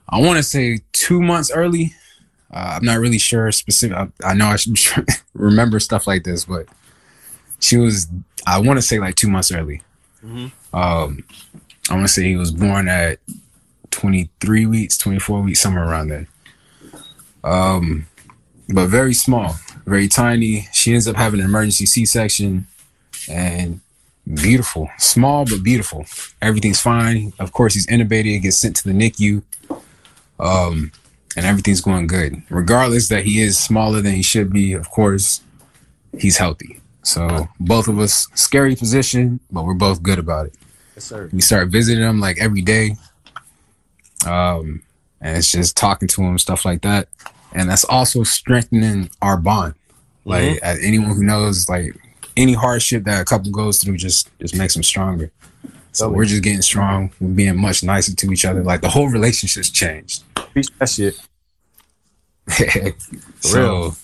I 0.09 0.21
want 0.21 0.37
to 0.37 0.43
say 0.43 0.81
two 0.93 1.21
months 1.21 1.51
early, 1.51 1.93
Uh, 2.53 2.77
I'm 2.77 2.85
not 2.85 3.01
really 3.01 3.19
sure 3.19 3.51
specific. 3.53 3.97
I, 3.97 4.09
I 4.25 4.35
know 4.35 4.47
I 4.47 4.57
should 4.57 4.79
remember 5.35 5.81
stuff 5.81 6.07
like 6.07 6.23
this, 6.23 6.45
but 6.45 6.67
she 7.59 7.77
was. 7.77 8.07
I 8.47 8.61
want 8.61 8.79
to 8.79 8.83
say 8.83 9.01
like 9.01 9.17
two 9.17 9.29
months 9.29 9.51
early. 9.51 9.83
Mhm. 10.27 10.53
Um, 10.73 11.25
I 11.89 11.95
want 11.95 12.07
to 12.07 12.13
say 12.13 12.25
he 12.25 12.37
was 12.37 12.51
born 12.51 12.89
at 12.89 13.19
23 13.91 14.67
weeks, 14.67 14.99
24 14.99 15.43
weeks, 15.43 15.61
somewhere 15.61 15.89
around 15.89 16.09
there. 16.09 16.27
Um, 17.45 18.07
but 18.69 18.89
very 18.89 19.15
small, 19.15 19.57
very 19.87 20.09
tiny. 20.09 20.69
She 20.73 20.93
ends 20.93 21.07
up 21.07 21.17
having 21.17 21.41
an 21.41 21.47
emergency 21.47 21.87
C-section, 21.87 22.67
and 23.29 23.81
beautiful, 24.35 24.91
small 24.99 25.45
but 25.45 25.63
beautiful. 25.63 26.05
Everything's 26.43 26.81
fine. 26.81 27.33
Of 27.39 27.53
course, 27.53 27.75
he's 27.75 27.87
intubated, 27.87 28.43
gets 28.43 28.57
sent 28.57 28.77
to 28.77 28.85
the 28.85 28.93
NICU, 28.93 29.43
um, 30.41 30.91
and 31.37 31.47
everything's 31.47 31.81
going 31.81 32.09
good. 32.09 32.43
Regardless 32.51 33.09
that 33.09 33.25
he 33.25 33.41
is 33.41 33.57
smaller 33.59 34.01
than 34.01 34.15
he 34.15 34.23
should 34.23 34.53
be, 34.53 34.73
of 34.73 34.91
course, 34.91 35.43
he's 36.19 36.39
healthy. 36.39 36.81
So 37.07 37.49
both 37.61 37.87
of 37.87 38.01
us, 38.01 38.27
scary 38.35 38.75
position, 38.75 39.39
but 39.53 39.65
we're 39.65 39.75
both 39.75 40.03
good 40.03 40.19
about 40.19 40.47
it. 40.47 40.55
Yes, 40.97 41.05
sir. 41.05 41.31
We 41.33 41.41
start 41.41 41.69
visiting 41.69 42.03
them 42.03 42.19
like 42.19 42.39
every 42.41 42.63
day, 42.63 42.97
um, 44.27 44.83
and 45.21 45.39
it's 45.39 45.53
just 45.53 45.77
talking 45.77 46.09
to 46.09 46.17
them, 46.23 46.37
stuff 46.39 46.65
like 46.65 46.83
that, 46.83 47.09
and 47.53 47.71
that's 47.71 47.85
also 47.85 48.25
strengthening 48.25 49.09
our 49.23 49.37
bond. 49.37 49.75
Like 50.25 50.59
as 50.63 50.81
anyone 50.83 51.15
who 51.15 51.23
knows, 51.23 51.69
like 51.69 51.97
any 52.37 52.55
hardship 52.55 53.05
that 53.05 53.23
a 53.23 53.25
couple 53.25 53.53
goes 53.53 53.81
through, 53.81 53.99
just 53.99 54.29
just 54.41 54.57
makes 54.57 54.75
them 54.75 54.83
stronger. 54.83 55.31
So 55.93 56.09
we're 56.09 56.25
just 56.25 56.43
getting 56.43 56.61
strong. 56.61 57.13
We're 57.21 57.29
being 57.29 57.57
much 57.57 57.85
nicer 57.85 58.17
to 58.17 58.33
each 58.33 58.45
other. 58.45 58.65
Like 58.65 58.81
the 58.81 58.89
whole 58.89 59.09
relationship's 59.09 59.71
changed. 59.71 60.25
Preach 60.35 60.69
that 60.81 60.89
shit. 60.89 61.21
so 63.41 63.95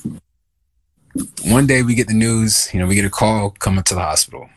one 1.45 1.67
day 1.67 1.83
we 1.83 1.95
get 1.95 2.09
the 2.09 2.15
news, 2.15 2.73
you 2.73 2.81
know, 2.81 2.87
we 2.87 2.95
get 2.95 3.05
a 3.05 3.11
call 3.11 3.51
coming 3.51 3.85
to 3.85 3.95
the 3.95 4.01
hospital. 4.01 4.49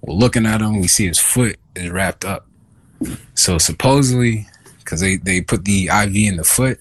We're 0.00 0.14
looking 0.14 0.46
at 0.46 0.60
him, 0.60 0.80
we 0.80 0.88
see 0.88 1.06
his 1.06 1.18
foot 1.18 1.58
is 1.74 1.90
wrapped 1.90 2.24
up. 2.24 2.46
So 3.34 3.58
supposedly, 3.58 4.46
because 4.78 5.00
they, 5.00 5.16
they 5.16 5.40
put 5.42 5.64
the 5.64 5.88
IV 5.88 6.16
in 6.16 6.36
the 6.36 6.44
foot, 6.44 6.80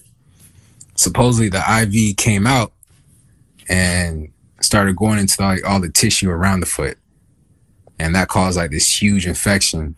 supposedly 0.95 1.49
the 1.49 1.63
IV 1.81 2.17
came 2.17 2.47
out 2.47 2.71
and 3.69 4.31
started 4.61 4.95
going 4.95 5.19
into 5.19 5.41
like 5.41 5.67
all 5.67 5.79
the 5.79 5.89
tissue 5.89 6.29
around 6.29 6.61
the 6.61 6.65
foot. 6.65 6.97
And 7.99 8.15
that 8.15 8.27
caused 8.27 8.57
like 8.57 8.71
this 8.71 9.01
huge 9.01 9.27
infection 9.27 9.95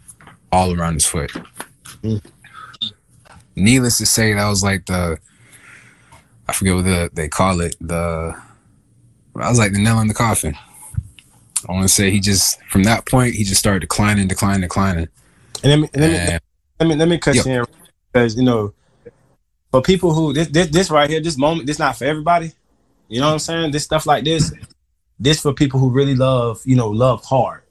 all 0.52 0.74
around 0.74 0.96
his 0.96 1.06
foot. 1.06 1.32
Mm. 2.02 2.24
Needless 3.56 3.98
to 3.98 4.06
say, 4.06 4.34
that 4.34 4.48
was 4.48 4.64
like 4.64 4.86
the 4.86 5.20
I 6.50 6.52
forget 6.52 6.74
what 6.74 6.86
the, 6.86 7.12
they 7.14 7.28
call 7.28 7.62
it. 7.62 7.76
The 7.80 8.36
I 9.40 9.50
was 9.50 9.60
like 9.60 9.74
the 9.74 9.80
nail 9.80 10.00
in 10.00 10.08
the 10.08 10.14
coffin. 10.14 10.56
I 11.68 11.72
want 11.72 11.84
to 11.84 11.90
say 11.90 12.10
he 12.10 12.20
just 12.20 12.62
from 12.64 12.84
that 12.84 13.06
point 13.06 13.36
he 13.36 13.44
just 13.44 13.60
started 13.60 13.82
declining, 13.82 14.28
declining, 14.28 14.62
declining. 14.62 15.10
And 15.64 15.72
let 15.72 15.80
me, 15.80 15.90
let 15.94 16.10
me, 16.10 16.18
And 16.18 16.42
let 16.80 16.88
me, 16.88 16.96
let 16.96 17.08
me 17.10 17.18
cut 17.18 17.36
Yep. 17.36 17.46
you 17.46 17.52
in 17.52 17.66
because 18.12 18.36
you 18.38 18.44
know, 18.44 18.74
for 19.72 19.82
people 19.82 20.14
who 20.14 20.34
this, 20.34 20.48
this, 20.48 20.68
this 20.68 20.90
right 20.90 21.10
here, 21.10 21.22
this 21.22 21.38
moment, 21.38 21.68
this 21.68 21.80
not 21.80 21.98
for 21.98 22.06
everybody. 22.06 22.54
You 23.08 23.20
know 23.20 23.28
what 23.28 23.34
I'm 23.34 23.40
saying? 23.40 23.72
This 23.72 23.84
stuff 23.84 24.06
like 24.06 24.24
this, 24.24 24.54
this 25.20 25.42
for 25.42 25.54
people 25.54 25.80
who 25.80 25.90
really 25.90 26.16
love, 26.16 26.62
you 26.64 26.76
know, 26.76 26.90
love 26.90 27.26
hard. 27.26 27.64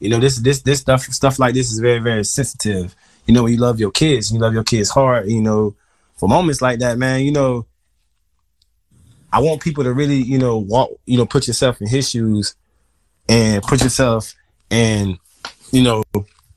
You 0.00 0.08
know, 0.08 0.18
this, 0.18 0.38
this, 0.38 0.62
this 0.62 0.80
stuff, 0.80 1.02
stuff 1.02 1.38
like 1.38 1.54
this 1.54 1.70
is 1.70 1.78
very, 1.78 1.98
very 1.98 2.24
sensitive. 2.24 2.96
You 3.26 3.34
know, 3.34 3.42
when 3.42 3.52
you 3.52 3.58
love 3.58 3.78
your 3.78 3.90
kids, 3.90 4.32
you 4.32 4.38
love 4.38 4.54
your 4.54 4.64
kids 4.64 4.88
hard. 4.88 5.28
You 5.28 5.42
know, 5.42 5.74
for 6.16 6.28
moments 6.28 6.62
like 6.62 6.78
that, 6.80 6.96
man, 6.98 7.20
you 7.20 7.32
know, 7.32 7.66
I 9.36 9.40
want 9.40 9.60
people 9.60 9.84
to 9.84 9.92
really, 9.92 10.16
you 10.16 10.38
know, 10.38 10.56
walk, 10.56 10.92
you 11.04 11.18
know, 11.18 11.26
put 11.26 11.46
yourself 11.46 11.78
in 11.82 11.86
his 11.86 12.08
shoes 12.08 12.54
and 13.28 13.62
put 13.62 13.82
yourself 13.82 14.34
in, 14.70 15.18
you 15.72 15.82
know, 15.82 16.02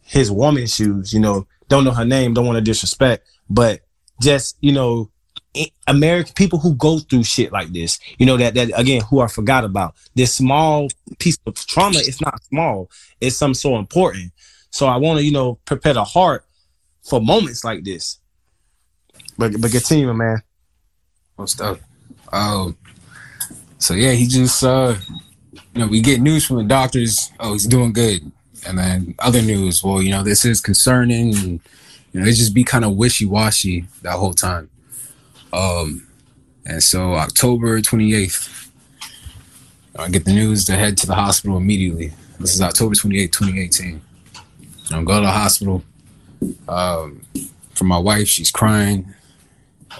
his 0.02 0.32
woman's 0.32 0.76
shoes, 0.76 1.12
you 1.14 1.20
know, 1.20 1.46
don't 1.68 1.84
know 1.84 1.92
her 1.92 2.06
name, 2.06 2.34
don't 2.34 2.46
want 2.46 2.56
to 2.56 2.62
disrespect, 2.62 3.28
but 3.50 3.82
just, 4.22 4.56
you 4.62 4.72
know, 4.72 5.12
eh, 5.56 5.66
American 5.88 6.34
people 6.36 6.58
who 6.58 6.74
go 6.74 7.00
through 7.00 7.24
shit 7.24 7.52
like 7.52 7.68
this, 7.74 8.00
you 8.18 8.26
know, 8.26 8.38
that, 8.38 8.54
that 8.54 8.72
again, 8.80 9.02
who 9.10 9.20
are 9.20 9.28
forgot 9.28 9.66
about 9.66 9.94
this 10.16 10.36
small 10.36 10.88
piece 11.18 11.38
of 11.46 11.56
trauma. 11.56 12.00
It's 12.00 12.22
not 12.22 12.42
small. 12.46 12.90
It's 13.20 13.36
something 13.36 13.56
so 13.56 13.76
important. 13.76 14.32
So 14.70 14.88
I 14.88 14.96
want 14.96 15.20
to, 15.20 15.26
you 15.26 15.34
know, 15.34 15.56
prepare 15.66 15.96
the 15.96 16.06
heart 16.06 16.46
for 17.04 17.20
moments 17.20 17.66
like 17.66 17.84
this. 17.84 18.22
But, 19.38 19.60
but 19.60 19.70
continue, 19.70 20.14
man. 20.14 20.44
most 21.38 21.58
stuff. 21.58 21.80
Um, 22.32 22.78
so 23.78 23.94
yeah, 23.94 24.12
he 24.12 24.28
just 24.28 24.64
uh, 24.64 24.96
you 25.74 25.82
know, 25.82 25.88
we 25.88 26.02
get 26.02 26.22
news 26.22 26.46
from 26.46 26.58
the 26.58 26.64
doctors. 26.64 27.32
Oh, 27.40 27.54
he's 27.54 27.66
doing 27.68 27.94
good, 27.94 28.32
and 28.68 28.78
then 28.78 29.16
other 29.20 29.42
news. 29.42 29.84
Well, 29.84 30.02
you 30.02 30.12
know, 30.12 30.24
this 30.24 30.46
is 30.46 30.62
concerning, 30.62 31.36
and 31.36 31.60
you 32.12 32.22
know, 32.22 32.28
it 32.28 32.34
just 32.34 32.54
be 32.54 32.64
kind 32.64 32.86
of 32.86 32.96
wishy 32.96 33.26
washy 33.26 33.86
that 34.02 34.14
whole 34.14 34.34
time. 34.34 34.70
Um, 35.54 36.08
and 36.66 36.84
so 36.84 37.14
October 37.14 37.82
twenty 37.82 38.14
eighth, 38.14 38.72
I 39.98 40.10
get 40.10 40.26
the 40.26 40.34
news 40.34 40.66
to 40.66 40.76
head 40.76 40.98
to 40.98 41.08
the 41.08 41.16
hospital 41.16 41.58
immediately. 41.58 42.14
This 42.40 42.54
is 42.54 42.62
October 42.62 42.96
twenty 42.96 43.20
eighth, 43.20 43.32
twenty 43.32 43.60
eighteen. 43.60 44.02
I'm 44.92 45.06
going 45.06 45.22
to 45.22 45.28
the 45.28 45.32
hospital. 45.32 45.84
Um, 46.68 47.22
for 47.76 47.84
my 47.84 47.98
wife, 47.98 48.28
she's 48.28 48.52
crying 48.52 49.14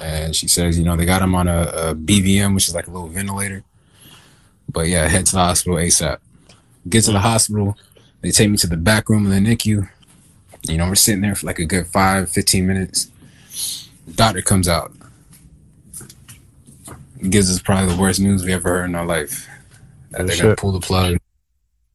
and 0.02 0.36
she 0.36 0.48
says, 0.48 0.78
you 0.78 0.86
know, 0.86 0.96
they 0.96 1.06
got 1.06 1.22
him 1.22 1.36
on 1.36 1.48
a, 1.48 1.62
a 1.74 1.96
BVM, 1.96 2.54
which 2.54 2.68
is 2.68 2.76
like 2.76 2.88
a 2.88 2.92
little 2.92 3.08
ventilator. 3.08 3.64
But 4.72 4.88
yeah, 4.88 5.08
head 5.08 5.26
to 5.28 5.32
the 5.34 5.40
hospital 5.40 5.78
ASAP. 5.78 6.20
Get 6.88 7.04
to 7.06 7.12
the 7.12 7.20
hospital. 7.20 7.78
They 8.22 8.32
take 8.32 8.50
me 8.50 8.58
to 8.58 8.68
the 8.68 8.78
back 8.78 9.10
room 9.10 9.26
of 9.26 9.32
the 9.32 9.40
NICU. 9.40 9.90
You 10.64 10.78
know, 10.78 10.88
we're 10.88 10.96
sitting 10.96 11.22
there 11.22 11.36
for 11.36 11.48
like 11.48 11.60
a 11.60 11.66
good 11.66 11.88
five, 11.88 12.30
15 12.30 12.68
minutes. 12.68 13.10
Doctor 14.16 14.42
comes 14.42 14.68
out. 14.68 14.92
Gives 17.30 17.52
us 17.52 17.62
probably 17.62 17.94
the 17.94 18.02
worst 18.02 18.20
news 18.20 18.44
we 18.44 18.54
ever 18.54 18.70
heard 18.70 18.86
in 18.86 18.96
our 18.96 19.06
life. 19.06 19.48
That 20.12 20.28
they're 20.28 20.38
gonna 20.38 20.56
pull 20.56 20.72
the 20.72 20.80
plug, 20.80 21.18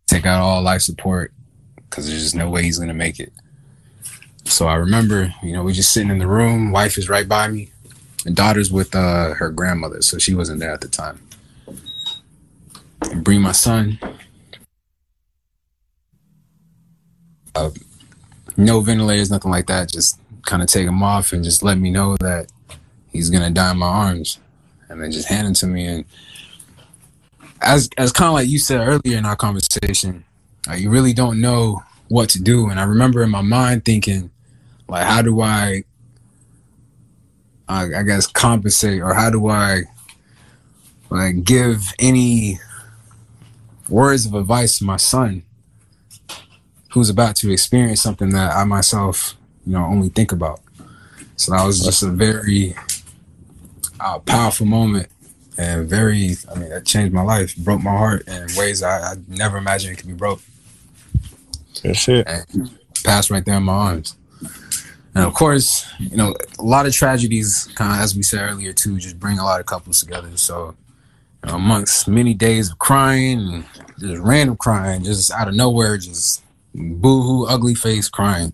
take 0.06 0.26
out 0.26 0.40
all 0.40 0.62
life 0.62 0.82
support, 0.82 1.32
because 1.76 2.08
there's 2.08 2.22
just 2.22 2.34
no 2.34 2.50
way 2.50 2.62
he's 2.62 2.78
gonna 2.78 2.94
make 2.94 3.18
it. 3.20 3.32
So 4.44 4.66
I 4.66 4.74
remember, 4.74 5.34
you 5.42 5.52
know, 5.52 5.64
we're 5.64 5.72
just 5.72 5.92
sitting 5.92 6.10
in 6.10 6.18
the 6.18 6.26
room. 6.26 6.70
Wife 6.70 6.98
is 6.98 7.08
right 7.08 7.28
by 7.28 7.48
me. 7.48 7.70
Daughter's 8.32 8.72
with 8.72 8.94
uh, 8.94 9.34
her 9.34 9.50
grandmother, 9.50 10.00
so 10.00 10.18
she 10.18 10.34
wasn't 10.34 10.60
there 10.60 10.72
at 10.72 10.80
the 10.80 10.88
time. 10.88 11.20
And 13.02 13.22
bring 13.22 13.42
my 13.42 13.52
son. 13.52 13.98
Uh, 17.54 17.70
no 18.56 18.80
ventilators, 18.80 19.30
nothing 19.30 19.50
like 19.50 19.66
that. 19.66 19.90
Just 19.90 20.18
kind 20.46 20.62
of 20.62 20.68
take 20.68 20.86
him 20.86 21.02
off 21.02 21.32
and 21.32 21.44
just 21.44 21.62
let 21.62 21.78
me 21.78 21.90
know 21.90 22.16
that 22.18 22.50
he's 23.12 23.30
gonna 23.30 23.50
die 23.50 23.72
in 23.72 23.78
my 23.78 23.86
arms, 23.86 24.38
and 24.88 25.02
then 25.02 25.10
just 25.12 25.28
hand 25.28 25.46
him 25.46 25.54
to 25.54 25.66
me. 25.66 25.86
And 25.86 26.04
as 27.60 27.88
as 27.98 28.12
kind 28.12 28.28
of 28.28 28.34
like 28.34 28.48
you 28.48 28.58
said 28.58 28.80
earlier 28.80 29.18
in 29.18 29.26
our 29.26 29.36
conversation, 29.36 30.24
uh, 30.68 30.74
you 30.74 30.90
really 30.90 31.12
don't 31.12 31.40
know 31.40 31.82
what 32.08 32.28
to 32.30 32.42
do. 32.42 32.68
And 32.68 32.80
I 32.80 32.84
remember 32.84 33.22
in 33.22 33.30
my 33.30 33.42
mind 33.42 33.84
thinking, 33.84 34.30
like, 34.88 35.04
how 35.04 35.22
do 35.22 35.40
I 35.40 35.84
I, 37.68 38.00
I 38.00 38.02
guess 38.02 38.26
compensate 38.26 39.00
or 39.00 39.14
how 39.14 39.30
do 39.30 39.48
I 39.48 39.84
like 41.10 41.44
give 41.44 41.92
any 41.98 42.58
words 43.88 44.26
of 44.26 44.34
advice 44.34 44.78
to 44.78 44.84
my 44.84 44.96
son 44.96 45.42
who's 46.92 47.10
about 47.10 47.36
to 47.36 47.50
experience 47.50 48.00
something 48.00 48.30
that 48.30 48.54
I 48.54 48.64
myself, 48.64 49.34
you 49.66 49.72
know, 49.72 49.84
only 49.84 50.08
think 50.08 50.32
about. 50.32 50.60
So 51.36 51.52
that 51.52 51.64
was 51.64 51.84
just 51.84 52.02
a 52.02 52.08
very 52.08 52.76
uh, 53.98 54.20
powerful 54.20 54.66
moment 54.66 55.08
and 55.58 55.88
very, 55.88 56.36
I 56.50 56.58
mean, 56.58 56.70
that 56.70 56.86
changed 56.86 57.12
my 57.12 57.22
life, 57.22 57.56
broke 57.56 57.82
my 57.82 57.96
heart 57.96 58.26
in 58.28 58.46
ways 58.56 58.82
I, 58.82 59.12
I 59.12 59.14
never 59.28 59.56
imagined 59.56 59.94
it 59.94 59.96
could 59.96 60.08
be 60.08 60.14
broke 60.14 60.40
That's 61.82 62.08
it. 62.08 62.26
and 62.28 62.78
passed 63.04 63.30
right 63.30 63.44
there 63.44 63.56
in 63.56 63.64
my 63.64 63.72
arms. 63.72 64.16
And 65.14 65.24
of 65.24 65.34
course, 65.34 65.86
you 65.98 66.16
know, 66.16 66.34
a 66.58 66.62
lot 66.62 66.86
of 66.86 66.92
tragedies, 66.92 67.68
kind 67.76 67.92
of 67.92 68.00
as 68.00 68.16
we 68.16 68.22
said 68.22 68.40
earlier 68.50 68.72
too, 68.72 68.98
just 68.98 69.18
bring 69.18 69.38
a 69.38 69.44
lot 69.44 69.60
of 69.60 69.66
couples 69.66 70.00
together. 70.00 70.36
So, 70.36 70.74
you 71.44 71.50
know, 71.50 71.56
amongst 71.56 72.08
many 72.08 72.34
days 72.34 72.70
of 72.70 72.78
crying, 72.78 73.38
and 73.38 73.64
just 74.00 74.20
random 74.22 74.56
crying, 74.56 75.04
just 75.04 75.30
out 75.30 75.46
of 75.46 75.54
nowhere, 75.54 75.98
just 75.98 76.42
boo-hoo, 76.74 77.46
ugly 77.46 77.76
face 77.76 78.08
crying, 78.08 78.52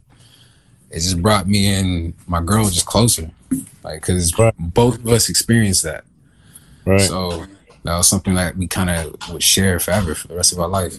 it 0.90 0.96
just 0.96 1.22
brought 1.22 1.46
me 1.48 1.66
and 1.66 2.12
my 2.26 2.42
girl 2.42 2.64
just 2.68 2.84
closer, 2.84 3.30
like 3.82 4.02
because 4.02 4.38
Right. 4.38 4.54
both 4.58 4.98
of 4.98 5.08
us 5.08 5.30
experienced 5.30 5.84
that. 5.84 6.04
Right. 6.84 7.00
So 7.00 7.46
that 7.84 7.96
was 7.96 8.08
something 8.08 8.34
that 8.34 8.58
we 8.58 8.66
kind 8.66 8.90
of 8.90 9.16
would 9.32 9.42
share 9.42 9.80
forever 9.80 10.14
for 10.14 10.28
the 10.28 10.36
rest 10.36 10.52
of 10.52 10.60
our 10.60 10.68
life. 10.68 10.98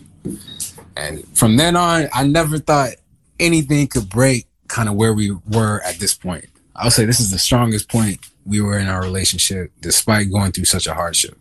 And 0.98 1.24
from 1.38 1.58
then 1.58 1.76
on, 1.76 2.08
I 2.14 2.26
never 2.26 2.58
thought 2.58 2.94
anything 3.40 3.88
could 3.88 4.10
break 4.10 4.48
kind 4.72 4.88
of 4.90 4.96
where 4.96 5.14
we 5.14 5.32
were 5.52 5.82
at 5.86 6.00
this 6.00 6.14
point. 6.14 6.46
I'll 6.76 6.90
say 6.92 7.04
this 7.06 7.20
is 7.20 7.30
the 7.30 7.38
strongest 7.38 7.90
point 7.90 8.20
we 8.46 8.62
were 8.62 8.80
in 8.80 8.88
our 8.88 9.02
relationship 9.02 9.72
despite 9.82 10.32
going 10.32 10.52
through 10.54 10.66
such 10.66 10.88
a 10.88 10.94
hardship. 10.94 11.38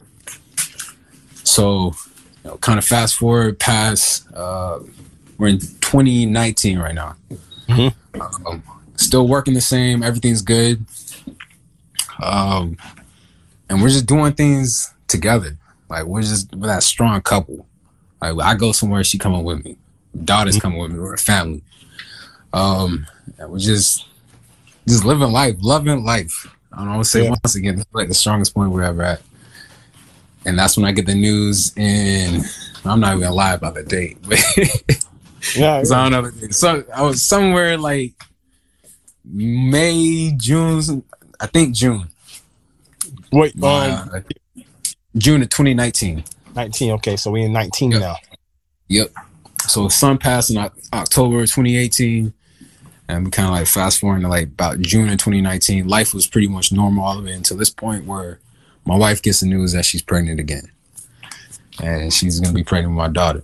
So, 1.45 1.95
you 2.45 2.51
know, 2.51 2.57
kind 2.59 2.79
of 2.79 2.85
fast 2.85 3.15
forward 3.17 3.59
past, 3.59 4.27
uh, 4.35 4.81
we're 5.39 5.49
in 5.49 5.59
2019 5.61 6.79
right 6.79 6.95
now. 6.95 7.17
Mhm. 7.69 7.95
Um, 8.47 8.63
still 8.97 9.27
working 9.29 9.55
the 9.55 9.61
same. 9.61 10.03
Everything's 10.03 10.43
good. 10.43 10.85
Um, 12.23 12.77
and 13.69 13.81
we're 13.81 13.89
just 13.89 14.07
doing 14.07 14.33
things 14.35 14.93
together. 15.07 15.57
Like 15.89 16.05
we're 16.05 16.23
just 16.23 16.55
we're 16.55 16.67
that 16.67 16.83
strong 16.83 17.23
couple. 17.23 17.67
Like 18.21 18.35
I 18.45 18.55
go 18.55 18.73
somewhere, 18.73 19.03
she 19.05 19.17
coming 19.17 19.45
with 19.45 19.65
me. 19.65 19.77
Daughter's 20.25 20.59
coming 20.59 20.79
with 20.79 20.91
me. 20.93 20.99
We're 20.99 21.15
a 21.15 21.19
family. 21.19 21.63
Um, 22.53 23.07
and 23.39 23.51
we're 23.51 23.59
just 23.59 24.07
just 24.89 25.05
living 25.05 25.31
life, 25.33 25.57
loving 25.61 26.05
life. 26.05 26.47
I 26.73 26.79
don't 26.79 26.93
know. 26.93 26.99
I 26.99 27.03
say 27.03 27.25
Yeah. 27.25 27.31
once 27.31 27.55
again, 27.55 27.77
this 27.77 27.85
is 27.87 27.95
like 27.95 28.09
the 28.09 28.15
strongest 28.15 28.55
point 28.55 28.71
we're 28.73 28.83
ever 28.83 29.03
at. 29.03 29.23
And 30.47 30.59
that's 30.59 30.77
when 30.77 30.87
I 30.87 30.93
get 30.93 31.07
the 31.07 31.15
news, 31.15 31.73
and 31.77 32.45
I'm 32.85 32.99
not 33.01 33.11
even 33.11 33.21
gonna 33.23 33.35
lie 33.35 33.53
about 33.55 33.75
the 33.75 33.83
date, 33.83 34.19
but 34.27 34.39
Yeah, 35.57 35.79
'cause 35.81 35.91
I 35.93 36.09
don't 36.09 36.25
know. 36.41 36.49
So 36.51 36.85
I 36.95 37.03
was 37.03 37.23
somewhere 37.23 37.77
like 37.79 38.13
May, 39.25 40.33
June, 40.37 41.03
I 41.39 41.47
think 41.47 41.75
June, 41.75 42.09
wait, 43.33 43.55
um, 43.63 44.11
uh, 44.15 44.21
June 45.17 45.43
of 45.43 45.49
2019. 45.51 46.25
19. 46.55 46.91
Okay, 46.93 47.17
so 47.17 47.31
we 47.31 47.43
in 47.43 47.53
19 47.53 47.93
Yeah. 47.93 47.99
now. 47.99 48.17
Yep. 48.89 49.13
So 49.69 49.89
son 49.89 50.19
passed 50.19 50.51
in 50.51 50.57
October 50.93 51.47
2018, 51.47 52.33
and 53.11 53.25
we 53.25 53.31
kind 53.31 53.49
of 53.49 53.55
like 53.55 53.67
fast 53.67 53.99
forward 53.99 54.23
to 54.23 54.29
like 54.29 54.49
about 54.49 54.81
June 54.81 55.09
of 55.09 55.19
2019. 55.19 55.89
Life 55.89 56.15
was 56.15 56.27
pretty 56.27 56.49
much 56.49 56.73
normal 56.73 57.05
all 57.05 57.17
the 57.17 57.23
way 57.23 57.33
until 57.33 57.57
this 57.57 57.71
point 57.71 58.05
where 58.05 58.39
my 58.85 58.97
wife 58.97 59.21
gets 59.21 59.41
the 59.41 59.47
news 59.47 59.73
that 59.73 59.85
she's 59.85 60.03
pregnant 60.03 60.41
again, 60.41 60.71
and 61.83 62.13
she's 62.13 62.41
gonna 62.41 62.55
be 62.55 62.65
pregnant 62.65 62.95
with 62.95 62.99
my 62.99 63.09
daughter. 63.09 63.43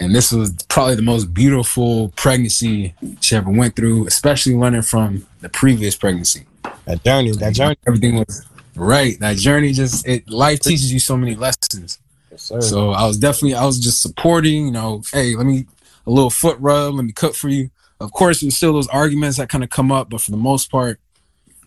And 0.00 0.14
this 0.14 0.32
was 0.32 0.52
probably 0.68 0.96
the 0.96 1.02
most 1.02 1.32
beautiful 1.32 2.10
pregnancy 2.16 2.94
she 3.20 3.36
ever 3.36 3.50
went 3.50 3.76
through, 3.76 4.06
especially 4.06 4.54
learning 4.54 4.82
from 4.82 5.26
the 5.40 5.48
previous 5.48 5.96
pregnancy. 5.96 6.46
That 6.84 7.02
journey, 7.04 7.32
that 7.32 7.54
journey. 7.54 7.76
Everything 7.86 8.16
was 8.16 8.44
right. 8.76 9.18
That 9.20 9.36
journey 9.36 9.72
just 9.72 10.06
it 10.06 10.28
life 10.28 10.60
teaches 10.60 10.92
you 10.92 10.98
so 10.98 11.16
many 11.16 11.34
lessons. 11.34 11.98
Yes. 12.30 12.52
So 12.68 12.90
I 12.90 13.06
was 13.06 13.16
definitely 13.18 13.54
I 13.54 13.64
was 13.64 13.78
just 13.78 14.02
supporting, 14.02 14.66
you 14.66 14.72
know, 14.72 15.02
hey, 15.12 15.34
let 15.36 15.46
me 15.46 15.66
a 16.06 16.10
little 16.10 16.30
foot 16.30 16.58
rub, 16.60 16.94
let 16.94 17.04
me 17.04 17.12
cook 17.12 17.34
for 17.34 17.48
you. 17.48 17.70
Of 18.00 18.12
course, 18.12 18.40
there's 18.40 18.56
still 18.56 18.72
those 18.72 18.88
arguments 18.88 19.38
that 19.38 19.48
kind 19.48 19.64
of 19.64 19.70
come 19.70 19.92
up, 19.92 20.10
but 20.10 20.20
for 20.20 20.30
the 20.30 20.36
most 20.36 20.70
part, 20.70 20.98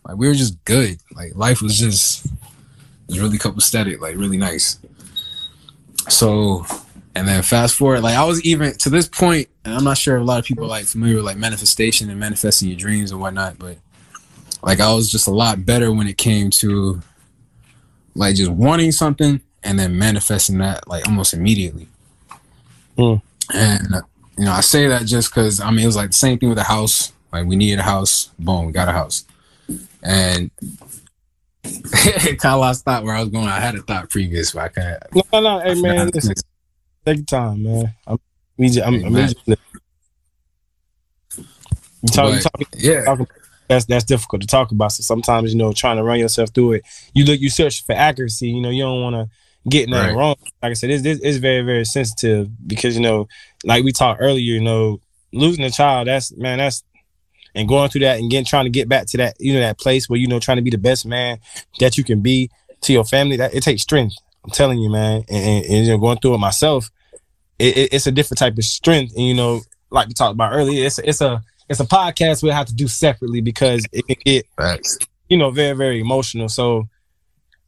like 0.05 0.17
we 0.17 0.27
were 0.27 0.33
just 0.33 0.63
good. 0.65 0.99
Like 1.13 1.35
life 1.35 1.61
was 1.61 1.77
just 1.77 2.27
was 3.07 3.19
really 3.19 3.37
copacetic, 3.37 3.99
like 3.99 4.15
really 4.15 4.37
nice. 4.37 4.79
So 6.09 6.65
and 7.15 7.27
then 7.27 7.41
fast 7.41 7.75
forward, 7.75 8.01
like 8.01 8.15
I 8.15 8.23
was 8.23 8.41
even 8.43 8.73
to 8.77 8.89
this 8.89 9.07
point, 9.07 9.49
and 9.65 9.73
I'm 9.73 9.83
not 9.83 9.97
sure 9.97 10.17
if 10.17 10.21
a 10.21 10.25
lot 10.25 10.39
of 10.39 10.45
people 10.45 10.65
are 10.65 10.69
like 10.69 10.85
familiar 10.85 11.15
with 11.15 11.25
like 11.25 11.37
manifestation 11.37 12.09
and 12.09 12.19
manifesting 12.19 12.69
your 12.69 12.77
dreams 12.77 13.11
and 13.11 13.19
whatnot, 13.19 13.57
but 13.57 13.77
like 14.61 14.79
I 14.79 14.93
was 14.93 15.11
just 15.11 15.27
a 15.27 15.31
lot 15.31 15.65
better 15.65 15.91
when 15.91 16.07
it 16.07 16.17
came 16.17 16.49
to 16.51 17.01
like 18.15 18.35
just 18.35 18.51
wanting 18.51 18.91
something 18.91 19.41
and 19.63 19.79
then 19.79 19.97
manifesting 19.97 20.59
that 20.59 20.87
like 20.87 21.07
almost 21.07 21.33
immediately. 21.33 21.87
Mm. 22.97 23.21
And 23.53 23.95
uh, 23.95 24.01
you 24.37 24.45
know, 24.45 24.51
I 24.51 24.61
say 24.61 24.87
that 24.87 25.05
just 25.05 25.29
because 25.29 25.59
I 25.59 25.69
mean 25.71 25.81
it 25.81 25.87
was 25.87 25.95
like 25.95 26.11
the 26.11 26.17
same 26.17 26.37
thing 26.37 26.49
with 26.49 26.57
the 26.57 26.63
house. 26.63 27.11
Like 27.31 27.45
we 27.45 27.55
needed 27.55 27.79
a 27.79 27.83
house, 27.83 28.31
boom, 28.39 28.67
we 28.67 28.71
got 28.71 28.87
a 28.87 28.93
house, 28.93 29.25
and 30.01 30.51
kind 31.91 32.45
of 32.45 32.59
lost 32.59 32.85
thought 32.85 33.03
where 33.03 33.15
I 33.15 33.19
was 33.19 33.29
going. 33.29 33.47
I 33.47 33.59
had 33.59 33.75
a 33.75 33.81
thought 33.81 34.09
previous, 34.09 34.51
but 34.51 34.63
I 34.63 34.67
can't. 34.69 35.03
No, 35.13 35.23
no, 35.33 35.39
no. 35.41 35.59
Hey, 35.59 35.81
man, 35.81 36.09
listen, 36.13 36.35
take 37.05 37.17
your 37.17 37.25
time, 37.25 37.63
man. 37.63 37.93
I'm, 38.05 38.17
we 38.57 38.69
just, 38.69 38.87
I'm, 38.87 38.95
I'm 38.95 39.05
Amen. 39.07 39.27
just, 39.27 39.47
you 42.01 42.09
talk, 42.09 42.33
you 42.33 42.39
talk, 42.39 42.61
yeah, 42.77 43.03
talk 43.03 43.29
that's 43.67 43.85
that's 43.85 44.05
difficult 44.05 44.41
to 44.41 44.47
talk 44.47 44.71
about. 44.71 44.93
So 44.93 45.01
sometimes, 45.01 45.51
you 45.51 45.57
know, 45.57 45.73
trying 45.73 45.97
to 45.97 46.03
run 46.03 46.19
yourself 46.19 46.51
through 46.53 46.73
it, 46.73 46.83
you 47.13 47.25
look, 47.25 47.39
you 47.39 47.49
search 47.49 47.83
for 47.85 47.93
accuracy. 47.93 48.49
You 48.49 48.61
know, 48.61 48.69
you 48.69 48.83
don't 48.83 49.01
want 49.01 49.15
to 49.15 49.35
get 49.69 49.89
nothing 49.89 50.15
Right. 50.15 50.19
wrong. 50.19 50.35
Like 50.61 50.71
I 50.71 50.73
said, 50.73 50.89
this 50.89 51.01
this 51.01 51.19
is 51.19 51.37
very 51.37 51.61
very 51.61 51.85
sensitive 51.85 52.49
because 52.67 52.95
you 52.95 53.01
know, 53.01 53.27
like 53.63 53.83
we 53.83 53.91
talked 53.91 54.21
earlier, 54.21 54.39
you 54.39 54.61
know, 54.61 54.99
losing 55.33 55.63
a 55.63 55.69
child, 55.69 56.07
that's 56.07 56.35
man, 56.35 56.59
that's 56.59 56.83
and 57.55 57.67
going 57.67 57.89
through 57.89 58.01
that 58.01 58.19
and 58.19 58.29
getting 58.29 58.45
trying 58.45 58.65
to 58.65 58.69
get 58.69 58.87
back 58.87 59.07
to 59.07 59.17
that, 59.17 59.35
you 59.39 59.53
know, 59.53 59.59
that 59.59 59.79
place 59.79 60.07
where 60.09 60.19
you 60.19 60.27
know 60.27 60.39
trying 60.39 60.57
to 60.57 60.63
be 60.63 60.69
the 60.69 60.77
best 60.77 61.05
man 61.05 61.39
that 61.79 61.97
you 61.97 62.03
can 62.03 62.21
be 62.21 62.49
to 62.81 62.93
your 62.93 63.03
family. 63.03 63.37
That 63.37 63.53
it 63.53 63.63
takes 63.63 63.81
strength. 63.81 64.15
I'm 64.43 64.51
telling 64.51 64.79
you, 64.79 64.89
man, 64.89 65.23
and, 65.29 65.45
and, 65.45 65.65
and 65.65 65.85
you 65.85 65.91
know, 65.91 65.97
going 65.97 66.19
through 66.19 66.35
it 66.35 66.37
myself, 66.39 66.89
it, 67.59 67.75
it, 67.77 67.93
it's 67.93 68.07
a 68.07 68.11
different 68.11 68.37
type 68.39 68.57
of 68.57 68.63
strength. 68.63 69.13
And 69.15 69.25
you 69.25 69.33
know, 69.33 69.61
like 69.89 70.07
we 70.07 70.13
talked 70.13 70.33
about 70.33 70.53
earlier, 70.53 70.85
it's 70.85 70.99
a, 70.99 71.09
it's 71.09 71.21
a 71.21 71.41
it's 71.69 71.79
a 71.79 71.85
podcast 71.85 72.43
we'll 72.43 72.53
have 72.53 72.67
to 72.67 72.75
do 72.75 72.87
separately 72.87 73.41
because 73.41 73.85
it 73.91 74.05
can 74.07 74.15
get 74.23 74.45
you 75.27 75.37
know 75.37 75.49
very 75.51 75.75
very 75.75 75.99
emotional. 75.99 76.47
So 76.47 76.87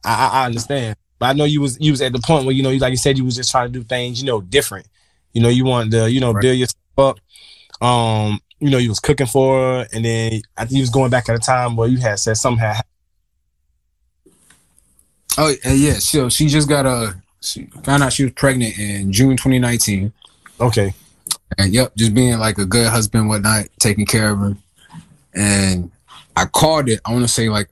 I, 0.06 0.30
I 0.34 0.46
understand, 0.46 0.96
but 1.20 1.28
I 1.28 1.34
know 1.34 1.44
you 1.46 1.62
was 1.62 1.78
you 1.80 1.92
was 1.92 2.02
at 2.02 2.14
the 2.14 2.20
point 2.20 2.46
where 2.46 2.56
you 2.56 2.64
know 2.64 2.70
you 2.72 2.80
like 2.80 2.92
you 2.92 2.98
said 2.98 3.18
you 3.18 3.26
was 3.26 3.36
just 3.36 3.52
trying 3.52 3.68
to 3.72 3.80
do 3.80 3.84
things 3.84 4.20
you 4.22 4.26
know 4.26 4.42
different. 4.42 4.88
You 5.34 5.42
know 5.42 5.50
you 5.50 5.66
wanted 5.66 5.92
to 5.92 6.12
you 6.12 6.20
know 6.20 6.32
Right. 6.34 6.42
build 6.42 6.58
yourself 6.58 6.76
up. 6.98 7.86
Um, 7.86 8.40
you 8.60 8.70
know 8.70 8.78
you 8.78 8.90
was 8.90 9.00
cooking 9.00 9.28
for 9.28 9.58
her, 9.60 9.88
and 9.94 10.04
then 10.04 10.42
I 10.58 10.62
think 10.66 10.74
you 10.78 10.82
was 10.82 10.90
going 10.90 11.12
back 11.12 11.30
at 11.30 11.36
a 11.36 11.40
time 11.40 11.76
where 11.76 11.88
you 11.88 11.98
had 11.98 12.20
said 12.20 12.38
something 12.38 12.60
had 12.60 12.82
Oh 15.38 15.54
uh, 15.66 15.70
yeah, 15.70 15.94
so 15.94 16.30
she 16.30 16.48
just 16.48 16.68
got 16.68 16.86
a. 16.86 17.16
She 17.42 17.66
found 17.84 18.04
out 18.04 18.12
she 18.12 18.24
was 18.24 18.34
pregnant 18.34 18.78
in 18.78 19.14
June 19.14 19.38
2019. 19.38 20.12
okay. 20.60 20.94
And 21.58 21.74
yep, 21.74 21.96
just 21.96 22.14
being 22.14 22.38
like 22.38 22.58
a 22.58 22.66
good 22.66 22.88
husband, 22.90 23.30
whatnot, 23.30 23.68
taking 23.80 24.06
care 24.06 24.32
of 24.32 24.40
her. 24.40 24.58
And 25.34 25.92
I 26.36 26.46
called 26.46 26.90
it, 26.90 27.00
I 27.06 27.12
want 27.14 27.24
to 27.24 27.30
say 27.30 27.50
like 27.50 27.70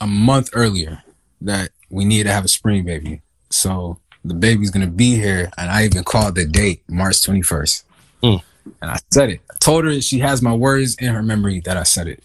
a 0.00 0.06
month 0.06 0.50
earlier 0.52 1.02
that 1.42 1.70
we 1.90 2.04
need 2.04 2.24
to 2.24 2.32
have 2.32 2.44
a 2.44 2.48
spring 2.48 2.84
baby. 2.84 3.20
So 3.50 3.98
the 4.24 4.34
baby's 4.34 4.70
going 4.70 4.86
to 4.86 4.92
be 4.92 5.16
here. 5.16 5.50
And 5.58 5.70
I 5.70 5.84
even 5.84 6.04
called 6.04 6.34
the 6.34 6.46
date, 6.46 6.82
March 6.88 7.16
21st. 7.16 7.84
Mm. 8.22 8.42
And 8.82 8.90
I 8.90 8.98
said 9.10 9.30
it. 9.30 9.40
I 9.50 9.54
told 9.58 9.84
her 9.84 10.00
she 10.00 10.20
has 10.20 10.42
my 10.42 10.54
words 10.54 10.94
in 10.96 11.12
her 11.12 11.22
memory 11.22 11.60
that 11.60 11.76
I 11.76 11.82
said 11.82 12.06
it. 12.06 12.22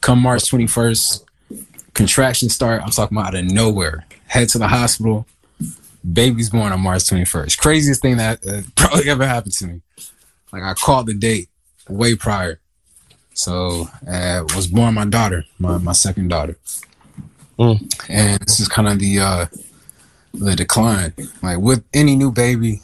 Come 0.00 0.20
March 0.20 0.42
21st, 0.44 1.24
contractions 1.94 2.54
start. 2.54 2.82
I'm 2.82 2.90
talking 2.90 3.16
about 3.16 3.34
out 3.34 3.40
of 3.40 3.50
nowhere. 3.50 4.06
Head 4.26 4.48
to 4.50 4.58
the 4.58 4.68
hospital. 4.68 5.26
Baby's 6.12 6.50
born 6.50 6.72
on 6.72 6.80
March 6.80 7.02
21st. 7.02 7.58
Craziest 7.58 8.02
thing 8.02 8.18
that 8.18 8.46
uh, 8.46 8.62
probably 8.76 9.08
ever 9.10 9.26
happened 9.26 9.54
to 9.54 9.66
me. 9.66 9.80
Like 10.52 10.62
I 10.62 10.74
called 10.74 11.06
the 11.06 11.14
date 11.14 11.48
way 11.88 12.14
prior. 12.14 12.60
So 13.34 13.88
uh, 14.08 14.44
was 14.54 14.66
born 14.66 14.94
my 14.94 15.04
daughter, 15.04 15.44
my, 15.58 15.78
my 15.78 15.92
second 15.92 16.28
daughter. 16.28 16.56
Mm. 17.58 17.94
And 18.08 18.40
this 18.40 18.60
is 18.60 18.68
kind 18.68 18.88
of 18.88 18.98
the 18.98 19.18
uh 19.20 19.46
the 20.34 20.54
decline. 20.54 21.12
Like 21.42 21.58
with 21.58 21.84
any 21.92 22.14
new 22.16 22.30
baby, 22.30 22.82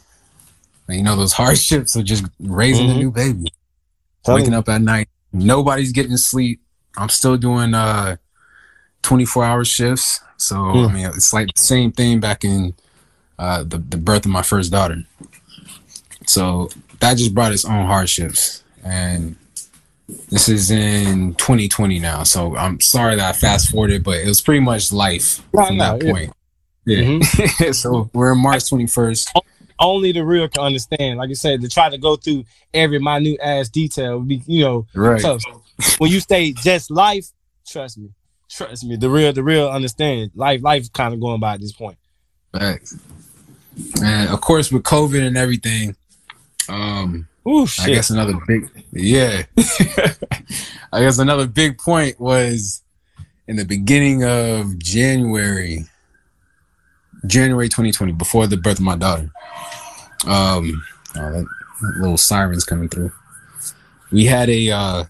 you 0.89 1.03
know, 1.03 1.15
those 1.15 1.33
hardships 1.33 1.95
of 1.95 2.03
just 2.05 2.25
raising 2.39 2.87
Mhm. 2.87 2.91
a 2.91 2.97
new 2.97 3.11
baby. 3.11 3.45
Telling 4.23 4.41
Waking 4.41 4.53
up 4.53 4.67
at 4.69 4.81
night, 4.81 5.07
nobody's 5.31 5.91
getting 5.91 6.17
sleep. 6.17 6.61
I'm 6.97 7.09
still 7.09 7.37
doing 7.37 7.73
uh 7.73 8.17
24 9.03 9.43
hour 9.45 9.63
shifts. 9.65 10.19
So 10.37 10.55
I 10.55 10.59
Mm. 10.73 10.93
mean 10.93 11.05
it's 11.07 11.31
like 11.31 11.47
the 11.55 11.61
same 11.61 11.91
thing 11.91 12.19
back 12.19 12.43
in 12.43 12.73
uh 13.39 13.63
the, 13.63 13.77
the 13.77 13.97
birth 13.97 14.25
of 14.25 14.31
my 14.31 14.41
first 14.41 14.71
daughter. 14.71 15.03
So 16.27 16.69
that 16.99 17.17
just 17.17 17.33
brought 17.33 17.53
its 17.53 17.65
own 17.65 17.85
hardships. 17.85 18.63
And 18.83 19.35
this 20.29 20.49
is 20.49 20.69
in 20.71 21.33
2020 21.35 21.99
now. 21.99 22.23
So 22.23 22.55
I'm 22.55 22.79
sorry 22.79 23.15
that 23.15 23.35
I 23.35 23.37
fast 23.37 23.69
forwarded, 23.69 24.03
but 24.03 24.17
it 24.17 24.27
was 24.27 24.41
pretty 24.41 24.59
much 24.59 24.91
life 24.93 25.41
No, 25.53 25.65
from 25.65 25.77
that 25.79 26.03
yeah. 26.03 26.11
point. 26.11 26.33
Yeah. 26.85 27.71
so 27.71 28.09
we're 28.13 28.33
in 28.33 28.39
March 28.39 28.63
21st. 28.69 29.31
only 29.79 30.11
the 30.11 30.23
real 30.23 30.47
can 30.47 30.63
understand. 30.63 31.17
Like 31.17 31.29
you 31.29 31.35
said, 31.35 31.61
to 31.61 31.67
try 31.69 31.89
to 31.89 31.97
go 31.97 32.15
through 32.15 32.45
every 32.73 32.99
minute 32.99 33.39
ass 33.41 33.69
detail 33.69 34.19
would 34.19 34.27
be, 34.27 34.43
you 34.45 34.63
know, 34.63 34.87
Right. 34.93 35.21
tough. 35.21 35.41
When 35.97 36.11
you 36.11 36.19
say 36.19 36.53
just 36.53 36.91
life, 36.91 37.25
trust 37.67 37.97
me, 37.97 38.09
trust 38.49 38.83
me, 38.85 38.95
the 38.97 39.09
real, 39.09 39.33
the 39.33 39.43
real 39.43 39.67
understand. 39.69 40.31
Life, 40.35 40.61
life 40.63 40.93
kind 40.93 41.13
of 41.13 41.19
going 41.19 41.39
by 41.39 41.55
at 41.55 41.61
this 41.61 41.73
point. 41.73 41.97
Facts. 42.53 42.95
And 44.01 44.29
of 44.29 44.39
course, 44.39 44.71
with 44.71 44.83
COVID 44.83 45.25
and 45.25 45.35
everything, 45.35 45.95
um, 46.69 47.27
Ooh, 47.47 47.67
I 47.79 47.87
guess 47.87 48.09
another 48.09 48.33
big, 48.47 48.69
yeah. 48.91 49.43
I 50.91 51.01
guess 51.01 51.19
another 51.19 51.47
big 51.47 51.77
point 51.77 52.19
was 52.19 52.81
in 53.47 53.55
the 53.55 53.65
beginning 53.65 54.23
of 54.23 54.79
January, 54.79 55.85
January 57.27 57.67
2020, 57.67 58.13
before 58.13 58.47
the 58.47 58.57
birth 58.57 58.79
of 58.79 58.85
my 58.85 58.95
daughter. 58.95 59.29
Um, 60.25 60.83
oh, 61.15 61.31
that 61.31 61.45
little 61.99 62.17
sirens 62.17 62.63
coming 62.63 62.89
through. 62.89 63.11
We 64.11 64.25
had 64.25 64.49
a 64.49 64.71
uh, 64.71 65.03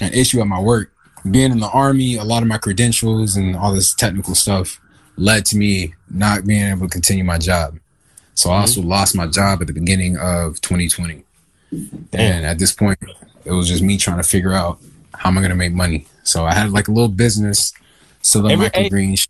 an 0.00 0.12
issue 0.12 0.40
at 0.40 0.46
my 0.46 0.60
work 0.60 0.90
being 1.30 1.52
in 1.52 1.60
the 1.60 1.68
army, 1.68 2.16
a 2.16 2.24
lot 2.24 2.42
of 2.42 2.48
my 2.48 2.58
credentials 2.58 3.36
and 3.36 3.56
all 3.56 3.74
this 3.74 3.94
technical 3.94 4.34
stuff 4.34 4.80
led 5.16 5.44
to 5.46 5.56
me 5.56 5.94
not 6.08 6.46
being 6.46 6.66
able 6.66 6.88
to 6.88 6.92
continue 6.92 7.24
my 7.24 7.38
job. 7.38 7.78
So 8.40 8.48
I 8.48 8.60
also 8.60 8.80
mm-hmm. 8.80 8.88
lost 8.88 9.14
my 9.14 9.26
job 9.26 9.60
at 9.60 9.66
the 9.66 9.74
beginning 9.74 10.16
of 10.16 10.62
2020. 10.62 11.22
And 12.14 12.46
at 12.46 12.58
this 12.58 12.72
point, 12.72 12.98
it 13.44 13.52
was 13.52 13.68
just 13.68 13.82
me 13.82 13.98
trying 13.98 14.16
to 14.16 14.22
figure 14.22 14.54
out 14.54 14.78
how 15.12 15.28
am 15.28 15.36
I 15.36 15.42
going 15.42 15.50
to 15.50 15.56
make 15.56 15.74
money. 15.74 16.06
So 16.22 16.46
I 16.46 16.54
had 16.54 16.72
like 16.72 16.88
a 16.88 16.90
little 16.90 17.10
business, 17.10 17.74
Southern 18.22 18.52
Every- 18.52 18.70
Microgreens. 18.70 19.28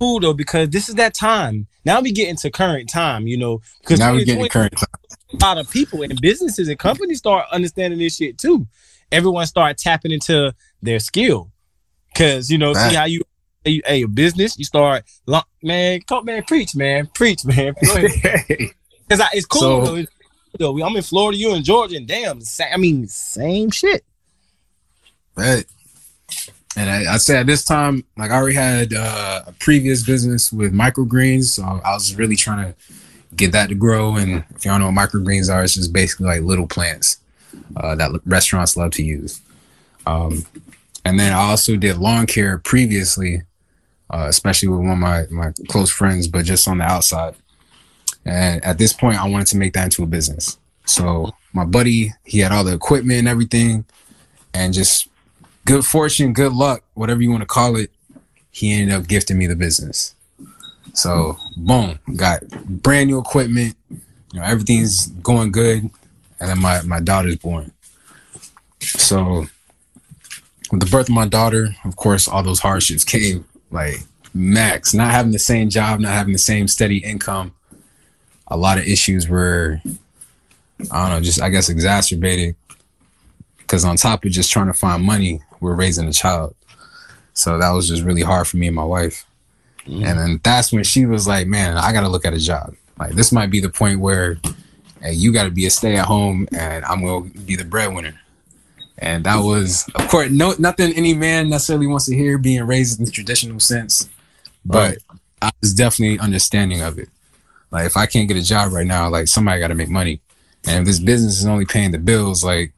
Cool 0.00 0.18
though, 0.18 0.32
because 0.32 0.70
this 0.70 0.88
is 0.88 0.96
that 0.96 1.14
time. 1.14 1.68
Now 1.84 2.00
we 2.00 2.10
get 2.10 2.28
into 2.28 2.50
current 2.50 2.90
time, 2.90 3.28
you 3.28 3.38
know, 3.38 3.62
because 3.80 4.00
Now 4.00 4.12
we're 4.12 4.24
getting 4.24 4.48
current. 4.48 4.74
time. 4.76 5.40
a 5.40 5.44
lot 5.44 5.58
of 5.58 5.70
people 5.70 6.02
and 6.02 6.20
businesses 6.20 6.66
and 6.66 6.78
companies 6.80 7.18
start 7.18 7.46
understanding 7.52 8.00
this 8.00 8.16
shit 8.16 8.38
too. 8.38 8.66
Everyone 9.12 9.46
start 9.46 9.78
tapping 9.78 10.10
into 10.10 10.52
their 10.82 10.98
skill, 10.98 11.52
because 12.08 12.50
you 12.50 12.58
know, 12.58 12.74
see 12.74 12.94
how 12.94 13.04
you, 13.04 13.22
you, 13.70 13.82
hey, 13.86 14.02
a 14.02 14.08
business, 14.08 14.58
you 14.58 14.64
start, 14.64 15.04
man, 15.62 16.00
come 16.02 16.24
man, 16.24 16.42
preach, 16.44 16.74
man, 16.74 17.08
preach, 17.14 17.44
man, 17.44 17.74
because 17.80 18.66
it's 19.32 19.46
cool. 19.46 19.60
So- 19.60 19.84
though. 19.84 19.96
It's- 19.96 20.12
though. 20.58 20.82
I'm 20.82 20.96
in 20.96 21.02
Florida, 21.02 21.36
you 21.36 21.54
in 21.54 21.62
Georgia, 21.62 21.96
and 21.96 22.06
damn, 22.08 22.40
I 22.72 22.76
mean, 22.78 23.06
same 23.08 23.70
shit. 23.70 24.04
Right. 25.34 25.66
And 26.76 26.90
I, 26.90 27.14
I 27.14 27.16
say 27.18 27.38
at 27.38 27.46
this 27.46 27.64
time, 27.64 28.04
like 28.16 28.30
I 28.30 28.36
already 28.36 28.56
had 28.56 28.92
uh, 28.94 29.42
a 29.46 29.52
previous 29.52 30.02
business 30.02 30.52
with 30.52 30.72
microgreens, 30.72 31.44
so 31.44 31.62
I 31.62 31.92
was 31.92 32.14
really 32.14 32.36
trying 32.36 32.72
to 32.72 32.74
get 33.34 33.52
that 33.52 33.68
to 33.68 33.74
grow. 33.74 34.16
And 34.16 34.44
if 34.54 34.64
y'all 34.64 34.78
know 34.78 34.90
what 34.90 34.94
microgreens 34.94 35.52
are, 35.52 35.62
it's 35.62 35.74
just 35.74 35.92
basically 35.92 36.26
like 36.26 36.42
little 36.42 36.66
plants 36.66 37.18
uh, 37.76 37.94
that 37.94 38.10
restaurants 38.26 38.76
love 38.76 38.92
to 38.92 39.02
use. 39.02 39.40
Um, 40.06 40.44
and 41.04 41.18
then 41.18 41.32
I 41.32 41.50
also 41.50 41.76
did 41.76 41.98
lawn 41.98 42.26
care 42.26 42.58
previously, 42.58 43.42
uh, 44.10 44.26
especially 44.28 44.68
with 44.68 44.80
one 44.80 44.90
of 44.90 44.98
my 44.98 45.26
my 45.30 45.52
close 45.68 45.90
friends, 45.90 46.28
but 46.28 46.44
just 46.44 46.68
on 46.68 46.78
the 46.78 46.84
outside. 46.84 47.34
And 48.24 48.64
at 48.64 48.78
this 48.78 48.92
point, 48.92 49.22
I 49.22 49.28
wanted 49.28 49.46
to 49.48 49.56
make 49.56 49.72
that 49.74 49.84
into 49.84 50.02
a 50.02 50.06
business. 50.06 50.58
So 50.84 51.32
my 51.52 51.64
buddy, 51.64 52.12
he 52.24 52.40
had 52.40 52.52
all 52.52 52.64
the 52.64 52.74
equipment 52.74 53.20
and 53.20 53.28
everything, 53.28 53.84
and 54.54 54.72
just 54.72 55.08
good 55.64 55.84
fortune, 55.84 56.32
good 56.32 56.52
luck, 56.52 56.82
whatever 56.94 57.22
you 57.22 57.30
want 57.30 57.42
to 57.42 57.46
call 57.46 57.76
it, 57.76 57.90
he 58.50 58.72
ended 58.72 58.96
up 58.96 59.06
gifting 59.06 59.38
me 59.38 59.46
the 59.46 59.56
business. 59.56 60.14
So 60.94 61.36
boom, 61.56 61.98
got 62.16 62.48
brand 62.66 63.10
new 63.10 63.18
equipment. 63.18 63.76
You 63.90 64.40
know, 64.40 64.46
everything's 64.46 65.08
going 65.08 65.52
good, 65.52 65.90
and 66.40 66.50
then 66.50 66.60
my 66.60 66.82
my 66.82 67.00
daughter's 67.00 67.36
born. 67.36 67.72
So 68.80 69.46
with 70.70 70.80
the 70.80 70.86
birth 70.86 71.08
of 71.08 71.14
my 71.14 71.28
daughter, 71.28 71.76
of 71.84 71.96
course, 71.96 72.26
all 72.28 72.42
those 72.42 72.60
hardships 72.60 73.04
came. 73.04 73.44
Like 73.76 73.98
max, 74.32 74.94
not 74.94 75.10
having 75.10 75.32
the 75.32 75.38
same 75.38 75.68
job, 75.68 76.00
not 76.00 76.12
having 76.12 76.32
the 76.32 76.38
same 76.38 76.66
steady 76.66 76.96
income. 76.96 77.54
A 78.48 78.56
lot 78.56 78.78
of 78.78 78.84
issues 78.86 79.28
were, 79.28 79.82
I 80.90 81.02
don't 81.02 81.10
know, 81.10 81.20
just 81.20 81.42
I 81.42 81.50
guess 81.50 81.68
exacerbated 81.68 82.56
because 83.58 83.84
on 83.84 83.96
top 83.96 84.24
of 84.24 84.30
just 84.30 84.50
trying 84.50 84.68
to 84.68 84.72
find 84.72 85.04
money, 85.04 85.42
we're 85.60 85.74
raising 85.74 86.08
a 86.08 86.12
child. 86.12 86.54
So 87.34 87.58
that 87.58 87.70
was 87.70 87.86
just 87.86 88.02
really 88.02 88.22
hard 88.22 88.46
for 88.48 88.56
me 88.56 88.68
and 88.68 88.76
my 88.76 88.84
wife. 88.84 89.26
Mm. 89.84 90.06
And 90.06 90.18
then 90.18 90.40
that's 90.42 90.72
when 90.72 90.84
she 90.84 91.04
was 91.04 91.28
like, 91.28 91.46
"Man, 91.46 91.76
I 91.76 91.92
got 91.92 92.00
to 92.00 92.08
look 92.08 92.24
at 92.24 92.32
a 92.32 92.38
job. 92.38 92.74
Like 92.98 93.12
this 93.12 93.30
might 93.30 93.50
be 93.50 93.60
the 93.60 93.68
point 93.68 94.00
where, 94.00 94.38
hey, 95.02 95.12
you 95.12 95.32
got 95.32 95.44
to 95.44 95.50
be 95.50 95.66
a 95.66 95.70
stay 95.70 95.96
at 95.96 96.06
home, 96.06 96.48
and 96.56 96.82
I'm 96.86 97.04
gonna 97.04 97.28
be 97.44 97.56
the 97.56 97.64
breadwinner." 97.64 98.14
And 98.98 99.24
that 99.24 99.36
was, 99.36 99.88
of 99.94 100.08
course, 100.08 100.30
no 100.30 100.54
nothing 100.58 100.92
any 100.94 101.12
man 101.12 101.50
necessarily 101.50 101.86
wants 101.86 102.06
to 102.06 102.14
hear 102.14 102.38
being 102.38 102.62
raised 102.64 102.98
in 102.98 103.04
the 103.04 103.10
traditional 103.10 103.60
sense, 103.60 104.08
but 104.64 104.98
I 105.42 105.50
was 105.60 105.74
definitely 105.74 106.18
understanding 106.18 106.80
of 106.80 106.98
it. 106.98 107.10
Like 107.70 107.86
if 107.86 107.96
I 107.96 108.06
can't 108.06 108.26
get 108.26 108.38
a 108.38 108.42
job 108.42 108.72
right 108.72 108.86
now, 108.86 109.10
like 109.10 109.28
somebody 109.28 109.60
got 109.60 109.68
to 109.68 109.74
make 109.74 109.90
money, 109.90 110.20
and 110.66 110.80
if 110.80 110.86
this 110.86 110.98
business 110.98 111.38
is 111.38 111.46
only 111.46 111.66
paying 111.66 111.90
the 111.90 111.98
bills, 111.98 112.42
like 112.42 112.72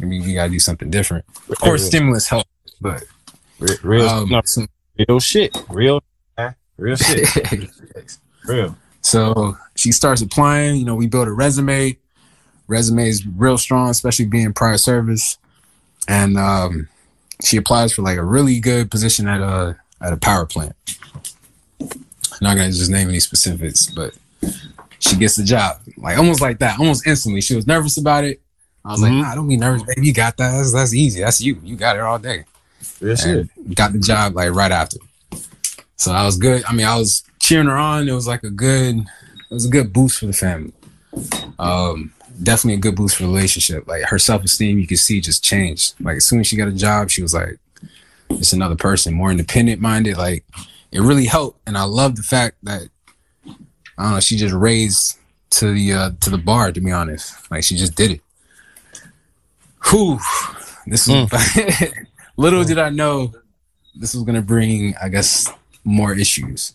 I 0.00 0.04
mean, 0.04 0.24
we 0.24 0.34
gotta 0.34 0.50
do 0.50 0.58
something 0.58 0.90
different. 0.90 1.24
Of 1.48 1.58
course, 1.58 1.86
stimulus 1.86 2.28
helps, 2.28 2.50
but 2.80 3.04
Real, 3.82 4.08
um, 4.08 4.28
no, 4.28 4.40
real 5.08 5.18
shit, 5.18 5.56
real, 5.68 6.00
real 6.76 6.94
shit, 6.94 7.28
real. 8.46 8.76
so 9.00 9.56
she 9.74 9.90
starts 9.90 10.22
applying. 10.22 10.76
You 10.76 10.84
know, 10.84 10.94
we 10.94 11.08
build 11.08 11.26
a 11.26 11.32
resume. 11.32 11.98
Resume 12.68 13.08
is 13.08 13.26
real 13.26 13.58
strong, 13.58 13.88
especially 13.90 14.26
being 14.26 14.52
prior 14.52 14.76
service, 14.78 15.38
and 16.06 16.36
um, 16.38 16.88
she 17.42 17.56
applies 17.56 17.92
for 17.92 18.02
like 18.02 18.18
a 18.18 18.24
really 18.24 18.60
good 18.60 18.90
position 18.90 19.26
at 19.26 19.40
a 19.40 19.76
at 20.00 20.12
a 20.12 20.16
power 20.16 20.46
plant. 20.46 20.76
I'm 21.80 21.88
not 22.42 22.56
gonna 22.56 22.68
just 22.70 22.90
name 22.90 23.08
any 23.08 23.20
specifics, 23.20 23.86
but 23.86 24.16
she 25.00 25.16
gets 25.16 25.36
the 25.36 25.44
job, 25.44 25.78
like 25.96 26.18
almost 26.18 26.40
like 26.40 26.58
that, 26.58 26.78
almost 26.78 27.06
instantly. 27.06 27.40
She 27.40 27.56
was 27.56 27.66
nervous 27.66 27.96
about 27.96 28.24
it. 28.24 28.40
I 28.84 28.92
was 28.92 29.00
Mhm. 29.00 29.02
like, 29.02 29.12
nah, 29.12 29.34
don't 29.34 29.48
be 29.48 29.56
nervous, 29.56 29.82
baby. 29.82 30.06
You 30.06 30.12
got 30.14 30.36
that. 30.36 30.52
That's, 30.52 30.72
that's 30.72 30.94
easy. 30.94 31.20
That's 31.20 31.40
you. 31.40 31.58
You 31.64 31.76
got 31.76 31.96
it 31.96 32.02
all 32.02 32.18
day. 32.18 32.44
Shit. 33.00 33.26
and 33.56 33.74
got 33.76 33.92
the 33.92 33.98
job 33.98 34.34
like 34.36 34.52
right 34.54 34.70
after. 34.70 34.98
So 35.96 36.12
I 36.12 36.24
was 36.24 36.36
good. 36.36 36.64
I 36.64 36.72
mean, 36.72 36.86
I 36.86 36.96
was 36.96 37.22
cheering 37.40 37.66
her 37.66 37.76
on. 37.76 38.08
It 38.08 38.12
was 38.12 38.26
like 38.28 38.44
a 38.44 38.50
good, 38.50 38.98
it 38.98 39.54
was 39.54 39.64
a 39.66 39.68
good 39.68 39.92
boost 39.92 40.18
for 40.20 40.26
the 40.26 40.32
family. 40.32 40.72
Um, 41.58 42.12
definitely 42.42 42.74
a 42.74 42.80
good 42.80 42.96
boost 42.96 43.16
for 43.16 43.24
the 43.24 43.28
relationship. 43.28 43.86
Like 43.86 44.04
her 44.04 44.18
self 44.18 44.44
esteem, 44.44 44.78
you 44.78 44.86
could 44.86 44.98
see 44.98 45.20
just 45.20 45.44
changed. 45.44 45.94
Like 46.00 46.16
as 46.16 46.24
soon 46.24 46.40
as 46.40 46.46
she 46.46 46.56
got 46.56 46.68
a 46.68 46.72
job, 46.72 47.10
she 47.10 47.22
was 47.22 47.34
like, 47.34 47.58
it's 48.30 48.52
another 48.52 48.76
person, 48.76 49.14
more 49.14 49.30
independent 49.30 49.80
minded. 49.80 50.16
Like 50.16 50.44
it 50.92 51.00
really 51.00 51.26
helped, 51.26 51.60
and 51.66 51.76
I 51.76 51.84
love 51.84 52.16
the 52.16 52.22
fact 52.22 52.56
that 52.62 52.88
I 53.96 54.02
don't 54.02 54.12
know. 54.12 54.20
She 54.20 54.36
just 54.36 54.54
raised 54.54 55.18
to 55.50 55.72
the 55.72 55.92
uh, 55.92 56.10
to 56.20 56.30
the 56.30 56.38
bar. 56.38 56.72
To 56.72 56.80
be 56.80 56.92
honest, 56.92 57.50
like 57.50 57.64
she 57.64 57.76
just 57.76 57.94
did 57.94 58.12
it. 58.12 58.20
Whew. 59.90 60.18
This 60.86 61.06
was 61.06 61.30
little 62.36 62.64
did 62.64 62.78
I 62.78 62.90
know 62.90 63.32
this 63.94 64.14
was 64.14 64.24
gonna 64.24 64.42
bring, 64.42 64.94
I 65.02 65.08
guess, 65.08 65.50
more 65.84 66.14
issues. 66.14 66.74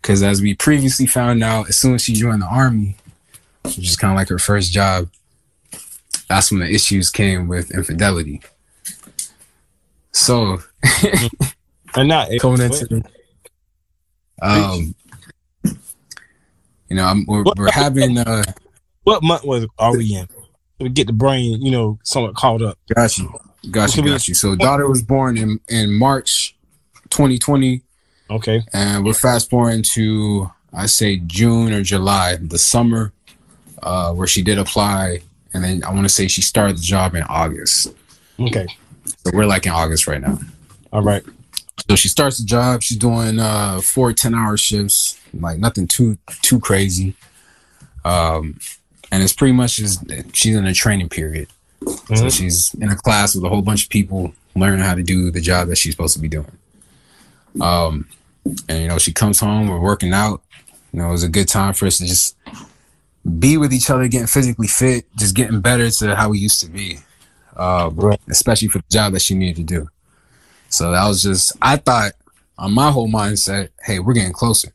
Because 0.00 0.22
as 0.22 0.42
we 0.42 0.54
previously 0.54 1.06
found 1.06 1.44
out, 1.44 1.68
as 1.68 1.78
soon 1.78 1.94
as 1.94 2.02
she 2.02 2.12
joined 2.12 2.42
the 2.42 2.46
army, 2.46 2.96
which 3.64 3.78
is 3.78 3.96
kind 3.96 4.12
of 4.12 4.16
like 4.16 4.28
her 4.28 4.38
first 4.38 4.72
job, 4.72 5.08
that's 6.28 6.50
when 6.50 6.60
the 6.60 6.70
issues 6.70 7.10
came 7.10 7.48
with 7.48 7.70
infidelity. 7.72 8.40
So 10.12 10.58
And 11.94 12.08
not 12.08 12.28
coming 12.40 12.62
into, 12.62 13.02
um, 14.40 14.94
you 15.62 16.96
know, 16.96 17.04
I'm, 17.04 17.26
we're, 17.26 17.44
we're 17.56 17.70
having. 17.70 18.16
Uh, 18.16 18.44
what 19.04 19.22
month 19.22 19.44
was 19.44 19.66
are 19.78 19.96
we 19.96 20.16
in? 20.16 20.26
We 20.78 20.88
get 20.88 21.06
the 21.06 21.12
brain, 21.12 21.60
you 21.60 21.70
know, 21.70 21.98
somewhat 22.02 22.34
caught 22.34 22.62
up. 22.62 22.78
got 22.94 23.18
you, 23.18 23.38
got 23.70 23.94
you, 23.94 24.02
got 24.04 24.26
you. 24.26 24.34
So 24.34 24.56
daughter 24.56 24.88
was 24.88 25.02
born 25.02 25.36
in 25.36 25.60
in 25.68 25.92
March, 25.92 26.56
2020. 27.10 27.82
Okay. 28.30 28.62
and 28.72 29.04
we're 29.04 29.12
fast 29.12 29.50
forwarding 29.50 29.82
to 29.82 30.50
I 30.72 30.86
say 30.86 31.18
June 31.18 31.74
or 31.74 31.82
July, 31.82 32.36
the 32.36 32.56
summer, 32.56 33.12
uh, 33.82 34.12
where 34.12 34.26
she 34.26 34.42
did 34.42 34.58
apply, 34.58 35.20
and 35.54 35.62
then 35.64 35.82
I 35.84 35.90
want 35.90 36.04
to 36.04 36.08
say 36.08 36.28
she 36.28 36.42
started 36.42 36.78
the 36.78 36.82
job 36.82 37.14
in 37.14 37.22
August. 37.24 37.94
Okay. 38.40 38.66
So 39.06 39.30
we're 39.32 39.46
like 39.46 39.66
in 39.66 39.72
August 39.72 40.06
right 40.06 40.20
now. 40.20 40.38
All 40.92 41.02
right. 41.02 41.22
So 41.88 41.96
she 41.96 42.08
starts 42.08 42.38
the 42.38 42.44
job. 42.44 42.82
She's 42.82 42.96
doing 42.98 43.38
uh, 43.38 43.80
four 43.80 44.12
10 44.12 44.34
hour 44.34 44.56
shifts, 44.56 45.18
like 45.34 45.58
nothing 45.58 45.86
too 45.88 46.18
too 46.42 46.60
crazy. 46.60 47.14
Um, 48.04 48.58
and 49.10 49.22
it's 49.22 49.32
pretty 49.32 49.52
much 49.52 49.76
just 49.76 50.02
she's 50.32 50.56
in 50.56 50.66
a 50.66 50.72
training 50.74 51.08
period. 51.08 51.48
So 51.84 52.14
Mhm. 52.14 52.32
she's 52.36 52.74
in 52.74 52.88
a 52.90 52.96
class 52.96 53.34
with 53.34 53.44
a 53.44 53.48
whole 53.48 53.62
bunch 53.62 53.84
of 53.84 53.90
people 53.90 54.32
learning 54.54 54.80
how 54.80 54.94
to 54.94 55.02
do 55.02 55.30
the 55.30 55.40
job 55.40 55.68
that 55.68 55.76
she's 55.78 55.92
supposed 55.94 56.14
to 56.14 56.20
be 56.20 56.28
doing. 56.28 56.50
Um, 57.60 58.06
and 58.68 58.82
you 58.82 58.88
know, 58.88 58.98
she 58.98 59.12
comes 59.12 59.40
home, 59.40 59.68
we're 59.68 59.80
working 59.80 60.12
out. 60.12 60.42
You 60.92 61.00
know, 61.00 61.08
it 61.08 61.12
was 61.12 61.22
a 61.24 61.28
good 61.28 61.48
time 61.48 61.74
for 61.74 61.86
us 61.86 61.98
to 61.98 62.06
just 62.06 62.36
be 63.38 63.56
with 63.56 63.72
each 63.72 63.88
other, 63.90 64.08
getting 64.08 64.26
physically 64.26 64.66
fit, 64.66 65.04
just 65.16 65.34
getting 65.34 65.60
better 65.60 65.90
to 65.90 66.16
how 66.16 66.30
we 66.30 66.38
used 66.38 66.60
to 66.62 66.68
be. 66.68 66.98
Uh, 67.56 67.90
Right. 67.94 68.18
especially 68.28 68.68
for 68.68 68.78
the 68.78 68.84
job 68.90 69.12
that 69.12 69.20
she 69.22 69.34
needed 69.34 69.56
to 69.56 69.62
do. 69.62 69.88
So 70.70 70.90
that 70.92 71.06
was 71.06 71.22
just 71.22 71.52
I 71.60 71.76
thought 71.76 72.12
on 72.58 72.72
my 72.72 72.90
whole 72.90 73.08
mindset, 73.08 73.68
hey, 73.84 73.98
we're 73.98 74.14
getting 74.14 74.32
closer. 74.32 74.72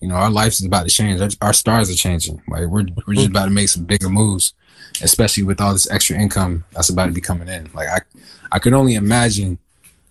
You 0.00 0.08
know, 0.08 0.14
our 0.16 0.30
life 0.30 0.52
is 0.52 0.64
about 0.64 0.86
to 0.86 0.90
change. 0.94 1.20
Our, 1.20 1.28
our 1.40 1.52
stars 1.54 1.90
are 1.90 1.94
changing. 1.94 2.42
Like 2.48 2.66
we're 2.66 2.84
we're 3.06 3.14
just 3.14 3.28
about 3.28 3.46
to 3.46 3.50
make 3.50 3.68
some 3.70 3.84
bigger 3.84 4.08
moves, 4.10 4.52
especially 5.02 5.42
with 5.44 5.60
all 5.60 5.72
this 5.72 5.90
extra 5.90 6.16
income 6.16 6.64
that's 6.72 6.90
about 6.90 7.06
to 7.06 7.12
be 7.12 7.20
coming 7.22 7.48
in. 7.48 7.70
Like 7.74 7.88
I 7.88 8.00
I 8.52 8.58
could 8.58 8.74
only 8.74 8.94
imagine 8.96 9.58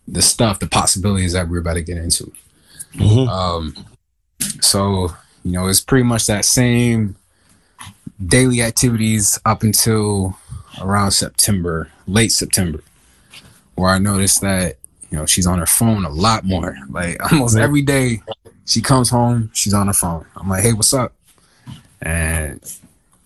the 0.08 0.22
stuff, 0.24 0.60
the 0.60 0.68
possibilities 0.68 1.34
that 1.34 1.48
we're 1.48 1.60
about 1.60 1.76
to 1.76 1.84
get 1.84 1.98
into. 1.98 2.32
Mhm. 2.96 3.28
Um, 3.30 3.76
so 4.62 5.14
you 5.44 5.52
know, 5.52 5.68
it's 5.68 5.80
pretty 5.82 6.04
much 6.04 6.26
that 6.28 6.44
same 6.46 7.16
daily 8.26 8.62
activities 8.62 9.40
up 9.46 9.64
until 9.64 10.38
around 10.82 11.12
September, 11.12 11.92
late 12.08 12.32
September, 12.32 12.82
where 13.76 13.90
I 13.90 13.98
noticed 14.00 14.42
that 14.42 14.78
you 15.10 15.18
know 15.18 15.26
she's 15.26 15.48
on 15.48 15.60
her 15.60 15.66
phone 15.66 16.06
a 16.06 16.10
lot 16.10 16.44
more. 16.46 16.78
Like 16.90 17.22
almost 17.32 17.58
every 17.58 17.82
day, 17.82 18.22
she 18.66 18.82
comes 18.82 19.10
home, 19.10 19.52
she's 19.54 19.74
on 19.74 19.88
her 19.88 19.94
phone. 19.94 20.26
I'm 20.36 20.50
like, 20.50 20.64
hey, 20.64 20.74
what's 20.74 20.94
up? 20.94 21.14
And 22.02 22.60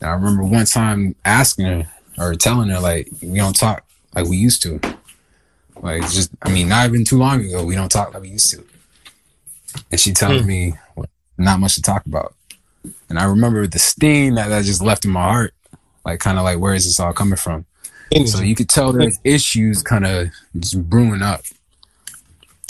I 0.02 0.10
remember 0.10 0.44
one 0.44 0.66
time 0.66 1.16
asking 1.26 1.66
her 1.66 1.88
or 2.18 2.36
telling 2.36 2.70
her 2.70 2.80
like 2.80 3.10
we 3.22 3.38
don't 3.38 3.56
talk 3.56 3.86
like 4.16 4.26
we 4.28 4.38
used 4.38 4.62
to. 4.64 4.80
Like 5.82 6.02
just 6.04 6.30
I 6.42 6.50
mean, 6.52 6.70
not 6.70 6.88
even 6.88 7.04
too 7.04 7.18
long 7.18 7.42
ago, 7.44 7.66
we 7.66 7.76
don't 7.76 7.90
talk 7.90 8.14
like 8.14 8.22
we 8.24 8.30
used 8.30 8.52
to. 8.52 8.64
And 9.92 10.00
she 10.00 10.12
tells 10.14 10.42
Hmm. 10.42 10.48
me 10.48 10.74
not 11.38 11.60
much 11.60 11.76
to 11.76 11.82
talk 11.82 12.06
about. 12.06 12.36
And 13.14 13.20
I 13.20 13.26
remember 13.26 13.68
the 13.68 13.78
sting 13.78 14.34
that 14.34 14.48
that 14.48 14.66
just 14.66 14.82
left 14.82 15.06
in 15.06 15.12
my 15.12 15.22
heart. 15.22 15.54
Like 16.04 16.20
kind 16.20 16.40
of 16.40 16.44
like 16.44 16.58
where 16.58 16.74
is 16.74 16.86
this 16.86 17.00
all 17.00 17.14
coming 17.14 17.36
from? 17.36 17.68
So 18.26 18.42
you 18.42 18.56
could 18.56 18.70
tell 18.70 18.92
there's 18.92 19.20
issues 19.24 19.84
kind 19.84 20.04
of 20.04 20.30
just 20.58 20.90
brewing 20.90 21.22
up. 21.22 21.42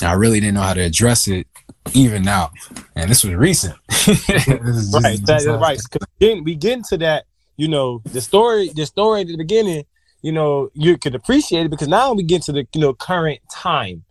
And 0.02 0.10
I 0.10 0.14
really 0.15 0.41
didn't 0.41 0.56
know 0.56 0.61
how 0.64 0.74
to 0.74 0.82
address 0.82 1.30
it 1.30 1.48
even 1.94 2.24
now. 2.24 2.52
And 2.94 3.10
this 3.10 3.24
was 3.24 3.36
recent. 3.36 3.76
This 3.88 4.28
is 4.28 4.94
right, 5.02 5.26
that, 5.28 5.44
just- 5.44 5.48
right. 5.48 6.41
we 6.44 6.56
get 6.56 6.74
into 6.74 6.98
that. 6.98 7.24
You 7.56 7.70
know, 7.70 8.02
the 8.03 8.20
story, 8.20 8.70
the 8.76 8.86
story 8.86 9.22
at 9.22 9.28
the 9.28 9.38
beginning. 9.38 9.86
You 10.24 10.34
know, 10.34 10.72
you 10.74 10.98
could 10.98 11.15
appreciate 11.15 11.68
it 11.68 11.70
because 11.70 11.88
now 11.88 12.11
we 12.11 12.24
get 12.24 12.41
to 12.44 12.52
the 12.52 12.68
you 12.76 12.82
know 12.82 12.94
current 12.94 13.40
time. 13.49 14.03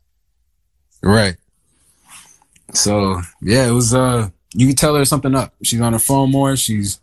Right. 1.02 1.36
So 2.72 3.20
yeah, 3.42 3.66
it 3.66 3.72
was 3.72 3.92
uh 3.92 4.30
you 4.54 4.66
could 4.66 4.78
tell 4.78 4.92
there's 4.92 5.08
something 5.08 5.34
up. 5.34 5.54
She's 5.62 5.80
on 5.80 5.92
her 5.92 5.98
phone 5.98 6.30
more. 6.30 6.56
She's 6.56 7.00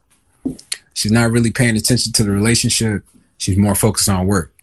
she's 0.93 1.11
not 1.11 1.31
really 1.31 1.51
paying 1.51 1.75
attention 1.75 2.13
to 2.13 2.23
the 2.23 2.31
relationship. 2.31 3.03
She's 3.37 3.57
more 3.57 3.75
focused 3.75 4.09
on 4.09 4.27
work. 4.27 4.53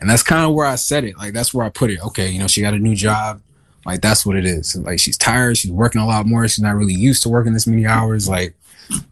And 0.00 0.08
that's 0.08 0.22
kind 0.22 0.44
of 0.44 0.54
where 0.54 0.66
I 0.66 0.76
said 0.76 1.04
it. 1.04 1.16
Like 1.18 1.32
that's 1.32 1.52
where 1.52 1.66
I 1.66 1.70
put 1.70 1.90
it. 1.90 2.04
Okay, 2.06 2.30
you 2.30 2.38
know, 2.38 2.46
she 2.46 2.60
got 2.60 2.74
a 2.74 2.78
new 2.78 2.94
job. 2.94 3.40
Like 3.84 4.00
that's 4.00 4.24
what 4.24 4.36
it 4.36 4.44
is. 4.44 4.76
Like 4.76 5.00
she's 5.00 5.16
tired, 5.16 5.56
she's 5.56 5.72
working 5.72 6.00
a 6.00 6.06
lot 6.06 6.26
more. 6.26 6.46
She's 6.46 6.62
not 6.62 6.76
really 6.76 6.94
used 6.94 7.22
to 7.24 7.28
working 7.28 7.52
this 7.52 7.66
many 7.66 7.86
hours. 7.86 8.28
Like, 8.28 8.54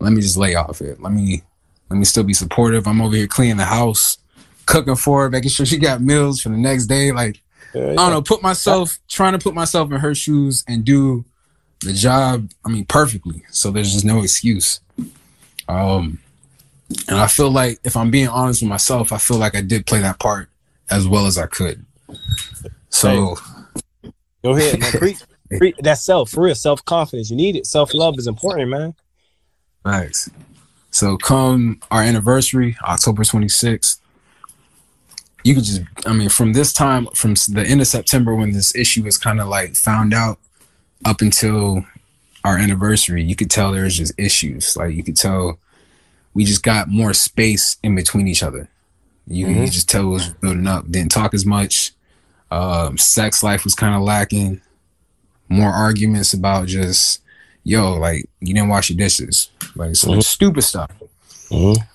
let 0.00 0.12
me 0.12 0.20
just 0.20 0.36
lay 0.36 0.54
off 0.54 0.80
it. 0.80 1.00
Let 1.00 1.12
me 1.12 1.42
let 1.90 1.96
me 1.96 2.04
still 2.04 2.24
be 2.24 2.34
supportive. 2.34 2.86
I'm 2.86 3.00
over 3.00 3.16
here 3.16 3.26
cleaning 3.26 3.56
the 3.56 3.64
house, 3.64 4.18
cooking 4.66 4.96
for 4.96 5.22
her, 5.22 5.30
making 5.30 5.50
sure 5.50 5.66
she 5.66 5.78
got 5.78 6.00
meals 6.00 6.40
for 6.40 6.50
the 6.50 6.56
next 6.56 6.86
day. 6.86 7.10
Like 7.10 7.40
I 7.74 7.94
don't 7.94 8.10
know, 8.10 8.22
put 8.22 8.42
myself 8.42 8.98
trying 9.08 9.32
to 9.32 9.38
put 9.38 9.54
myself 9.54 9.90
in 9.90 9.98
her 9.98 10.14
shoes 10.14 10.64
and 10.68 10.84
do 10.84 11.24
the 11.82 11.92
job, 11.92 12.50
I 12.64 12.68
mean, 12.68 12.84
perfectly. 12.84 13.44
So 13.50 13.70
there's 13.70 13.92
just 13.92 14.04
no 14.04 14.22
excuse. 14.22 14.80
Um 15.68 16.20
and 17.08 17.18
I 17.18 17.26
feel 17.26 17.50
like 17.50 17.80
if 17.84 17.96
I'm 17.96 18.10
being 18.10 18.28
honest 18.28 18.62
with 18.62 18.68
myself, 18.68 19.12
I 19.12 19.18
feel 19.18 19.38
like 19.38 19.56
I 19.56 19.60
did 19.60 19.86
play 19.86 20.00
that 20.00 20.20
part 20.20 20.48
as 20.88 21.08
well 21.08 21.26
as 21.26 21.36
I 21.36 21.46
could. 21.46 21.84
So 22.90 23.36
Go 24.46 24.56
ahead, 24.56 24.78
man. 24.78 24.92
Preach, 24.98 25.18
preach. 25.58 25.74
That's 25.80 26.02
self, 26.02 26.30
for 26.30 26.44
real, 26.44 26.54
self 26.54 26.84
confidence. 26.84 27.30
You 27.30 27.36
need 27.36 27.56
it. 27.56 27.66
Self 27.66 27.92
love 27.94 28.16
is 28.16 28.28
important, 28.28 28.70
man. 28.70 28.94
Thanks. 29.84 30.30
So 30.90 31.16
come 31.16 31.80
our 31.90 32.02
anniversary, 32.02 32.76
October 32.84 33.22
26th, 33.24 33.98
you 35.42 35.54
could 35.54 35.64
just, 35.64 35.82
I 36.06 36.12
mean, 36.12 36.28
from 36.28 36.52
this 36.52 36.72
time, 36.72 37.06
from 37.14 37.34
the 37.34 37.64
end 37.66 37.80
of 37.80 37.86
September 37.86 38.34
when 38.34 38.52
this 38.52 38.74
issue 38.74 39.02
was 39.02 39.18
kind 39.18 39.40
of 39.40 39.48
like 39.48 39.74
found 39.74 40.14
out 40.14 40.38
up 41.04 41.20
until 41.20 41.84
our 42.44 42.56
anniversary, 42.58 43.22
you 43.22 43.36
could 43.36 43.50
tell 43.50 43.72
there's 43.72 43.98
just 43.98 44.14
issues. 44.18 44.76
Like 44.76 44.94
you 44.94 45.02
could 45.02 45.16
tell 45.16 45.58
we 46.34 46.44
just 46.44 46.62
got 46.62 46.88
more 46.88 47.14
space 47.14 47.76
in 47.82 47.94
between 47.94 48.28
each 48.28 48.42
other. 48.42 48.68
You, 49.26 49.48
you 49.48 49.66
just 49.66 49.88
tell 49.88 50.02
it 50.02 50.10
was 50.10 50.28
building 50.28 50.66
up. 50.66 50.88
Didn't 50.90 51.10
talk 51.10 51.34
as 51.34 51.44
much. 51.44 51.92
Um, 52.50 52.96
sex 52.96 53.42
life 53.42 53.64
was 53.64 53.74
kind 53.74 53.94
of 53.94 54.02
lacking. 54.02 54.60
More 55.48 55.70
arguments 55.70 56.32
about 56.32 56.68
just, 56.68 57.20
yo, 57.64 57.94
like 57.94 58.28
you 58.40 58.54
didn't 58.54 58.68
wash 58.68 58.90
your 58.90 58.96
dishes. 58.96 59.48
Like 59.74 59.96
some 59.96 60.20
stupid 60.22 60.62
stuff. 60.62 60.90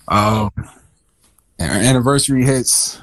Um, 0.07 0.51
and 1.59 1.71
our 1.71 1.77
anniversary 1.77 2.43
hits. 2.43 2.99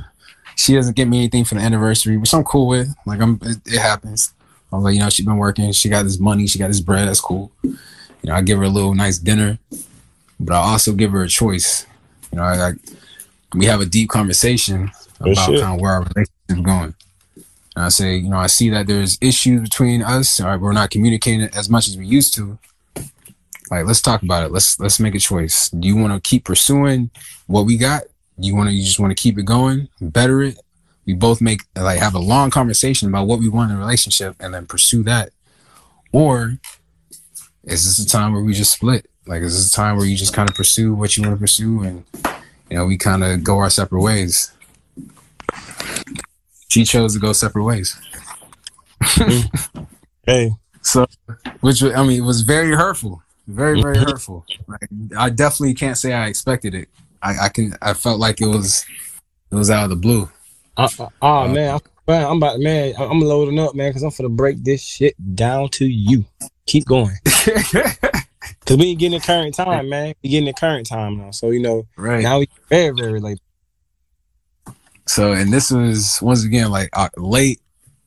She 0.56 0.74
doesn't 0.74 0.96
get 0.96 1.06
me 1.06 1.18
anything 1.18 1.44
for 1.44 1.54
the 1.54 1.60
anniversary, 1.60 2.16
which 2.16 2.34
I'm 2.34 2.44
cool 2.44 2.66
with. 2.66 2.92
Like 3.06 3.20
I'm, 3.20 3.38
it, 3.42 3.58
it 3.64 3.78
happens. 3.78 4.34
I'm 4.72 4.82
like, 4.82 4.94
you 4.94 5.00
know, 5.00 5.08
she's 5.08 5.26
been 5.26 5.38
working. 5.38 5.72
She 5.72 5.88
got 5.88 6.02
this 6.04 6.18
money. 6.18 6.46
She 6.46 6.58
got 6.58 6.68
this 6.68 6.80
bread. 6.80 7.08
That's 7.08 7.20
cool. 7.20 7.50
You 7.62 7.76
know, 8.24 8.34
I 8.34 8.42
give 8.42 8.58
her 8.58 8.64
a 8.64 8.68
little 8.68 8.94
nice 8.94 9.18
dinner, 9.18 9.58
but 10.38 10.54
I 10.54 10.58
also 10.58 10.92
give 10.92 11.12
her 11.12 11.22
a 11.22 11.28
choice. 11.28 11.86
You 12.32 12.38
know, 12.38 12.44
I, 12.44 12.68
I 12.68 12.72
we 13.54 13.66
have 13.66 13.80
a 13.80 13.86
deep 13.86 14.10
conversation 14.10 14.90
oh, 15.20 15.32
about 15.32 15.46
shit. 15.46 15.60
kind 15.60 15.74
of 15.74 15.80
where 15.80 15.92
our 15.92 16.00
relationship 16.00 16.30
is 16.48 16.60
going. 16.60 16.94
And 17.76 17.84
I 17.84 17.88
say, 17.88 18.16
you 18.16 18.28
know, 18.28 18.36
I 18.36 18.48
see 18.48 18.70
that 18.70 18.86
there's 18.86 19.18
issues 19.20 19.62
between 19.62 20.02
us. 20.02 20.40
Or 20.40 20.58
we're 20.58 20.72
not 20.72 20.90
communicating 20.90 21.48
as 21.54 21.70
much 21.70 21.88
as 21.88 21.96
we 21.96 22.06
used 22.06 22.34
to. 22.34 22.58
Like, 23.70 23.86
let's 23.86 24.00
talk 24.00 24.22
about 24.22 24.44
it. 24.44 24.52
Let's 24.52 24.80
let's 24.80 24.98
make 24.98 25.14
a 25.14 25.18
choice. 25.18 25.70
Do 25.70 25.86
you 25.86 25.96
want 25.96 26.12
to 26.12 26.28
keep 26.28 26.44
pursuing 26.44 27.10
what 27.46 27.66
we 27.66 27.76
got? 27.76 28.02
Do 28.40 28.46
you 28.46 28.56
want 28.56 28.68
to? 28.68 28.74
You 28.74 28.84
just 28.84 28.98
want 28.98 29.16
to 29.16 29.22
keep 29.22 29.38
it 29.38 29.44
going, 29.44 29.88
better 30.00 30.42
it. 30.42 30.58
We 31.08 31.14
both 31.14 31.40
make 31.40 31.62
like 31.74 32.00
have 32.00 32.14
a 32.14 32.18
long 32.18 32.50
conversation 32.50 33.08
about 33.08 33.26
what 33.26 33.38
we 33.38 33.48
want 33.48 33.70
in 33.70 33.78
a 33.78 33.80
relationship, 33.80 34.36
and 34.40 34.52
then 34.52 34.66
pursue 34.66 35.02
that. 35.04 35.30
Or 36.12 36.58
is 37.64 37.86
this 37.86 37.98
a 37.98 38.06
time 38.06 38.34
where 38.34 38.42
we 38.42 38.52
just 38.52 38.72
split? 38.72 39.06
Like, 39.26 39.40
is 39.40 39.56
this 39.56 39.72
a 39.72 39.74
time 39.74 39.96
where 39.96 40.04
you 40.04 40.18
just 40.18 40.34
kind 40.34 40.50
of 40.50 40.54
pursue 40.54 40.92
what 40.92 41.16
you 41.16 41.22
want 41.22 41.34
to 41.34 41.40
pursue, 41.40 41.82
and 41.82 42.04
you 42.68 42.76
know 42.76 42.84
we 42.84 42.98
kind 42.98 43.24
of 43.24 43.42
go 43.42 43.56
our 43.56 43.70
separate 43.70 44.02
ways? 44.02 44.52
She 46.68 46.84
chose 46.84 47.14
to 47.14 47.20
go 47.20 47.32
separate 47.32 47.64
ways. 47.64 47.98
Hey, 50.26 50.50
So, 50.82 51.06
which 51.60 51.82
I 51.82 52.02
mean, 52.02 52.18
it 52.18 52.26
was 52.26 52.42
very 52.42 52.76
hurtful, 52.76 53.22
very 53.46 53.80
very 53.80 53.96
mm-hmm. 53.96 54.10
hurtful. 54.10 54.44
Like, 54.66 54.86
I 55.16 55.30
definitely 55.30 55.72
can't 55.72 55.96
say 55.96 56.12
I 56.12 56.26
expected 56.26 56.74
it. 56.74 56.90
I, 57.22 57.46
I 57.46 57.48
can. 57.48 57.72
I 57.80 57.94
felt 57.94 58.20
like 58.20 58.42
it 58.42 58.46
was 58.46 58.84
it 59.50 59.54
was 59.54 59.70
out 59.70 59.84
of 59.84 59.88
the 59.88 59.96
blue. 59.96 60.28
Uh, 60.78 60.88
uh, 60.98 61.08
oh 61.20 61.48
man, 61.48 61.74
I'm, 61.74 61.80
man, 62.06 62.26
I'm 62.30 62.36
about 62.38 62.60
man. 62.60 62.94
I- 62.98 63.04
I'm 63.04 63.20
loading 63.20 63.58
up, 63.58 63.74
man, 63.74 63.90
because 63.90 64.02
I'm 64.02 64.10
gonna 64.16 64.34
break 64.34 64.62
this 64.64 64.82
shit 64.82 65.14
down 65.34 65.68
to 65.70 65.86
you. 65.86 66.24
Keep 66.66 66.86
going, 66.86 67.16
cause 67.24 68.76
we 68.76 68.86
ain't 68.86 68.98
getting 69.00 69.18
the 69.18 69.24
current 69.24 69.54
time, 69.54 69.88
man. 69.88 70.14
We 70.22 70.30
getting 70.30 70.46
the 70.46 70.52
current 70.52 70.86
time 70.86 71.18
now, 71.18 71.30
so 71.30 71.50
you 71.50 71.60
know 71.60 71.86
right. 71.96 72.22
now 72.22 72.38
we 72.40 72.48
very 72.68 72.94
very 72.94 73.20
late. 73.20 73.40
So, 75.06 75.32
and 75.32 75.50
this 75.52 75.70
was 75.70 76.18
once 76.20 76.44
again 76.44 76.70
like 76.70 76.90
uh, 76.92 77.08
late 77.16 77.60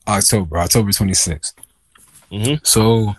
October, 0.08 0.60
October 0.60 0.92
26th. 0.92 1.54
Mhm. 2.32 2.66
So, 2.66 3.16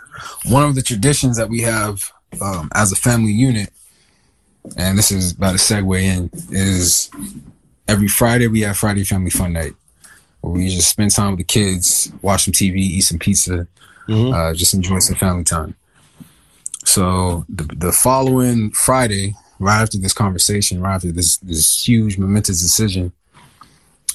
one 0.46 0.62
of 0.64 0.74
the 0.76 0.82
traditions 0.82 1.36
that 1.36 1.48
we 1.48 1.60
have 1.62 2.10
um, 2.40 2.70
as 2.74 2.92
a 2.92 2.96
family 2.96 3.32
unit, 3.32 3.70
and 4.76 4.96
this 4.96 5.10
is 5.10 5.32
about 5.32 5.52
to 5.52 5.58
segue 5.58 6.00
in, 6.00 6.30
is 6.50 7.10
every 7.88 8.08
Friday 8.08 8.46
we 8.46 8.60
have 8.62 8.76
Friday 8.76 9.04
Family 9.04 9.30
Fun 9.30 9.52
Night, 9.52 9.74
where 10.40 10.52
we 10.52 10.68
just 10.68 10.88
spend 10.90 11.10
time 11.10 11.32
with 11.32 11.38
the 11.38 11.44
kids, 11.44 12.12
watch 12.22 12.44
some 12.44 12.52
TV, 12.52 12.76
eat 12.78 13.02
some 13.02 13.18
pizza, 13.18 13.66
Mhm. 14.08 14.34
uh, 14.34 14.54
just 14.54 14.74
enjoy 14.74 14.98
some 14.98 15.16
family 15.16 15.44
time. 15.44 15.74
So 16.84 17.44
the, 17.48 17.64
the 17.64 17.92
following 17.92 18.70
Friday, 18.72 19.34
right 19.58 19.80
after 19.82 19.98
this 19.98 20.12
conversation, 20.12 20.80
right 20.80 20.96
after 20.96 21.12
this 21.12 21.36
this 21.38 21.86
huge 21.86 22.18
momentous 22.18 22.60
decision, 22.60 23.12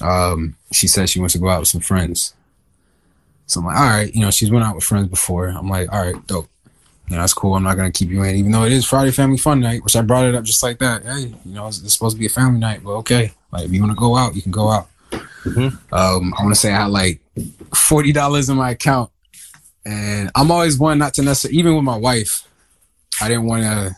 um, 0.00 0.54
she 0.72 0.86
said 0.86 1.08
she 1.08 1.18
wants 1.18 1.32
to 1.32 1.38
go 1.38 1.48
out 1.48 1.60
with 1.60 1.68
some 1.68 1.80
friends. 1.80 2.34
So 3.46 3.60
I'm 3.60 3.66
like, 3.66 3.76
all 3.76 3.86
right, 3.86 4.14
you 4.14 4.20
know, 4.20 4.30
she's 4.30 4.50
went 4.50 4.64
out 4.66 4.74
with 4.74 4.84
friends 4.84 5.08
before. 5.08 5.48
I'm 5.48 5.68
like, 5.70 5.90
all 5.90 6.02
right, 6.02 6.26
dope. 6.26 6.48
You 7.08 7.16
know, 7.16 7.22
that's 7.22 7.32
cool. 7.32 7.54
I'm 7.54 7.62
not 7.62 7.76
gonna 7.78 7.90
keep 7.90 8.10
you 8.10 8.22
in, 8.22 8.36
even 8.36 8.52
though 8.52 8.64
it 8.64 8.72
is 8.72 8.84
Friday 8.84 9.10
Family 9.12 9.38
Fun 9.38 9.60
Night, 9.60 9.82
which 9.82 9.96
I 9.96 10.02
brought 10.02 10.26
it 10.26 10.34
up 10.34 10.44
just 10.44 10.62
like 10.62 10.78
that. 10.80 11.04
Hey, 11.04 11.34
you 11.46 11.54
know, 11.54 11.66
it's, 11.66 11.82
it's 11.82 11.94
supposed 11.94 12.16
to 12.16 12.20
be 12.20 12.26
a 12.26 12.30
family 12.30 12.60
night, 12.60 12.84
but 12.84 12.90
okay, 12.96 13.32
like 13.52 13.64
if 13.66 13.72
you 13.72 13.80
want 13.80 13.92
to 13.92 14.00
go 14.00 14.16
out, 14.16 14.34
you 14.34 14.42
can 14.42 14.52
go 14.52 14.68
out. 14.68 14.88
Um, 15.92 16.34
I 16.38 16.42
want 16.42 16.54
to 16.54 16.60
say 16.60 16.72
I 16.72 16.82
had 16.82 16.90
like 16.90 17.20
forty 17.74 18.12
dollars 18.12 18.48
in 18.48 18.56
my 18.56 18.70
account, 18.70 19.10
and 19.84 20.30
I'm 20.34 20.50
always 20.50 20.78
one 20.78 20.98
not 20.98 21.14
to 21.14 21.22
necessarily, 21.22 21.58
even 21.58 21.74
with 21.74 21.84
my 21.84 21.96
wife, 21.96 22.46
I 23.20 23.28
didn't 23.28 23.46
want 23.46 23.62
to, 23.62 23.96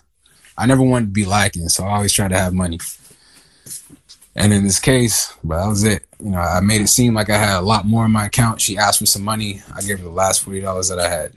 I 0.57 0.67
never 0.67 0.83
wanted 0.83 1.07
to 1.07 1.13
be 1.13 1.25
lacking, 1.25 1.69
so 1.69 1.85
I 1.85 1.97
always 1.97 2.13
try 2.13 2.29
to 2.29 2.39
have 2.39 2.53
money. 2.53 2.79
And 4.37 4.53
in 4.53 4.65
this 4.65 4.79
case, 4.79 5.35
but 5.43 5.61
that 5.61 5.69
was 5.69 5.83
it. 5.83 6.05
You 6.21 6.31
know, 6.31 6.39
I 6.39 6.61
made 6.61 6.81
it 6.83 6.89
seem 6.89 7.15
like 7.15 7.31
I 7.31 7.37
had 7.37 7.59
a 7.59 7.63
lot 7.63 7.85
more 7.87 8.05
in 8.05 8.13
my 8.13 8.27
account. 8.27 8.61
She 8.61 8.79
asked 8.79 9.01
for 9.01 9.07
some 9.07 9.25
money. 9.25 9.61
I 9.75 9.83
gave 9.83 9.99
her 9.99 10.05
the 10.05 10.11
last 10.11 10.43
forty 10.43 10.61
dollars 10.61 10.89
that 10.89 11.01
I 11.01 11.09
had, 11.09 11.33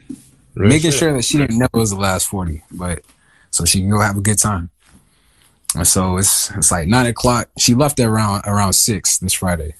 making 0.55 0.91
sure 0.91 1.11
that 1.13 1.23
she 1.23 1.39
didn't 1.39 1.57
know 1.57 1.65
it 1.73 1.77
was 1.77 1.89
the 1.89 1.97
last 1.97 2.27
forty, 2.27 2.61
but 2.71 3.01
so 3.49 3.65
she 3.65 3.79
can 3.79 3.89
go 3.89 3.99
have 3.99 4.17
a 4.17 4.21
good 4.21 4.37
time. 4.37 4.69
And 5.75 5.87
so 5.87 6.17
it's 6.17 6.51
it's 6.51 6.71
like 6.71 6.87
nine 6.87 7.07
o'clock. 7.07 7.49
She 7.57 7.73
left 7.73 7.99
around 7.99 8.43
around 8.45 8.73
six 8.73 9.17
this 9.17 9.33
Friday. 9.33 9.75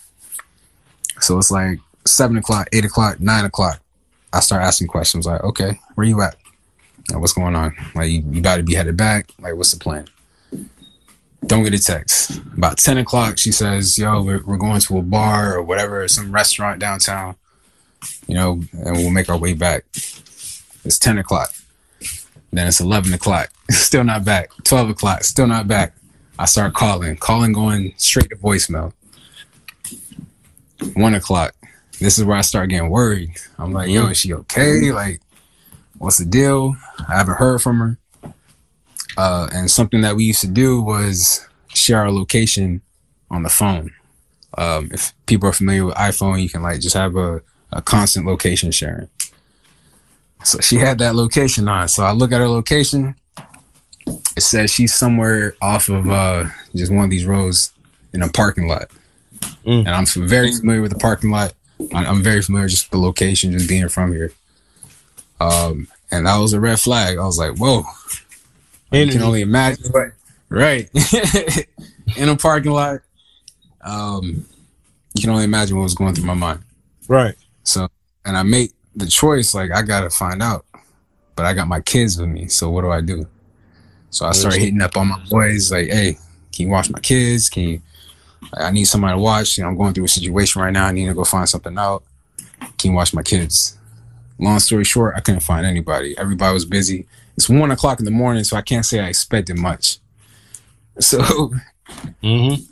So 1.20 1.38
it's 1.38 1.52
like 1.52 1.80
seven 2.06 2.38
o'clock, 2.38 2.68
eight 2.74 2.86
o'clock, 2.86 3.20
nine 3.20 3.46
o'clock. 3.46 3.80
I 4.32 4.40
start 4.40 4.64
asking 4.64 4.88
questions 4.88 5.26
like, 5.26 5.44
okay, 5.44 5.80
where 5.96 6.08
you 6.08 6.22
at? 6.22 6.36
Like, 7.12 7.20
what's 7.20 7.34
going 7.34 7.56
on? 7.56 7.76
Like, 7.94 8.10
you, 8.10 8.24
you 8.32 8.42
got 8.42 8.58
to 8.58 8.64
be 8.64 8.74
headed 8.74 8.98
back. 8.98 9.30
Like, 9.40 9.56
what's 9.56 9.72
the 9.72 9.80
plan? 9.80 10.08
don't 11.48 11.64
get 11.64 11.74
a 11.74 11.80
text. 11.80 12.38
About 12.58 12.78
10 12.78 13.00
o'clock, 13.00 13.38
she 13.38 13.52
says, 13.52 13.98
Yo, 13.98 14.22
we're, 14.22 14.44
we're 14.44 14.58
going 14.58 14.80
to 14.82 14.98
a 14.98 15.02
bar 15.02 15.56
or 15.56 15.64
whatever, 15.64 16.08
some 16.08 16.32
restaurant 16.32 16.80
downtown, 16.80 17.36
you 18.28 18.36
know, 18.36 18.62
and 18.72 18.98
we'll 18.98 19.10
make 19.10 19.30
our 19.30 19.38
way 19.38 19.54
back. 19.54 19.86
It's 20.86 20.98
10 21.00 21.18
o'clock. 21.18 21.54
Then 22.54 22.68
it's 22.68 22.80
11 22.80 23.14
o'clock, 23.14 23.50
still 23.72 24.04
not 24.04 24.24
back. 24.24 24.52
12 24.64 24.92
o'clock, 24.92 25.24
still 25.24 25.48
not 25.48 25.68
back. 25.68 25.96
I 26.38 26.46
start 26.46 26.74
calling, 26.74 27.18
calling 27.18 27.52
going 27.52 27.94
straight 27.98 28.30
to 28.30 28.36
voicemail. 28.36 28.94
One 30.94 31.16
o'clock. 31.16 31.56
This 32.00 32.20
is 32.20 32.26
where 32.26 32.38
I 32.38 32.42
start 32.42 32.70
getting 32.70 32.90
worried. 32.90 33.32
I'm 33.58 33.72
like, 33.72 33.90
yo, 33.90 34.08
is 34.08 34.18
she 34.18 34.34
okay? 34.34 34.92
Like, 34.92 35.22
what's 35.98 36.18
the 36.18 36.26
deal? 36.26 36.76
I 37.08 37.18
haven't 37.18 37.36
heard 37.36 37.62
from 37.62 37.80
her. 37.80 37.98
Uh, 39.18 39.48
and 39.52 39.70
something 39.70 40.02
that 40.02 40.16
we 40.16 40.26
used 40.26 40.42
to 40.42 40.48
do 40.48 40.82
was 40.82 41.48
share 41.70 42.02
our 42.02 42.12
location 42.12 42.82
on 43.32 43.44
the 43.44 43.50
phone. 43.50 43.92
Um, 44.58 44.90
if 44.92 45.14
people 45.26 45.50
are 45.50 45.54
familiar 45.54 45.86
with 45.86 45.96
iPhone, 45.96 46.42
you 46.42 46.50
can 46.50 46.62
like 46.62 46.82
just 46.82 46.96
have 46.96 47.16
a, 47.16 47.42
a 47.72 47.82
constant 47.82 48.28
location 48.28 48.72
sharing. 48.72 49.10
So 50.44 50.60
she 50.60 50.78
had 50.78 51.00
that 51.00 51.16
location 51.16 51.68
on. 51.68 51.88
So 51.88 52.04
I 52.04 52.12
look 52.12 52.32
at 52.32 52.40
her 52.40 52.48
location. 52.48 53.16
It 54.06 54.42
says 54.42 54.72
she's 54.72 54.94
somewhere 54.94 55.56
off 55.62 55.90
of 55.90 56.10
uh, 56.10 56.46
just 56.76 56.92
one 56.92 57.06
of 57.06 57.10
these 57.10 57.26
roads 57.26 57.72
in 58.14 58.22
a 58.22 58.30
parking 58.30 58.68
lot. 58.68 58.90
Mm. 59.66 59.80
And 59.80 59.90
I'm 59.90 60.06
very 60.06 60.52
familiar 60.52 60.82
with 60.82 60.92
the 60.92 61.00
parking 61.00 61.32
lot. 61.32 61.54
I'm 61.94 62.22
very 62.22 62.42
familiar 62.42 62.68
just 62.68 62.86
with 62.86 62.92
the 62.92 63.06
location, 63.06 63.52
just 63.52 63.68
being 63.68 63.88
from 63.90 64.12
here. 64.12 64.32
Um, 65.40 65.88
and 66.12 66.28
that 66.28 66.38
was 66.38 66.54
a 66.54 66.60
red 66.60 66.80
flag. 66.80 67.18
I 67.18 67.26
was 67.26 67.38
like, 67.38 67.58
whoa. 67.58 67.84
You 68.92 69.08
can 69.08 69.24
only 69.24 69.42
imagine 69.42 69.92
what, 69.92 70.12
right? 70.50 70.90
in 72.18 72.30
a 72.30 72.36
parking 72.36 72.72
lot. 72.72 73.02
Um, 73.82 74.46
you 75.16 75.22
can 75.22 75.32
only 75.32 75.46
imagine 75.46 75.78
what 75.78 75.84
was 75.84 75.96
going 75.96 76.14
through 76.14 76.26
my 76.26 76.36
mind. 76.36 76.60
Right. 77.08 77.36
So, 77.64 77.90
and 78.24 78.38
I 78.38 78.44
made 78.44 78.72
the 78.96 79.08
choice, 79.08 79.54
like, 79.54 79.72
I 79.72 79.82
gotta 79.82 80.10
find 80.10 80.42
out. 80.42 80.66
But 81.36 81.46
I 81.46 81.54
got 81.54 81.68
my 81.68 81.82
kids 81.82 82.20
with 82.20 82.30
me, 82.30 82.48
so 82.48 82.70
what 82.70 82.82
do 82.82 82.92
I 82.92 83.02
do? 83.02 83.28
So 84.12 84.28
I 84.28 84.32
started 84.34 84.60
hitting 84.60 84.82
up 84.82 84.96
all 84.96 85.06
my 85.06 85.20
boys, 85.30 85.72
like, 85.72 85.88
hey, 85.88 86.18
can 86.52 86.68
you 86.68 86.72
watch 86.72 86.90
my 86.92 87.00
kids? 87.00 87.50
Can 87.50 87.64
you, 87.64 87.82
I 88.56 88.70
need 88.70 88.86
somebody 88.86 89.16
to 89.16 89.20
watch. 89.22 89.58
You 89.58 89.64
know, 89.64 89.70
I'm 89.70 89.78
going 89.78 89.94
through 89.94 90.06
a 90.06 90.10
situation 90.10 90.62
right 90.62 90.72
now. 90.72 90.86
I 90.86 90.92
need 90.92 91.08
to 91.08 91.14
go 91.16 91.24
find 91.24 91.50
something 91.50 91.76
out. 91.78 92.04
Can 92.78 92.92
you 92.92 92.94
watch 92.94 93.14
my 93.14 93.24
kids? 93.24 93.78
Long 94.38 94.60
story 94.60 94.84
short, 94.84 95.16
I 95.16 95.22
couldn't 95.22 95.42
find 95.42 95.66
anybody. 95.66 96.16
Everybody 96.18 96.54
was 96.54 96.66
busy. 96.66 97.08
It's 97.36 97.50
one 97.50 97.72
o'clock 97.72 98.00
in 98.00 98.06
the 98.06 98.12
morning, 98.12 98.44
so 98.44 98.56
I 98.58 98.62
can't 98.62 98.86
say 98.86 99.00
I 99.00 99.08
expected 99.08 99.58
much. 99.58 100.00
So 101.00 101.50
Mm-hmm. 102.22 102.64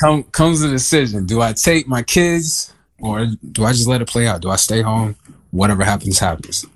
come 0.00 0.22
comes 0.24 0.60
the 0.60 0.68
decision: 0.68 1.26
Do 1.26 1.42
I 1.42 1.52
take 1.52 1.86
my 1.86 2.02
kids, 2.02 2.72
or 2.98 3.26
do 3.52 3.64
I 3.64 3.72
just 3.72 3.86
let 3.86 4.00
it 4.00 4.08
play 4.08 4.26
out? 4.26 4.40
Do 4.40 4.48
I 4.48 4.56
stay 4.56 4.80
home? 4.80 5.14
Whatever 5.50 5.84
happens, 5.84 6.18
happens. 6.18 6.66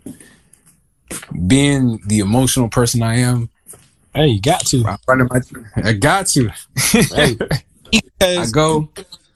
Being 1.47 2.01
the 2.07 2.19
emotional 2.21 2.69
person 2.69 3.03
I 3.03 3.17
am, 3.17 3.51
Hey, 4.15 4.29
you 4.29 4.41
got 4.41 4.65
to. 4.67 4.79
My. 4.85 4.97
I 5.77 5.93
got 5.95 6.29
to. 6.29 6.49
Hey. 6.93 7.37
I 8.21 8.47
go. 8.53 8.89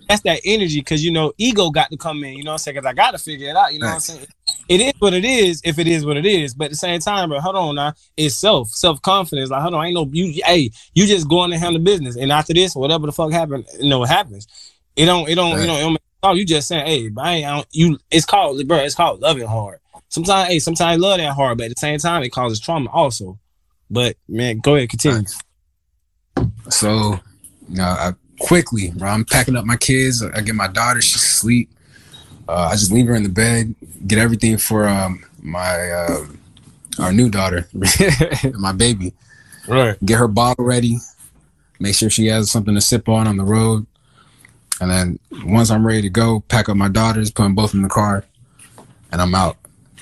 that's 0.09 0.23
that 0.23 0.40
energy. 0.44 0.81
Because 0.81 1.05
you 1.05 1.10
know, 1.10 1.32
ego 1.36 1.70
got 1.70 1.90
to 1.90 1.97
come 1.97 2.23
in. 2.23 2.35
You 2.35 2.44
know 2.44 2.51
what 2.51 2.55
I'm 2.55 2.59
saying? 2.59 2.77
Because 2.77 2.86
I 2.86 2.93
got 2.93 3.10
to 3.10 3.19
figure 3.19 3.51
it 3.51 3.56
out. 3.56 3.73
You 3.73 3.81
know 3.81 3.86
what 3.86 3.94
I'm 3.94 4.01
saying? 4.01 4.27
It 4.69 4.81
is 4.81 4.93
what 5.01 5.15
it 5.15 5.24
is. 5.24 5.60
If 5.65 5.81
it 5.81 5.89
is 5.89 6.06
what 6.06 6.16
it 6.16 6.27
is, 6.27 6.55
but 6.55 6.66
at 6.66 6.70
the 6.70 6.77
same 6.77 7.01
time, 7.01 7.28
bro, 7.28 7.40
hold 7.40 7.56
on 7.56 7.74
now. 7.74 7.93
It's 8.16 8.36
self, 8.36 8.69
self 8.70 9.02
confidence. 9.02 9.51
Like, 9.51 9.62
hold 9.62 9.74
on, 9.74 9.85
ain't 9.85 9.94
no 9.94 10.09
you. 10.12 10.40
Hey, 10.44 10.70
you 10.94 11.06
just 11.06 11.28
going 11.28 11.51
to 11.51 11.59
handle 11.59 11.82
business, 11.82 12.16
and 12.16 12.31
after 12.31 12.55
this, 12.55 12.77
whatever 12.77 13.06
the 13.06 13.12
fuck 13.12 13.32
happen, 13.32 13.65
you 13.81 13.90
know, 13.90 13.98
what 14.01 14.10
happens. 14.10 14.47
It 14.94 15.06
don't. 15.06 15.28
It 15.28 15.35
don't. 15.35 15.60
You 15.60 15.66
know. 15.66 15.77
It 15.77 15.81
don't 15.81 15.93
make- 15.93 16.02
Oh, 16.22 16.34
you 16.34 16.44
just 16.44 16.68
saying, 16.68 16.86
hey, 16.86 17.08
but 17.08 17.24
I 17.24 17.32
ain't. 17.34 17.46
I 17.46 17.56
don't, 17.56 17.68
you. 17.72 17.98
It's 18.10 18.26
called, 18.26 18.66
bro. 18.66 18.78
It's 18.78 18.94
called 18.94 19.20
loving 19.20 19.46
hard. 19.46 19.78
Sometimes, 20.08 20.48
hey, 20.48 20.58
sometimes 20.58 20.94
I 20.94 20.96
love 20.96 21.18
that 21.18 21.34
hard, 21.34 21.58
but 21.58 21.64
at 21.64 21.76
the 21.76 21.80
same 21.80 21.98
time, 21.98 22.22
it 22.22 22.30
causes 22.30 22.60
trauma 22.60 22.90
also. 22.90 23.38
But 23.90 24.16
man, 24.28 24.58
go 24.58 24.76
ahead, 24.76 24.90
continue. 24.90 25.26
So, 26.70 27.20
you 27.68 27.76
know, 27.76 27.84
I 27.84 28.12
quickly, 28.40 28.90
bro, 28.90 29.08
I'm 29.08 29.24
packing 29.24 29.56
up 29.56 29.64
my 29.64 29.76
kids. 29.76 30.22
I 30.22 30.40
get 30.40 30.54
my 30.54 30.68
daughter, 30.68 31.00
she's 31.00 31.16
asleep. 31.16 31.70
Uh, 32.48 32.70
I 32.70 32.72
just 32.72 32.92
leave 32.92 33.06
her 33.06 33.14
in 33.14 33.22
the 33.22 33.28
bed, 33.28 33.74
get 34.06 34.18
everything 34.18 34.56
for 34.56 34.88
um, 34.88 35.22
my 35.42 35.90
uh, 35.90 36.26
our 36.98 37.12
new 37.12 37.28
daughter, 37.28 37.68
my 38.54 38.72
baby. 38.72 39.12
Right. 39.68 40.02
Get 40.04 40.18
her 40.18 40.28
bottle 40.28 40.64
ready. 40.64 40.98
Make 41.78 41.94
sure 41.94 42.08
she 42.10 42.26
has 42.26 42.50
something 42.50 42.74
to 42.74 42.80
sip 42.80 43.08
on 43.08 43.26
on 43.28 43.36
the 43.36 43.44
road. 43.44 43.86
And 44.80 44.90
then 44.90 45.18
once 45.44 45.70
I'm 45.70 45.86
ready 45.86 46.02
to 46.02 46.10
go, 46.10 46.40
pack 46.48 46.68
up 46.68 46.76
my 46.76 46.88
daughters, 46.88 47.30
put 47.30 47.42
them 47.42 47.55
both 47.55 47.74
in 47.74 47.82
the 47.82 47.88
car, 47.88 48.24
and 49.10 49.20
I'm 49.20 49.34
out. 49.34 49.56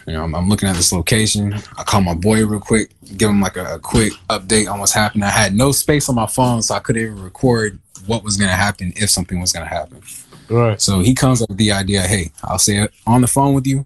You 0.07 0.13
know, 0.13 0.25
I'm, 0.25 0.35
I'm 0.35 0.49
looking 0.49 0.69
at 0.69 0.77
this 0.77 0.93
location. 0.93 1.55
I 1.77 1.83
call 1.83 2.01
my 2.01 2.15
boy 2.15 2.47
real 2.47 2.61
quick, 2.61 2.91
give 3.17 3.29
him 3.29 3.41
like 3.41 3.57
a, 3.57 3.75
a 3.75 3.79
quick 3.79 4.13
update 4.31 4.71
on 4.71 4.79
what's 4.79 4.93
happening. 4.93 5.25
I 5.25 5.31
had 5.31 5.55
no 5.55 5.73
space 5.73 6.09
on 6.09 6.15
my 6.15 6.27
phone, 6.27 6.63
so 6.63 6.75
I 6.75 6.79
couldn't 6.79 7.03
even 7.03 7.23
record 7.23 7.79
what 8.07 8.23
was 8.23 8.37
gonna 8.37 8.53
happen 8.53 8.93
if 8.97 9.11
something 9.11 9.41
was 9.41 9.53
gonna 9.53 9.67
happen. 9.67 10.01
Right. 10.49 10.81
So 10.81 11.01
he 11.01 11.13
comes 11.15 11.43
up 11.43 11.49
with 11.49 11.59
the 11.59 11.73
idea, 11.73 12.03
hey, 12.03 12.31
I'll 12.45 12.59
say 12.59 12.77
it 12.77 12.93
on 13.07 13.21
the 13.21 13.27
phone 13.27 13.55
with 13.55 13.67
you. 13.67 13.85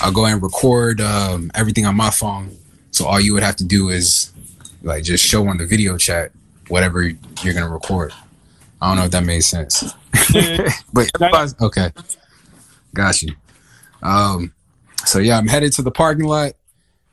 I'll 0.00 0.12
go 0.12 0.26
and 0.26 0.42
record 0.42 1.00
um, 1.00 1.50
everything 1.54 1.86
on 1.86 1.96
my 1.96 2.10
phone. 2.10 2.56
So 2.90 3.06
all 3.06 3.20
you 3.20 3.32
would 3.32 3.42
have 3.42 3.56
to 3.56 3.64
do 3.64 3.88
is 3.88 4.32
like 4.82 5.04
just 5.04 5.24
show 5.24 5.48
on 5.48 5.56
the 5.56 5.66
video 5.66 5.96
chat 5.96 6.30
whatever 6.68 7.02
you're 7.42 7.54
gonna 7.54 7.68
record. 7.68 8.12
I 8.82 8.88
don't 8.88 8.96
know 8.98 9.04
if 9.04 9.10
that 9.12 9.24
made 9.24 9.40
sense. 9.40 9.94
but 10.92 11.10
everybody's- 11.14 11.54
okay. 11.60 11.90
Got 12.94 13.22
you. 13.22 13.34
Um 14.02 14.52
so 15.06 15.18
yeah, 15.18 15.36
I'm 15.38 15.46
headed 15.48 15.72
to 15.74 15.82
the 15.82 15.90
parking 15.90 16.24
lot 16.26 16.52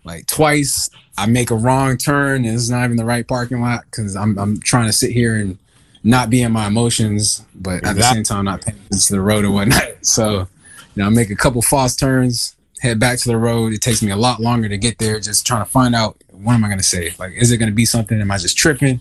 like 0.04 0.26
twice. 0.28 0.90
I 1.18 1.26
make 1.26 1.52
a 1.52 1.56
wrong 1.56 1.98
turn 1.98 2.46
and 2.46 2.56
it's 2.56 2.70
not 2.70 2.86
even 2.86 2.98
the 2.98 3.06
right 3.06 3.28
parking 3.28 3.62
lot 3.62 3.84
because 3.86 4.16
I'm 4.16 4.38
I'm 4.38 4.60
trying 4.60 4.88
to 4.88 4.94
sit 4.94 5.12
here 5.12 5.36
and 5.36 5.58
not 6.04 6.30
be 6.32 6.42
in 6.42 6.52
my 6.52 6.68
emotions, 6.68 7.44
but 7.54 7.84
at 7.86 7.96
the 7.96 8.02
same 8.14 8.24
time 8.24 8.46
not 8.46 8.62
paying 8.62 8.78
attention 8.78 9.00
to 9.08 9.14
the 9.14 9.22
road 9.22 9.46
or 9.46 9.52
whatnot. 9.52 9.84
So, 10.04 10.32
you 10.40 10.48
know, 10.96 11.06
I 11.06 11.10
make 11.10 11.30
a 11.30 11.36
couple 11.36 11.62
false 11.62 11.96
turns, 11.96 12.56
head 12.82 13.00
back 13.00 13.20
to 13.20 13.28
the 13.30 13.38
road. 13.38 13.72
It 13.72 13.82
takes 13.84 14.02
me 14.02 14.10
a 14.12 14.16
lot 14.18 14.40
longer 14.40 14.68
to 14.68 14.78
get 14.80 14.98
there, 14.98 15.20
just 15.20 15.46
trying 15.46 15.64
to 15.64 15.70
find 15.70 15.94
out 15.94 16.18
what 16.32 16.54
am 16.54 16.66
I 16.66 16.70
gonna 16.70 16.82
say? 16.82 17.14
Like, 17.20 17.34
is 17.34 17.52
it 17.52 17.58
gonna 17.58 17.72
be 17.72 17.86
something? 17.86 18.20
Am 18.20 18.32
I 18.32 18.38
just 18.40 18.58
tripping? 18.58 19.00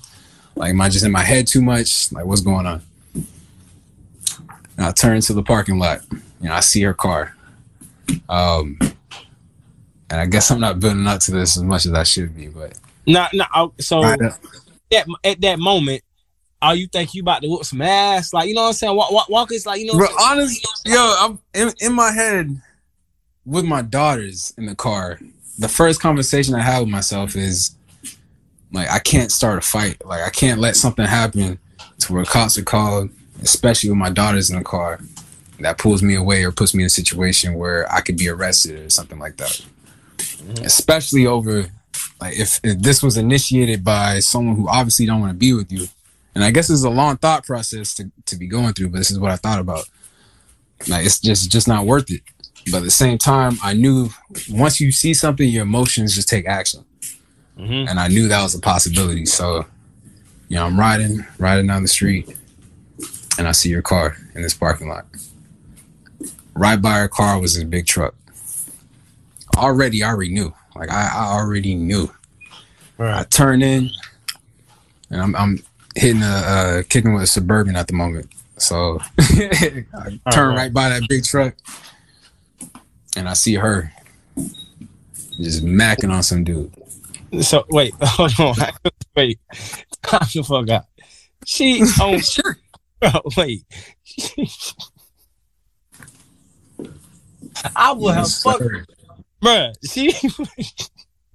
Like, 0.57 0.71
am 0.71 0.81
I 0.83 0.91
just 0.91 1.05
in 1.07 1.11
my 1.13 1.23
head 1.23 1.47
too 1.47 1.63
much? 1.63 2.13
Like, 2.13 2.27
what's 2.27 2.43
going 2.43 2.67
on? 2.67 2.83
And 4.81 4.89
I 4.89 4.93
turn 4.93 5.21
to 5.21 5.35
the 5.35 5.43
parking 5.43 5.79
lot. 5.79 6.01
Know, 6.41 6.55
I 6.55 6.61
see 6.61 6.81
her 6.81 6.95
car. 6.95 7.37
Um, 8.31 8.79
and 8.81 10.21
I 10.21 10.25
guess 10.25 10.51
I'm 10.51 10.59
not 10.59 10.81
building 10.81 11.07
up 11.07 11.21
to 11.21 11.33
this 11.33 11.59
as 11.59 11.63
much 11.63 11.85
as 11.85 11.93
I 11.93 12.03
should 12.03 12.35
be, 12.35 12.49
but 12.49 12.79
Nah, 13.07 13.29
nah. 13.35 13.69
So 13.79 14.01
Right 14.01 14.19
that, 14.91 15.07
at 15.23 15.39
that 15.43 15.59
moment, 15.59 16.03
oh, 16.63 16.73
you 16.73 16.87
think 16.87 17.13
you 17.13 17.21
about 17.21 17.43
to 17.43 17.49
whoop 17.49 17.65
some 17.65 17.83
ass? 17.83 18.33
Like 18.33 18.49
you 18.49 18.55
know 18.55 18.63
what 18.63 18.69
I'm 18.69 18.73
saying? 18.73 18.97
Walk, 18.97 19.11
walk, 19.11 19.29
walk 19.29 19.53
is 19.53 19.67
like 19.67 19.81
you 19.81 19.87
know. 19.87 19.99
Bro, 19.99 20.07
what 20.07 20.15
I'm 20.19 20.47
saying? 20.47 20.63
honestly, 20.87 20.93
yo, 20.93 21.15
I'm 21.19 21.39
in, 21.53 21.75
in 21.81 21.93
my 21.93 22.11
head 22.11 22.59
with 23.45 23.67
my 23.67 23.83
daughters 23.83 24.55
in 24.57 24.65
the 24.65 24.75
car. 24.75 25.21
The 25.59 25.69
first 25.69 26.01
conversation 26.01 26.55
I 26.55 26.63
have 26.63 26.85
with 26.85 26.89
myself 26.89 27.37
is 27.37 27.75
like, 28.73 28.91
I 28.91 28.99
can't 28.99 29.31
start 29.31 29.59
a 29.59 29.61
fight. 29.61 30.03
Like, 30.07 30.23
I 30.23 30.31
can't 30.31 30.59
let 30.59 30.75
something 30.75 31.05
happen 31.05 31.59
to 31.99 32.13
where 32.15 32.25
cops 32.25 32.57
are 32.57 32.63
called, 32.63 33.11
especially 33.43 33.91
when 33.91 33.99
my 33.99 34.11
daughters 34.11 34.51
in 34.51 34.59
the 34.59 34.65
car. 34.65 35.01
That 35.61 35.77
pulls 35.77 36.03
me 36.03 36.15
away 36.15 36.43
or 36.43 36.53
puts 36.53 36.75
me 36.75 36.83
in 36.83 36.87
a 36.87 36.91
situation 36.91 37.53
where 37.55 37.91
I 37.93 38.01
could 38.01 38.17
be 38.17 38.31
arrested 38.31 38.81
or 38.81 38.89
something 38.89 39.19
like 39.19 39.37
that. 39.37 39.61
Especially 40.63 41.27
over, 41.27 41.67
like, 42.19 42.39
if, 42.39 42.61
if 42.65 42.81
this 42.81 43.03
was 43.03 43.19
initiated 43.19 43.85
by 43.85 44.21
someone 44.21 44.57
who 44.57 44.69
obviously 44.69 45.05
don't 45.05 45.21
want 45.21 45.33
to 45.33 45.37
be 45.39 45.53
with 45.53 45.71
you, 45.71 45.87
and 46.35 46.43
I 46.43 46.51
guess 46.51 46.69
this 46.69 46.79
is 46.79 46.85
a 46.85 46.91
long 46.91 47.19
thought 47.19 47.45
process 47.45 47.95
to, 47.97 48.11
to 48.25 48.37
be 48.37 48.47
going 48.47 48.73
through, 48.73 48.89
but 48.89 48.99
this 48.99 49.11
is 49.11 49.19
what 49.19 49.31
I 49.31 49.37
thought 49.37 49.59
about. 49.59 49.85
Like 50.89 51.05
it's 51.05 51.21
just 51.21 51.51
just 51.51 51.69
not 51.69 51.85
worth 51.85 52.11
it. 52.11 52.23
But 52.71 52.79
at 52.79 52.85
the 52.85 52.91
same 52.91 53.19
time, 53.19 53.59
I 53.63 53.75
knew 53.75 54.09
once 54.51 54.81
you 54.81 54.93
see 54.93 55.13
something, 55.13 55.47
your 55.49 55.63
emotions 55.65 56.15
just 56.15 56.29
take 56.29 56.47
action. 56.47 56.85
Mhm. 57.59 57.91
And 57.91 58.01
I 58.01 58.09
knew 58.09 58.29
that 58.29 58.43
was 58.43 58.55
a 58.55 58.61
possibility. 58.61 59.27
So, 59.27 59.67
you 60.49 60.57
know, 60.57 60.65
I'm 60.65 60.79
riding, 60.81 61.27
riding 61.39 61.67
down 61.67 61.83
the 61.83 61.89
street, 61.89 62.35
and 63.39 63.49
I 63.49 63.53
see 63.53 63.69
your 63.69 63.83
car 63.83 64.17
in 64.35 64.43
this 64.43 64.55
parking 64.55 64.89
lot. 64.89 65.07
Right 66.55 66.81
by 66.81 66.99
her 66.99 67.09
car 67.09 67.41
was 67.41 67.55
this 67.55 67.65
big 67.65 67.87
truck. 67.87 68.15
Already, 69.57 70.03
I 70.03 70.11
already 70.11 70.33
knew. 70.33 70.55
Like 70.75 70.91
I, 70.91 71.11
I 71.13 71.39
already 71.39 71.75
knew. 71.75 72.11
I 72.99 73.25
turn 73.25 73.63
in, 73.63 73.91
and 75.11 75.23
I'm 75.23 75.35
I'm 75.35 75.65
hitting 75.95 76.23
a 76.23 76.27
uh, 76.27 76.83
kicking 76.89 77.15
with 77.15 77.23
a 77.23 77.27
suburban 77.27 77.77
at 77.77 77.87
the 77.87 77.95
moment. 77.95 78.29
So 78.59 79.01
I 79.19 80.21
turn 80.31 80.51
right. 80.51 80.57
right 80.57 80.73
by 80.73 80.91
that 80.91 81.09
big 81.09 81.25
truck, 81.25 81.55
and 83.17 83.29
I 83.29 83.33
see 83.33 83.55
her 83.55 83.93
just 85.39 85.65
macking 85.65 86.13
on 86.13 86.23
some 86.23 86.45
dude. 86.45 86.73
So 87.41 87.65
wait, 87.71 87.95
hold 88.03 88.33
on. 88.39 88.55
wait, 89.17 89.41
calm 90.03 90.21
the 90.35 90.43
fuck 90.43 90.69
out. 90.69 90.85
She 91.47 91.83
oh 92.01 92.19
sure. 92.19 92.59
Bro, 93.01 93.11
wait. 93.37 93.65
I 97.77 97.93
would 97.93 98.15
have 98.15 98.25
Yes, 98.25 98.43
fucked 98.43 98.59
sir. 98.61 98.85
bruh. 99.43 99.73
She 99.91 100.13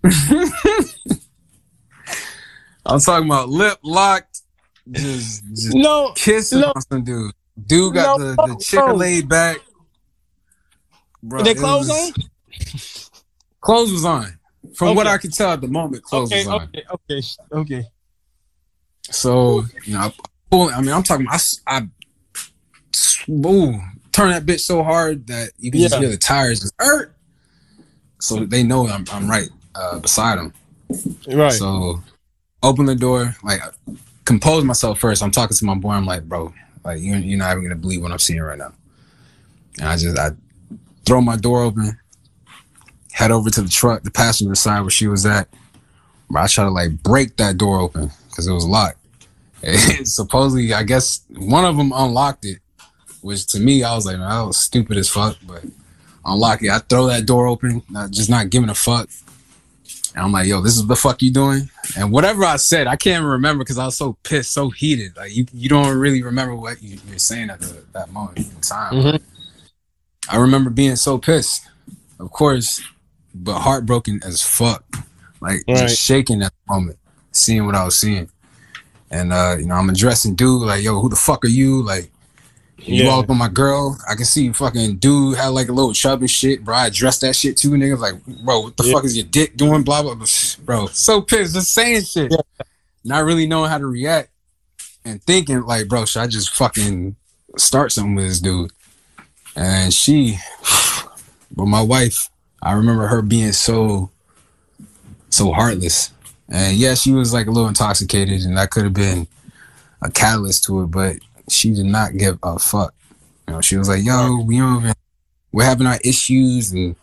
I'm 2.85 2.99
talking 2.99 3.25
about 3.27 3.49
lip 3.49 3.79
locked, 3.83 4.41
just, 4.91 5.43
just 5.49 5.73
no 5.73 6.11
kissing 6.15 6.59
no. 6.61 6.71
some 6.91 7.03
dude. 7.03 7.31
Dude 7.65 7.93
got 7.95 8.19
No, 8.19 8.25
the, 8.29 8.35
the 8.35 8.55
chick 8.63 8.79
no. 8.85 8.93
laid 8.93 9.27
back. 9.27 9.57
Bro, 11.23 11.43
they 11.43 11.51
it 11.51 11.57
clothes 11.57 11.87
was- 11.87 12.11
on? 12.17 12.23
Clothes 13.61 13.91
was 13.91 14.05
on. 14.05 14.37
From 14.75 14.95
what 14.95 15.07
I 15.07 15.17
could 15.17 15.33
tell 15.33 15.51
at 15.51 15.61
the 15.61 15.67
moment, 15.67 16.03
clothes 16.03 16.31
Okay, 16.31 16.39
was 16.45 16.47
on. 16.47 16.63
okay, 16.63 16.83
okay, 16.91 17.21
okay. 17.53 17.83
So 19.09 19.63
you 19.85 19.93
know, 19.93 19.99
I, 20.01 20.09
pull- 20.09 20.25
I 20.51 20.81
mean, 20.81 20.91
I'm 20.91 21.03
talking. 21.03 21.27
I, 21.29 21.87
ooh, 23.29 23.81
turn 24.11 24.29
that 24.29 24.45
bitch 24.45 24.61
so 24.61 24.83
hard 24.83 25.27
that 25.27 25.51
you 25.57 25.71
can 25.71 25.81
just 25.81 25.95
hear 25.95 26.09
the 26.09 26.17
tires 26.17 26.61
just 26.61 26.73
hurt. 26.79 27.15
So 28.19 28.45
they 28.45 28.63
know 28.63 28.87
I'm 28.87 29.05
I'm 29.11 29.29
right 29.29 29.49
uh, 29.75 29.99
beside 29.99 30.39
them. 30.39 30.53
Right. 31.27 31.51
So 31.51 32.01
open 32.63 32.85
the 32.85 32.95
door, 32.95 33.35
like 33.43 33.61
compose 34.23 34.63
myself 34.63 34.99
first. 34.99 35.21
I'm 35.21 35.31
talking 35.31 35.55
to 35.55 35.65
my 35.65 35.75
boy. 35.75 35.91
I'm 35.91 36.05
like, 36.05 36.23
bro, 36.23 36.53
like 36.83 37.01
you're, 37.01 37.17
you're 37.17 37.37
not 37.37 37.51
even 37.51 37.63
gonna 37.63 37.75
believe 37.75 38.01
what 38.01 38.11
I'm 38.11 38.19
seeing 38.19 38.41
right 38.41 38.57
now. 38.57 38.73
And 39.79 39.87
I 39.87 39.97
just 39.97 40.17
I 40.17 40.31
throw 41.05 41.21
my 41.21 41.35
door 41.35 41.63
open, 41.63 41.97
head 43.11 43.31
over 43.31 43.49
to 43.49 43.61
the 43.61 43.69
truck, 43.69 44.03
the 44.03 44.11
passenger 44.11 44.55
side 44.55 44.81
where 44.81 44.89
she 44.89 45.07
was 45.07 45.25
at. 45.25 45.49
I 46.35 46.47
try 46.47 46.63
to 46.63 46.71
like 46.71 47.03
break 47.03 47.37
that 47.37 47.57
door 47.57 47.79
open 47.79 48.11
because 48.29 48.47
it 48.47 48.53
was 48.53 48.65
locked. 48.65 48.97
Supposedly, 50.03 50.73
I 50.73 50.83
guess 50.83 51.21
one 51.35 51.65
of 51.65 51.77
them 51.77 51.91
unlocked 51.93 52.45
it, 52.45 52.59
which 53.21 53.47
to 53.47 53.59
me, 53.59 53.83
I 53.83 53.95
was 53.95 54.05
like, 54.05 54.17
man, 54.17 54.29
that 54.29 54.41
was 54.41 54.57
stupid 54.57 54.97
as 54.97 55.09
fuck. 55.09 55.37
But 55.45 55.63
unlock 56.25 56.61
it. 56.63 56.69
I 56.69 56.79
throw 56.79 57.07
that 57.07 57.25
door 57.25 57.47
open, 57.47 57.81
not 57.89 58.11
just 58.11 58.29
not 58.29 58.49
giving 58.49 58.69
a 58.69 58.75
fuck. 58.75 59.09
And 60.15 60.23
I'm 60.23 60.31
like, 60.31 60.47
yo, 60.47 60.61
this 60.61 60.77
is 60.77 60.87
the 60.87 60.95
fuck 60.95 61.21
you 61.21 61.31
doing? 61.31 61.69
And 61.97 62.09
whatever 62.11 62.45
I 62.45 62.55
said, 62.55 62.87
I 62.87 62.95
can't 62.95 63.25
remember 63.25 63.63
because 63.65 63.77
I 63.77 63.85
was 63.85 63.97
so 63.97 64.17
pissed, 64.23 64.53
so 64.53 64.69
heated. 64.69 65.17
Like 65.17 65.35
you, 65.35 65.45
you 65.53 65.67
don't 65.67 65.93
really 65.97 66.23
remember 66.23 66.55
what 66.55 66.81
you, 66.81 66.97
you're 67.09 67.19
saying 67.19 67.49
at 67.49 67.59
the, 67.59 67.83
that 67.93 68.11
moment 68.13 68.37
in 68.39 68.61
time. 68.61 68.93
Mhm. 68.93 69.21
I 70.29 70.37
remember 70.37 70.69
being 70.69 70.95
so 70.95 71.17
pissed, 71.17 71.67
of 72.19 72.31
course, 72.31 72.81
but 73.33 73.59
heartbroken 73.59 74.21
as 74.23 74.41
fuck. 74.41 74.83
Like 75.41 75.63
Right. 75.67 75.77
just 75.79 76.01
shaking 76.01 76.41
at 76.41 76.53
the 76.65 76.73
moment, 76.73 76.97
seeing 77.33 77.65
what 77.65 77.75
I 77.75 77.83
was 77.83 77.97
seeing. 77.99 78.29
And 79.15 79.31
uh, 79.31 79.55
you 79.59 79.65
know, 79.65 79.75
I'm 79.75 79.89
addressing 79.89 80.35
dude 80.35 80.63
like, 80.63 80.83
yo, 80.83 80.99
who 80.99 81.09
the 81.09 81.15
fuck 81.15 81.45
are 81.45 81.49
you? 81.49 81.81
Like, 81.81 82.11
you 82.79 83.03
Yeah. 83.05 83.09
all 83.11 83.21
up 83.21 83.29
on 83.29 83.37
my 83.37 83.47
girl. 83.47 83.97
I 84.09 84.15
can 84.15 84.25
see 84.25 84.51
fucking 84.51 84.97
dude 84.97 85.37
had 85.37 85.47
like 85.49 85.69
a 85.69 85.71
little 85.71 85.93
chub 85.93 86.19
and 86.19 86.29
shit, 86.29 86.65
bro. 86.65 86.75
I 86.75 86.87
addressed 86.87 87.21
that 87.21 87.35
shit 87.35 87.55
too, 87.55 87.71
niggas. 87.71 87.99
Like, 87.99 88.15
bro, 88.43 88.59
what 88.59 88.75
the 88.77 88.83
Yeah. 88.85 88.93
fuck 88.93 89.05
is 89.05 89.15
your 89.15 89.25
dick 89.25 89.55
doing? 89.55 89.83
Blah 89.83 90.01
blah 90.03 90.15
blah. 90.15 90.27
Bro, 90.65 90.87
so 90.87 91.21
pissed, 91.21 91.53
just 91.53 91.73
saying 91.73 92.03
shit. 92.03 92.33
Not 93.03 93.23
really 93.23 93.47
knowing 93.47 93.69
how 93.69 93.77
to 93.77 93.85
react 93.87 94.29
and 95.05 95.21
thinking 95.23 95.61
like, 95.61 95.87
bro, 95.87 96.05
should 96.05 96.21
I 96.21 96.27
just 96.27 96.49
fucking 96.49 97.15
start 97.57 97.91
something 97.91 98.15
with 98.15 98.27
this 98.27 98.39
dude? 98.41 98.71
And 99.55 99.93
she, 99.93 100.37
but 101.55 101.65
my 101.67 101.81
wife, 101.81 102.29
I 102.61 102.73
remember 102.73 103.07
her 103.07 103.21
being 103.21 103.51
so, 103.53 104.09
so 105.29 105.53
heartless. 105.53 106.11
And 106.49 106.77
yeah, 106.77 106.93
she 106.93 107.11
was 107.11 107.33
like 107.33 107.47
a 107.47 107.51
little 107.51 107.67
intoxicated, 107.67 108.41
and 108.41 108.57
that 108.57 108.69
could 108.71 108.83
have 108.83 108.93
been 108.93 109.27
a 110.01 110.11
catalyst 110.11 110.65
to 110.65 110.81
it, 110.83 110.87
but 110.87 111.17
she 111.49 111.73
did 111.73 111.85
not 111.85 112.17
give 112.17 112.37
a 112.43 112.59
fuck. 112.59 112.93
You 113.47 113.55
know, 113.55 113.61
she 113.61 113.77
was 113.77 113.89
like, 113.89 114.03
"Yo, 114.03 114.41
we 114.41 114.57
don't 114.57 114.81
even, 114.81 114.93
we're 115.51 115.63
having 115.63 115.87
our 115.87 115.99
issues, 116.03 116.71
and 116.71 116.95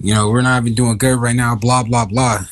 you 0.00 0.14
know, 0.14 0.30
we're 0.30 0.42
not 0.42 0.62
even 0.62 0.74
doing 0.74 0.96
good 0.98 1.18
right 1.18 1.36
now." 1.36 1.54
Blah 1.54 1.82
blah 1.82 2.06
blah, 2.06 2.46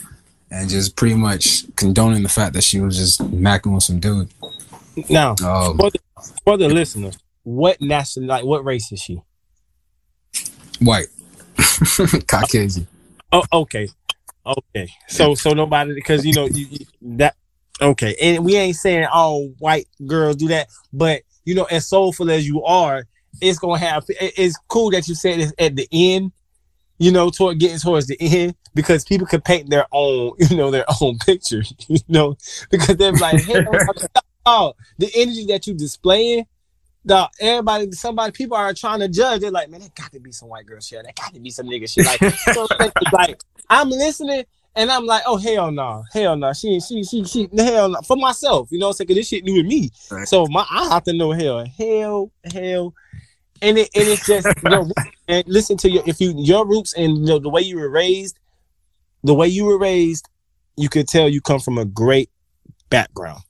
and 0.51 0.69
just 0.69 0.97
pretty 0.97 1.15
much 1.15 1.65
condoning 1.77 2.23
the 2.23 2.29
fact 2.29 2.53
that 2.55 2.65
she 2.65 2.81
was 2.81 2.97
just 2.97 3.21
macking 3.33 3.75
with 3.75 3.85
some 3.85 4.01
dude. 4.01 4.29
Now, 5.09 5.31
Um, 5.43 5.79
for 5.79 5.91
the, 5.91 5.99
for 6.45 6.57
the 6.59 6.69
listeners, 6.69 7.17
what 7.45 7.81
national, 7.81 8.27
like, 8.27 8.45
what 8.45 8.65
race 8.65 8.93
is 8.93 9.01
she? 9.01 9.23
white, 10.81 11.07
Caucasian. 12.27 12.87
Oh, 13.33 13.45
okay, 13.53 13.89
okay. 14.47 14.89
So, 15.09 15.35
so 15.35 15.53
nobody, 15.53 15.95
because 15.95 16.25
you 16.25 16.33
know 16.33 16.47
you, 16.47 16.67
you- 16.71 16.87
that. 17.19 17.37
Okay, 17.83 18.15
and 18.21 18.45
we 18.45 18.57
ain't 18.57 18.77
saying 18.77 19.07
all 19.11 19.49
white 19.59 19.87
girls 20.07 20.37
do 20.37 20.49
that, 20.49 20.69
but 20.93 21.23
you 21.47 21.55
know, 21.55 21.65
as 21.65 21.89
soulful 21.89 22.31
as 22.31 22.47
you 22.47 22.63
are, 22.63 23.07
it's 23.41 23.59
gonna 23.59 23.79
have. 23.79 24.05
It's 24.09 24.57
cool 24.69 24.91
that 24.91 25.09
you 25.09 25.15
said 25.15 25.41
it's 25.41 25.53
at 25.59 25.77
the 25.77 25.89
end. 25.91 26.33
You 26.99 27.11
know, 27.11 27.31
toward 27.31 27.59
getting 27.59 27.79
towards 27.79 28.07
the 28.07 28.19
end, 28.21 28.55
because 28.75 29.05
people 29.07 29.27
can 29.27 29.41
paint 29.41 29.71
their 29.71 29.87
own, 29.93 30.33
you 30.51 30.57
know, 30.57 30.71
their 30.71 30.85
own 31.01 31.19
picture. 31.19 31.63
You 31.89 31.99
know, 32.09 32.37
because 32.71 32.97
they're 32.97 33.13
like, 33.13 33.41
hey, 33.45 33.65
oh, 34.47 34.75
the 34.99 35.11
energy 35.15 35.47
that 35.47 35.67
you 35.67 35.73
displaying. 35.75 36.45
Dog, 37.07 37.31
everybody, 37.41 37.91
somebody, 37.93 38.31
people 38.33 38.57
are 38.57 38.75
trying 38.75 39.01
to 39.01 39.09
judge. 39.09 39.41
They're 39.41 39.51
like, 39.51 39.71
man, 39.71 39.81
there 39.81 39.89
got 39.95 40.13
to 40.13 40.21
be 40.21 40.33
some 40.33 40.49
white 40.51 40.67
girl 40.67 40.81
shit. 40.81 41.03
There 41.03 41.13
got 41.17 41.33
to 41.33 41.41
be 41.41 41.51
some 41.51 41.67
nigga 41.67 41.91
shit. 41.91 42.05
Like, 42.05 42.21
so 42.53 42.67
like 43.13 43.41
I'm 43.71 43.89
listening 43.89 44.45
and 44.77 44.91
I'm 44.93 45.07
like, 45.07 45.23
oh 45.27 45.37
hell 45.39 45.71
no, 45.73 46.05
hell 46.13 46.37
no, 46.37 46.53
she 46.53 46.79
she 46.81 47.03
she 47.03 47.25
she 47.25 47.49
hell 47.57 47.89
no. 47.89 48.01
for 48.03 48.17
myself, 48.17 48.69
you 48.71 48.79
know 48.79 48.89
what 48.89 48.91
I'm 48.91 48.97
saying? 48.97 49.09
'Cause 49.09 49.17
this 49.17 49.29
shit 49.29 49.45
new 49.45 49.63
to 49.63 49.67
me, 49.69 49.91
Right. 50.11 50.29
so 50.29 50.47
my 50.47 50.65
I 50.71 50.89
have 50.91 51.05
to 51.05 51.13
know 51.15 51.33
hell, 51.33 51.65
hell, 51.79 52.31
hell, 52.53 52.95
and 53.63 53.79
it 53.79 53.89
and 53.95 54.09
it's 54.09 54.27
just 54.27 54.47
your 54.63 54.85
roots. 54.85 55.07
and 55.27 55.45
listen 55.49 55.77
to 55.79 55.91
your 55.91 56.03
if 56.07 56.21
you 56.21 56.35
your 56.37 56.67
roots 56.67 56.93
and 56.95 57.17
you 57.19 57.25
know, 57.25 57.39
the 57.39 57.49
way 57.49 57.63
you 57.63 57.79
were 57.79 57.89
raised, 57.91 58.39
the 59.25 59.35
way 59.35 59.49
you 59.49 59.65
were 59.65 59.79
raised, 59.79 60.29
you 60.77 60.89
could 60.91 61.09
tell 61.09 61.29
you 61.29 61.41
come 61.41 61.61
from 61.61 61.79
a 61.79 61.85
great 61.87 62.31
background. 62.91 63.41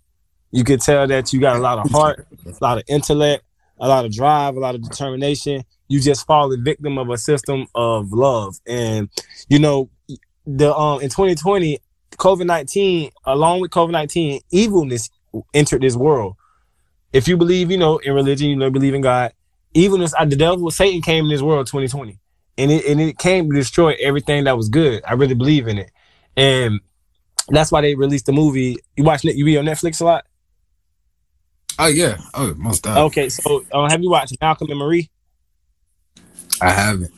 You 0.52 0.64
could 0.64 0.80
tell 0.80 1.06
that 1.06 1.32
you 1.32 1.40
got 1.40 1.56
a 1.56 1.60
lot 1.60 1.78
of 1.78 1.90
heart, 1.92 2.26
a 2.46 2.52
lot 2.60 2.78
of 2.78 2.84
intellect, 2.88 3.44
a 3.78 3.88
lot 3.88 4.04
of 4.04 4.12
drive, 4.12 4.56
a 4.56 4.60
lot 4.60 4.74
of 4.74 4.82
determination. 4.82 5.64
You 5.88 6.00
just 6.00 6.26
fall 6.26 6.48
the 6.48 6.56
victim 6.56 6.98
of 6.98 7.10
a 7.10 7.18
system 7.18 7.66
of 7.74 8.12
love, 8.12 8.56
and 8.66 9.08
you 9.48 9.58
know 9.58 9.90
the 10.46 10.74
um 10.74 11.00
in 11.00 11.08
2020, 11.08 11.78
COVID 12.12 12.46
19, 12.46 13.10
along 13.24 13.60
with 13.60 13.70
COVID 13.70 13.92
19, 13.92 14.40
evilness 14.50 15.10
entered 15.54 15.82
this 15.82 15.96
world. 15.96 16.36
If 17.12 17.26
you 17.26 17.36
believe, 17.36 17.70
you 17.70 17.78
know, 17.78 17.98
in 17.98 18.14
religion, 18.14 18.48
you 18.48 18.56
know, 18.56 18.70
believe 18.70 18.94
in 18.94 19.00
God, 19.00 19.32
evilness, 19.74 20.14
uh, 20.16 20.24
the 20.24 20.36
devil, 20.36 20.70
Satan 20.70 21.02
came 21.02 21.24
in 21.24 21.30
this 21.30 21.42
world 21.42 21.66
2020, 21.66 22.18
and 22.58 22.70
it 22.70 22.84
and 22.86 23.00
it 23.00 23.18
came 23.18 23.50
to 23.50 23.56
destroy 23.56 23.96
everything 24.00 24.44
that 24.44 24.56
was 24.56 24.68
good. 24.68 25.02
I 25.06 25.14
really 25.14 25.34
believe 25.34 25.66
in 25.66 25.78
it, 25.78 25.90
and 26.36 26.80
that's 27.48 27.72
why 27.72 27.80
they 27.80 27.94
released 27.94 28.26
the 28.26 28.32
movie. 28.32 28.76
You 28.96 29.04
watch 29.04 29.24
it? 29.24 29.36
You 29.36 29.44
be 29.44 29.58
on 29.58 29.64
Netflix 29.64 30.00
a 30.00 30.04
lot. 30.04 30.26
Oh 31.82 31.86
yeah, 31.86 32.18
oh 32.34 32.54
most 32.58 32.84
definitely. 32.84 33.06
Okay, 33.06 33.28
so 33.30 33.64
uh, 33.72 33.88
have 33.88 34.02
you 34.02 34.10
watched 34.10 34.36
Malcolm 34.40 34.68
and 34.70 34.78
Marie? 34.78 35.10
I 36.60 36.70
haven't. 36.72 37.10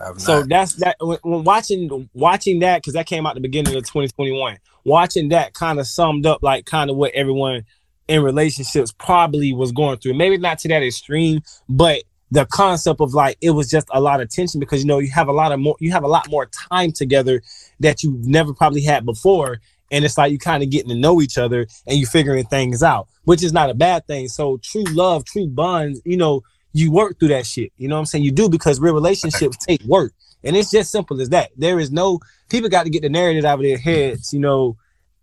I 0.00 0.06
have 0.06 0.20
So 0.20 0.40
not. 0.40 0.48
that's 0.48 0.74
that. 0.76 0.96
When, 1.00 1.18
when 1.22 1.42
watching 1.42 2.08
watching 2.14 2.60
that 2.60 2.78
because 2.80 2.94
that 2.94 3.06
came 3.06 3.26
out 3.26 3.34
the 3.34 3.40
beginning 3.40 3.74
of 3.74 3.82
2021. 3.82 4.58
Watching 4.84 5.30
that 5.30 5.52
kind 5.52 5.80
of 5.80 5.86
summed 5.88 6.26
up 6.26 6.44
like 6.44 6.64
kind 6.64 6.90
of 6.90 6.96
what 6.96 7.12
everyone 7.12 7.64
in 8.06 8.22
relationships 8.22 8.92
probably 8.92 9.52
was 9.52 9.72
going 9.72 9.98
through. 9.98 10.14
Maybe 10.14 10.38
not 10.38 10.60
to 10.60 10.68
that 10.68 10.84
extreme, 10.84 11.42
but 11.68 12.04
the 12.30 12.46
concept 12.46 13.00
of 13.00 13.14
like 13.14 13.36
it 13.40 13.50
was 13.50 13.68
just 13.68 13.88
a 13.90 14.00
lot 14.00 14.20
of 14.20 14.28
tension 14.30 14.60
because 14.60 14.80
you 14.80 14.86
know 14.86 14.98
you 15.00 15.10
have 15.10 15.26
a 15.26 15.32
lot 15.32 15.50
of 15.50 15.58
more 15.58 15.74
you 15.80 15.90
have 15.90 16.04
a 16.04 16.08
lot 16.08 16.30
more 16.30 16.46
time 16.46 16.92
together 16.92 17.42
that 17.80 18.04
you've 18.04 18.26
never 18.26 18.54
probably 18.54 18.82
had 18.82 19.04
before. 19.04 19.60
And 19.90 20.04
it's 20.04 20.18
like 20.18 20.32
you 20.32 20.38
kind 20.38 20.62
of 20.62 20.70
getting 20.70 20.90
to 20.90 20.94
know 20.94 21.20
each 21.20 21.38
other 21.38 21.66
and 21.86 21.98
you 21.98 22.06
figuring 22.06 22.44
things 22.44 22.82
out, 22.82 23.08
which 23.24 23.42
is 23.42 23.52
not 23.52 23.70
a 23.70 23.74
bad 23.74 24.06
thing. 24.06 24.28
So 24.28 24.58
true 24.58 24.84
love, 24.84 25.24
true 25.24 25.46
bonds, 25.48 26.00
you 26.04 26.16
know, 26.16 26.42
you 26.72 26.92
work 26.92 27.18
through 27.18 27.28
that 27.28 27.46
shit. 27.46 27.72
You 27.76 27.88
know 27.88 27.96
what 27.96 28.00
I'm 28.00 28.06
saying? 28.06 28.24
You 28.24 28.32
do 28.32 28.48
because 28.48 28.80
real 28.80 28.94
relationships 28.94 29.56
take 29.56 29.82
work. 29.84 30.12
And 30.44 30.56
it's 30.56 30.70
just 30.70 30.90
simple 30.90 31.20
as 31.20 31.30
that. 31.30 31.50
There 31.56 31.80
is 31.80 31.90
no 31.90 32.20
people 32.48 32.68
got 32.68 32.84
to 32.84 32.90
get 32.90 33.02
the 33.02 33.08
narrative 33.08 33.44
out 33.44 33.58
of 33.58 33.64
their 33.64 33.78
heads. 33.78 34.32
You 34.32 34.40
know, 34.40 34.76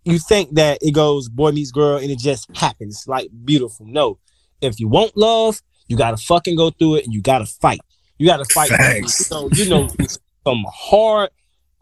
you 0.04 0.18
think 0.18 0.54
that 0.54 0.78
it 0.82 0.92
goes 0.92 1.28
boy 1.28 1.52
meets 1.52 1.70
girl 1.70 1.98
and 1.98 2.10
it 2.10 2.18
just 2.18 2.48
happens 2.56 3.06
like 3.06 3.28
beautiful. 3.44 3.86
No. 3.86 4.18
If 4.60 4.80
you 4.80 4.88
want 4.88 5.16
love, 5.16 5.60
you 5.88 5.96
gotta 5.96 6.16
fucking 6.16 6.56
go 6.56 6.70
through 6.70 6.96
it 6.96 7.04
and 7.04 7.12
you 7.12 7.20
gotta 7.20 7.46
fight. 7.46 7.80
You 8.18 8.26
gotta 8.26 8.44
fight. 8.46 8.70
Know, 9.30 9.48
you 9.52 9.68
know 9.68 9.88
some 10.46 10.64
hard 10.72 11.30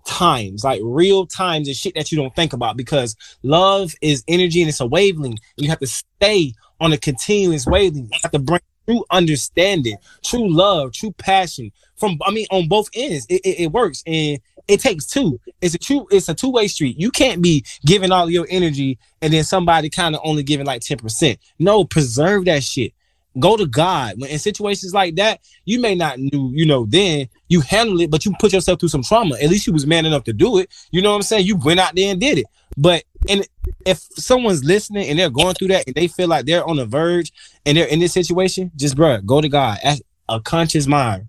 times, 0.04 0.64
like 0.64 0.80
real 0.84 1.26
times 1.26 1.68
and 1.68 1.76
shit 1.76 1.94
that 1.94 2.12
you 2.12 2.18
don't 2.18 2.34
think 2.34 2.52
about 2.52 2.76
because 2.76 3.16
love 3.42 3.94
is 4.00 4.24
energy 4.28 4.62
and 4.62 4.68
it's 4.68 4.80
a 4.80 4.86
wavelength. 4.86 5.40
You 5.56 5.68
have 5.68 5.80
to 5.80 5.86
stay 5.86 6.52
on 6.80 6.92
a 6.92 6.98
continuous 6.98 7.66
wavelength. 7.66 8.10
You 8.12 8.18
have 8.22 8.32
to 8.32 8.38
bring 8.38 8.60
true 8.86 9.04
understanding, 9.10 9.96
true 10.22 10.52
love, 10.52 10.92
true 10.92 11.12
passion 11.12 11.72
from 11.96 12.18
I 12.24 12.30
mean 12.30 12.46
on 12.50 12.68
both 12.68 12.88
ends. 12.94 13.26
It, 13.28 13.40
it, 13.44 13.60
it 13.64 13.72
works 13.72 14.02
and 14.06 14.38
it 14.68 14.80
takes 14.80 15.06
two. 15.06 15.40
It's 15.60 15.74
a 15.74 15.78
true 15.78 16.06
it's 16.10 16.28
a 16.28 16.34
two-way 16.34 16.68
street. 16.68 16.98
You 16.98 17.10
can't 17.10 17.42
be 17.42 17.64
giving 17.86 18.12
all 18.12 18.30
your 18.30 18.46
energy 18.50 18.98
and 19.22 19.32
then 19.32 19.44
somebody 19.44 19.90
kind 19.90 20.14
of 20.14 20.20
only 20.24 20.42
giving 20.42 20.66
like 20.66 20.82
10%. 20.82 21.38
No, 21.58 21.84
preserve 21.84 22.44
that 22.46 22.62
shit. 22.62 22.92
Go 23.38 23.56
to 23.56 23.66
God. 23.66 24.14
When 24.18 24.30
in 24.30 24.38
situations 24.38 24.94
like 24.94 25.16
that, 25.16 25.40
you 25.64 25.80
may 25.80 25.94
not 25.94 26.18
knew, 26.18 26.50
you 26.54 26.66
know, 26.66 26.86
then 26.88 27.28
you 27.48 27.60
handle 27.60 28.00
it, 28.00 28.10
but 28.10 28.24
you 28.24 28.32
put 28.38 28.52
yourself 28.52 28.80
through 28.80 28.90
some 28.90 29.02
trauma. 29.02 29.36
At 29.36 29.50
least 29.50 29.66
you 29.66 29.72
was 29.72 29.86
man 29.86 30.06
enough 30.06 30.24
to 30.24 30.32
do 30.32 30.58
it. 30.58 30.70
You 30.90 31.02
know 31.02 31.10
what 31.10 31.16
I'm 31.16 31.22
saying? 31.22 31.46
You 31.46 31.56
went 31.56 31.80
out 31.80 31.94
there 31.94 32.10
and 32.10 32.20
did 32.20 32.38
it. 32.38 32.46
But 32.76 33.04
and 33.28 33.46
if 33.86 33.98
someone's 33.98 34.64
listening 34.64 35.08
and 35.08 35.18
they're 35.18 35.30
going 35.30 35.54
through 35.54 35.68
that 35.68 35.86
and 35.86 35.94
they 35.94 36.08
feel 36.08 36.28
like 36.28 36.46
they're 36.46 36.64
on 36.64 36.76
the 36.76 36.86
verge 36.86 37.32
and 37.64 37.76
they're 37.76 37.86
in 37.86 37.98
this 37.98 38.12
situation, 38.12 38.70
just 38.76 38.96
bro, 38.96 39.20
go 39.20 39.40
to 39.40 39.48
God. 39.48 39.78
Ask 39.82 40.02
a 40.28 40.40
conscious 40.40 40.86
mind. 40.86 41.26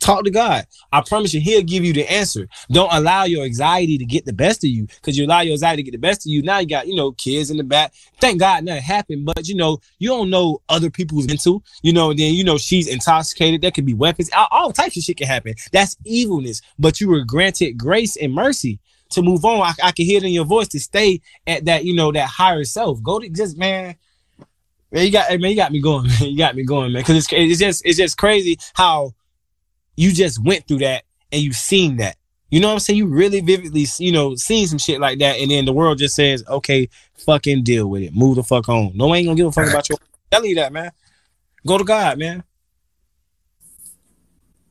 Talk 0.00 0.24
to 0.24 0.30
God. 0.30 0.66
I 0.92 1.02
promise 1.02 1.34
you, 1.34 1.40
He'll 1.40 1.62
give 1.62 1.84
you 1.84 1.92
the 1.92 2.10
answer. 2.10 2.48
Don't 2.70 2.92
allow 2.92 3.24
your 3.24 3.44
anxiety 3.44 3.98
to 3.98 4.04
get 4.04 4.24
the 4.24 4.32
best 4.32 4.64
of 4.64 4.70
you, 4.70 4.86
because 4.86 5.16
you 5.16 5.26
allow 5.26 5.40
your 5.40 5.52
anxiety 5.52 5.82
to 5.82 5.90
get 5.90 5.92
the 5.92 6.06
best 6.06 6.26
of 6.26 6.30
you. 6.30 6.42
Now 6.42 6.58
you 6.58 6.68
got, 6.68 6.86
you 6.86 6.94
know, 6.94 7.12
kids 7.12 7.50
in 7.50 7.56
the 7.56 7.64
back. 7.64 7.94
Thank 8.20 8.40
God 8.40 8.64
nothing 8.64 8.82
happened, 8.82 9.26
but 9.26 9.46
you 9.48 9.54
know, 9.54 9.78
you 9.98 10.08
don't 10.08 10.30
know 10.30 10.60
other 10.68 10.90
people's 10.90 11.26
mental. 11.26 11.62
You 11.82 11.92
know, 11.92 12.12
then 12.12 12.34
you 12.34 12.44
know 12.44 12.58
she's 12.58 12.88
intoxicated. 12.88 13.62
There 13.62 13.70
could 13.70 13.86
be 13.86 13.94
weapons. 13.94 14.30
All, 14.36 14.48
all 14.50 14.72
types 14.72 14.96
of 14.96 15.02
shit 15.02 15.16
can 15.16 15.26
happen. 15.26 15.54
That's 15.72 15.96
evilness. 16.04 16.62
But 16.78 17.00
you 17.00 17.08
were 17.08 17.24
granted 17.24 17.78
grace 17.78 18.16
and 18.16 18.32
mercy 18.32 18.80
to 19.10 19.22
move 19.22 19.44
on. 19.44 19.60
I, 19.60 19.72
I 19.84 19.92
can 19.92 20.04
hear 20.04 20.18
it 20.18 20.24
in 20.24 20.32
your 20.32 20.44
voice 20.44 20.68
to 20.68 20.80
stay 20.80 21.20
at 21.46 21.64
that, 21.66 21.84
you 21.84 21.94
know, 21.94 22.12
that 22.12 22.28
higher 22.28 22.64
self. 22.64 23.02
Go 23.02 23.18
to 23.18 23.28
just 23.28 23.56
man. 23.56 23.96
Man, 24.92 25.04
you 25.04 25.12
got 25.12 25.28
man, 25.40 25.50
you 25.50 25.56
got 25.56 25.72
me 25.72 25.80
going, 25.80 26.06
man. 26.20 26.22
You 26.22 26.38
got 26.38 26.56
me 26.56 26.64
going, 26.64 26.92
man. 26.92 27.02
Because 27.02 27.16
it's 27.16 27.32
it's 27.32 27.60
just 27.60 27.84
it's 27.84 27.98
just 27.98 28.16
crazy 28.16 28.58
how 28.74 29.14
you 29.96 30.12
just 30.12 30.42
went 30.42 30.68
through 30.68 30.78
that 30.78 31.04
and 31.32 31.42
you've 31.42 31.56
seen 31.56 31.96
that. 31.96 32.16
You 32.50 32.60
know 32.60 32.68
what 32.68 32.74
I'm 32.74 32.80
saying? 32.80 32.98
You 32.98 33.06
really 33.06 33.40
vividly, 33.40 33.86
you 33.98 34.12
know, 34.12 34.36
seen 34.36 34.66
some 34.68 34.78
shit 34.78 35.00
like 35.00 35.18
that, 35.18 35.40
and 35.40 35.50
then 35.50 35.64
the 35.64 35.72
world 35.72 35.98
just 35.98 36.14
says, 36.14 36.44
"Okay, 36.48 36.88
fucking 37.18 37.64
deal 37.64 37.88
with 37.88 38.02
it. 38.02 38.14
Move 38.14 38.36
the 38.36 38.44
fuck 38.44 38.68
on. 38.68 38.92
No 38.94 39.08
one 39.08 39.18
ain't 39.18 39.26
gonna 39.26 39.36
give 39.36 39.46
a 39.46 39.52
fuck 39.52 39.68
about 39.68 39.88
you." 39.88 39.96
Tell 40.30 40.44
you 40.44 40.54
that, 40.56 40.72
man. 40.72 40.92
Go 41.66 41.78
to 41.78 41.84
God, 41.84 42.18
man. 42.18 42.44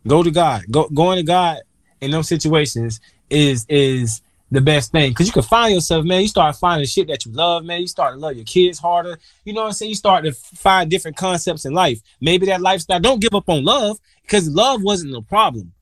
Go 0.07 0.23
to 0.23 0.31
God. 0.31 0.63
Go 0.71 0.87
going 0.89 1.17
to 1.17 1.23
God 1.23 1.59
in 1.99 2.11
those 2.11 2.27
situations 2.27 3.01
is 3.29 3.65
is 3.67 4.21
the 4.51 4.61
best 4.61 4.91
thing 4.91 5.11
because 5.11 5.27
you 5.27 5.33
can 5.33 5.41
find 5.41 5.73
yourself, 5.73 6.05
man. 6.05 6.21
You 6.21 6.27
start 6.27 6.55
finding 6.55 6.87
shit 6.87 7.07
that 7.07 7.25
you 7.25 7.31
love, 7.31 7.65
man. 7.65 7.81
You 7.81 7.87
start 7.87 8.13
to 8.13 8.19
love 8.19 8.35
your 8.35 8.45
kids 8.45 8.77
harder. 8.79 9.17
You 9.43 9.53
know 9.53 9.61
what 9.61 9.67
I'm 9.67 9.73
saying? 9.73 9.89
You 9.89 9.95
start 9.95 10.23
to 10.25 10.33
find 10.33 10.89
different 10.89 11.17
concepts 11.17 11.65
in 11.65 11.73
life. 11.73 11.99
Maybe 12.21 12.45
that 12.47 12.61
lifestyle. 12.61 12.99
Don't 12.99 13.21
give 13.21 13.33
up 13.33 13.49
on 13.49 13.63
love 13.63 13.99
because 14.21 14.47
love 14.49 14.83
wasn't 14.83 15.13
the 15.13 15.21
problem. 15.21 15.73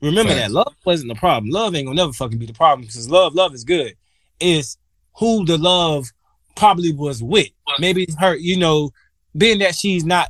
Remember 0.00 0.34
that 0.34 0.50
love 0.50 0.74
wasn't 0.84 1.08
the 1.08 1.18
problem. 1.18 1.50
Love 1.50 1.74
ain't 1.74 1.86
gonna 1.86 1.96
never 1.96 2.12
fucking 2.12 2.38
be 2.38 2.46
the 2.46 2.52
problem 2.52 2.82
because 2.82 3.08
love, 3.08 3.34
love 3.34 3.54
is 3.54 3.64
good. 3.64 3.94
It's 4.40 4.76
who 5.18 5.44
the 5.44 5.56
love 5.56 6.10
probably 6.56 6.92
was 6.92 7.22
with. 7.22 7.50
Maybe 7.78 8.02
it's 8.02 8.16
her, 8.18 8.34
you 8.34 8.58
know, 8.58 8.90
being 9.36 9.60
that 9.60 9.74
she's 9.74 10.04
not 10.04 10.28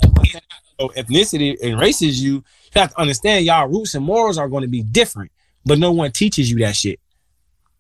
ethnicity 0.79 1.57
and 1.63 1.79
races 1.79 2.23
you, 2.23 2.35
you 2.35 2.45
have 2.75 2.91
to 2.91 3.01
understand 3.01 3.47
y'all 3.47 3.69
roots 3.69 3.95
and 3.95 4.05
morals 4.05 4.37
are 4.37 4.49
going 4.49 4.63
to 4.63 4.69
be 4.69 4.83
different. 4.83 5.33
But 5.65 5.79
no 5.79 5.93
one 5.93 6.13
teaches 6.13 6.51
you 6.51 6.59
that 6.59 6.77
shit 6.77 6.99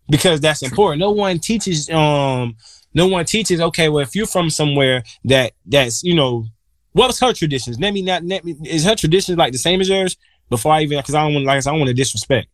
because 0.09 0.41
that's 0.41 0.63
important. 0.63 1.01
No 1.01 1.11
one 1.11 1.39
teaches 1.39 1.89
um 1.91 2.57
no 2.95 3.07
one 3.07 3.25
teaches 3.25 3.61
okay, 3.61 3.89
well 3.89 4.03
if 4.03 4.15
you're 4.15 4.27
from 4.27 4.51
somewhere 4.51 5.03
that 5.25 5.53
that's, 5.67 6.03
you 6.03 6.15
know, 6.15 6.47
what's 6.93 7.21
her 7.21 7.33
traditions? 7.33 7.79
Let 7.81 7.93
me 7.93 8.03
not 8.03 8.25
let 8.25 8.45
me 8.45 8.57
is 8.65 8.85
her 8.85 8.95
traditions 8.95 9.39
like 9.39 9.53
the 9.53 9.59
same 9.59 9.81
as 9.81 9.89
yours 9.89 10.17
before 10.51 10.73
I 10.73 10.83
even 10.83 10.99
because 10.99 11.15
I 11.15 11.23
don't 11.23 11.35
want 11.35 11.47
like 11.47 11.67
I 11.67 11.71
don't 11.71 11.79
want 11.79 11.89
to 11.89 11.95
disrespect. 11.95 12.49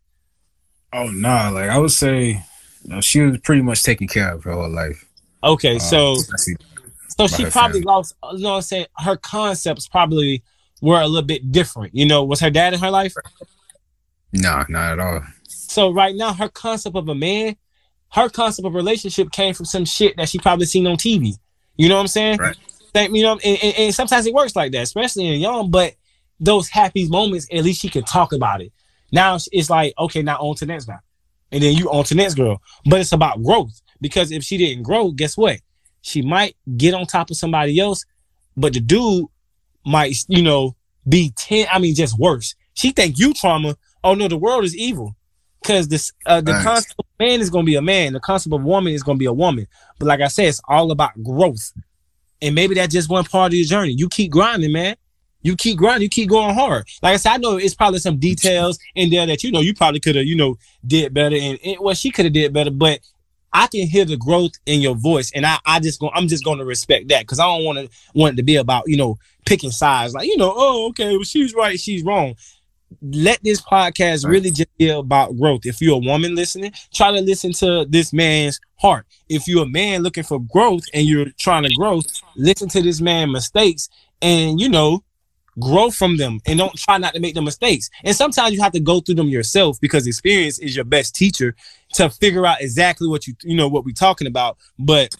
Oh 0.93 1.07
no, 1.07 1.29
nah, 1.29 1.49
like 1.49 1.69
I 1.69 1.77
would 1.77 1.91
say 1.91 2.43
you 2.83 2.89
know, 2.89 3.01
she 3.01 3.21
was 3.21 3.37
pretty 3.39 3.61
much 3.61 3.83
taken 3.83 4.07
care 4.07 4.33
of 4.33 4.43
her 4.43 4.53
whole 4.53 4.69
life. 4.69 5.05
Okay, 5.43 5.73
um, 5.73 5.79
so 5.79 6.15
so 6.15 7.27
she 7.27 7.45
probably 7.45 7.81
family. 7.81 7.81
lost 7.81 8.15
you 8.33 8.39
know 8.39 8.51
what 8.51 8.55
I'm 8.57 8.61
saying 8.61 8.85
her 8.97 9.17
concepts 9.17 9.87
probably 9.87 10.43
were 10.81 11.01
a 11.01 11.07
little 11.07 11.27
bit 11.27 11.51
different. 11.51 11.93
You 11.95 12.05
know, 12.05 12.23
was 12.23 12.39
her 12.39 12.49
dad 12.49 12.73
in 12.73 12.79
her 12.79 12.89
life? 12.89 13.13
No, 14.31 14.63
not 14.69 14.93
at 14.93 14.99
all. 14.99 15.21
So 15.69 15.91
right 15.91 16.15
now, 16.15 16.33
her 16.33 16.49
concept 16.49 16.95
of 16.95 17.07
a 17.09 17.15
man, 17.15 17.55
her 18.13 18.27
concept 18.27 18.65
of 18.65 18.73
relationship 18.73 19.31
came 19.31 19.53
from 19.53 19.67
some 19.67 19.85
shit 19.85 20.17
that 20.17 20.27
she 20.27 20.39
probably 20.39 20.65
seen 20.65 20.87
on 20.87 20.97
TV. 20.97 21.35
You 21.77 21.87
know 21.89 21.95
what 21.95 22.01
I'm 22.01 22.07
saying? 22.07 22.39
Right. 22.39 22.57
Thank 22.91 23.15
you 23.15 23.21
know, 23.21 23.33
and, 23.33 23.59
and, 23.61 23.75
and 23.77 23.95
sometimes 23.95 24.25
it 24.25 24.33
works 24.33 24.55
like 24.55 24.71
that, 24.71 24.81
especially 24.81 25.27
in 25.27 25.39
young. 25.39 25.69
But 25.69 25.93
those 26.39 26.69
happy 26.69 27.07
moments, 27.07 27.47
at 27.53 27.63
least 27.63 27.81
she 27.81 27.89
can 27.89 28.03
talk 28.03 28.33
about 28.33 28.61
it. 28.61 28.71
Now 29.11 29.37
it's 29.51 29.69
like, 29.69 29.93
okay, 29.99 30.23
now 30.23 30.37
on 30.37 30.55
to 30.55 30.65
next 30.65 30.85
guy, 30.85 30.97
and 31.51 31.61
then 31.61 31.75
you 31.75 31.87
on 31.91 32.03
to 32.05 32.15
next 32.15 32.33
girl. 32.33 32.59
But 32.85 33.01
it's 33.01 33.11
about 33.11 33.43
growth 33.43 33.79
because 34.01 34.31
if 34.31 34.43
she 34.43 34.57
didn't 34.57 34.83
grow, 34.83 35.11
guess 35.11 35.37
what? 35.37 35.59
She 36.01 36.23
might 36.23 36.55
get 36.77 36.95
on 36.95 37.05
top 37.05 37.29
of 37.29 37.37
somebody 37.37 37.79
else, 37.79 38.05
but 38.57 38.73
the 38.73 38.79
dude 38.79 39.27
might, 39.85 40.15
you 40.27 40.41
know, 40.41 40.75
be 41.07 41.31
ten. 41.35 41.67
I 41.71 41.77
mean, 41.77 41.93
just 41.93 42.17
worse. 42.17 42.55
She 42.73 42.89
think 42.89 43.19
you 43.19 43.35
trauma. 43.35 43.77
Oh 44.03 44.15
no, 44.15 44.27
the 44.27 44.37
world 44.37 44.63
is 44.63 44.75
evil 44.75 45.15
because 45.61 45.87
this 45.87 46.11
uh, 46.25 46.41
the 46.41 46.51
nice. 46.51 46.63
concept 46.63 46.95
of 46.99 47.05
man 47.19 47.41
is 47.41 47.49
gonna 47.49 47.63
be 47.63 47.75
a 47.75 47.81
man, 47.81 48.13
the 48.13 48.19
concept 48.19 48.53
of 48.53 48.63
woman 48.63 48.93
is 48.93 49.03
gonna 49.03 49.17
be 49.17 49.25
a 49.25 49.33
woman. 49.33 49.67
But 49.97 50.07
like 50.07 50.21
I 50.21 50.27
said, 50.27 50.47
it's 50.47 50.61
all 50.67 50.91
about 50.91 51.21
growth, 51.23 51.73
and 52.41 52.55
maybe 52.55 52.75
that's 52.75 52.93
just 52.93 53.09
one 53.09 53.25
part 53.25 53.51
of 53.51 53.55
your 53.55 53.65
journey. 53.65 53.93
You 53.93 54.09
keep 54.09 54.31
grinding, 54.31 54.71
man. 54.71 54.95
You 55.41 55.55
keep 55.55 55.77
grinding, 55.77 56.03
you 56.03 56.09
keep 56.09 56.29
going 56.29 56.53
hard. 56.53 56.85
Like 57.01 57.13
I 57.13 57.17
said, 57.17 57.31
I 57.31 57.37
know 57.37 57.57
it's 57.57 57.73
probably 57.73 57.99
some 57.99 58.17
details 58.17 58.77
in 58.95 59.09
there 59.09 59.25
that 59.25 59.43
you 59.43 59.51
know 59.51 59.61
you 59.61 59.73
probably 59.73 60.01
could 60.01 60.15
have, 60.15 60.25
you 60.25 60.35
know, 60.35 60.57
did 60.85 61.13
better, 61.13 61.35
and, 61.35 61.57
and 61.63 61.77
well, 61.79 61.95
she 61.95 62.11
could 62.11 62.25
have 62.25 62.33
did 62.33 62.53
better, 62.53 62.71
but 62.71 62.99
I 63.51 63.67
can 63.67 63.87
hear 63.87 64.05
the 64.05 64.17
growth 64.17 64.51
in 64.65 64.81
your 64.81 64.95
voice, 64.95 65.31
and 65.33 65.45
I, 65.45 65.57
I 65.65 65.79
just 65.79 65.99
go, 65.99 66.11
I'm 66.13 66.27
just 66.27 66.43
going 66.43 66.59
to 66.59 66.65
respect 66.65 67.07
that 67.07 67.21
because 67.21 67.39
I 67.39 67.45
don't 67.45 67.63
want 67.63 67.79
to 67.79 67.89
want 68.13 68.33
it 68.33 68.37
to 68.37 68.43
be 68.43 68.57
about 68.57 68.83
you 68.87 68.97
know 68.97 69.17
picking 69.45 69.71
sides, 69.71 70.13
like 70.13 70.27
you 70.27 70.37
know, 70.37 70.53
oh 70.55 70.89
okay, 70.89 71.15
well 71.15 71.23
she's 71.23 71.53
right, 71.53 71.79
she's 71.79 72.03
wrong 72.03 72.35
let 73.01 73.39
this 73.43 73.61
podcast 73.61 74.27
really 74.27 74.51
just 74.51 74.75
be 74.77 74.89
about 74.89 75.37
growth. 75.37 75.61
If 75.65 75.81
you're 75.81 75.95
a 75.95 75.97
woman 75.97 76.35
listening, 76.35 76.73
try 76.93 77.11
to 77.11 77.21
listen 77.21 77.53
to 77.53 77.85
this 77.87 78.13
man's 78.13 78.59
heart. 78.77 79.05
If 79.27 79.47
you're 79.47 79.63
a 79.63 79.69
man 79.69 80.01
looking 80.01 80.23
for 80.23 80.39
growth 80.39 80.83
and 80.93 81.07
you're 81.07 81.27
trying 81.39 81.63
to 81.63 81.73
grow, 81.75 82.01
listen 82.35 82.69
to 82.69 82.81
this 82.81 83.01
man's 83.01 83.31
mistakes 83.31 83.89
and 84.21 84.59
you 84.59 84.69
know, 84.69 85.03
grow 85.59 85.91
from 85.91 86.17
them 86.17 86.39
and 86.45 86.57
don't 86.57 86.75
try 86.75 86.97
not 86.97 87.13
to 87.13 87.19
make 87.19 87.35
the 87.35 87.41
mistakes. 87.41 87.89
And 88.03 88.15
sometimes 88.15 88.53
you 88.53 88.61
have 88.61 88.71
to 88.73 88.79
go 88.79 88.99
through 89.01 89.15
them 89.15 89.29
yourself 89.29 89.79
because 89.81 90.07
experience 90.07 90.59
is 90.59 90.75
your 90.75 90.85
best 90.85 91.15
teacher 91.15 91.55
to 91.93 92.09
figure 92.09 92.45
out 92.45 92.61
exactly 92.61 93.07
what 93.07 93.27
you 93.27 93.33
you 93.43 93.55
know 93.55 93.67
what 93.67 93.85
we're 93.85 93.93
talking 93.93 94.27
about. 94.27 94.57
But 94.77 95.15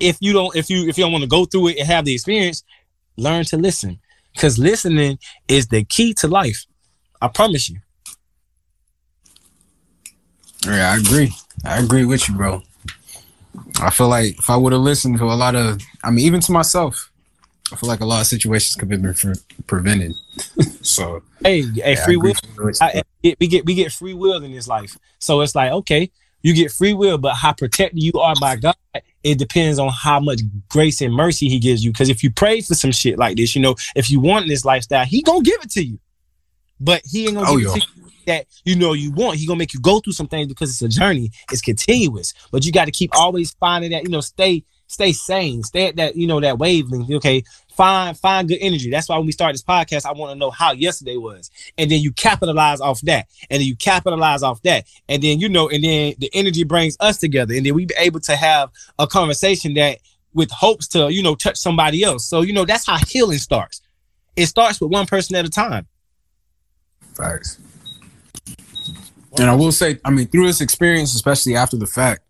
if 0.00 0.16
you 0.20 0.32
don't 0.32 0.54
if 0.56 0.70
you 0.70 0.88
if 0.88 0.98
you 0.98 1.04
don't 1.04 1.12
want 1.12 1.22
to 1.22 1.28
go 1.28 1.44
through 1.44 1.68
it 1.68 1.78
and 1.78 1.86
have 1.86 2.04
the 2.04 2.14
experience, 2.14 2.64
learn 3.16 3.44
to 3.46 3.56
listen 3.56 4.00
because 4.32 4.58
listening 4.58 5.18
is 5.48 5.68
the 5.68 5.84
key 5.84 6.14
to 6.14 6.28
life. 6.28 6.64
I 7.20 7.28
promise 7.28 7.68
you. 7.68 7.78
Yeah, 10.66 10.92
I 10.92 10.96
agree. 10.96 11.32
I 11.64 11.78
agree 11.78 12.04
with 12.04 12.28
you, 12.28 12.34
bro. 12.34 12.62
I 13.80 13.90
feel 13.90 14.08
like 14.08 14.38
if 14.38 14.48
I 14.48 14.56
would 14.56 14.72
have 14.72 14.82
listened 14.82 15.18
to 15.18 15.24
a 15.24 15.34
lot 15.34 15.54
of, 15.54 15.80
I 16.02 16.10
mean, 16.10 16.24
even 16.24 16.40
to 16.40 16.52
myself, 16.52 17.10
I 17.72 17.76
feel 17.76 17.88
like 17.88 18.00
a 18.00 18.06
lot 18.06 18.20
of 18.20 18.26
situations 18.26 18.76
could 18.76 18.90
have 18.90 19.02
been 19.02 19.14
pre- 19.14 19.62
prevented. 19.66 20.12
so, 20.82 21.22
hey, 21.42 21.62
hey, 21.62 21.94
yeah, 21.94 22.04
free 22.04 22.16
will. 22.16 22.34
I, 22.80 23.02
we 23.22 23.46
get 23.46 23.64
we 23.64 23.74
get 23.74 23.92
free 23.92 24.14
will 24.14 24.42
in 24.42 24.52
this 24.52 24.68
life. 24.68 24.96
So 25.18 25.40
it's 25.40 25.54
like, 25.54 25.72
okay, 25.72 26.10
you 26.42 26.54
get 26.54 26.70
free 26.70 26.92
will, 26.92 27.18
but 27.18 27.34
how 27.34 27.52
protected 27.52 28.02
you 28.02 28.12
are 28.20 28.34
by 28.40 28.56
God, 28.56 28.76
it 29.22 29.38
depends 29.38 29.78
on 29.78 29.90
how 29.90 30.20
much 30.20 30.40
grace 30.68 31.00
and 31.00 31.14
mercy 31.14 31.48
He 31.48 31.58
gives 31.58 31.84
you. 31.84 31.92
Because 31.92 32.08
if 32.08 32.22
you 32.22 32.30
pray 32.30 32.60
for 32.60 32.74
some 32.74 32.92
shit 32.92 33.18
like 33.18 33.36
this, 33.36 33.54
you 33.54 33.62
know, 33.62 33.76
if 33.94 34.10
you 34.10 34.20
want 34.20 34.48
this 34.48 34.64
lifestyle, 34.64 35.04
He 35.04 35.22
gonna 35.22 35.42
give 35.42 35.62
it 35.62 35.70
to 35.72 35.84
you. 35.84 35.98
But 36.80 37.02
He 37.04 37.26
ain't 37.26 37.34
gonna 37.34 37.50
oh, 37.50 37.56
give 37.56 37.66
yo. 37.66 37.74
it 37.74 37.82
to 37.82 37.88
you 37.96 38.02
that 38.26 38.46
you 38.64 38.76
know 38.76 38.92
you 38.92 39.12
want. 39.12 39.38
He 39.38 39.46
gonna 39.46 39.58
make 39.58 39.74
you 39.74 39.80
go 39.80 40.00
through 40.00 40.12
some 40.12 40.28
things 40.28 40.48
because 40.48 40.70
it's 40.70 40.82
a 40.82 40.88
journey. 40.88 41.30
It's 41.50 41.60
continuous, 41.60 42.34
but 42.50 42.64
you 42.64 42.72
got 42.72 42.86
to 42.86 42.90
keep 42.90 43.10
always 43.14 43.52
finding 43.54 43.90
that 43.90 44.04
you 44.04 44.10
know 44.10 44.20
stay 44.20 44.64
stay 44.86 45.12
sane, 45.12 45.62
stay 45.62 45.88
at 45.88 45.96
that 45.96 46.16
you 46.16 46.26
know 46.26 46.40
that 46.40 46.58
wavelength. 46.58 47.10
Okay, 47.10 47.42
find 47.76 48.18
find 48.18 48.48
good 48.48 48.58
energy. 48.60 48.90
That's 48.90 49.08
why 49.08 49.16
when 49.16 49.26
we 49.26 49.32
start 49.32 49.54
this 49.54 49.62
podcast, 49.62 50.06
I 50.06 50.12
want 50.12 50.32
to 50.32 50.38
know 50.38 50.50
how 50.50 50.72
yesterday 50.72 51.16
was, 51.16 51.50
and 51.78 51.90
then 51.90 52.00
you 52.00 52.12
capitalize 52.12 52.80
off 52.80 53.00
that, 53.02 53.26
and 53.50 53.60
then 53.60 53.66
you 53.66 53.76
capitalize 53.76 54.42
off 54.42 54.62
that, 54.62 54.86
and 55.08 55.22
then 55.22 55.40
you 55.40 55.48
know, 55.48 55.68
and 55.68 55.82
then 55.82 56.14
the 56.18 56.30
energy 56.32 56.64
brings 56.64 56.96
us 57.00 57.18
together, 57.18 57.54
and 57.54 57.66
then 57.66 57.74
we 57.74 57.86
be 57.86 57.94
able 57.98 58.20
to 58.20 58.36
have 58.36 58.70
a 58.98 59.06
conversation 59.06 59.74
that 59.74 59.98
with 60.34 60.50
hopes 60.50 60.88
to 60.88 61.12
you 61.12 61.22
know 61.22 61.34
touch 61.34 61.56
somebody 61.56 62.02
else. 62.02 62.26
So 62.26 62.42
you 62.42 62.52
know 62.52 62.64
that's 62.64 62.86
how 62.86 62.98
healing 62.98 63.38
starts. 63.38 63.82
It 64.36 64.46
starts 64.46 64.80
with 64.80 64.90
one 64.90 65.06
person 65.06 65.36
at 65.36 65.44
a 65.44 65.50
time. 65.50 65.86
Facts. 67.14 67.58
And 69.38 69.48
I 69.48 69.54
will 69.54 69.72
say, 69.72 69.98
I 70.04 70.10
mean, 70.10 70.26
through 70.26 70.46
this 70.46 70.60
experience, 70.60 71.14
especially 71.14 71.56
after 71.56 71.76
the 71.76 71.86
fact, 71.86 72.22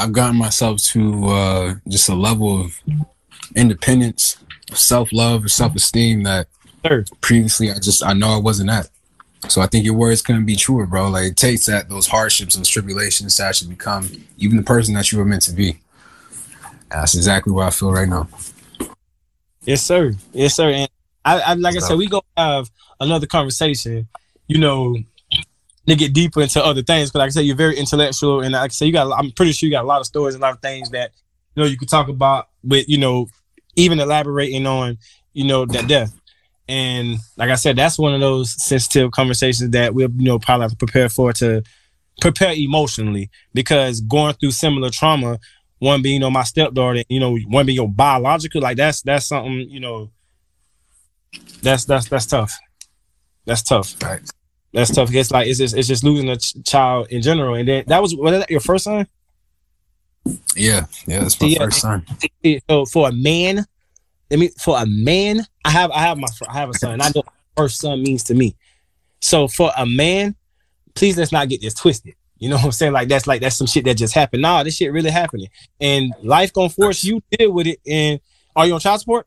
I've 0.00 0.12
gotten 0.12 0.36
myself 0.36 0.82
to 0.92 1.26
uh, 1.26 1.74
just 1.88 2.08
a 2.08 2.14
level 2.14 2.60
of 2.60 2.80
independence, 3.54 4.36
self 4.72 5.12
love, 5.12 5.50
self 5.50 5.74
esteem 5.74 6.22
that 6.24 6.48
Sure. 6.86 7.04
previously 7.20 7.70
I 7.70 7.78
just 7.78 8.02
I 8.02 8.14
know 8.14 8.30
I 8.30 8.38
wasn't 8.38 8.70
at. 8.70 8.88
So 9.48 9.60
I 9.60 9.66
think 9.66 9.84
your 9.84 9.94
words 9.94 10.22
couldn't 10.22 10.46
be 10.46 10.56
truer, 10.56 10.86
bro. 10.86 11.08
Like 11.08 11.32
it 11.32 11.36
takes 11.36 11.66
that 11.66 11.88
those 11.88 12.06
hardships 12.06 12.56
and 12.56 12.64
tribulations 12.64 13.36
to 13.36 13.44
actually 13.44 13.70
become 13.70 14.10
even 14.38 14.56
the 14.56 14.62
person 14.62 14.94
that 14.94 15.12
you 15.12 15.18
were 15.18 15.24
meant 15.24 15.42
to 15.42 15.52
be. 15.52 15.78
And 16.90 17.02
that's 17.02 17.14
exactly 17.14 17.52
what 17.52 17.66
I 17.66 17.70
feel 17.70 17.92
right 17.92 18.08
now. 18.08 18.28
Yes, 19.62 19.82
sir. 19.82 20.14
Yes, 20.32 20.56
sir. 20.56 20.70
And 20.70 20.90
I, 21.24 21.40
I 21.40 21.54
like 21.54 21.76
I 21.76 21.80
said, 21.80 21.96
we 21.98 22.08
go 22.08 22.22
have 22.36 22.70
another 22.98 23.26
conversation. 23.26 24.08
You 24.48 24.58
know, 24.58 24.96
to 25.86 25.96
get 25.96 26.12
deeper 26.12 26.42
into 26.42 26.64
other 26.64 26.82
things. 26.82 27.10
Because 27.10 27.18
like 27.18 27.26
I 27.28 27.30
said, 27.30 27.44
you're 27.46 27.56
very 27.56 27.78
intellectual, 27.78 28.40
and 28.40 28.52
like 28.52 28.70
I 28.70 28.72
said, 28.72 28.86
you 28.86 28.92
got. 28.92 29.10
I'm 29.12 29.30
pretty 29.32 29.52
sure 29.52 29.66
you 29.66 29.72
got 29.72 29.84
a 29.84 29.88
lot 29.88 30.00
of 30.00 30.06
stories, 30.06 30.34
and 30.34 30.42
a 30.42 30.46
lot 30.46 30.54
of 30.54 30.60
things 30.60 30.90
that 30.90 31.12
you 31.54 31.62
know 31.62 31.68
you 31.68 31.76
could 31.76 31.88
talk 31.88 32.08
about. 32.08 32.48
With 32.62 32.88
you 32.88 32.98
know, 32.98 33.26
even 33.76 34.00
elaborating 34.00 34.66
on 34.66 34.98
you 35.32 35.44
know 35.44 35.64
that 35.66 35.88
death. 35.88 36.14
And 36.68 37.16
like 37.36 37.50
I 37.50 37.56
said, 37.56 37.76
that's 37.76 37.98
one 37.98 38.14
of 38.14 38.20
those 38.20 38.62
sensitive 38.62 39.10
conversations 39.10 39.70
that 39.70 39.94
we'll 39.94 40.10
you 40.16 40.24
know 40.24 40.38
probably 40.38 40.64
have 40.64 40.70
to 40.72 40.76
prepare 40.76 41.08
for 41.08 41.32
to 41.34 41.62
prepare 42.20 42.52
emotionally 42.52 43.30
because 43.54 44.00
going 44.02 44.34
through 44.34 44.52
similar 44.52 44.90
trauma, 44.90 45.38
one 45.78 46.02
being 46.02 46.14
you 46.14 46.20
know 46.20 46.30
my 46.30 46.44
stepdaughter, 46.44 47.02
you 47.08 47.18
know 47.18 47.36
one 47.48 47.66
being 47.66 47.76
your 47.76 47.88
biological, 47.88 48.60
like 48.60 48.76
that's 48.76 49.02
that's 49.02 49.26
something 49.26 49.68
you 49.68 49.80
know 49.80 50.10
that's 51.62 51.84
that's 51.84 52.08
that's 52.08 52.26
tough. 52.26 52.58
That's 53.46 53.62
tough. 53.62 54.00
Right. 54.02 54.20
That's 54.72 54.94
tough. 54.94 55.12
It's 55.12 55.30
like 55.30 55.48
it's 55.48 55.58
just 55.58 55.76
it's 55.76 55.88
just 55.88 56.04
losing 56.04 56.28
a 56.28 56.36
ch- 56.36 56.54
child 56.64 57.08
in 57.10 57.22
general. 57.22 57.54
And 57.54 57.68
then 57.68 57.84
that 57.88 58.00
was 58.00 58.14
was 58.14 58.38
that 58.38 58.50
your 58.50 58.60
first 58.60 58.84
son? 58.84 59.06
Yeah, 60.54 60.86
yeah, 61.06 61.20
that's 61.20 61.40
my 61.40 61.48
Yeah. 61.48 61.58
first 61.58 61.80
son. 61.80 62.06
So 62.68 62.86
for 62.86 63.08
a 63.08 63.12
man, 63.12 63.64
I 64.32 64.36
mean 64.36 64.50
for 64.58 64.78
a 64.80 64.86
man, 64.86 65.46
I 65.64 65.70
have 65.70 65.90
I 65.90 66.00
have 66.00 66.18
my 66.18 66.28
I 66.48 66.54
have 66.58 66.70
a 66.70 66.74
son. 66.74 66.92
And 66.92 67.02
I 67.02 67.08
know 67.08 67.22
what 67.24 67.32
first 67.56 67.80
son 67.80 68.02
means 68.02 68.22
to 68.24 68.34
me. 68.34 68.54
So 69.20 69.48
for 69.48 69.72
a 69.76 69.86
man, 69.86 70.36
please 70.94 71.16
let's 71.18 71.32
not 71.32 71.48
get 71.48 71.60
this 71.60 71.74
twisted. 71.74 72.14
You 72.38 72.48
know 72.48 72.56
what 72.56 72.66
I'm 72.66 72.72
saying? 72.72 72.92
Like 72.92 73.08
that's 73.08 73.26
like 73.26 73.40
that's 73.40 73.56
some 73.56 73.66
shit 73.66 73.84
that 73.86 73.94
just 73.94 74.14
happened. 74.14 74.42
Nah, 74.42 74.62
this 74.62 74.76
shit 74.76 74.92
really 74.92 75.10
happening. 75.10 75.48
And 75.80 76.12
life 76.22 76.52
gonna 76.52 76.70
force 76.70 77.02
you 77.04 77.20
to 77.32 77.36
deal 77.38 77.52
with 77.52 77.66
it. 77.66 77.80
And 77.86 78.20
are 78.54 78.66
you 78.66 78.74
on 78.74 78.80
child 78.80 79.00
support? 79.00 79.26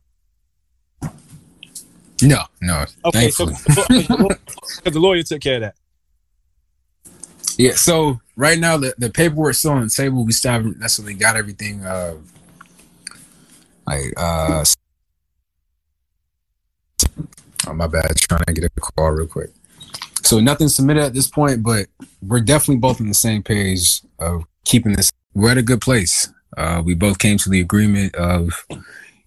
No, 2.24 2.44
no. 2.62 2.86
Okay, 3.06 3.30
so 3.30 3.48
thankfully. 3.48 4.38
because 4.38 4.82
the 4.86 5.00
lawyer 5.00 5.24
took 5.24 5.42
care 5.42 5.56
of 5.56 5.62
that. 5.62 5.76
Yeah, 7.58 7.76
so 7.76 8.20
right 8.36 8.58
now 8.58 8.78
the, 8.78 8.96
the 8.98 9.10
paperwork's 9.10 9.60
still 9.60 9.72
on 9.72 9.82
the 9.82 9.90
table. 9.90 10.26
We 10.26 10.32
still 10.32 10.54
haven't 10.54 10.80
necessarily 10.80 11.14
got 11.14 11.36
everything 11.36 11.86
uh 11.86 12.16
like 13.86 14.14
uh 14.18 14.64
oh 17.68 17.74
my 17.74 17.88
bad, 17.88 18.18
trying 18.18 18.46
to 18.48 18.54
get 18.54 18.64
a 18.64 18.70
call 18.70 19.12
real 19.12 19.28
quick. 19.28 19.52
So 20.24 20.40
nothing 20.40 20.70
submitted 20.70 21.04
at 21.04 21.14
this 21.14 21.28
point, 21.28 21.62
but 21.62 21.88
we're 22.22 22.40
definitely 22.40 22.78
both 22.78 23.02
on 23.02 23.08
the 23.08 23.14
same 23.14 23.44
page 23.44 24.02
of 24.20 24.46
keeping 24.66 24.94
this 24.94 25.12
we're 25.36 25.52
at 25.52 25.58
a 25.58 25.64
good 25.64 25.82
place. 25.82 26.34
Uh 26.58 26.82
we 26.84 26.96
both 26.96 27.20
came 27.20 27.38
to 27.38 27.50
the 27.50 27.60
agreement 27.60 28.16
of 28.16 28.66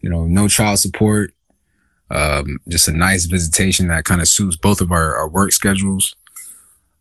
you 0.00 0.10
know, 0.10 0.24
no 0.24 0.48
child 0.48 0.78
support, 0.78 1.32
um, 2.10 2.58
just 2.68 2.88
a 2.88 2.92
nice 2.92 3.26
visitation 3.26 3.88
that 3.88 4.04
kind 4.04 4.20
of 4.20 4.28
suits 4.28 4.56
both 4.56 4.80
of 4.80 4.92
our, 4.92 5.16
our 5.16 5.28
work 5.28 5.52
schedules 5.52 6.14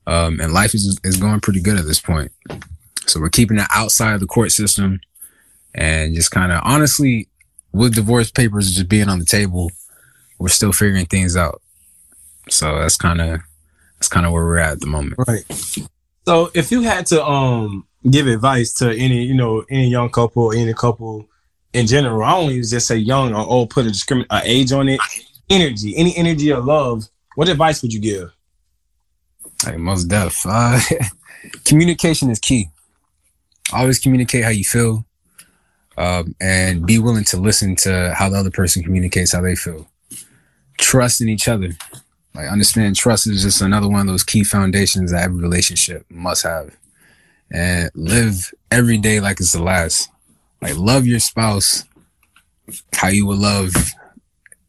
um, 0.07 0.39
and 0.39 0.53
life 0.53 0.73
is 0.73 0.99
is 1.03 1.17
going 1.17 1.39
pretty 1.39 1.61
good 1.61 1.77
at 1.77 1.85
this 1.85 1.99
point. 1.99 2.31
So 3.07 3.19
we're 3.19 3.29
keeping 3.29 3.57
it 3.57 3.67
outside 3.73 4.13
of 4.13 4.19
the 4.19 4.25
court 4.25 4.51
system, 4.51 4.99
and 5.73 6.15
just 6.15 6.31
kind 6.31 6.51
of 6.51 6.61
honestly, 6.63 7.27
with 7.71 7.95
divorce 7.95 8.31
papers 8.31 8.75
just 8.75 8.89
being 8.89 9.09
on 9.09 9.19
the 9.19 9.25
table, 9.25 9.71
we're 10.37 10.49
still 10.49 10.71
figuring 10.71 11.05
things 11.05 11.35
out. 11.35 11.61
So 12.49 12.79
that's 12.79 12.97
kind 12.97 13.21
of 13.21 13.41
that's 13.97 14.07
kind 14.07 14.25
of 14.25 14.31
where 14.31 14.45
we're 14.45 14.59
at 14.59 14.73
at 14.73 14.79
the 14.79 14.87
moment. 14.87 15.15
Right. 15.27 15.43
So 16.25 16.51
if 16.53 16.71
you 16.71 16.81
had 16.81 17.05
to 17.07 17.25
um 17.25 17.87
give 18.09 18.27
advice 18.27 18.73
to 18.75 18.91
any, 18.91 19.23
you 19.23 19.33
know, 19.33 19.65
any 19.69 19.87
young 19.87 20.09
couple 20.09 20.51
any 20.51 20.73
couple 20.73 21.27
in 21.75 21.87
general, 21.87 22.23
I 22.23 22.31
don't 22.31 22.51
even 22.51 22.63
just 22.63 22.87
say 22.87 22.95
young 22.95 23.35
or 23.35 23.45
old, 23.45 23.69
put 23.69 23.85
a 23.85 23.89
discriminate 23.89 24.31
uh, 24.31 24.41
age 24.45 24.71
on 24.71 24.87
it. 24.87 24.99
Energy, 25.49 25.95
any 25.97 26.15
energy 26.15 26.51
or 26.51 26.61
love. 26.61 27.07
What 27.35 27.49
advice 27.49 27.81
would 27.81 27.93
you 27.93 27.99
give? 27.99 28.31
Like 29.65 29.77
most 29.77 30.05
deaf. 30.05 30.45
Uh, 30.45 30.79
communication 31.65 32.29
is 32.29 32.39
key. 32.39 32.69
Always 33.73 33.99
communicate 33.99 34.45
how 34.45 34.51
you 34.51 34.63
feel, 34.63 35.05
um, 35.97 36.33
and 36.39 36.85
be 36.85 36.97
willing 36.97 37.25
to 37.25 37.37
listen 37.37 37.75
to 37.77 38.13
how 38.17 38.29
the 38.29 38.37
other 38.37 38.51
person 38.51 38.81
communicates 38.81 39.33
how 39.33 39.41
they 39.41 39.55
feel. 39.55 39.87
Trust 40.77 41.19
in 41.19 41.27
each 41.27 41.47
other. 41.47 41.71
Like 42.33 42.47
understand 42.47 42.95
trust 42.95 43.27
is 43.27 43.43
just 43.43 43.61
another 43.61 43.89
one 43.89 44.01
of 44.01 44.07
those 44.07 44.23
key 44.23 44.43
foundations 44.43 45.11
that 45.11 45.23
every 45.23 45.41
relationship 45.41 46.05
must 46.09 46.43
have. 46.43 46.75
And 47.51 47.91
live 47.95 48.53
every 48.71 48.97
day 48.97 49.19
like 49.19 49.39
it's 49.39 49.51
the 49.51 49.61
last. 49.61 50.09
Like 50.65 50.77
love 50.77 51.05
your 51.05 51.19
spouse 51.19 51.83
how 52.95 53.09
you 53.09 53.27
would 53.27 53.37
love 53.37 53.71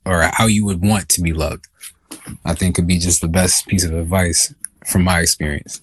or 0.05 0.29
how 0.35 0.45
you 0.45 0.67
would 0.67 0.83
want 0.83 1.09
to 1.09 1.23
be 1.23 1.33
loved. 1.33 1.69
I 2.45 2.53
think 2.53 2.77
could 2.77 2.87
be 2.87 2.99
just 2.99 3.23
the 3.23 3.29
best 3.29 3.67
piece 3.67 3.83
of 3.83 3.95
advice 3.95 4.55
from 4.85 5.05
my 5.05 5.21
experience. 5.21 5.81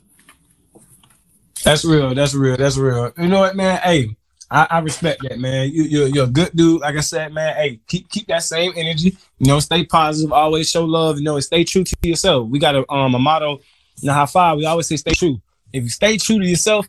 That's 1.63 1.83
real. 1.83 2.13
That's 2.13 2.35
real. 2.35 2.57
That's 2.57 2.77
real. 2.77 3.11
You 3.17 3.27
know 3.27 3.39
what, 3.39 3.55
man? 3.55 3.79
Hey, 3.79 4.15
I, 4.51 4.67
I 4.69 4.79
respect 4.81 5.23
that, 5.23 5.39
man. 5.39 5.71
You, 5.71 5.81
you're, 5.81 6.07
you're 6.09 6.25
a 6.25 6.29
good 6.29 6.51
dude. 6.53 6.81
Like 6.81 6.95
I 6.95 6.99
said, 6.99 7.33
man. 7.33 7.55
Hey, 7.55 7.79
keep 7.87 8.07
keep 8.07 8.27
that 8.27 8.43
same 8.43 8.71
energy. 8.75 9.17
You 9.39 9.47
know, 9.47 9.59
stay 9.61 9.83
positive. 9.83 10.31
Always 10.31 10.69
show 10.69 10.85
love. 10.85 11.17
You 11.17 11.23
know, 11.23 11.39
stay 11.39 11.63
true 11.63 11.83
to 11.85 11.95
yourself. 12.03 12.49
We 12.49 12.59
got 12.59 12.75
a 12.75 12.91
um 12.91 13.15
a 13.15 13.19
motto 13.19 13.53
in 13.99 14.05
the 14.05 14.13
high 14.13 14.27
five. 14.27 14.59
We 14.59 14.65
always 14.67 14.85
say, 14.85 14.97
stay 14.97 15.13
true. 15.13 15.41
If 15.73 15.83
you 15.83 15.89
stay 15.89 16.17
true 16.17 16.37
to 16.37 16.45
yourself, 16.45 16.87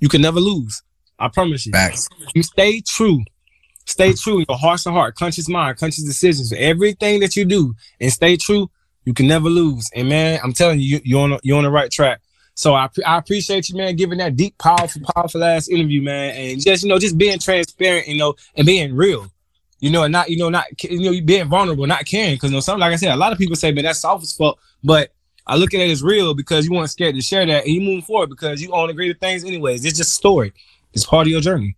you 0.00 0.08
can 0.08 0.22
never 0.22 0.40
lose. 0.40 0.82
I 1.18 1.28
promise 1.28 1.66
you. 1.66 1.72
Facts. 1.72 2.08
You 2.34 2.42
stay 2.42 2.80
true. 2.86 3.22
Stay 3.86 4.12
true. 4.12 4.44
Your 4.48 4.58
heart's 4.58 4.86
a 4.86 4.92
heart, 4.92 5.14
conscious 5.14 5.48
mind, 5.48 5.78
conscious 5.78 6.04
decisions. 6.04 6.52
Everything 6.52 7.20
that 7.20 7.36
you 7.36 7.44
do 7.44 7.74
and 8.00 8.12
stay 8.12 8.36
true, 8.36 8.70
you 9.04 9.14
can 9.14 9.26
never 9.26 9.48
lose. 9.48 9.88
And 9.94 10.08
man, 10.08 10.38
I'm 10.42 10.52
telling 10.52 10.78
you, 10.80 10.96
you- 10.96 11.00
you're 11.04 11.20
on 11.20 11.38
you're 11.42 11.56
on 11.58 11.64
the 11.64 11.70
right 11.70 11.90
track. 11.90 12.20
So 12.54 12.74
I, 12.74 12.88
I 13.06 13.18
appreciate 13.18 13.68
you, 13.68 13.76
man, 13.76 13.94
giving 13.96 14.18
that 14.18 14.36
deep, 14.36 14.58
powerful, 14.58 15.00
powerful 15.14 15.42
ass 15.44 15.68
interview, 15.68 16.02
man, 16.02 16.34
and 16.34 16.60
just 16.60 16.82
you 16.82 16.88
know, 16.88 16.98
just 16.98 17.16
being 17.16 17.38
transparent, 17.38 18.08
you 18.08 18.18
know, 18.18 18.34
and 18.56 18.66
being 18.66 18.94
real, 18.96 19.26
you 19.80 19.90
know, 19.90 20.02
and 20.02 20.12
not 20.12 20.28
you 20.28 20.36
know, 20.36 20.48
not 20.50 20.66
you 20.82 21.00
know, 21.00 21.24
being 21.24 21.48
vulnerable, 21.48 21.86
not 21.86 22.04
caring, 22.04 22.34
because 22.34 22.50
you 22.50 22.56
know, 22.56 22.60
something 22.60 22.80
like 22.80 22.92
I 22.92 22.96
said, 22.96 23.14
a 23.14 23.16
lot 23.16 23.32
of 23.32 23.38
people 23.38 23.56
say, 23.56 23.72
man, 23.72 23.84
that's 23.84 24.00
soft 24.00 24.24
as 24.24 24.32
fuck, 24.32 24.58
but 24.84 25.12
I 25.46 25.56
look 25.56 25.72
at 25.72 25.80
it 25.80 25.90
as 25.90 26.02
real 26.02 26.34
because 26.34 26.66
you 26.66 26.72
weren't 26.72 26.90
scared 26.90 27.14
to 27.14 27.22
share 27.22 27.46
that, 27.46 27.64
and 27.64 27.72
you 27.72 27.80
move 27.80 28.04
forward 28.04 28.28
because 28.28 28.60
you 28.60 28.70
own 28.72 28.88
the 28.88 28.92
greater 28.92 29.14
things, 29.18 29.44
anyways. 29.44 29.84
It's 29.84 29.96
just 29.96 30.10
a 30.10 30.14
story. 30.14 30.52
It's 30.92 31.04
part 31.06 31.26
of 31.26 31.30
your 31.30 31.40
journey. 31.40 31.76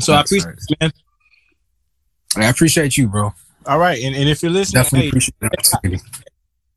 So 0.00 0.12
I 0.12 0.20
appreciate 0.20 0.56
right. 0.80 0.92
man. 2.36 2.44
I 2.44 2.48
appreciate 2.48 2.96
you, 2.96 3.08
bro. 3.08 3.32
All 3.64 3.78
right, 3.78 4.00
and, 4.02 4.14
and 4.14 4.28
if 4.28 4.42
you're 4.42 4.52
listening, 4.52 4.82
Definitely 4.82 5.06
hey, 5.06 5.08
appreciate 5.08 5.34
that. 5.40 6.00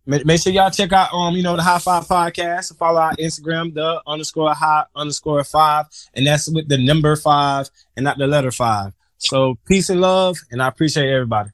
Make, 0.06 0.26
make 0.26 0.42
sure 0.42 0.52
y'all 0.52 0.72
check 0.72 0.92
out 0.92 1.14
um 1.14 1.36
you 1.36 1.44
know 1.44 1.56
the 1.56 1.62
high 1.62 1.78
five 1.78 2.08
podcast 2.08 2.76
follow 2.78 3.00
our 3.00 3.14
instagram 3.18 3.72
the 3.76 4.02
underscore 4.08 4.52
high 4.56 4.84
underscore 4.96 5.44
five 5.44 5.86
and 6.16 6.26
that's 6.26 6.50
with 6.52 6.68
the 6.68 6.80
number 6.80 7.16
five 7.16 7.70
and 7.96 8.06
not 8.06 8.18
the 8.18 8.26
letter 8.26 8.50
five 8.50 8.92
so 9.20 9.56
peace 9.68 9.90
and 9.92 10.02
love 10.02 10.36
and 10.50 10.64
i 10.64 10.68
appreciate 10.68 11.12
everybody 11.12 11.52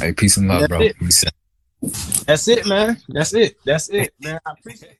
Hey, 0.00 0.12
peace 0.14 0.36
and 0.36 0.48
love, 0.48 0.62
That's 0.62 0.68
bro. 0.68 0.80
it. 0.80 2.24
That's 2.26 2.48
it 2.48 2.66
man 2.66 2.96
that's 3.08 3.34
it 3.34 3.56
that's 3.64 3.88
it 3.90 4.12
man 4.18 4.40
i 4.44 4.50
appreciate 4.50 4.92
it 4.92 4.98